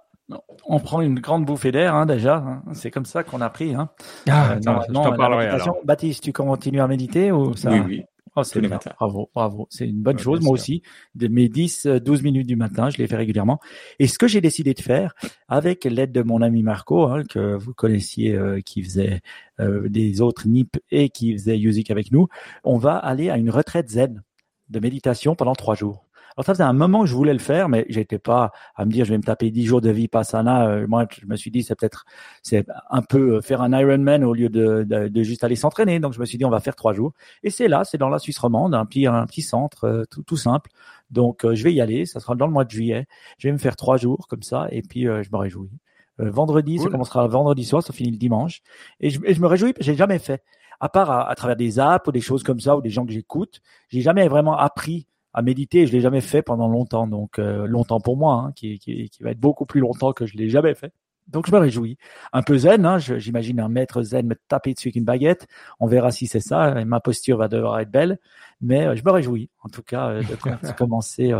on 0.65 0.79
prend 0.79 1.01
une 1.01 1.19
grande 1.19 1.45
bouffée 1.45 1.71
d'air 1.71 1.95
hein, 1.95 2.05
déjà. 2.05 2.37
Hein. 2.37 2.63
C'est 2.73 2.91
comme 2.91 3.05
ça 3.05 3.23
qu'on 3.23 3.41
a 3.41 3.49
pris. 3.49 3.73
Hein. 3.73 3.89
Ah, 4.29 4.51
euh, 4.51 4.59
non, 4.65 4.81
je 4.87 4.93
t'en 4.93 5.15
parlerai 5.15 5.47
alors. 5.47 5.77
Baptiste, 5.85 6.23
tu 6.23 6.33
continues 6.33 6.81
à 6.81 6.87
méditer 6.87 7.31
ou 7.31 7.55
ça 7.55 7.71
Oui, 7.71 7.79
oui. 7.85 8.03
Oh, 8.39 8.43
c'est 8.43 8.61
bien. 8.61 8.77
Bravo, 8.99 9.31
bravo. 9.33 9.67
C'est 9.71 9.87
une 9.87 10.03
bonne 10.03 10.19
chose. 10.19 10.41
Moi 10.41 10.51
aussi, 10.51 10.83
de 11.15 11.27
mes 11.27 11.49
10, 11.49 11.87
12 11.87 12.21
minutes 12.21 12.45
du 12.45 12.55
matin, 12.55 12.91
je 12.91 12.99
les 12.99 13.07
fais 13.07 13.15
régulièrement. 13.15 13.59
Et 13.97 14.05
ce 14.05 14.19
que 14.19 14.27
j'ai 14.27 14.41
décidé 14.41 14.75
de 14.75 14.79
faire, 14.79 15.15
avec 15.47 15.85
l'aide 15.85 16.11
de 16.11 16.21
mon 16.21 16.43
ami 16.43 16.61
Marco, 16.61 17.07
hein, 17.07 17.23
que 17.27 17.55
vous 17.55 17.73
connaissiez, 17.73 18.35
euh, 18.35 18.61
qui 18.61 18.83
faisait 18.83 19.21
euh, 19.59 19.89
des 19.89 20.21
autres 20.21 20.47
NIP 20.47 20.77
et 20.91 21.09
qui 21.09 21.33
faisait 21.33 21.57
Music 21.57 21.89
avec 21.89 22.11
nous, 22.11 22.27
on 22.63 22.77
va 22.77 22.95
aller 22.95 23.31
à 23.31 23.37
une 23.37 23.49
retraite 23.49 23.89
zen 23.89 24.21
de 24.69 24.79
méditation 24.79 25.33
pendant 25.33 25.55
trois 25.55 25.73
jours. 25.73 26.06
Alors 26.37 26.45
ça 26.45 26.53
faisait 26.53 26.63
un 26.63 26.73
moment 26.73 27.01
que 27.01 27.07
je 27.07 27.15
voulais 27.15 27.33
le 27.33 27.39
faire, 27.39 27.67
mais 27.67 27.87
j'étais 27.89 28.19
pas 28.19 28.51
à 28.75 28.85
me 28.85 28.91
dire 28.91 29.05
je 29.05 29.09
vais 29.09 29.17
me 29.17 29.23
taper 29.23 29.49
dix 29.49 29.65
jours 29.65 29.81
de 29.81 29.89
vie 29.89 30.01
vipassana. 30.01 30.67
Euh, 30.67 30.87
moi, 30.87 31.07
je 31.19 31.25
me 31.25 31.35
suis 31.35 31.49
dit 31.49 31.63
c'est 31.63 31.73
peut-être 31.73 32.05
c'est 32.43 32.63
un 32.91 33.01
peu 33.01 33.37
euh, 33.37 33.41
faire 33.41 33.63
un 33.63 33.75
Ironman 33.75 34.23
au 34.23 34.35
lieu 34.35 34.47
de, 34.49 34.83
de, 34.83 35.07
de 35.07 35.23
juste 35.23 35.43
aller 35.43 35.55
s'entraîner. 35.55 35.99
Donc 35.99 36.13
je 36.13 36.19
me 36.19 36.25
suis 36.25 36.37
dit 36.37 36.45
on 36.45 36.51
va 36.51 36.59
faire 36.59 36.75
trois 36.75 36.93
jours. 36.93 37.13
Et 37.41 37.49
c'est 37.49 37.67
là, 37.67 37.83
c'est 37.85 37.97
dans 37.97 38.09
la 38.09 38.19
Suisse 38.19 38.37
romande, 38.37 38.75
un 38.75 38.85
petit 38.85 39.07
un 39.07 39.25
petit 39.25 39.41
centre 39.41 39.85
euh, 39.85 40.03
tout, 40.11 40.21
tout 40.21 40.37
simple. 40.37 40.69
Donc 41.09 41.43
je 41.51 41.63
vais 41.63 41.73
y 41.73 41.81
aller. 41.81 42.05
Ça 42.05 42.19
sera 42.19 42.35
dans 42.35 42.45
le 42.45 42.53
mois 42.53 42.65
de 42.65 42.69
juillet. 42.69 43.07
Je 43.39 43.47
vais 43.47 43.51
me 43.51 43.57
faire 43.57 43.75
trois 43.75 43.97
jours 43.97 44.27
comme 44.27 44.43
ça, 44.43 44.67
et 44.69 44.83
puis 44.83 45.05
je 45.05 45.29
me 45.31 45.37
réjouis. 45.37 45.71
vendredi, 46.19 46.77
ça 46.77 46.89
commencera 46.89 47.27
vendredi 47.27 47.63
soir, 47.63 47.81
ça 47.81 47.93
finit 47.93 48.11
le 48.11 48.17
dimanche, 48.17 48.61
et 48.99 49.09
je, 49.09 49.19
et 49.23 49.33
je 49.33 49.41
me 49.41 49.47
réjouis. 49.47 49.73
J'ai 49.79 49.95
jamais 49.95 50.19
fait 50.19 50.43
à 50.79 50.89
part 50.89 51.09
à, 51.09 51.29
à, 51.29 51.35
travers 51.35 51.55
des 51.55 51.79
apps 51.79 52.07
ou 52.07 52.11
des 52.11 52.21
choses 52.21 52.43
comme 52.43 52.59
ça 52.59 52.75
ou 52.77 52.81
des 52.81 52.89
gens 52.89 53.05
que 53.05 53.11
j'écoute, 53.11 53.61
j'ai 53.89 54.01
jamais 54.01 54.27
vraiment 54.27 54.55
appris 54.57 55.07
à 55.37 55.43
méditer. 55.43 55.85
Je 55.85 55.91
l'ai 55.91 56.01
jamais 56.01 56.21
fait 56.21 56.41
pendant 56.41 56.67
longtemps, 56.67 57.05
donc 57.05 57.37
euh, 57.37 57.67
longtemps 57.67 57.99
pour 57.99 58.17
moi, 58.17 58.33
hein, 58.33 58.51
qui, 58.55 58.79
qui, 58.79 59.07
qui, 59.07 59.23
va 59.23 59.31
être 59.31 59.39
beaucoup 59.39 59.67
plus 59.67 59.79
longtemps 59.79 60.11
que 60.11 60.25
je 60.25 60.35
l'ai 60.35 60.49
jamais 60.49 60.73
fait. 60.73 60.91
Donc 61.27 61.45
je 61.45 61.51
me 61.51 61.59
réjouis. 61.59 61.99
Un 62.33 62.41
peu 62.41 62.57
zen, 62.57 62.85
hein, 62.85 62.97
j'imagine 62.97 63.59
un 63.59 63.69
maître 63.69 64.01
zen 64.01 64.25
me 64.25 64.35
taper 64.47 64.73
dessus 64.73 64.87
avec 64.87 64.95
une 64.95 65.03
baguette. 65.03 65.45
On 65.79 65.85
verra 65.85 66.09
si 66.11 66.25
c'est 66.25 66.39
ça. 66.39 66.81
Et 66.81 66.85
ma 66.85 67.01
posture 67.01 67.37
va 67.37 67.47
devoir 67.49 67.79
être 67.79 67.91
belle, 67.91 68.17
mais 68.61 68.87
euh, 68.87 68.95
je 68.95 69.03
me 69.03 69.11
réjouis, 69.11 69.51
en 69.61 69.69
tout 69.69 69.83
cas, 69.83 70.09
euh, 70.09 70.23
de 70.23 70.71
commencer 70.77 71.31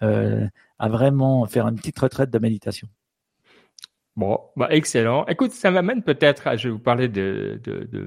à 0.00 0.88
vraiment 0.88 1.44
faire 1.46 1.66
une 1.66 1.76
petite 1.76 1.98
retraite 1.98 2.30
de 2.30 2.38
méditation. 2.38 2.86
Bon, 4.14 4.38
bah 4.56 4.68
excellent. 4.70 5.26
Écoute, 5.26 5.50
ça 5.50 5.72
m'amène 5.72 6.02
peut-être 6.02 6.46
à, 6.46 6.56
je 6.56 6.68
vais 6.68 6.72
vous 6.72 6.78
parler 6.78 7.08
de, 7.08 7.60
de, 7.64 7.88
de 7.90 8.06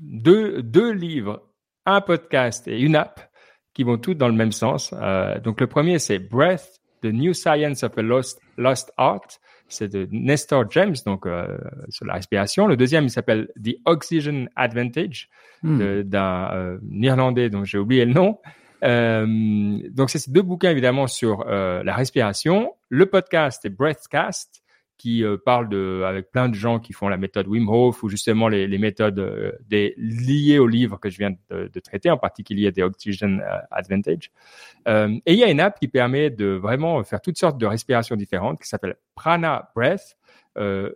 deux, 0.00 0.62
deux 0.62 0.90
livres, 0.90 1.44
un 1.86 2.02
podcast 2.02 2.68
et 2.68 2.78
une 2.78 2.96
app 2.96 3.30
qui 3.76 3.84
vont 3.84 3.98
toutes 3.98 4.16
dans 4.16 4.28
le 4.28 4.34
même 4.34 4.52
sens. 4.52 4.94
Euh, 4.94 5.38
donc 5.38 5.60
le 5.60 5.66
premier, 5.66 5.98
c'est 5.98 6.18
Breath, 6.18 6.80
The 7.02 7.08
New 7.08 7.34
Science 7.34 7.82
of 7.82 7.98
a 7.98 8.02
Lost, 8.02 8.40
Lost 8.56 8.90
Art. 8.96 9.28
C'est 9.68 9.92
de 9.92 10.08
Nestor 10.12 10.70
James, 10.70 10.94
donc 11.04 11.26
euh, 11.26 11.58
sur 11.90 12.06
la 12.06 12.14
respiration. 12.14 12.66
Le 12.68 12.76
deuxième, 12.76 13.04
il 13.04 13.10
s'appelle 13.10 13.48
The 13.62 13.76
Oxygen 13.84 14.48
Advantage, 14.56 15.28
hmm. 15.62 16.02
d'un 16.02 16.50
euh, 16.54 16.78
Néerlandais 16.88 17.50
dont 17.50 17.64
j'ai 17.64 17.76
oublié 17.76 18.06
le 18.06 18.14
nom. 18.14 18.38
Euh, 18.82 19.26
donc 19.90 20.08
c'est 20.08 20.20
ces 20.20 20.30
deux 20.30 20.42
bouquins 20.42 20.70
évidemment 20.70 21.06
sur 21.06 21.44
la 21.44 21.94
respiration. 21.94 22.72
Le 22.88 23.04
podcast 23.06 23.62
est 23.66 23.70
Breathcast 23.70 24.62
qui 24.98 25.24
euh, 25.24 25.36
parle 25.36 25.68
de, 25.68 26.02
avec 26.06 26.30
plein 26.30 26.48
de 26.48 26.54
gens 26.54 26.78
qui 26.78 26.92
font 26.92 27.08
la 27.08 27.16
méthode 27.16 27.46
Wim 27.48 27.68
Hof 27.68 28.02
ou 28.02 28.08
justement 28.08 28.48
les, 28.48 28.66
les 28.66 28.78
méthodes 28.78 29.18
euh, 29.18 29.52
des, 29.68 29.94
liées 29.96 30.58
au 30.58 30.66
livre 30.66 30.98
que 30.98 31.10
je 31.10 31.18
viens 31.18 31.32
de, 31.50 31.68
de 31.72 31.80
traiter, 31.80 32.10
en 32.10 32.16
particulier 32.16 32.70
des 32.72 32.82
Oxygen 32.82 33.40
euh, 33.40 33.58
Advantage. 33.70 34.30
Euh, 34.88 35.16
et 35.26 35.34
il 35.34 35.38
y 35.38 35.44
a 35.44 35.50
une 35.50 35.60
app 35.60 35.78
qui 35.78 35.88
permet 35.88 36.30
de 36.30 36.46
vraiment 36.46 37.02
faire 37.04 37.20
toutes 37.20 37.38
sortes 37.38 37.58
de 37.58 37.66
respirations 37.66 38.16
différentes 38.16 38.60
qui 38.60 38.68
s'appelle 38.68 38.96
Prana 39.14 39.70
Breath, 39.74 40.16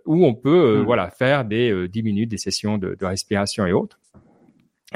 où 0.07 0.25
on 0.25 0.35
peut 0.35 0.79
hmm. 0.79 0.85
voilà 0.85 1.11
faire 1.11 1.45
des 1.45 1.87
10 1.87 2.03
minutes, 2.03 2.31
des 2.31 2.39
sessions 2.39 2.79
de, 2.79 2.97
de 2.99 3.05
respiration 3.05 3.67
et 3.67 3.73
autres. 3.73 3.99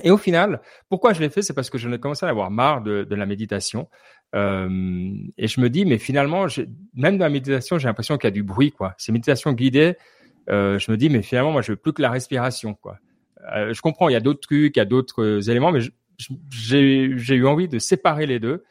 Et 0.02 0.10
au 0.10 0.16
final, 0.16 0.60
pourquoi 0.88 1.12
je 1.12 1.20
l'ai 1.20 1.30
fait, 1.30 1.42
c'est 1.42 1.54
parce 1.54 1.70
que 1.70 1.78
je 1.78 1.88
ai 1.88 1.98
commencé 2.00 2.26
à 2.26 2.28
avoir 2.28 2.50
marre 2.50 2.82
de, 2.82 3.04
de 3.04 3.14
la 3.14 3.26
méditation. 3.26 3.88
Euh, 4.34 5.12
et 5.38 5.46
je 5.46 5.60
me 5.60 5.70
dis, 5.70 5.84
mais 5.84 5.98
finalement, 5.98 6.46
même 6.94 7.16
dans 7.16 7.24
la 7.24 7.30
méditation, 7.30 7.78
j'ai 7.78 7.86
l'impression 7.86 8.18
qu'il 8.18 8.26
y 8.26 8.32
a 8.32 8.32
du 8.32 8.42
bruit, 8.42 8.72
quoi. 8.72 8.94
Ces 8.98 9.12
méditations 9.12 9.52
guidées, 9.52 9.96
euh, 10.50 10.78
je 10.80 10.90
me 10.90 10.96
dis, 10.96 11.08
mais 11.10 11.22
finalement, 11.22 11.52
moi, 11.52 11.62
je 11.62 11.72
veux 11.72 11.76
plus 11.76 11.92
que 11.92 12.02
la 12.02 12.10
respiration, 12.10 12.74
quoi. 12.74 12.98
Euh, 13.54 13.72
je 13.72 13.80
comprends, 13.82 14.08
il 14.08 14.14
y 14.14 14.16
a 14.16 14.20
d'autres 14.20 14.40
trucs, 14.40 14.76
il 14.76 14.78
y 14.78 14.82
a 14.82 14.86
d'autres 14.86 15.22
euh, 15.22 15.40
éléments, 15.42 15.70
mais 15.70 15.80
j'ai 16.50 17.34
eu 17.34 17.46
envie 17.46 17.68
de 17.68 17.78
séparer 17.78 18.26
les 18.26 18.40
deux. 18.40 18.64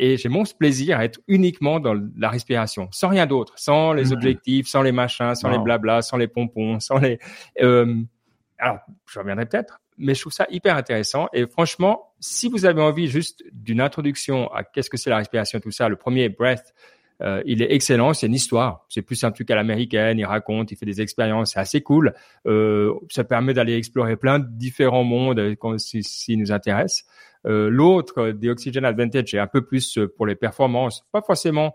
Et 0.00 0.16
j'ai 0.16 0.28
mon 0.28 0.44
plaisir 0.44 1.00
à 1.00 1.04
être 1.04 1.18
uniquement 1.26 1.80
dans 1.80 2.00
la 2.16 2.28
respiration, 2.28 2.88
sans 2.92 3.08
rien 3.08 3.26
d'autre, 3.26 3.54
sans 3.56 3.92
les 3.92 4.12
objectifs, 4.12 4.68
sans 4.68 4.82
les 4.82 4.92
machins, 4.92 5.34
sans 5.34 5.50
les 5.50 5.58
blablas, 5.58 6.02
sans 6.02 6.16
les 6.16 6.28
pompons, 6.28 6.78
sans 6.78 6.98
les. 6.98 7.18
Alors, 7.58 8.78
je 9.10 9.18
reviendrai 9.18 9.46
peut-être, 9.46 9.80
mais 9.98 10.14
je 10.14 10.20
trouve 10.20 10.32
ça 10.32 10.46
hyper 10.50 10.76
intéressant. 10.76 11.28
Et 11.32 11.46
franchement, 11.46 12.12
si 12.20 12.48
vous 12.48 12.64
avez 12.64 12.80
envie 12.80 13.08
juste 13.08 13.42
d'une 13.52 13.80
introduction 13.80 14.52
à 14.52 14.64
qu'est-ce 14.64 14.90
que 14.90 14.96
c'est 14.96 15.10
la 15.10 15.18
respiration, 15.18 15.60
tout 15.60 15.70
ça, 15.70 15.88
le 15.88 15.96
premier 15.96 16.28
breath, 16.28 16.74
euh, 17.20 17.42
il 17.46 17.62
est 17.62 17.72
excellent. 17.72 18.14
C'est 18.14 18.26
une 18.26 18.34
histoire. 18.34 18.86
C'est 18.88 19.02
plus 19.02 19.22
un 19.24 19.30
truc 19.30 19.50
à 19.50 19.56
l'américaine. 19.56 20.18
Il 20.18 20.24
raconte, 20.24 20.70
il 20.70 20.76
fait 20.76 20.86
des 20.86 21.00
expériences. 21.00 21.52
C'est 21.52 21.60
assez 21.60 21.80
cool. 21.80 22.14
Euh, 22.46 22.94
ça 23.10 23.24
permet 23.24 23.54
d'aller 23.54 23.76
explorer 23.76 24.16
plein 24.16 24.38
de 24.38 24.46
différents 24.48 25.04
mondes 25.04 25.38
euh, 25.38 25.78
s'il 25.78 26.04
si, 26.04 26.36
nous 26.36 26.52
intéresse. 26.52 27.04
L'autre, 27.44 28.32
The 28.32 28.46
Oxygen 28.48 28.84
Advantage, 28.84 29.32
est 29.32 29.38
un 29.38 29.46
peu 29.46 29.64
plus 29.64 29.98
pour 30.16 30.26
les 30.26 30.34
performances. 30.34 31.06
Pas 31.12 31.22
forcément 31.22 31.74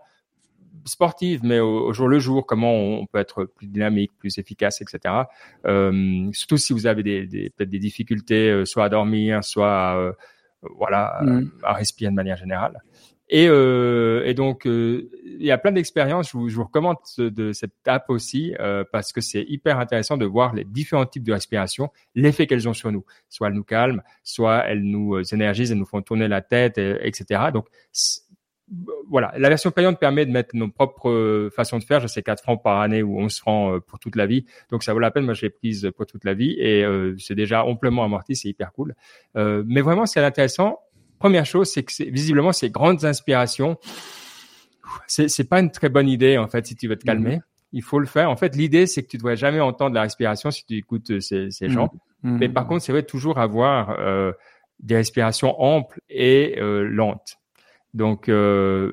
sportive, 0.84 1.40
mais 1.42 1.60
au, 1.60 1.92
jour 1.92 2.08
le 2.08 2.18
jour, 2.18 2.46
comment 2.46 2.72
on 2.72 3.06
peut 3.06 3.18
être 3.18 3.44
plus 3.44 3.66
dynamique, 3.66 4.12
plus 4.18 4.38
efficace, 4.38 4.80
etc. 4.80 5.14
Euh, 5.66 6.28
surtout 6.32 6.56
si 6.56 6.72
vous 6.72 6.86
avez 6.86 7.02
des, 7.02 7.26
des 7.26 7.50
peut-être 7.50 7.70
des 7.70 7.78
difficultés, 7.78 8.50
euh, 8.50 8.64
soit 8.64 8.84
à 8.84 8.88
dormir, 8.88 9.42
soit 9.44 9.96
euh, 9.96 10.12
voilà 10.78 11.18
mm. 11.22 11.50
à 11.62 11.72
respirer 11.74 12.10
de 12.10 12.16
manière 12.16 12.36
générale. 12.36 12.82
Et, 13.30 13.46
et 13.46 14.34
donc, 14.34 14.66
il 14.66 15.08
y 15.40 15.50
a 15.50 15.56
plein 15.56 15.72
d'expériences. 15.72 16.30
Je 16.30 16.36
vous, 16.36 16.48
je 16.50 16.56
vous 16.56 16.64
recommande 16.64 16.98
de 17.18 17.52
cette 17.52 17.72
app 17.86 18.10
aussi 18.10 18.54
parce 18.92 19.14
que 19.14 19.22
c'est 19.22 19.42
hyper 19.48 19.78
intéressant 19.78 20.18
de 20.18 20.26
voir 20.26 20.54
les 20.54 20.62
différents 20.62 21.06
types 21.06 21.24
de 21.24 21.32
respiration, 21.32 21.90
l'effet 22.14 22.46
qu'elles 22.46 22.68
ont 22.68 22.74
sur 22.74 22.92
nous. 22.92 23.04
Soit 23.30 23.48
elles 23.48 23.54
nous 23.54 23.64
calment, 23.64 24.02
soit 24.22 24.58
elles 24.66 24.82
nous 24.82 25.18
énergisent, 25.32 25.72
elles 25.72 25.78
nous 25.78 25.86
font 25.86 26.02
tourner 26.02 26.28
la 26.28 26.42
tête, 26.42 26.76
etc. 26.76 27.46
Donc, 27.52 27.66
voilà, 29.08 29.32
la 29.36 29.48
version 29.48 29.70
payante 29.70 29.98
permet 29.98 30.24
de 30.24 30.30
mettre 30.30 30.56
nos 30.56 30.68
propres 30.68 31.10
euh, 31.10 31.50
façons 31.54 31.78
de 31.78 31.84
faire. 31.84 32.00
Je 32.00 32.06
sais 32.06 32.22
4 32.22 32.42
francs 32.42 32.62
par 32.62 32.80
année 32.80 33.02
ou 33.02 33.18
11 33.20 33.38
francs 33.38 33.74
euh, 33.74 33.80
pour 33.80 33.98
toute 33.98 34.16
la 34.16 34.26
vie. 34.26 34.46
Donc 34.70 34.82
ça 34.82 34.92
vaut 34.92 34.98
la 34.98 35.10
peine. 35.10 35.24
Moi, 35.24 35.34
je 35.34 35.42
l'ai 35.42 35.50
prise 35.50 35.90
pour 35.96 36.06
toute 36.06 36.24
la 36.24 36.34
vie 36.34 36.56
et 36.58 36.84
euh, 36.84 37.14
c'est 37.18 37.34
déjà 37.34 37.64
amplement 37.64 38.04
amorti. 38.04 38.36
C'est 38.36 38.48
hyper 38.48 38.72
cool. 38.72 38.94
mais 39.34 39.80
vraiment, 39.80 40.06
c'est 40.06 40.24
intéressant. 40.24 40.78
Première 41.18 41.46
chose, 41.46 41.70
c'est 41.70 41.82
que 41.82 41.92
visiblement 42.10 42.52
ces 42.52 42.70
grandes 42.70 43.04
inspirations, 43.04 43.78
c'est 45.06 45.48
pas 45.48 45.60
une 45.60 45.70
très 45.70 45.88
bonne 45.88 46.08
idée 46.08 46.36
en 46.38 46.48
fait 46.48 46.66
si 46.66 46.76
tu 46.76 46.88
veux 46.88 46.96
te 46.96 47.04
calmer. 47.04 47.36
Mhm. 47.36 47.42
Il 47.72 47.82
faut 47.82 47.98
le 47.98 48.06
faire. 48.06 48.30
En 48.30 48.36
fait, 48.36 48.54
l'idée 48.56 48.86
c'est 48.86 49.02
que 49.02 49.08
tu 49.08 49.16
ne 49.16 49.20
devrais 49.20 49.36
jamais 49.36 49.60
entendre 49.60 49.94
la 49.94 50.02
respiration 50.02 50.50
si 50.50 50.64
tu 50.64 50.76
écoutes 50.76 51.20
ces, 51.20 51.50
ces 51.50 51.68
gens. 51.68 51.90
Mhm. 52.22 52.38
Mais 52.38 52.48
par 52.48 52.66
contre, 52.66 52.84
c'est 52.84 52.92
vrai 52.92 53.04
toujours 53.04 53.38
avoir 53.38 53.96
des 54.80 54.96
respirations 54.96 55.60
amples 55.60 56.00
et 56.08 56.56
lentes. 56.58 57.38
Donc, 57.94 58.28
euh, 58.28 58.90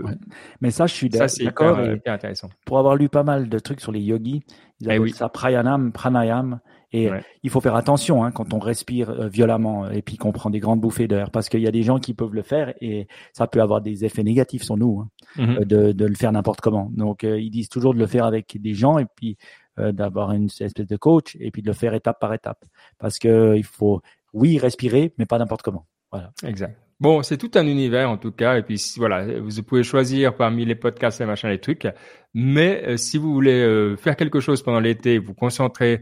mais 0.61 0.69
ça, 0.69 0.85
je 0.85 0.93
suis 0.93 1.09
d'accord. 1.09 1.79
C'est 1.83 2.07
intéressant. 2.07 2.49
Pour 2.65 2.77
avoir 2.77 2.95
lu 2.95 3.09
pas 3.09 3.23
mal 3.23 3.49
de 3.49 3.59
trucs 3.59 3.81
sur 3.81 3.91
les 3.91 3.99
yogis, 3.99 4.43
ils 4.79 4.87
eh 4.89 4.95
appellent 4.95 5.13
ça 5.13 5.27
pranayam, 5.27 5.91
pranayam. 5.91 6.59
Et 6.93 7.09
il 7.41 7.49
faut 7.49 7.61
faire 7.61 7.75
attention 7.75 8.23
hein, 8.23 8.31
quand 8.31 8.53
on 8.53 8.59
respire 8.59 9.09
euh, 9.09 9.29
violemment 9.29 9.89
et 9.89 10.01
puis 10.01 10.17
qu'on 10.17 10.33
prend 10.33 10.49
des 10.49 10.59
grandes 10.59 10.81
bouffées 10.81 11.07
d'air, 11.07 11.31
parce 11.31 11.47
qu'il 11.47 11.61
y 11.61 11.67
a 11.67 11.71
des 11.71 11.83
gens 11.83 11.99
qui 11.99 12.13
peuvent 12.13 12.35
le 12.35 12.41
faire 12.41 12.73
et 12.81 13.07
ça 13.31 13.47
peut 13.47 13.61
avoir 13.61 13.79
des 13.79 14.03
effets 14.03 14.23
négatifs 14.23 14.63
sur 14.63 14.75
nous 14.75 14.99
hein, 15.39 15.55
euh, 15.57 15.63
de, 15.63 15.93
de, 15.93 16.05
le 16.05 16.15
faire 16.15 16.33
n'importe 16.33 16.59
comment. 16.59 16.91
Donc, 16.93 17.23
ils 17.23 17.49
disent 17.49 17.69
toujours 17.69 17.93
de 17.93 17.99
le 17.99 18.07
faire 18.07 18.25
avec 18.25 18.61
des 18.61 18.73
gens 18.73 18.97
et 18.97 19.05
puis 19.15 19.37
d'avoir 19.77 20.33
une 20.33 20.45
espèce 20.45 20.73
de 20.73 20.97
coach 20.97 21.37
et 21.39 21.49
puis 21.49 21.61
de 21.61 21.67
le 21.67 21.73
faire 21.73 21.93
étape 21.93 22.19
par 22.19 22.33
étape, 22.33 22.65
parce 22.99 23.17
que 23.17 23.55
il 23.55 23.63
faut, 23.63 24.01
oui, 24.33 24.59
respirer, 24.59 25.13
mais 25.17 25.25
pas 25.25 25.39
n'importe 25.39 25.61
comment. 25.61 25.87
Voilà. 26.11 26.33
Exact. 26.43 26.77
Bon, 27.01 27.23
c'est 27.23 27.37
tout 27.39 27.49
un 27.55 27.65
univers 27.65 28.11
en 28.11 28.17
tout 28.17 28.31
cas, 28.31 28.59
et 28.59 28.61
puis 28.61 28.79
voilà, 28.97 29.39
vous 29.39 29.63
pouvez 29.63 29.81
choisir 29.81 30.35
parmi 30.35 30.65
les 30.65 30.75
podcasts 30.75 31.19
et 31.19 31.25
machin 31.25 31.49
les 31.49 31.57
trucs. 31.57 31.87
Mais 32.35 32.83
euh, 32.85 32.95
si 32.95 33.17
vous 33.17 33.33
voulez 33.33 33.59
euh, 33.59 33.97
faire 33.97 34.15
quelque 34.15 34.39
chose 34.39 34.61
pendant 34.61 34.79
l'été, 34.79 35.17
vous 35.17 35.33
concentrer 35.33 36.01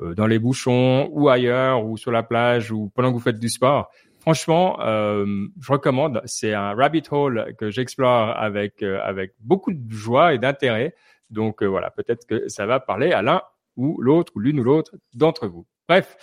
euh, 0.00 0.12
dans 0.16 0.26
les 0.26 0.40
bouchons 0.40 1.08
ou 1.12 1.28
ailleurs 1.28 1.86
ou 1.86 1.96
sur 1.96 2.10
la 2.10 2.24
plage 2.24 2.72
ou 2.72 2.90
pendant 2.96 3.10
que 3.10 3.14
vous 3.14 3.20
faites 3.20 3.38
du 3.38 3.48
sport, 3.48 3.92
franchement, 4.18 4.76
je 4.80 5.72
recommande. 5.72 6.20
C'est 6.24 6.52
un 6.52 6.74
rabbit 6.74 7.04
hole 7.12 7.54
que 7.56 7.70
j'explore 7.70 8.36
avec 8.36 8.82
avec 8.82 9.34
beaucoup 9.38 9.72
de 9.72 9.88
joie 9.88 10.34
et 10.34 10.38
d'intérêt. 10.38 10.96
Donc 11.30 11.62
voilà, 11.62 11.90
peut-être 11.92 12.26
que 12.26 12.48
ça 12.48 12.66
va 12.66 12.80
parler 12.80 13.12
à 13.12 13.22
l'un 13.22 13.40
ou 13.76 14.02
l'autre 14.02 14.32
ou 14.34 14.40
l'une 14.40 14.58
ou 14.58 14.64
l'autre 14.64 14.96
d'entre 15.14 15.46
vous. 15.46 15.64
Bref. 15.88 16.16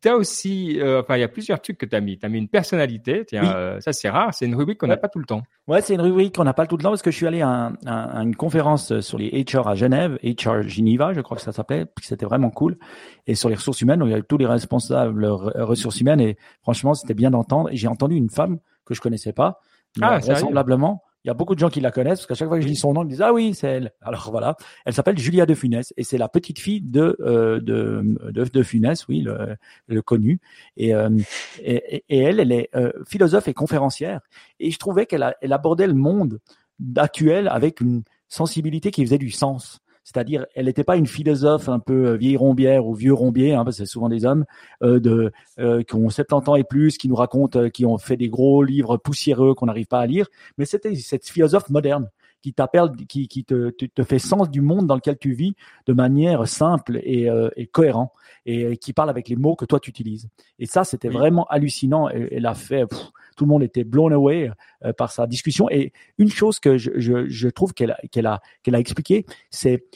Tu 0.00 0.08
as 0.08 0.16
aussi, 0.16 0.80
euh, 0.80 1.00
enfin, 1.00 1.16
il 1.16 1.20
y 1.20 1.24
a 1.24 1.28
plusieurs 1.28 1.60
trucs 1.60 1.78
que 1.78 1.86
tu 1.86 1.94
as 1.94 2.00
mis. 2.00 2.18
Tu 2.18 2.26
as 2.26 2.28
mis 2.28 2.38
une 2.38 2.48
personnalité, 2.48 3.24
tiens, 3.26 3.54
euh, 3.54 3.80
ça 3.80 3.92
c'est 3.92 4.08
rare, 4.08 4.32
c'est 4.32 4.46
une 4.46 4.54
rubrique 4.54 4.78
qu'on 4.78 4.86
n'a 4.86 4.96
pas 4.96 5.08
tout 5.08 5.18
le 5.18 5.24
temps. 5.24 5.42
Ouais, 5.66 5.80
c'est 5.80 5.94
une 5.94 6.00
rubrique 6.00 6.34
qu'on 6.36 6.44
n'a 6.44 6.54
pas 6.54 6.66
tout 6.66 6.76
le 6.76 6.82
temps 6.82 6.90
parce 6.90 7.02
que 7.02 7.10
je 7.10 7.16
suis 7.16 7.26
allé 7.26 7.42
à, 7.42 7.72
une 7.86 8.36
conférence 8.36 9.00
sur 9.00 9.18
les 9.18 9.44
HR 9.44 9.68
à 9.68 9.74
Genève, 9.74 10.18
HR 10.22 10.62
Geneva, 10.62 11.12
je 11.12 11.20
crois 11.20 11.36
que 11.36 11.42
ça 11.42 11.52
s'appelait, 11.52 11.86
c'était 12.00 12.26
vraiment 12.26 12.50
cool. 12.50 12.78
Et 13.26 13.34
sur 13.34 13.48
les 13.48 13.54
ressources 13.54 13.80
humaines, 13.80 14.02
où 14.02 14.06
il 14.06 14.10
y 14.10 14.14
avait 14.14 14.22
tous 14.22 14.38
les 14.38 14.46
responsables 14.46 15.24
ressources 15.26 16.00
humaines 16.00 16.20
et 16.20 16.36
franchement, 16.62 16.94
c'était 16.94 17.14
bien 17.14 17.30
d'entendre. 17.30 17.70
Et 17.70 17.76
j'ai 17.76 17.88
entendu 17.88 18.16
une 18.16 18.30
femme 18.30 18.58
que 18.84 18.94
je 18.94 19.00
connaissais 19.00 19.32
pas, 19.32 19.60
ah, 20.00 20.18
vraisemblablement, 20.18 21.02
il 21.24 21.28
y 21.28 21.30
a 21.30 21.34
beaucoup 21.34 21.54
de 21.54 21.60
gens 21.60 21.70
qui 21.70 21.80
la 21.80 21.90
connaissent 21.90 22.20
parce 22.20 22.26
qu'à 22.26 22.34
chaque 22.34 22.48
fois 22.48 22.58
que 22.58 22.62
je 22.62 22.68
lis 22.68 22.76
son 22.76 22.92
nom, 22.92 23.02
ils 23.02 23.08
disent 23.08 23.22
ah 23.22 23.32
oui 23.32 23.54
c'est 23.54 23.68
elle. 23.68 23.92
Alors 24.02 24.30
voilà, 24.30 24.56
elle 24.84 24.92
s'appelle 24.92 25.18
Julia 25.18 25.46
de 25.46 25.54
Funès 25.54 25.92
et 25.96 26.04
c'est 26.04 26.18
la 26.18 26.28
petite 26.28 26.58
fille 26.58 26.82
de 26.82 27.16
euh, 27.20 27.60
de, 27.60 28.16
de, 28.30 28.44
de 28.44 28.62
Funès, 28.62 29.08
oui 29.08 29.20
le, 29.20 29.56
le 29.86 30.02
connu. 30.02 30.40
Et, 30.76 30.94
euh, 30.94 31.10
et, 31.60 32.04
et 32.08 32.18
elle, 32.18 32.40
elle 32.40 32.52
est 32.52 32.68
euh, 32.74 32.92
philosophe 33.06 33.48
et 33.48 33.54
conférencière 33.54 34.20
et 34.60 34.70
je 34.70 34.78
trouvais 34.78 35.06
qu'elle 35.06 35.34
elle 35.40 35.52
abordait 35.52 35.86
le 35.86 35.94
monde 35.94 36.40
actuel 36.96 37.48
avec 37.48 37.80
une 37.80 38.02
sensibilité 38.28 38.90
qui 38.90 39.04
faisait 39.04 39.18
du 39.18 39.30
sens. 39.30 39.80
C'est-à-dire, 40.04 40.46
elle 40.54 40.66
n'était 40.66 40.84
pas 40.84 40.96
une 40.96 41.06
philosophe 41.06 41.68
un 41.68 41.78
peu 41.78 42.08
euh, 42.08 42.16
vieille 42.16 42.36
rombière 42.36 42.86
ou 42.86 42.94
vieux 42.94 43.14
rombier, 43.14 43.54
hein, 43.54 43.64
parce 43.64 43.78
que 43.78 43.84
c'est 43.84 43.90
souvent 43.90 44.10
des 44.10 44.26
hommes 44.26 44.44
euh, 44.82 45.00
de 45.00 45.32
euh, 45.58 45.82
qui 45.82 45.94
ont 45.94 46.10
70 46.10 46.50
ans 46.50 46.56
et 46.56 46.64
plus, 46.64 46.98
qui 46.98 47.08
nous 47.08 47.16
racontent, 47.16 47.58
euh, 47.58 47.68
qui 47.70 47.86
ont 47.86 47.96
fait 47.96 48.18
des 48.18 48.28
gros 48.28 48.62
livres 48.62 48.98
poussiéreux 48.98 49.54
qu'on 49.54 49.66
n'arrive 49.66 49.86
pas 49.86 50.00
à 50.00 50.06
lire. 50.06 50.28
Mais 50.58 50.66
c'était 50.66 50.94
cette 50.94 51.26
philosophe 51.26 51.70
moderne 51.70 52.10
qui 52.44 52.52
t'appelle, 52.52 52.90
qui, 53.08 53.26
qui 53.26 53.42
te, 53.42 53.70
te, 53.70 54.02
fait 54.02 54.18
sens 54.18 54.50
du 54.50 54.60
monde 54.60 54.86
dans 54.86 54.96
lequel 54.96 55.16
tu 55.16 55.32
vis 55.32 55.56
de 55.86 55.94
manière 55.94 56.46
simple 56.46 57.00
et, 57.02 57.30
euh, 57.30 57.48
et 57.56 57.66
cohérent 57.66 58.12
et, 58.44 58.76
qui 58.76 58.92
parle 58.92 59.08
avec 59.08 59.30
les 59.30 59.36
mots 59.36 59.56
que 59.56 59.64
toi 59.64 59.80
tu 59.80 59.88
utilises. 59.88 60.28
Et 60.58 60.66
ça, 60.66 60.84
c'était 60.84 61.08
vraiment 61.08 61.46
hallucinant. 61.46 62.10
Elle, 62.10 62.44
a 62.44 62.52
fait, 62.52 62.84
tout 63.34 63.44
le 63.44 63.48
monde 63.48 63.62
était 63.62 63.82
blown 63.82 64.12
away 64.12 64.50
euh, 64.84 64.92
par 64.92 65.10
sa 65.10 65.26
discussion. 65.26 65.70
Et 65.70 65.94
une 66.18 66.28
chose 66.28 66.60
que 66.60 66.76
je, 66.76 66.90
je, 66.96 67.30
je 67.30 67.48
trouve 67.48 67.72
qu'elle 67.72 67.96
qu'elle 68.12 68.26
a 68.26 68.42
qu'elle 68.62 68.74
a 68.74 68.78
expliqué, 68.78 69.24
c'est 69.48 69.86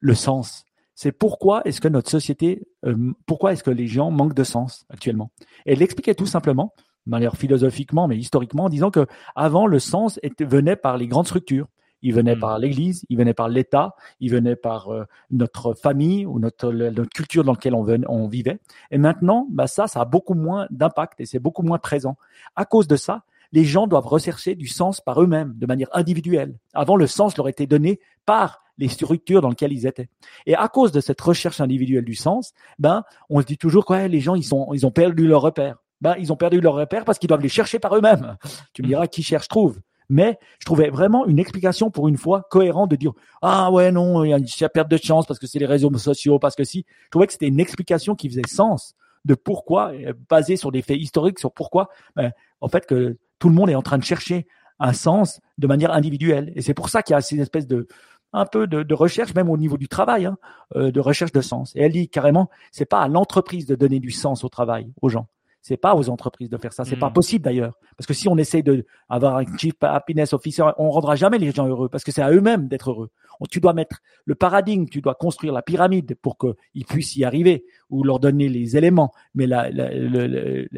le 0.00 0.14
sens. 0.16 0.64
C'est 0.96 1.12
pourquoi 1.12 1.62
est-ce 1.64 1.80
que 1.80 1.86
notre 1.86 2.10
société, 2.10 2.66
euh, 2.84 3.12
pourquoi 3.26 3.52
est-ce 3.52 3.62
que 3.62 3.70
les 3.70 3.86
gens 3.86 4.10
manquent 4.10 4.34
de 4.34 4.42
sens 4.42 4.86
actuellement? 4.90 5.30
Et 5.66 5.74
elle 5.74 5.78
l'expliquait 5.78 6.16
tout 6.16 6.26
simplement, 6.26 6.74
de 7.06 7.10
manière 7.12 7.36
philosophiquement, 7.36 8.08
mais 8.08 8.16
historiquement, 8.16 8.64
en 8.64 8.68
disant 8.68 8.90
que 8.90 9.06
avant 9.36 9.68
le 9.68 9.78
sens 9.78 10.18
était, 10.24 10.44
venait 10.44 10.74
par 10.74 10.98
les 10.98 11.06
grandes 11.06 11.26
structures 11.26 11.68
il 12.02 12.14
venait 12.14 12.36
hmm. 12.36 12.40
par 12.40 12.58
l'Église, 12.58 13.04
il 13.08 13.16
venait 13.16 13.34
par 13.34 13.48
l'État, 13.48 13.94
il 14.20 14.30
venait 14.30 14.56
par 14.56 14.92
euh, 14.92 15.04
notre 15.30 15.74
famille 15.74 16.26
ou 16.26 16.38
notre, 16.38 16.72
notre 16.72 17.10
culture 17.10 17.44
dans 17.44 17.52
laquelle 17.52 17.74
on, 17.74 17.86
on 18.08 18.28
vivait. 18.28 18.58
Et 18.90 18.98
maintenant, 18.98 19.46
bah 19.50 19.66
ça, 19.66 19.86
ça 19.86 20.00
a 20.00 20.04
beaucoup 20.04 20.34
moins 20.34 20.66
d'impact 20.70 21.20
et 21.20 21.26
c'est 21.26 21.38
beaucoup 21.38 21.62
moins 21.62 21.78
présent. 21.78 22.16
À 22.56 22.64
cause 22.64 22.86
de 22.86 22.96
ça, 22.96 23.24
les 23.52 23.64
gens 23.64 23.86
doivent 23.86 24.06
rechercher 24.06 24.54
du 24.54 24.66
sens 24.66 25.00
par 25.00 25.22
eux-mêmes, 25.22 25.54
de 25.56 25.66
manière 25.66 25.88
individuelle. 25.92 26.58
Avant, 26.72 26.96
le 26.96 27.06
sens 27.06 27.36
leur 27.36 27.48
était 27.48 27.66
donné 27.66 28.00
par 28.24 28.62
les 28.78 28.88
structures 28.88 29.42
dans 29.42 29.50
lesquelles 29.50 29.72
ils 29.72 29.86
étaient. 29.86 30.08
Et 30.46 30.54
à 30.54 30.68
cause 30.68 30.90
de 30.92 31.00
cette 31.00 31.20
recherche 31.20 31.60
individuelle 31.60 32.04
du 32.04 32.14
sens, 32.14 32.52
ben, 32.78 33.04
on 33.28 33.40
se 33.40 33.46
dit 33.46 33.58
toujours 33.58 33.84
que 33.84 34.06
les 34.06 34.20
gens, 34.20 34.34
ils 34.34 34.44
sont, 34.44 34.72
ils 34.72 34.86
ont 34.86 34.90
perdu 34.90 35.26
leur 35.26 35.42
repère. 35.42 35.76
Ben, 36.00 36.16
ils 36.18 36.32
ont 36.32 36.36
perdu 36.36 36.60
leur 36.60 36.74
repère 36.74 37.04
parce 37.04 37.18
qu'ils 37.18 37.28
doivent 37.28 37.42
les 37.42 37.48
chercher 37.48 37.78
par 37.78 37.94
eux-mêmes. 37.94 38.36
Tu 38.72 38.82
me 38.82 38.88
diras 38.88 39.06
qui 39.06 39.22
cherche 39.22 39.48
trouve 39.48 39.80
mais 40.12 40.38
je 40.58 40.66
trouvais 40.66 40.90
vraiment 40.90 41.24
une 41.26 41.38
explication 41.38 41.90
pour 41.90 42.06
une 42.06 42.18
fois 42.18 42.46
cohérente 42.50 42.90
de 42.90 42.96
dire 42.96 43.12
ah 43.40 43.72
ouais 43.72 43.90
non 43.90 44.24
il 44.24 44.30
y 44.30 44.34
a 44.34 44.36
une 44.36 44.68
perte 44.68 44.90
de 44.90 44.98
chance 44.98 45.24
parce 45.24 45.40
que 45.40 45.46
c'est 45.46 45.58
les 45.58 45.66
réseaux 45.66 45.92
sociaux 45.96 46.38
parce 46.38 46.54
que 46.54 46.64
si 46.64 46.84
je 47.04 47.10
trouvais 47.10 47.26
que 47.26 47.32
c'était 47.32 47.48
une 47.48 47.60
explication 47.60 48.14
qui 48.14 48.28
faisait 48.28 48.42
sens 48.46 48.94
de 49.24 49.34
pourquoi 49.34 49.92
euh, 49.94 50.12
basée 50.28 50.56
sur 50.56 50.70
des 50.70 50.82
faits 50.82 50.98
historiques 50.98 51.38
sur 51.38 51.50
pourquoi 51.50 51.88
ben, 52.14 52.30
en 52.60 52.68
fait 52.68 52.84
que 52.84 53.16
tout 53.38 53.48
le 53.48 53.54
monde 53.54 53.70
est 53.70 53.74
en 53.74 53.80
train 53.80 53.96
de 53.96 54.04
chercher 54.04 54.46
un 54.78 54.92
sens 54.92 55.40
de 55.56 55.66
manière 55.66 55.92
individuelle 55.92 56.52
et 56.56 56.60
c'est 56.60 56.74
pour 56.74 56.90
ça 56.90 57.02
qu'il 57.02 57.14
y 57.14 57.16
a 57.16 57.22
cette 57.22 57.38
espèce 57.38 57.66
de 57.66 57.88
un 58.34 58.46
peu 58.46 58.66
de, 58.66 58.94
recherche, 58.94 59.34
même 59.34 59.50
au 59.50 59.58
niveau 59.58 59.76
du 59.76 59.88
travail, 59.88 60.24
hein, 60.24 60.38
euh, 60.74 60.90
de 60.90 61.00
recherche 61.00 61.32
de 61.32 61.42
sens. 61.42 61.76
Et 61.76 61.82
elle 61.82 61.92
dit 61.92 62.08
carrément, 62.08 62.48
c'est 62.70 62.86
pas 62.86 63.02
à 63.02 63.08
l'entreprise 63.08 63.66
de 63.66 63.74
donner 63.74 64.00
du 64.00 64.10
sens 64.10 64.42
au 64.42 64.48
travail 64.48 64.90
aux 65.02 65.10
gens. 65.10 65.28
C'est 65.62 65.76
pas 65.76 65.94
aux 65.94 66.10
entreprises 66.10 66.50
de 66.50 66.58
faire 66.58 66.72
ça. 66.72 66.84
C'est 66.84 66.96
pas 66.96 67.08
hmm. 67.08 67.14
possible 67.14 67.44
d'ailleurs. 67.44 67.78
Parce 67.96 68.06
que 68.06 68.14
si 68.14 68.28
on 68.28 68.36
essaye 68.36 68.64
de 68.64 68.84
avoir 69.08 69.36
un 69.36 69.44
chief 69.56 69.74
happiness 69.80 70.32
officer, 70.32 70.64
on 70.76 70.90
rendra 70.90 71.14
jamais 71.14 71.38
les 71.38 71.52
gens 71.52 71.68
heureux 71.68 71.88
parce 71.88 72.02
que 72.02 72.10
c'est 72.10 72.20
à 72.20 72.32
eux-mêmes 72.32 72.66
d'être 72.66 72.90
heureux. 72.90 73.10
Tu 73.48 73.60
dois 73.60 73.72
mettre 73.72 74.00
le 74.24 74.34
paradigme, 74.34 74.86
tu 74.86 75.00
dois 75.00 75.14
construire 75.14 75.52
la 75.52 75.62
pyramide 75.62 76.16
pour 76.20 76.36
qu'ils 76.36 76.84
puissent 76.84 77.16
y 77.16 77.24
arriver 77.24 77.64
ou 77.90 78.02
leur 78.02 78.18
donner 78.18 78.48
les 78.48 78.76
éléments. 78.76 79.12
Mais 79.34 79.46
la, 79.46 79.70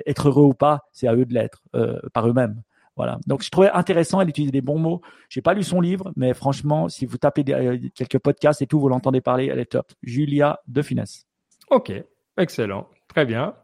être 0.07 0.29
heureux 0.29 0.45
ou 0.45 0.55
pas, 0.55 0.83
c'est 0.93 1.09
à 1.09 1.15
eux 1.15 1.25
de 1.25 1.33
l'être 1.33 1.63
euh, 1.75 1.99
par 2.13 2.29
eux-mêmes. 2.29 2.63
Voilà. 2.97 3.19
Donc 3.27 3.43
je 3.43 3.51
trouvais 3.51 3.71
intéressant, 3.71 4.21
elle 4.21 4.29
utilisait 4.29 4.53
des 4.53 4.61
bons 4.61 4.79
mots. 4.79 5.01
J'ai 5.31 5.43
pas 5.43 5.55
lu 5.55 5.63
son 5.63 5.81
livre, 5.81 6.13
mais 6.17 6.35
franchement, 6.35 6.89
si 6.89 7.07
vous 7.07 7.17
tapez 7.19 7.43
euh, 7.49 7.79
quelques 7.95 8.19
podcasts 8.19 8.63
et 8.63 8.67
tout, 8.67 8.79
vous 8.79 8.89
l'entendez 8.89 9.23
parler, 9.23 9.49
elle 9.51 9.59
est 9.59 9.73
top. 9.73 9.93
Julia 10.03 10.61
de 10.69 10.83
Finesse. 10.83 11.27
Ok, 11.71 11.93
excellent, 12.37 12.89
très 13.09 13.25
bien. 13.25 13.55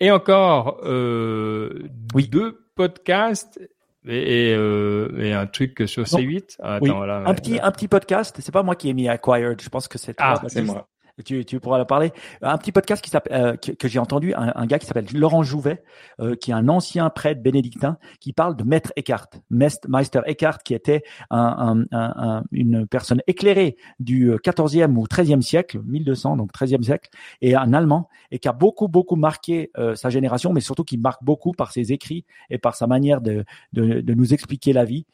Et 0.00 0.10
encore 0.10 0.80
euh, 0.84 1.88
oui. 2.14 2.28
deux 2.28 2.58
podcasts 2.74 3.60
et, 4.06 4.54
euh, 4.56 5.10
et, 5.18 5.32
un 5.32 5.46
truc 5.46 5.82
sur 5.86 6.04
C8. 6.04 6.56
Attends, 6.60 6.84
oui. 6.84 6.90
voilà, 6.90 7.24
un 7.26 7.34
petit 7.34 7.58
un 7.60 7.70
petit 7.72 7.88
podcast. 7.88 8.36
C'est 8.40 8.52
pas 8.52 8.62
moi 8.62 8.76
qui 8.76 8.88
ai 8.88 8.94
mis 8.94 9.08
Acquired. 9.08 9.60
Je 9.60 9.68
pense 9.68 9.88
que 9.88 9.98
c'est 9.98 10.14
ah 10.18 10.40
c'est 10.46 10.62
moi 10.62 10.88
tu, 11.24 11.44
tu 11.44 11.60
pourras 11.60 11.78
la 11.78 11.84
parler. 11.84 12.12
Un 12.42 12.56
petit 12.58 12.72
podcast 12.72 13.04
qui 13.04 13.10
euh, 13.32 13.56
que, 13.56 13.88
j'ai 13.88 13.98
entendu, 13.98 14.34
un, 14.34 14.52
un, 14.54 14.66
gars 14.66 14.78
qui 14.78 14.86
s'appelle 14.86 15.06
Laurent 15.14 15.42
Jouvet, 15.42 15.82
euh, 16.20 16.36
qui 16.36 16.50
est 16.50 16.54
un 16.54 16.68
ancien 16.68 17.10
prêtre 17.10 17.42
bénédictin, 17.42 17.98
qui 18.20 18.32
parle 18.32 18.56
de 18.56 18.64
Maître 18.64 18.92
Eckhart, 18.96 19.28
Meister 19.50 20.20
Eckhart, 20.26 20.58
qui 20.62 20.74
était 20.74 21.02
un, 21.30 21.84
un, 21.92 22.42
une 22.52 22.86
personne 22.86 23.22
éclairée 23.26 23.76
du 24.00 24.30
14e 24.30 24.94
ou 24.96 25.04
13e 25.04 25.40
siècle, 25.40 25.80
1200, 25.84 26.36
donc 26.36 26.52
13e 26.52 26.82
siècle, 26.82 27.10
et 27.40 27.54
un 27.54 27.72
Allemand, 27.72 28.08
et 28.30 28.38
qui 28.38 28.48
a 28.48 28.52
beaucoup, 28.52 28.88
beaucoup 28.88 29.16
marqué 29.16 29.70
euh, 29.78 29.94
sa 29.94 30.10
génération, 30.10 30.52
mais 30.52 30.60
surtout 30.60 30.84
qui 30.84 30.98
marque 30.98 31.22
beaucoup 31.22 31.52
par 31.52 31.72
ses 31.72 31.92
écrits 31.92 32.24
et 32.50 32.58
par 32.58 32.74
sa 32.74 32.86
manière 32.86 33.20
de, 33.20 33.44
de, 33.72 34.00
de 34.00 34.14
nous 34.14 34.34
expliquer 34.34 34.72
la 34.72 34.84
vie 34.84 35.06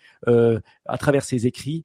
à 0.86 0.98
travers 0.98 1.22
ses 1.22 1.46
écrits, 1.46 1.84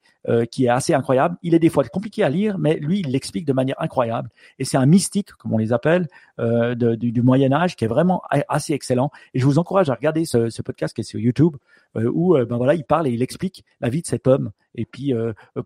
qui 0.50 0.66
est 0.66 0.68
assez 0.68 0.94
incroyable. 0.94 1.36
Il 1.42 1.54
est 1.54 1.58
des 1.58 1.70
fois 1.70 1.84
compliqué 1.84 2.22
à 2.22 2.28
lire, 2.28 2.58
mais 2.58 2.76
lui, 2.76 3.00
il 3.00 3.10
l'explique 3.10 3.46
de 3.46 3.52
manière 3.52 3.76
incroyable 3.80 4.30
et 4.58 4.64
c'est 4.64 4.76
un 4.76 4.86
mystique, 4.86 5.32
comme 5.32 5.52
on 5.52 5.58
les 5.58 5.72
appelle, 5.72 6.08
euh, 6.38 6.74
du, 6.74 7.22
Moyen 7.22 7.52
Âge, 7.52 7.76
qui 7.76 7.84
est 7.84 7.88
vraiment 7.88 8.22
assez 8.48 8.72
excellent. 8.72 9.10
Et 9.34 9.40
je 9.40 9.44
vous 9.44 9.58
encourage 9.58 9.90
à 9.90 9.94
regarder 9.94 10.24
ce, 10.24 10.62
podcast 10.62 10.94
qui 10.94 11.00
est 11.00 11.04
sur 11.04 11.20
YouTube, 11.20 11.56
euh, 11.96 12.10
où 12.12 12.36
euh, 12.36 12.44
ben 12.44 12.56
voilà, 12.56 12.74
il 12.74 12.84
parle 12.84 13.08
et 13.08 13.10
il 13.10 13.22
explique 13.22 13.64
la 13.80 13.88
vie 13.88 14.02
de 14.02 14.06
cet 14.06 14.26
homme, 14.26 14.50
et 14.74 14.84
puis 14.84 15.12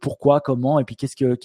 pourquoi, 0.01 0.41
comment, 0.41 0.79
et 0.79 0.85
puis 0.85 0.97
qu'est-ce 0.97 1.17
que, 1.17 1.37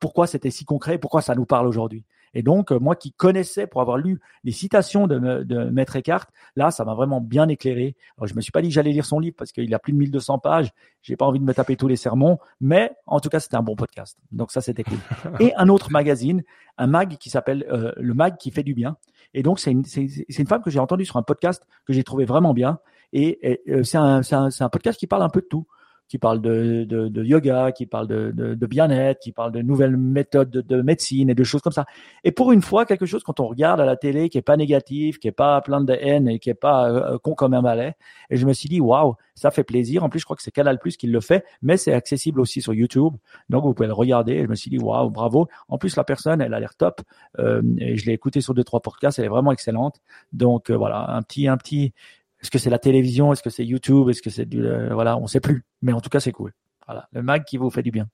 pourquoi 0.00 0.26
c'était 0.26 0.50
si 0.50 0.64
concret, 0.64 0.98
pourquoi 0.98 1.20
ça 1.20 1.34
nous 1.34 1.44
parle 1.44 1.66
aujourd'hui. 1.66 2.04
Et 2.34 2.42
donc, 2.42 2.72
euh, 2.72 2.78
moi 2.78 2.96
qui 2.96 3.12
connaissais 3.12 3.66
pour 3.66 3.80
avoir 3.80 3.98
lu 3.98 4.20
les 4.44 4.52
citations 4.52 5.06
de, 5.06 5.42
de 5.42 5.64
Maître 5.70 5.96
Eckhart, 5.96 6.26
là, 6.56 6.70
ça 6.70 6.84
m'a 6.84 6.94
vraiment 6.94 7.20
bien 7.20 7.48
éclairé. 7.48 7.96
Alors, 8.16 8.26
je 8.26 8.34
me 8.34 8.40
suis 8.40 8.52
pas 8.52 8.62
dit 8.62 8.68
que 8.68 8.74
j'allais 8.74 8.92
lire 8.92 9.04
son 9.04 9.18
livre 9.18 9.34
parce 9.36 9.52
qu'il 9.52 9.72
a 9.74 9.78
plus 9.78 9.92
de 9.92 9.98
1200 9.98 10.38
pages. 10.38 10.70
J'ai 11.02 11.16
pas 11.16 11.26
envie 11.26 11.40
de 11.40 11.44
me 11.44 11.54
taper 11.54 11.76
tous 11.76 11.88
les 11.88 11.96
sermons, 11.96 12.38
mais 12.60 12.92
en 13.06 13.20
tout 13.20 13.28
cas, 13.28 13.40
c'était 13.40 13.56
un 13.56 13.62
bon 13.62 13.76
podcast. 13.76 14.18
Donc 14.32 14.52
ça, 14.52 14.60
c'était 14.60 14.84
cool. 14.84 14.98
Et 15.40 15.54
un 15.56 15.68
autre 15.68 15.90
magazine, 15.90 16.42
un 16.78 16.86
mag 16.86 17.16
qui 17.16 17.30
s'appelle 17.30 17.66
euh, 17.70 17.92
le 17.96 18.14
mag 18.14 18.36
qui 18.36 18.50
fait 18.50 18.62
du 18.62 18.74
bien. 18.74 18.96
Et 19.34 19.42
donc, 19.42 19.60
c'est 19.60 19.70
une, 19.70 19.84
c'est, 19.84 20.08
une 20.28 20.46
femme 20.46 20.62
que 20.62 20.70
j'ai 20.70 20.80
entendue 20.80 21.04
sur 21.04 21.16
un 21.16 21.22
podcast 21.22 21.66
que 21.86 21.92
j'ai 21.92 22.04
trouvé 22.04 22.24
vraiment 22.24 22.54
bien. 22.54 22.78
Et, 23.12 23.60
euh, 23.68 23.82
c'est, 23.82 23.98
un, 23.98 24.22
c'est, 24.22 24.34
un, 24.34 24.50
c'est 24.50 24.64
un 24.64 24.68
podcast 24.68 24.98
qui 24.98 25.06
parle 25.06 25.22
un 25.22 25.28
peu 25.28 25.40
de 25.40 25.46
tout 25.46 25.66
qui 26.10 26.18
parlent 26.18 26.40
de, 26.40 26.84
de, 26.88 27.06
de 27.06 27.24
yoga, 27.24 27.70
qui 27.70 27.86
parlent 27.86 28.08
de, 28.08 28.32
de, 28.34 28.66
bien-être, 28.66 29.20
qui 29.20 29.30
parlent 29.30 29.52
de 29.52 29.62
nouvelles 29.62 29.96
méthodes 29.96 30.50
de, 30.50 30.60
de, 30.60 30.82
médecine 30.82 31.30
et 31.30 31.36
de 31.36 31.44
choses 31.44 31.62
comme 31.62 31.72
ça. 31.72 31.86
Et 32.24 32.32
pour 32.32 32.50
une 32.50 32.62
fois, 32.62 32.84
quelque 32.84 33.06
chose 33.06 33.22
quand 33.22 33.38
on 33.38 33.46
regarde 33.46 33.80
à 33.80 33.86
la 33.86 33.96
télé 33.96 34.28
qui 34.28 34.36
est 34.36 34.42
pas 34.42 34.56
négatif, 34.56 35.20
qui 35.20 35.28
est 35.28 35.32
pas 35.32 35.60
plein 35.60 35.80
de 35.80 35.92
haine 35.92 36.26
et 36.26 36.40
qui 36.40 36.50
est 36.50 36.54
pas 36.54 36.90
euh, 36.90 37.18
con 37.18 37.34
comme 37.34 37.54
un 37.54 37.62
balai. 37.62 37.94
Et 38.28 38.36
je 38.36 38.44
me 38.44 38.52
suis 38.52 38.68
dit, 38.68 38.80
waouh, 38.80 39.14
ça 39.36 39.52
fait 39.52 39.62
plaisir. 39.62 40.02
En 40.02 40.08
plus, 40.08 40.18
je 40.18 40.24
crois 40.24 40.36
que 40.36 40.42
c'est 40.42 40.50
Canal 40.50 40.80
Plus 40.80 40.96
qui 40.96 41.06
le 41.06 41.20
fait, 41.20 41.44
mais 41.62 41.76
c'est 41.76 41.92
accessible 41.92 42.40
aussi 42.40 42.60
sur 42.60 42.74
YouTube. 42.74 43.14
Donc, 43.48 43.62
vous 43.62 43.72
pouvez 43.72 43.86
le 43.86 43.94
regarder. 43.94 44.42
Je 44.42 44.48
me 44.48 44.56
suis 44.56 44.68
dit, 44.68 44.78
waouh, 44.78 45.10
bravo. 45.10 45.46
En 45.68 45.78
plus, 45.78 45.94
la 45.94 46.02
personne, 46.02 46.40
elle 46.40 46.54
a 46.54 46.58
l'air 46.58 46.74
top. 46.74 47.02
Euh, 47.38 47.62
et 47.78 47.96
je 47.96 48.04
l'ai 48.06 48.14
écouté 48.14 48.40
sur 48.40 48.52
deux, 48.52 48.64
trois 48.64 48.80
podcasts. 48.80 49.20
Elle 49.20 49.26
est 49.26 49.28
vraiment 49.28 49.52
excellente. 49.52 50.00
Donc, 50.32 50.70
euh, 50.70 50.76
voilà, 50.76 51.08
un 51.10 51.22
petit, 51.22 51.46
un 51.46 51.56
petit, 51.56 51.94
est-ce 52.40 52.50
que 52.50 52.58
c'est 52.58 52.70
la 52.70 52.78
télévision? 52.78 53.32
Est-ce 53.32 53.42
que 53.42 53.50
c'est 53.50 53.64
YouTube? 53.64 54.08
Est-ce 54.08 54.22
que 54.22 54.30
c'est 54.30 54.46
du 54.46 54.64
euh, 54.64 54.92
voilà 54.92 55.16
On 55.18 55.26
sait 55.26 55.40
plus. 55.40 55.64
Mais 55.82 55.92
en 55.92 56.00
tout 56.00 56.10
cas, 56.10 56.20
c'est 56.20 56.32
cool. 56.32 56.52
Voilà, 56.86 57.08
le 57.12 57.22
mag 57.22 57.44
qui 57.44 57.56
vous 57.56 57.70
fait 57.70 57.82
du 57.82 57.90
bien. 57.90 58.08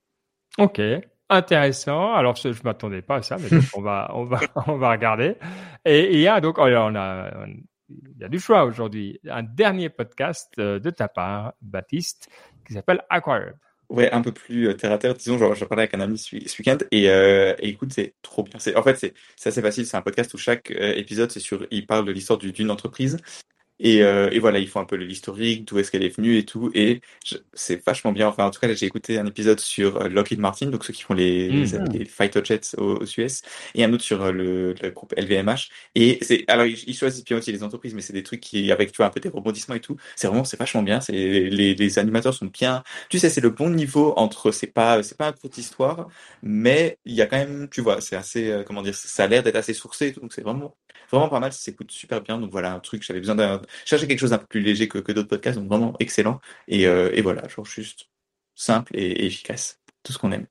Ok, 0.57 0.81
intéressant. 1.29 2.13
Alors, 2.13 2.35
je, 2.35 2.51
je 2.51 2.63
m'attendais 2.63 3.01
pas 3.01 3.17
à 3.17 3.21
ça, 3.21 3.37
mais 3.37 3.49
on 3.75 3.81
va, 3.81 4.11
on 4.13 4.25
va, 4.25 4.39
on 4.67 4.77
va 4.77 4.91
regarder. 4.91 5.35
Et 5.85 6.13
il 6.13 6.19
y 6.19 6.27
a 6.27 6.41
donc, 6.41 6.57
oh, 6.57 6.63
on 6.63 6.95
a, 6.95 7.31
il 7.89 8.21
y 8.21 8.23
a 8.23 8.29
du 8.29 8.39
choix 8.39 8.65
aujourd'hui. 8.65 9.19
Un 9.29 9.43
dernier 9.43 9.89
podcast 9.89 10.51
euh, 10.59 10.79
de 10.79 10.89
ta 10.89 11.07
part, 11.07 11.53
Baptiste, 11.61 12.29
qui 12.65 12.73
s'appelle 12.73 13.01
Acquired. 13.09 13.55
Ouais, 13.89 14.11
un 14.11 14.21
peu 14.21 14.33
plus 14.33 14.67
euh, 14.67 14.73
terre 14.73 14.91
à 14.91 14.97
terre. 14.97 15.13
Disons, 15.13 15.37
genre, 15.37 15.55
je 15.55 15.63
parlais 15.63 15.83
avec 15.83 15.93
un 15.93 16.01
ami 16.01 16.17
ce, 16.17 16.35
week-end 16.35 16.77
et, 16.91 17.09
euh, 17.09 17.55
et 17.59 17.69
écoute, 17.69 17.93
c'est 17.93 18.15
trop 18.21 18.43
bien. 18.43 18.59
C'est, 18.59 18.75
en 18.75 18.83
fait, 18.83 18.97
c'est, 18.97 19.13
c'est 19.37 19.49
assez 19.49 19.61
facile. 19.61 19.85
C'est 19.85 19.95
un 19.95 20.01
podcast 20.01 20.33
où 20.33 20.37
chaque 20.37 20.71
euh, 20.71 20.93
épisode, 20.95 21.31
c'est 21.31 21.39
sur, 21.39 21.65
il 21.71 21.87
parle 21.87 22.03
de 22.03 22.11
l'histoire 22.11 22.37
d'une 22.37 22.69
entreprise 22.69 23.17
et, 23.79 24.01
euh, 24.03 24.29
et, 24.31 24.39
voilà, 24.39 24.59
ils 24.59 24.67
font 24.67 24.79
un 24.79 24.85
peu 24.85 24.95
l'historique, 24.95 25.65
d'où 25.65 25.77
est-ce 25.77 25.91
qu'elle 25.91 26.03
est 26.03 26.15
venue 26.15 26.37
et 26.37 26.45
tout. 26.45 26.71
Et 26.73 27.01
c'est 27.53 27.83
vachement 27.85 28.11
bien. 28.11 28.27
Enfin, 28.27 28.45
en 28.45 28.51
tout 28.51 28.59
cas, 28.59 28.73
j'ai 28.73 28.87
écouté 28.87 29.19
un 29.19 29.25
épisode 29.25 29.59
sur 29.59 29.97
euh, 29.97 30.09
Lockheed 30.09 30.39
Martin, 30.39 30.67
donc 30.67 30.83
ceux 30.83 30.93
qui 30.93 31.03
font 31.03 31.13
les, 31.13 31.49
mmh. 31.49 31.89
les, 31.93 32.05
fighter 32.05 32.41
jets 32.43 32.75
aux, 32.77 33.03
US, 33.17 33.41
et 33.75 33.83
un 33.83 33.93
autre 33.93 34.03
sur 34.03 34.23
euh, 34.23 34.31
le, 34.31 34.73
le 34.81 34.89
groupe 34.91 35.13
LVMH. 35.15 35.69
Et 35.95 36.17
c'est, 36.21 36.43
alors, 36.47 36.65
ils, 36.65 36.95
choisissent 36.95 37.23
bien 37.23 37.37
aussi 37.37 37.51
les 37.51 37.63
entreprises, 37.63 37.93
mais 37.93 38.01
c'est 38.01 38.13
des 38.13 38.23
trucs 38.23 38.41
qui, 38.41 38.71
avec, 38.71 38.91
tu 38.91 38.97
vois, 38.97 39.07
un 39.07 39.09
peu 39.11 39.19
des 39.19 39.29
rebondissements 39.29 39.75
et 39.75 39.79
tout. 39.79 39.97
C'est 40.15 40.27
vraiment, 40.27 40.43
c'est 40.43 40.57
vachement 40.57 40.81
bien. 40.81 40.99
C'est, 40.99 41.13
les, 41.13 41.75
les 41.75 41.99
animateurs 41.99 42.33
sont 42.33 42.47
bien. 42.47 42.83
Tu 43.09 43.19
sais, 43.19 43.29
c'est 43.29 43.41
le 43.41 43.51
bon 43.51 43.69
niveau 43.69 44.13
entre, 44.17 44.51
c'est 44.51 44.67
pas, 44.67 45.03
c'est 45.03 45.17
pas 45.17 45.27
une 45.27 45.33
courte 45.35 45.57
histoire, 45.57 46.07
mais 46.41 46.97
il 47.05 47.13
y 47.13 47.21
a 47.21 47.27
quand 47.27 47.37
même, 47.37 47.67
tu 47.69 47.81
vois, 47.81 48.01
c'est 48.01 48.15
assez, 48.15 48.63
comment 48.65 48.81
dire, 48.81 48.95
ça 48.95 49.25
a 49.25 49.27
l'air 49.27 49.43
d'être 49.43 49.55
assez 49.55 49.73
sourcé, 49.73 50.11
donc 50.13 50.33
c'est 50.33 50.41
vraiment, 50.41 50.75
vraiment 51.11 51.29
pas 51.29 51.39
mal. 51.39 51.53
Ça 51.53 51.59
s'écoute 51.59 51.91
super 51.91 52.21
bien. 52.21 52.37
Donc 52.37 52.51
voilà, 52.51 52.73
un 52.73 52.79
truc, 52.79 53.03
j'avais 53.03 53.19
besoin 53.19 53.35
d'un, 53.35 53.61
chercher 53.85 54.07
quelque 54.07 54.19
chose 54.19 54.31
d'un 54.31 54.37
peu 54.37 54.47
plus 54.47 54.61
léger 54.61 54.87
que, 54.87 54.99
d'autres 54.99 55.27
podcasts, 55.27 55.57
donc 55.57 55.67
vraiment 55.67 55.95
excellent. 55.99 56.39
Et, 56.67 56.87
euh, 56.87 57.11
et 57.13 57.21
voilà, 57.21 57.47
genre 57.47 57.65
juste 57.65 58.09
simple 58.55 58.95
et, 58.95 59.25
efficace, 59.25 59.79
tout 60.03 60.13
ce 60.13 60.17
qu'on 60.17 60.31
aime. 60.31 60.45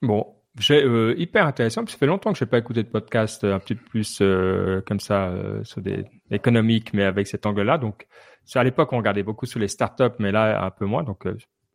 Bon, 0.00 0.26
j'ai 0.58 0.82
euh, 0.82 1.14
hyper 1.18 1.46
intéressant. 1.46 1.86
Ça 1.86 1.96
fait 1.96 2.06
longtemps 2.06 2.32
que 2.32 2.38
je 2.38 2.44
n'ai 2.44 2.50
pas 2.50 2.58
écouté 2.58 2.82
de 2.82 2.88
podcast 2.88 3.44
euh, 3.44 3.54
un 3.54 3.58
petit 3.58 3.74
peu 3.74 3.84
plus 3.84 4.22
comme 4.86 5.00
ça 5.00 5.32
sur 5.62 5.80
des 5.80 6.04
économiques, 6.30 6.92
mais 6.92 7.04
avec 7.04 7.26
cet 7.26 7.46
angle-là. 7.46 7.78
Donc, 7.78 8.06
à 8.54 8.64
l'époque, 8.64 8.92
on 8.92 8.98
regardait 8.98 9.22
beaucoup 9.22 9.46
sur 9.46 9.60
les 9.60 9.68
startups, 9.68 10.16
mais 10.18 10.32
là 10.32 10.64
un 10.64 10.70
peu 10.70 10.86
moins. 10.86 11.04
Donc, 11.04 11.26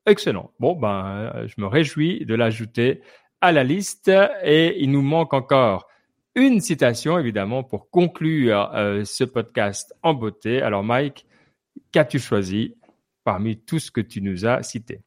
excellent. 0.05 0.51
Bon, 0.59 0.75
ben, 0.75 1.31
je 1.45 1.55
me 1.57 1.67
réjouis 1.67 2.25
de 2.25 2.35
l'ajouter 2.35 3.01
à 3.41 3.51
la 3.51 3.63
liste. 3.63 4.11
Et 4.43 4.81
il 4.81 4.91
nous 4.91 5.01
manque 5.01 5.33
encore 5.33 5.87
une 6.37 6.61
citation, 6.61 7.17
évidemment, 7.17 7.63
pour 7.63 7.89
conclure 7.89 8.69
euh, 8.75 9.03
ce 9.05 9.23
podcast 9.23 9.93
en 10.03 10.13
beauté. 10.13 10.61
Alors, 10.61 10.83
Mike, 10.83 11.25
qu'as-tu 11.91 12.19
choisi 12.19 12.75
parmi 13.23 13.57
tout 13.57 13.79
ce 13.79 13.89
que 13.89 14.01
tu 14.01 14.21
nous 14.21 14.45
as 14.45 14.61
cité 14.61 15.01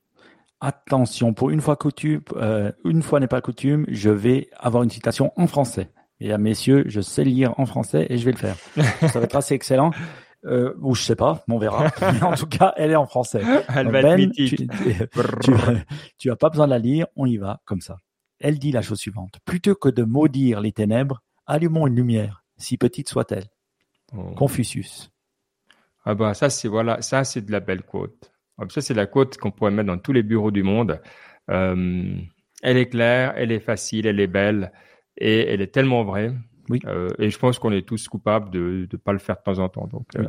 Attention, 0.60 1.32
pour 1.32 1.50
une 1.50 1.60
fois 1.60 1.76
coutume, 1.76 2.20
euh, 2.34 2.72
une 2.84 3.02
fois 3.02 3.20
n'est 3.20 3.28
pas 3.28 3.40
coutume, 3.40 3.86
je 3.88 4.10
vais 4.10 4.48
avoir 4.58 4.82
une 4.82 4.90
citation 4.90 5.32
en 5.36 5.46
français. 5.46 5.90
Et 6.18 6.32
à 6.32 6.38
messieurs, 6.38 6.82
je 6.86 7.00
sais 7.00 7.24
lire 7.24 7.54
en 7.58 7.64
français 7.64 8.08
et 8.10 8.18
je 8.18 8.24
vais 8.24 8.32
le 8.32 8.36
faire. 8.36 8.56
Ça 9.08 9.20
va 9.20 9.24
être 9.24 9.36
assez 9.36 9.54
excellent. 9.54 9.92
Euh, 10.46 10.74
ou 10.82 10.94
je 10.96 11.02
sais 11.02 11.16
pas, 11.16 11.44
on 11.48 11.58
verra. 11.58 11.92
Mais 12.00 12.22
en 12.22 12.34
tout 12.34 12.46
cas, 12.46 12.74
elle 12.76 12.90
est 12.90 12.96
en 12.96 13.06
français. 13.06 13.42
Elle 13.74 13.90
va 13.90 14.02
ben, 14.02 14.20
être 14.20 14.32
tu, 14.32 14.68
tu, 16.18 16.30
as 16.30 16.36
pas 16.36 16.50
besoin 16.50 16.66
de 16.66 16.70
la 16.70 16.78
lire, 16.78 17.06
on 17.14 17.24
y 17.24 17.36
va 17.36 17.60
comme 17.64 17.80
ça 17.80 17.98
elle 18.40 18.58
dit 18.58 18.72
la 18.72 18.82
chose 18.82 18.98
suivante. 18.98 19.38
Plutôt 19.44 19.74
que 19.74 19.88
de 19.88 20.02
maudire 20.02 20.60
les 20.60 20.72
ténèbres, 20.72 21.22
allumons 21.46 21.86
une 21.86 21.96
lumière, 21.96 22.44
si 22.56 22.76
petite 22.76 23.08
soit-elle. 23.08 23.46
Oh. 24.16 24.32
Confucius. 24.34 25.10
Ah 26.04 26.14
bah 26.14 26.34
ça 26.34 26.50
c'est 26.50 26.68
voilà, 26.68 27.02
ça 27.02 27.24
c'est 27.24 27.42
de 27.42 27.52
la 27.52 27.60
belle 27.60 27.82
quote. 27.82 28.32
Ah, 28.58 28.64
ça 28.68 28.80
c'est 28.80 28.94
la 28.94 29.06
quote 29.06 29.36
qu'on 29.36 29.50
pourrait 29.50 29.70
mettre 29.70 29.88
dans 29.88 29.98
tous 29.98 30.12
les 30.12 30.22
bureaux 30.22 30.50
du 30.50 30.62
monde. 30.62 31.00
Euh, 31.50 32.16
elle 32.62 32.76
est 32.76 32.88
claire, 32.88 33.34
elle 33.36 33.52
est 33.52 33.60
facile, 33.60 34.06
elle 34.06 34.20
est 34.20 34.26
belle 34.26 34.72
et 35.16 35.46
elle 35.48 35.60
est 35.60 35.72
tellement 35.72 36.04
vraie. 36.04 36.32
Oui. 36.68 36.80
Euh, 36.86 37.08
et 37.18 37.30
je 37.30 37.38
pense 37.38 37.58
qu'on 37.58 37.72
est 37.72 37.86
tous 37.86 38.08
coupables 38.08 38.50
de 38.50 38.88
ne 38.90 38.96
pas 38.96 39.12
le 39.12 39.18
faire 39.18 39.36
de 39.36 39.42
temps 39.42 39.58
en 39.58 39.68
temps. 39.68 39.86
Donc, 39.88 40.06
euh... 40.16 40.28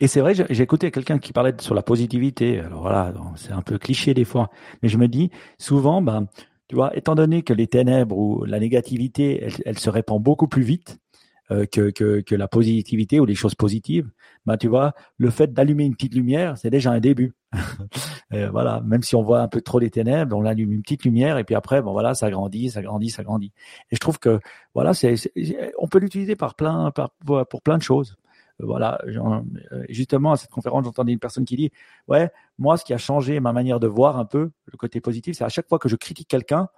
Et 0.00 0.06
c'est 0.06 0.20
vrai, 0.20 0.34
j'ai 0.34 0.62
écouté 0.62 0.90
quelqu'un 0.90 1.18
qui 1.18 1.32
parlait 1.32 1.54
sur 1.60 1.74
la 1.74 1.82
positivité. 1.82 2.60
Alors 2.60 2.82
voilà, 2.82 3.14
c'est 3.36 3.52
un 3.52 3.62
peu 3.62 3.78
cliché 3.78 4.12
des 4.12 4.24
fois, 4.24 4.50
mais 4.82 4.88
je 4.88 4.98
me 4.98 5.08
dis 5.08 5.30
souvent, 5.58 6.02
ben, 6.02 6.26
tu 6.68 6.74
vois, 6.74 6.96
étant 6.96 7.14
donné 7.14 7.42
que 7.42 7.52
les 7.52 7.66
ténèbres 7.66 8.16
ou 8.16 8.44
la 8.44 8.58
négativité, 8.58 9.48
elle, 9.64 9.78
se 9.78 9.90
répand 9.90 10.22
beaucoup 10.22 10.48
plus 10.48 10.62
vite 10.62 10.98
euh, 11.52 11.66
que, 11.66 12.34
la 12.34 12.48
positivité 12.48 13.20
ou 13.20 13.24
les 13.24 13.34
choses 13.34 13.54
positives, 13.54 14.10
bah 14.46 14.56
tu 14.56 14.68
vois, 14.68 14.92
le 15.16 15.30
fait 15.30 15.52
d'allumer 15.52 15.84
une 15.84 15.94
petite 15.94 16.14
lumière, 16.14 16.58
c'est 16.58 16.70
déjà 16.70 16.90
un 16.90 17.00
début. 17.00 17.34
voilà, 18.30 18.80
même 18.84 19.02
si 19.02 19.14
on 19.14 19.22
voit 19.22 19.40
un 19.40 19.48
peu 19.48 19.60
trop 19.60 19.78
les 19.78 19.90
ténèbres, 19.90 20.36
on 20.36 20.44
allume 20.44 20.72
une 20.72 20.82
petite 20.82 21.04
lumière 21.04 21.38
et 21.38 21.44
puis 21.44 21.54
après, 21.54 21.82
bon 21.82 21.92
voilà, 21.92 22.14
ça 22.14 22.30
grandit, 22.30 22.70
ça 22.70 22.82
grandit, 22.82 23.10
ça 23.10 23.22
grandit. 23.22 23.52
Et 23.90 23.96
je 23.96 24.00
trouve 24.00 24.18
que 24.18 24.40
voilà, 24.74 24.92
c'est, 24.92 25.14
on 25.78 25.86
peut 25.86 25.98
l'utiliser 25.98 26.36
par 26.36 26.54
plein, 26.54 26.92
pour 27.24 27.62
plein 27.62 27.78
de 27.78 27.82
choses 27.82 28.16
voilà, 28.58 28.98
euh, 29.06 29.42
justement 29.88 30.32
à 30.32 30.36
cette 30.36 30.50
conférence, 30.50 30.84
j'entendais 30.84 31.12
une 31.12 31.18
personne 31.18 31.44
qui 31.44 31.56
dit, 31.56 31.70
ouais, 32.08 32.30
moi, 32.58 32.76
ce 32.76 32.84
qui 32.84 32.94
a 32.94 32.98
changé 32.98 33.38
ma 33.40 33.52
manière 33.52 33.80
de 33.80 33.86
voir 33.86 34.18
un 34.18 34.24
peu 34.24 34.50
le 34.66 34.78
côté 34.78 35.00
positif, 35.00 35.36
c'est 35.36 35.44
à 35.44 35.48
chaque 35.48 35.68
fois 35.68 35.78
que 35.78 35.88
je 35.88 35.96
critique 35.96 36.28
quelqu'un, 36.28 36.68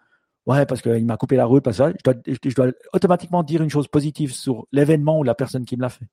ouais, 0.46 0.66
parce 0.66 0.82
qu'il 0.82 1.04
m'a 1.06 1.16
coupé 1.16 1.36
la 1.36 1.44
route, 1.44 1.62
parce 1.62 1.78
que 1.78 1.92
je 1.96 2.02
dois, 2.04 2.14
je 2.26 2.54
dois 2.54 2.72
automatiquement 2.92 3.42
dire 3.42 3.62
une 3.62 3.70
chose 3.70 3.88
positive 3.88 4.32
sur 4.32 4.66
l'événement 4.72 5.18
ou 5.18 5.22
la 5.22 5.34
personne 5.34 5.64
qui 5.64 5.76
me 5.76 5.82
l'a 5.82 5.88
fait. 5.88 6.06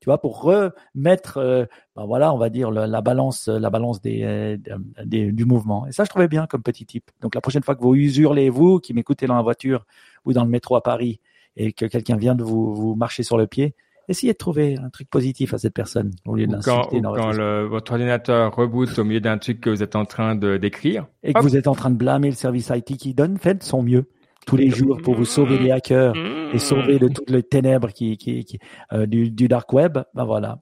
Tu 0.00 0.04
vois, 0.04 0.20
pour 0.20 0.42
remettre, 0.42 1.38
euh, 1.38 1.64
ben 1.96 2.06
voilà, 2.06 2.32
on 2.32 2.38
va 2.38 2.50
dire 2.50 2.70
la 2.70 3.00
balance, 3.00 3.48
la 3.48 3.68
balance 3.68 4.00
des, 4.00 4.22
euh, 4.22 4.56
des, 5.04 5.32
du 5.32 5.44
mouvement. 5.44 5.88
Et 5.88 5.92
ça, 5.92 6.04
je 6.04 6.08
trouvais 6.08 6.28
bien 6.28 6.46
comme 6.46 6.62
petit 6.62 6.86
type. 6.86 7.10
Donc 7.20 7.34
la 7.34 7.40
prochaine 7.40 7.64
fois 7.64 7.74
que 7.74 7.82
vous 7.82 7.96
usurlez, 7.96 8.48
vous 8.48 8.78
qui 8.78 8.94
m'écoutez 8.94 9.26
dans 9.26 9.34
la 9.34 9.42
voiture 9.42 9.84
ou 10.24 10.32
dans 10.32 10.44
le 10.44 10.50
métro 10.50 10.76
à 10.76 10.84
Paris, 10.84 11.20
et 11.56 11.72
que 11.72 11.86
quelqu'un 11.86 12.16
vient 12.16 12.36
de 12.36 12.44
vous, 12.44 12.72
vous 12.72 12.94
marcher 12.94 13.24
sur 13.24 13.36
le 13.36 13.48
pied, 13.48 13.74
essayez 14.08 14.32
de 14.32 14.38
trouver 14.38 14.76
un 14.78 14.90
truc 14.90 15.08
positif 15.10 15.54
à 15.54 15.58
cette 15.58 15.74
personne 15.74 16.12
au 16.26 16.34
lieu 16.34 16.46
d'insulter. 16.46 17.00
Quand, 17.02 17.14
quand 17.14 17.32
le, 17.32 17.66
votre 17.66 17.92
ordinateur 17.92 18.54
reboot 18.54 18.98
au 18.98 19.04
milieu 19.04 19.20
d'un 19.20 19.38
truc 19.38 19.60
que 19.60 19.70
vous 19.70 19.82
êtes 19.82 19.96
en 19.96 20.04
train 20.04 20.34
de 20.34 20.56
d'écrire. 20.56 21.06
Et 21.22 21.32
que 21.32 21.40
vous 21.40 21.56
êtes 21.56 21.66
en 21.66 21.74
train 21.74 21.90
de 21.90 21.96
blâmer 21.96 22.28
le 22.28 22.34
service 22.34 22.70
IT 22.74 22.96
qui 22.96 23.14
donne, 23.14 23.38
faites 23.38 23.62
son 23.62 23.82
mieux 23.82 24.08
tous 24.46 24.56
les 24.56 24.70
jours 24.70 25.00
pour 25.02 25.14
vous 25.14 25.26
sauver 25.26 25.58
les 25.58 25.70
hackers 25.70 26.14
et 26.52 26.58
sauver 26.58 26.98
de 26.98 27.08
toutes 27.08 27.30
les 27.30 27.42
ténèbres 27.42 27.92
qui, 27.92 28.16
qui, 28.16 28.44
qui 28.44 28.58
euh, 28.92 29.06
du, 29.06 29.30
du, 29.30 29.46
dark 29.46 29.72
web. 29.72 29.98
Ben 30.14 30.24
voilà. 30.24 30.60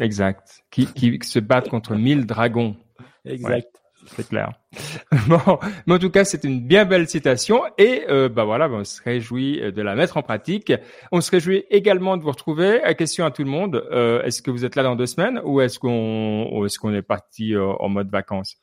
Exact. 0.00 0.64
Qui, 0.70 0.86
qui 0.86 1.18
se 1.22 1.38
battent 1.38 1.68
contre 1.68 1.94
mille 1.94 2.26
dragons. 2.26 2.76
Exact 3.24 3.83
c'est 4.06 4.28
clair. 4.28 4.52
bon, 5.28 5.58
mais 5.86 5.94
en 5.94 5.98
tout 5.98 6.10
cas, 6.10 6.24
c'est 6.24 6.44
une 6.44 6.66
bien 6.66 6.84
belle 6.84 7.08
citation 7.08 7.62
et 7.78 8.04
euh, 8.08 8.28
bah 8.28 8.44
voilà, 8.44 8.68
on 8.68 8.84
se 8.84 9.02
réjouit 9.02 9.60
de 9.72 9.82
la 9.82 9.94
mettre 9.94 10.16
en 10.16 10.22
pratique. 10.22 10.72
On 11.12 11.20
se 11.20 11.30
réjouit 11.30 11.64
également 11.70 12.16
de 12.16 12.22
vous 12.22 12.30
retrouver. 12.30 12.82
À 12.82 12.94
question 12.94 13.24
à 13.24 13.30
tout 13.30 13.44
le 13.44 13.50
monde, 13.50 13.86
euh, 13.92 14.22
est-ce 14.22 14.42
que 14.42 14.50
vous 14.50 14.64
êtes 14.64 14.76
là 14.76 14.82
dans 14.82 14.96
deux 14.96 15.06
semaines 15.06 15.40
ou 15.44 15.60
est-ce 15.60 15.78
qu'on 15.78 16.64
est-ce 16.64 16.78
qu'on 16.78 16.94
est 16.94 17.02
parti 17.02 17.54
euh, 17.54 17.72
en 17.80 17.88
mode 17.88 18.10
vacances? 18.10 18.56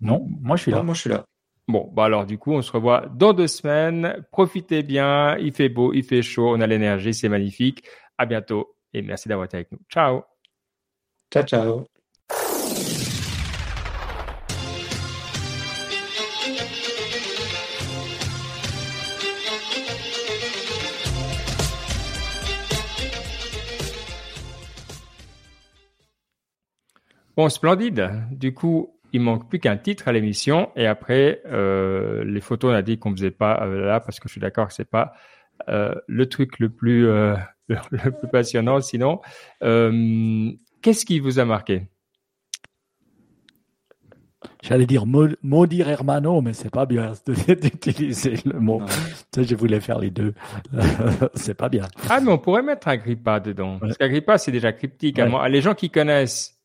Non, 0.00 0.26
moi 0.40 0.56
je 0.56 0.62
suis 0.62 0.70
là. 0.72 0.82
moi 0.82 0.94
je 0.94 1.00
suis 1.00 1.10
là. 1.10 1.24
Bon, 1.68 1.90
bah 1.94 2.04
alors 2.04 2.26
du 2.26 2.38
coup, 2.38 2.52
on 2.52 2.62
se 2.62 2.72
revoit 2.72 3.06
dans 3.14 3.32
deux 3.32 3.46
semaines. 3.46 4.16
Profitez 4.32 4.82
bien, 4.82 5.36
il 5.38 5.52
fait 5.52 5.68
beau, 5.68 5.92
il 5.92 6.02
fait 6.02 6.22
chaud, 6.22 6.52
on 6.54 6.60
a 6.60 6.66
l'énergie, 6.66 7.14
c'est 7.14 7.28
magnifique. 7.28 7.84
À 8.18 8.26
bientôt 8.26 8.76
et 8.92 9.02
merci 9.02 9.28
d'avoir 9.28 9.46
été 9.46 9.56
avec 9.56 9.72
nous. 9.72 9.78
Ciao. 9.88 10.22
Ciao, 11.32 11.44
ciao. 11.44 11.86
Bon, 27.36 27.48
splendide. 27.48 28.10
Du 28.30 28.52
coup, 28.54 28.94
il 29.12 29.20
manque 29.20 29.48
plus 29.48 29.58
qu'un 29.58 29.76
titre 29.76 30.08
à 30.08 30.12
l'émission 30.12 30.70
et 30.76 30.86
après 30.86 31.42
euh, 31.46 32.24
les 32.24 32.40
photos 32.40 32.72
on 32.72 32.74
a 32.74 32.82
dit 32.82 32.98
qu'on 32.98 33.12
faisait 33.12 33.30
pas 33.30 33.62
euh, 33.66 33.86
là 33.86 34.00
parce 34.00 34.18
que 34.20 34.28
je 34.28 34.32
suis 34.32 34.40
d'accord 34.40 34.68
que 34.68 34.74
c'est 34.74 34.88
pas 34.88 35.12
euh, 35.68 35.94
le 36.08 36.26
truc 36.28 36.58
le 36.58 36.70
plus 36.70 37.06
euh, 37.08 37.34
le 37.68 38.10
plus 38.10 38.28
passionnant 38.30 38.80
sinon 38.80 39.20
euh, 39.62 40.50
qu'est-ce 40.80 41.04
qui 41.04 41.20
vous 41.20 41.38
a 41.38 41.44
marqué? 41.44 41.88
J'allais 44.62 44.86
dire 44.86 45.06
mau- 45.06 45.28
maudire 45.42 45.88
hermano, 45.88 46.40
mais 46.40 46.52
c'est 46.52 46.70
pas 46.70 46.86
bien 46.86 47.12
de- 47.26 47.54
d'utiliser 47.54 48.34
le 48.44 48.58
mot. 48.60 48.80
Sais, 49.34 49.44
je 49.44 49.54
voulais 49.54 49.80
faire 49.80 49.98
les 49.98 50.10
deux. 50.10 50.34
c'est 51.34 51.54
pas 51.54 51.68
bien. 51.68 51.86
Ah, 52.08 52.20
mais 52.20 52.30
on 52.32 52.38
pourrait 52.38 52.62
mettre 52.62 52.88
Agrippa 52.88 53.40
dedans. 53.40 53.78
Parce 53.78 53.96
qu'Agrippa, 53.98 54.38
c'est 54.38 54.50
déjà 54.52 54.72
cryptique. 54.72 55.18
Ouais. 55.18 55.48
Les 55.50 55.60
gens 55.60 55.74
qui 55.74 55.90
connaissent, 55.90 56.60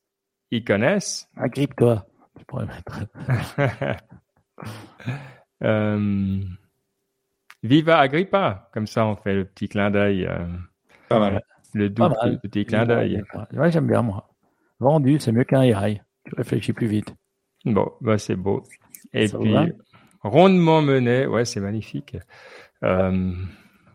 ils 0.51 0.63
connaissent. 0.63 1.29
Agrippe-toi. 1.37 2.05
Je 2.39 2.43
pourrais 2.45 2.65
mettre. 2.65 2.99
Euh, 5.63 6.39
Viva 7.63 7.97
Agrippa. 7.99 8.69
Comme 8.73 8.87
ça, 8.87 9.05
on 9.05 9.15
fait 9.15 9.33
le 9.33 9.45
petit 9.45 9.67
clin 9.67 9.89
d'œil, 9.89 10.25
euh, 10.25 10.45
Pas 11.09 11.19
mal. 11.19 11.41
le 11.73 11.91
Pas 11.91 12.09
double 12.09 12.15
mal. 12.21 12.39
petit 12.41 12.65
clin 12.65 12.85
d'œil. 12.85 13.23
Ouais, 13.53 13.71
j'aime 13.71 13.87
bien, 13.87 14.01
moi. 14.01 14.29
Vendu, 14.79 15.19
c'est 15.19 15.31
mieux 15.31 15.43
qu'un 15.43 15.63
AI. 15.63 16.01
Tu 16.25 16.35
réfléchis 16.35 16.73
plus 16.73 16.87
vite. 16.87 17.13
Bon, 17.65 17.91
bah, 18.01 18.17
c'est 18.19 18.35
beau. 18.35 18.63
Et 19.13 19.27
Ça 19.27 19.39
puis, 19.39 19.55
rondement 20.21 20.81
mené. 20.81 21.25
Ouais, 21.25 21.45
c'est 21.45 21.59
magnifique. 21.59 22.15
Euh, 22.83 23.33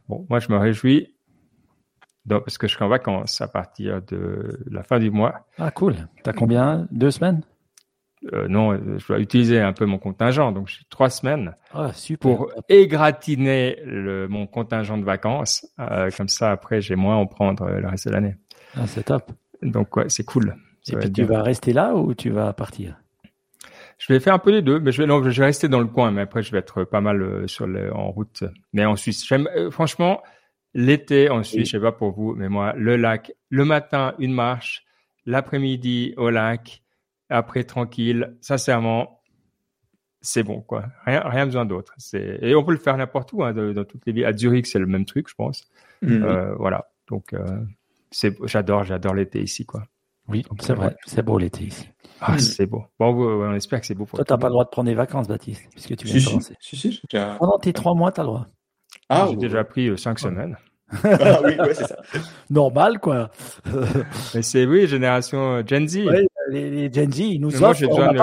bon, 0.09 0.26
moi, 0.28 0.40
je 0.40 0.50
me 0.50 0.57
réjouis. 0.59 1.14
Donc, 2.25 2.45
parce 2.45 2.59
que 2.59 2.66
je 2.68 2.75
suis 2.77 2.85
en 2.85 2.89
vacances 2.89 3.41
à 3.41 3.49
partir 3.49 4.01
de 4.03 4.61
la 4.70 4.83
fin 4.83 4.99
du 4.99 5.11
mois. 5.11 5.47
Ah, 5.59 5.70
cool. 5.70 5.97
T'as 6.23 6.33
combien? 6.33 6.87
Deux 6.91 7.11
semaines? 7.11 7.43
Euh, 8.33 8.47
non, 8.47 8.73
euh, 8.73 8.99
je 8.99 9.07
dois 9.09 9.18
utiliser 9.18 9.61
un 9.61 9.73
peu 9.73 9.85
mon 9.85 9.99
contingent. 9.99 10.53
Donc, 10.53 10.68
j'ai 10.68 10.85
trois 10.91 11.11
semaines 11.11 11.57
Ah, 11.75 11.93
super. 11.93 12.37
pour 12.37 12.53
égratiner 12.68 13.79
le, 13.85 14.29
mon 14.29 14.47
contingent 14.47 14.97
de 14.99 15.05
vacances. 15.05 15.66
Euh, 15.81 16.09
comme 16.16 16.29
ça, 16.29 16.53
après, 16.53 16.81
j'ai 16.81 16.95
moins 16.95 17.14
à 17.14 17.18
en 17.18 17.27
prendre 17.27 17.68
le 17.68 17.89
reste 17.89 18.07
de 18.07 18.12
l'année. 18.12 18.37
Ah, 18.77 18.87
c'est 18.87 19.05
top. 19.05 19.33
Donc, 19.62 19.97
ouais, 19.97 20.09
c'est 20.09 20.25
cool. 20.25 20.55
Ça 20.83 20.95
Et 20.95 20.99
puis 20.99 21.12
tu 21.12 21.25
bien. 21.25 21.37
vas 21.37 21.43
rester 21.43 21.73
là 21.73 21.95
ou 21.97 22.14
tu 22.14 22.31
vas 22.31 22.53
partir? 22.53 22.97
Je 23.99 24.12
vais 24.12 24.18
faire 24.20 24.35
un 24.35 24.39
peu 24.39 24.51
les 24.51 24.62
deux, 24.62 24.81
mais 24.81 24.91
je 24.91 25.01
vais, 25.03 25.07
non, 25.07 25.23
je 25.29 25.41
vais 25.41 25.47
rester 25.47 25.68
dans 25.68 25.79
le 25.81 25.87
coin, 25.87 26.11
mais 26.11 26.23
après, 26.23 26.43
je 26.43 26.51
vais 26.51 26.59
être 26.59 26.83
pas 26.85 27.01
mal 27.01 27.49
sur 27.49 27.66
le, 27.68 27.95
en 27.95 28.11
route. 28.11 28.43
Mais 28.73 28.85
en 28.85 28.97
Suisse, 28.97 29.25
j'aime, 29.27 29.49
franchement, 29.70 30.23
l'été 30.75 31.29
en 31.31 31.43
Suisse, 31.43 31.59
Oui. 31.61 31.64
je 31.66 31.70
sais 31.73 31.81
pas 31.81 31.93
pour 31.93 32.12
vous, 32.12 32.35
mais 32.35 32.49
moi, 32.49 32.73
le 32.77 32.97
lac, 32.97 33.33
le 33.51 33.64
matin, 33.64 34.14
une 34.18 34.33
marche, 34.33 34.85
l'après-midi 35.27 36.14
au 36.16 36.31
lac, 36.31 36.83
après 37.29 37.64
tranquille, 37.64 38.37
sincèrement, 38.41 39.20
c'est 40.20 40.43
bon, 40.43 40.61
quoi. 40.61 40.85
Rien, 41.05 41.20
rien 41.25 41.47
besoin 41.47 41.64
d'autre. 41.64 41.93
C'est, 41.97 42.39
et 42.43 42.55
on 42.55 42.62
peut 42.64 42.73
le 42.73 42.79
faire 42.79 42.97
n'importe 42.97 43.33
où, 43.33 43.43
hein, 43.43 43.53
de- 43.53 43.73
dans 43.73 43.85
toutes 43.85 44.07
les 44.07 44.12
villes. 44.12 44.25
À 44.25 44.37
Zurich, 44.37 44.66
c'est 44.66 44.79
le 44.79 44.87
même 44.87 45.05
truc, 45.05 45.29
je 45.29 45.35
pense. 45.35 45.64
Mhm. 46.03 46.23
Euh, 46.23 46.55
voilà. 46.57 46.87
Donc, 47.09 47.33
euh, 47.33 47.61
c'est, 48.11 48.37
j'adore, 48.47 48.85
j'adore 48.85 49.14
l'été 49.14 49.43
ici, 49.43 49.66
quoi. 49.66 49.83
Oui, 50.29 50.45
c'est 50.61 50.70
euh, 50.70 50.75
vrai. 50.75 50.97
C'est 51.07 51.23
beau 51.25 51.39
l'été 51.39 51.64
ici. 51.64 51.89
Ah, 52.20 52.33
Mhm. 52.33 52.39
c'est 52.39 52.66
beau. 52.66 52.85
Bon, 53.01 53.12
on 53.14 53.55
espère 53.55 53.81
que 53.81 53.87
c'est 53.87 53.95
beau 53.97 54.05
pour 54.05 54.16
Toi, 54.18 54.25
tout 54.25 54.29
t'as 54.29 54.39
pas 54.39 54.47
le 54.47 54.53
droit 54.53 54.64
de 54.64 54.70
prendre 54.70 54.89
des 54.89 54.95
vacances, 54.95 55.27
Baptiste, 55.27 55.68
puisque 55.73 55.97
tu 55.97 56.07
viens 56.07 56.18
Si, 56.20 56.25
de 56.25 56.29
commencer. 56.31 56.55
si, 56.61 56.77
si, 56.77 57.01
Pendant 57.39 57.59
tes 57.59 57.73
trois 57.73 57.95
mois, 57.95 58.12
t'as 58.12 58.23
le 58.23 58.29
droit. 58.29 58.47
Ah, 59.12 59.24
J'ai 59.28 59.30
ouais. 59.34 59.36
déjà 59.36 59.64
pris 59.64 59.88
euh, 59.88 59.96
cinq 59.96 60.18
semaines. 60.18 60.56
Ah 61.04 61.40
oui, 61.44 61.54
ouais, 61.58 61.74
c'est 61.74 61.86
ça. 61.86 61.96
Normal, 62.50 62.98
quoi. 63.00 63.30
Mais 64.34 64.42
c'est 64.42 64.66
oui, 64.66 64.86
génération 64.86 65.56
euh, 65.56 65.62
Gen 65.66 65.88
Z. 65.88 65.96
Ouais, 66.06 66.26
les, 66.50 66.70
les 66.70 66.92
Gen 66.92 67.10
Z, 67.10 67.18
ils 67.20 67.40
nous 67.40 67.50
moi, 67.58 67.70
offrent, 67.70 67.82
on 67.84 67.96
pas 67.96 68.08
besoin 68.08 68.12
de 68.12 68.18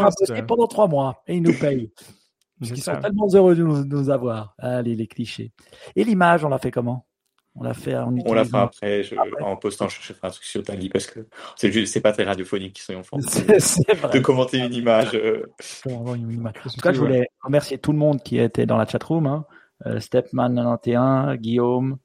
vacances. 0.00 0.14
bosser 0.28 0.42
pendant 0.42 0.66
trois 0.66 0.86
mois 0.88 1.22
et 1.26 1.36
ils 1.36 1.42
nous 1.42 1.54
payent. 1.58 1.90
Parce 2.60 2.72
qu'ils 2.72 2.82
sont 2.82 2.96
tellement 3.00 3.26
heureux 3.32 3.54
de 3.54 3.62
nous, 3.62 3.84
de 3.84 3.96
nous 3.96 4.10
avoir. 4.10 4.54
Allez, 4.58 4.94
les 4.94 5.06
clichés. 5.06 5.50
Et 5.96 6.04
l'image, 6.04 6.44
on 6.44 6.50
l'a 6.50 6.58
fait 6.58 6.70
comment? 6.70 7.06
On 7.54 7.62
l'a 7.64 7.72
fait 7.72 7.96
en 7.96 8.14
On 8.26 8.32
la 8.34 8.44
fera 8.44 8.62
après, 8.64 9.02
je- 9.02 9.14
en 9.42 9.56
postant, 9.56 9.88
je, 9.88 9.96
je 10.00 10.12
ferai 10.12 10.28
un 10.28 10.30
truc 10.30 10.44
sur 10.44 10.62
Tally 10.62 10.88
parce 10.90 11.06
que 11.06 11.26
c'est 11.56 11.72
juste, 11.72 11.92
c'est 11.94 12.00
pas 12.02 12.12
très 12.12 12.24
radiophonique, 12.24 12.78
soyons 12.78 13.02
francs. 13.02 13.22
De 13.22 14.18
commenter 14.20 14.58
une 14.58 14.74
image. 14.74 15.12
euh, 15.14 15.42
Comment 15.82 16.00
avoir 16.00 16.14
une 16.16 16.30
image. 16.30 16.52
En 16.66 16.70
tout 16.70 16.80
cas, 16.82 16.92
je 16.92 16.98
voulais 17.00 17.28
remercier 17.42 17.78
tout 17.78 17.92
le 17.92 17.98
monde 17.98 18.22
qui 18.22 18.38
était 18.38 18.66
dans 18.66 18.76
la 18.76 18.86
chatroom. 18.86 19.26
Hein. 19.26 19.46
Euh, 19.86 19.98
Stepman91, 19.98 21.36
Guillaume. 21.36 21.98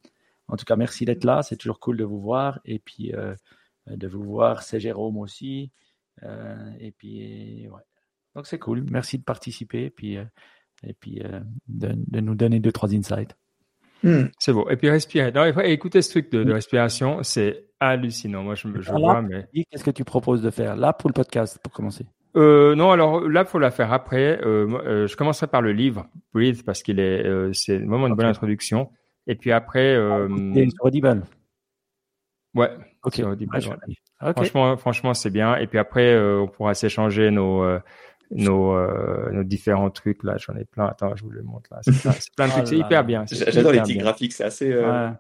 En 0.48 0.56
tout 0.58 0.66
cas, 0.66 0.76
merci 0.76 1.06
d'être 1.06 1.24
là. 1.24 1.42
C'est 1.44 1.56
toujours 1.58 1.80
cool 1.80 1.98
de 1.98 2.04
vous 2.04 2.20
voir. 2.20 2.60
Et 2.66 2.80
puis, 2.80 3.14
euh, 3.14 3.34
de 3.88 4.08
vous 4.08 4.24
voir, 4.24 4.64
c'est 4.64 4.80
Jérôme 4.80 5.18
aussi. 5.18 5.72
Euh, 6.24 6.72
et 6.80 6.92
puis, 6.92 7.68
ouais. 7.68 7.82
Donc, 8.36 8.48
c'est 8.48 8.60
cool. 8.60 8.86
Merci 8.92 9.18
de 9.18 9.24
participer. 9.24 9.86
Et 9.86 9.90
puis, 9.90 10.18
euh, 10.18 10.26
et 10.84 10.94
puis 10.94 11.22
euh, 11.24 11.40
de, 11.68 11.94
de 11.96 12.20
nous 12.20 12.36
donner 12.36 12.60
deux, 12.60 12.72
trois 12.72 12.94
insights. 12.94 13.36
hmm. 14.04 14.26
C'est 14.40 14.54
beau. 14.54 14.70
Et 14.70 14.76
puis 14.78 14.90
respirer. 14.90 15.32
Non, 15.32 15.46
écoutez 15.46 16.02
ce 16.02 16.10
truc 16.12 16.32
de, 16.32 16.44
de 16.44 16.54
respiration, 16.54 17.24
c'est 17.24 17.70
hallucinant. 17.80 18.44
Moi, 18.44 18.56
je, 18.56 18.68
me- 18.68 18.82
je 18.82 18.90
Alors, 18.90 19.00
vois, 19.02 19.22
mais 19.22 19.48
Qu'est-ce 19.72 19.84
que 19.84 19.92
tu 19.92 20.04
proposes 20.04 20.42
de 20.42 20.50
faire? 20.52 20.76
Là 20.76 20.94
pour 20.94 21.10
le 21.10 21.14
podcast, 21.14 21.60
pour 21.64 21.72
commencer 21.74 22.06
euh, 22.36 22.76
non. 22.76 22.92
Alors 22.92 23.28
là, 23.28 23.46
faut 23.46 23.60
la 23.60 23.72
faire 23.72 23.92
après. 23.94 24.40
Euh, 24.46 24.68
euh, 24.86 25.08
je 25.08 25.16
commencerai 25.16 25.48
par 25.48 25.62
le 25.62 25.72
livre 25.72 26.08
Breathe 26.34 26.64
parce 26.66 26.84
qu'il 26.84 27.00
est, 27.00 27.26
euh, 27.26 27.54
c'est 27.54 27.78
vraiment 27.78 28.08
une 28.08 28.16
bonne 28.16 28.26
Ok. 28.28 28.32
introduction. 28.32 28.90
Et 29.28 29.36
puis 29.36 29.52
après, 29.52 29.96
euh, 29.96 30.28
Et 30.56 30.70
sur 30.70 30.86
Audible. 30.86 31.24
ouais. 32.56 32.70
Ok. 33.04 33.16
sur 33.16 33.28
Audible, 33.30 33.54
Ouais, 33.54 33.62
je 33.62 33.70
ouais. 33.70 33.76
connais. 33.84 33.96
Ok. 34.22 34.36
Franchement, 34.38 34.78
franchement, 34.78 35.14
c'est 35.14 35.30
bien. 35.30 35.56
Et 35.58 35.68
puis 35.68 35.78
après, 35.78 36.14
euh, 36.14 36.40
on 36.42 36.48
pourra 36.48 36.74
s'échanger 36.74 37.32
nos, 37.32 37.64
euh, 37.64 37.80
nos, 38.32 38.74
euh, 38.76 39.30
nos 39.32 39.44
différents 39.44 39.90
trucs. 39.90 40.24
Là, 40.24 40.38
j'en 40.38 40.56
ai 40.56 40.66
plein. 40.66 40.86
Attends, 40.88 41.16
je 41.16 41.24
vous 41.24 41.30
le 41.30 41.44
montre 41.44 41.70
là. 41.72 41.80
C'est 41.84 42.34
plein, 42.36 42.48
de 42.48 42.52
Oh 42.52 42.56
trucs. 42.58 42.68
C'est 42.68 42.78
hyper 42.78 43.04
bien. 43.04 43.26
J'adore 43.30 43.72
les 43.74 43.82
petits 43.82 43.98
graphiques, 43.98 44.34
c'est 44.34 44.44
assez. 44.46 44.72
euh, 44.72 45.10
Ouais. 45.10 45.14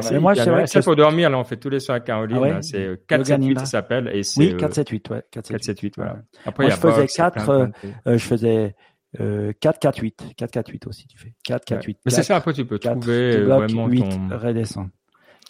C'est 0.00 0.18
moi, 0.18 0.34
c'est 0.34 0.48
vrai 0.50 0.64
que- 0.64 0.84
pour 0.84 0.96
dormir, 0.96 1.30
là, 1.30 1.38
on 1.38 1.44
fait 1.44 1.56
tous 1.56 1.68
les 1.70 1.80
soirs 1.80 1.96
avec 1.96 2.06
Caroline. 2.06 2.36
Ah 2.38 2.40
ouais? 2.40 2.62
C'est 2.62 2.78
euh, 2.78 2.90
Le 2.90 2.96
4, 2.96 3.26
7, 3.26 3.36
8, 3.36 3.40
Ganimard. 3.42 3.66
ça 3.66 3.70
s'appelle. 3.70 4.10
Et 4.14 4.22
c'est 4.22 4.40
Oui, 4.40 4.52
euh, 4.52 4.56
4, 4.56 4.74
7, 4.74 4.88
8. 4.88 5.10
Ouais. 5.10 5.22
4, 5.30 5.48
4, 5.50 5.62
7, 5.64 5.80
8, 5.80 5.94
voilà. 5.96 6.12
Ouais. 6.14 6.18
Après, 6.46 6.64
Moi, 6.64 6.66
il 6.66 6.68
y 6.68 6.72
a 6.72 6.76
je 6.76 6.80
faisais 6.80 7.00
Box, 7.00 7.14
il 7.16 7.20
y 7.20 7.22
a 7.22 7.30
plein, 7.30 7.40
4, 7.42 7.54
plein 7.56 7.66
de 7.66 7.72
trucs. 7.72 7.94
Euh, 8.06 8.12
je 8.18 8.24
faisais 8.24 8.74
euh, 9.20 9.52
4, 9.60 9.78
4, 9.78 9.98
8. 10.02 10.22
4, 10.36 10.50
4, 10.50 10.68
8 10.70 10.86
aussi, 10.86 11.06
tu 11.06 11.18
fais. 11.18 11.34
4, 11.44 11.64
4, 11.64 11.84
8. 11.84 11.98
Mais 12.04 12.10
c'est 12.12 12.22
ça, 12.22 12.36
après, 12.36 12.52
tu 12.52 12.64
peux 12.66 12.78
4, 12.78 13.00
trouver 13.00 13.30
tu 13.32 13.38
euh, 13.38 13.44
vraiment 13.56 13.86
8, 13.86 14.00
ton. 14.00 14.36
redescend. 14.38 14.88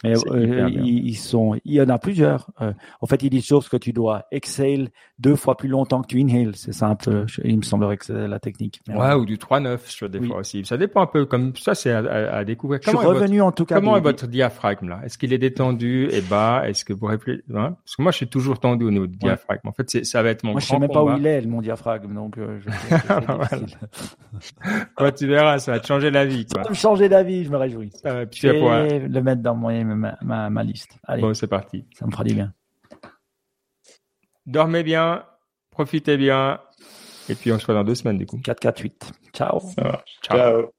Mais 0.03 0.13
euh, 0.31 0.45
bien. 0.45 0.67
ils, 0.69 1.15
sont, 1.15 1.55
il 1.65 1.73
y 1.73 1.81
en 1.81 1.89
a 1.89 1.97
plusieurs. 1.99 2.49
Euh, 2.61 2.71
en 3.01 3.05
fait, 3.05 3.21
ils 3.21 3.29
disent 3.29 3.47
toujours 3.47 3.67
que 3.67 3.75
tu 3.77 3.91
dois 3.91 4.25
exhale 4.31 4.89
deux 5.19 5.35
fois 5.35 5.57
plus 5.57 5.67
longtemps 5.67 6.01
que 6.01 6.07
tu 6.07 6.19
inhales. 6.19 6.55
C'est 6.55 6.71
ça 6.73 6.95
je- 7.27 7.41
il 7.43 7.57
me 7.57 7.61
semblerait 7.63 7.97
que 7.97 8.05
c'est 8.05 8.27
la 8.27 8.39
technique. 8.39 8.79
Mais, 8.87 8.95
Ouais, 8.95 9.07
euh, 9.11 9.17
ou 9.17 9.25
du 9.25 9.37
3-9 9.37 9.79
sur 9.89 10.09
des 10.09 10.19
Oui. 10.19 10.27
fois 10.27 10.37
aussi. 10.37 10.63
Ça 10.65 10.77
dépend 10.77 11.01
un 11.01 11.07
peu. 11.07 11.25
Comme 11.25 11.53
ça, 11.57 11.75
c'est 11.75 11.91
à, 11.91 12.45
découvrir. 12.45 12.79
je 12.81 12.89
suis 12.89 12.91
Comment 12.95 13.03
est 13.03 13.07
votre- 13.13 13.21
revenu 13.23 13.41
en 13.41 13.51
tout 13.51 13.65
cas. 13.65 13.75
Comment 13.75 13.97
est 13.97 14.01
votre 14.01 14.25
diaphragme 14.27 14.87
là? 14.87 15.01
Est-ce 15.03 15.17
qu'il 15.17 15.33
est 15.33 15.37
détendu 15.37 16.07
et 16.11 16.21
bas? 16.21 16.63
Est-ce 16.65 16.85
que 16.85 16.93
vous 16.93 17.07
réfléchissez 17.07 17.43
hein? 17.53 17.75
Parce 17.83 17.95
que 17.97 18.01
moi, 18.01 18.11
je 18.13 18.17
suis 18.17 18.27
toujours 18.29 18.59
tendu 18.59 18.85
au 18.85 18.91
niveau 18.91 19.07
du 19.07 19.17
diaphragme. 19.17 19.67
En 19.67 19.73
fait, 19.73 20.05
ça 20.05 20.23
va 20.23 20.29
être 20.29 20.43
mon 20.43 20.51
Moi, 20.53 20.61
je 20.61 20.67
grand 20.67 20.75
sais 20.75 20.79
même 20.79 20.91
pas 20.91 21.03
où 21.03 21.17
il 21.17 21.27
est, 21.27 21.41
mon 21.45 21.61
diaphragme. 21.61 22.13
Donc, 22.13 22.37
euh, 22.37 22.57
je, 22.61 22.69
Voilà. 23.07 23.49
Ouais, 24.99 25.11
tu 25.13 25.27
verras, 25.27 25.59
ça 25.59 25.71
va 25.73 25.79
te 25.79 25.87
changer 25.87 26.11
la 26.11 26.25
vie. 26.25 26.45
Ça 26.47 26.55
Quoi. 26.55 26.63
va 26.63 26.69
me 26.69 26.75
changer 26.75 27.09
d'avis, 27.09 27.43
je 27.43 27.49
me 27.49 27.57
réjouis. 27.57 27.91
Euh, 28.05 28.25
puis 28.25 28.39
Je 28.41 28.47
tu 28.47 28.47
vas 28.47 28.53
pouvoir- 28.59 28.83
vais 28.83 28.99
le 28.99 29.21
mettre 29.21 29.41
dans 29.41 29.55
mon- 29.55 29.69
ma, 29.95 30.17
ma, 30.21 30.49
ma 30.49 30.63
liste. 30.63 30.97
Allez, 31.03 31.21
Bon, 31.21 31.33
c'est 31.33 31.47
parti. 31.47 31.85
ça 31.97 32.05
me 32.05 32.11
fera 32.11 32.23
du 32.23 32.33
bien. 32.35 32.53
Dormez 34.45 34.83
bien, 34.83 35.25
profitez 35.71 36.17
bien, 36.17 36.59
et 37.29 37.35
puis 37.35 37.51
on 37.51 37.59
se 37.59 37.65
voit 37.65 37.75
dans 37.75 37.83
deux 37.83 37.95
semaines 37.95 38.17
du 38.17 38.25
coup. 38.25 38.39
4, 38.43 38.59
4, 38.59 38.79
8. 38.81 39.11
Ciao. 39.33 39.59
Ça 39.59 39.83
marche. 39.83 40.19
Ciao. 40.23 40.37
Ciao. 40.37 40.78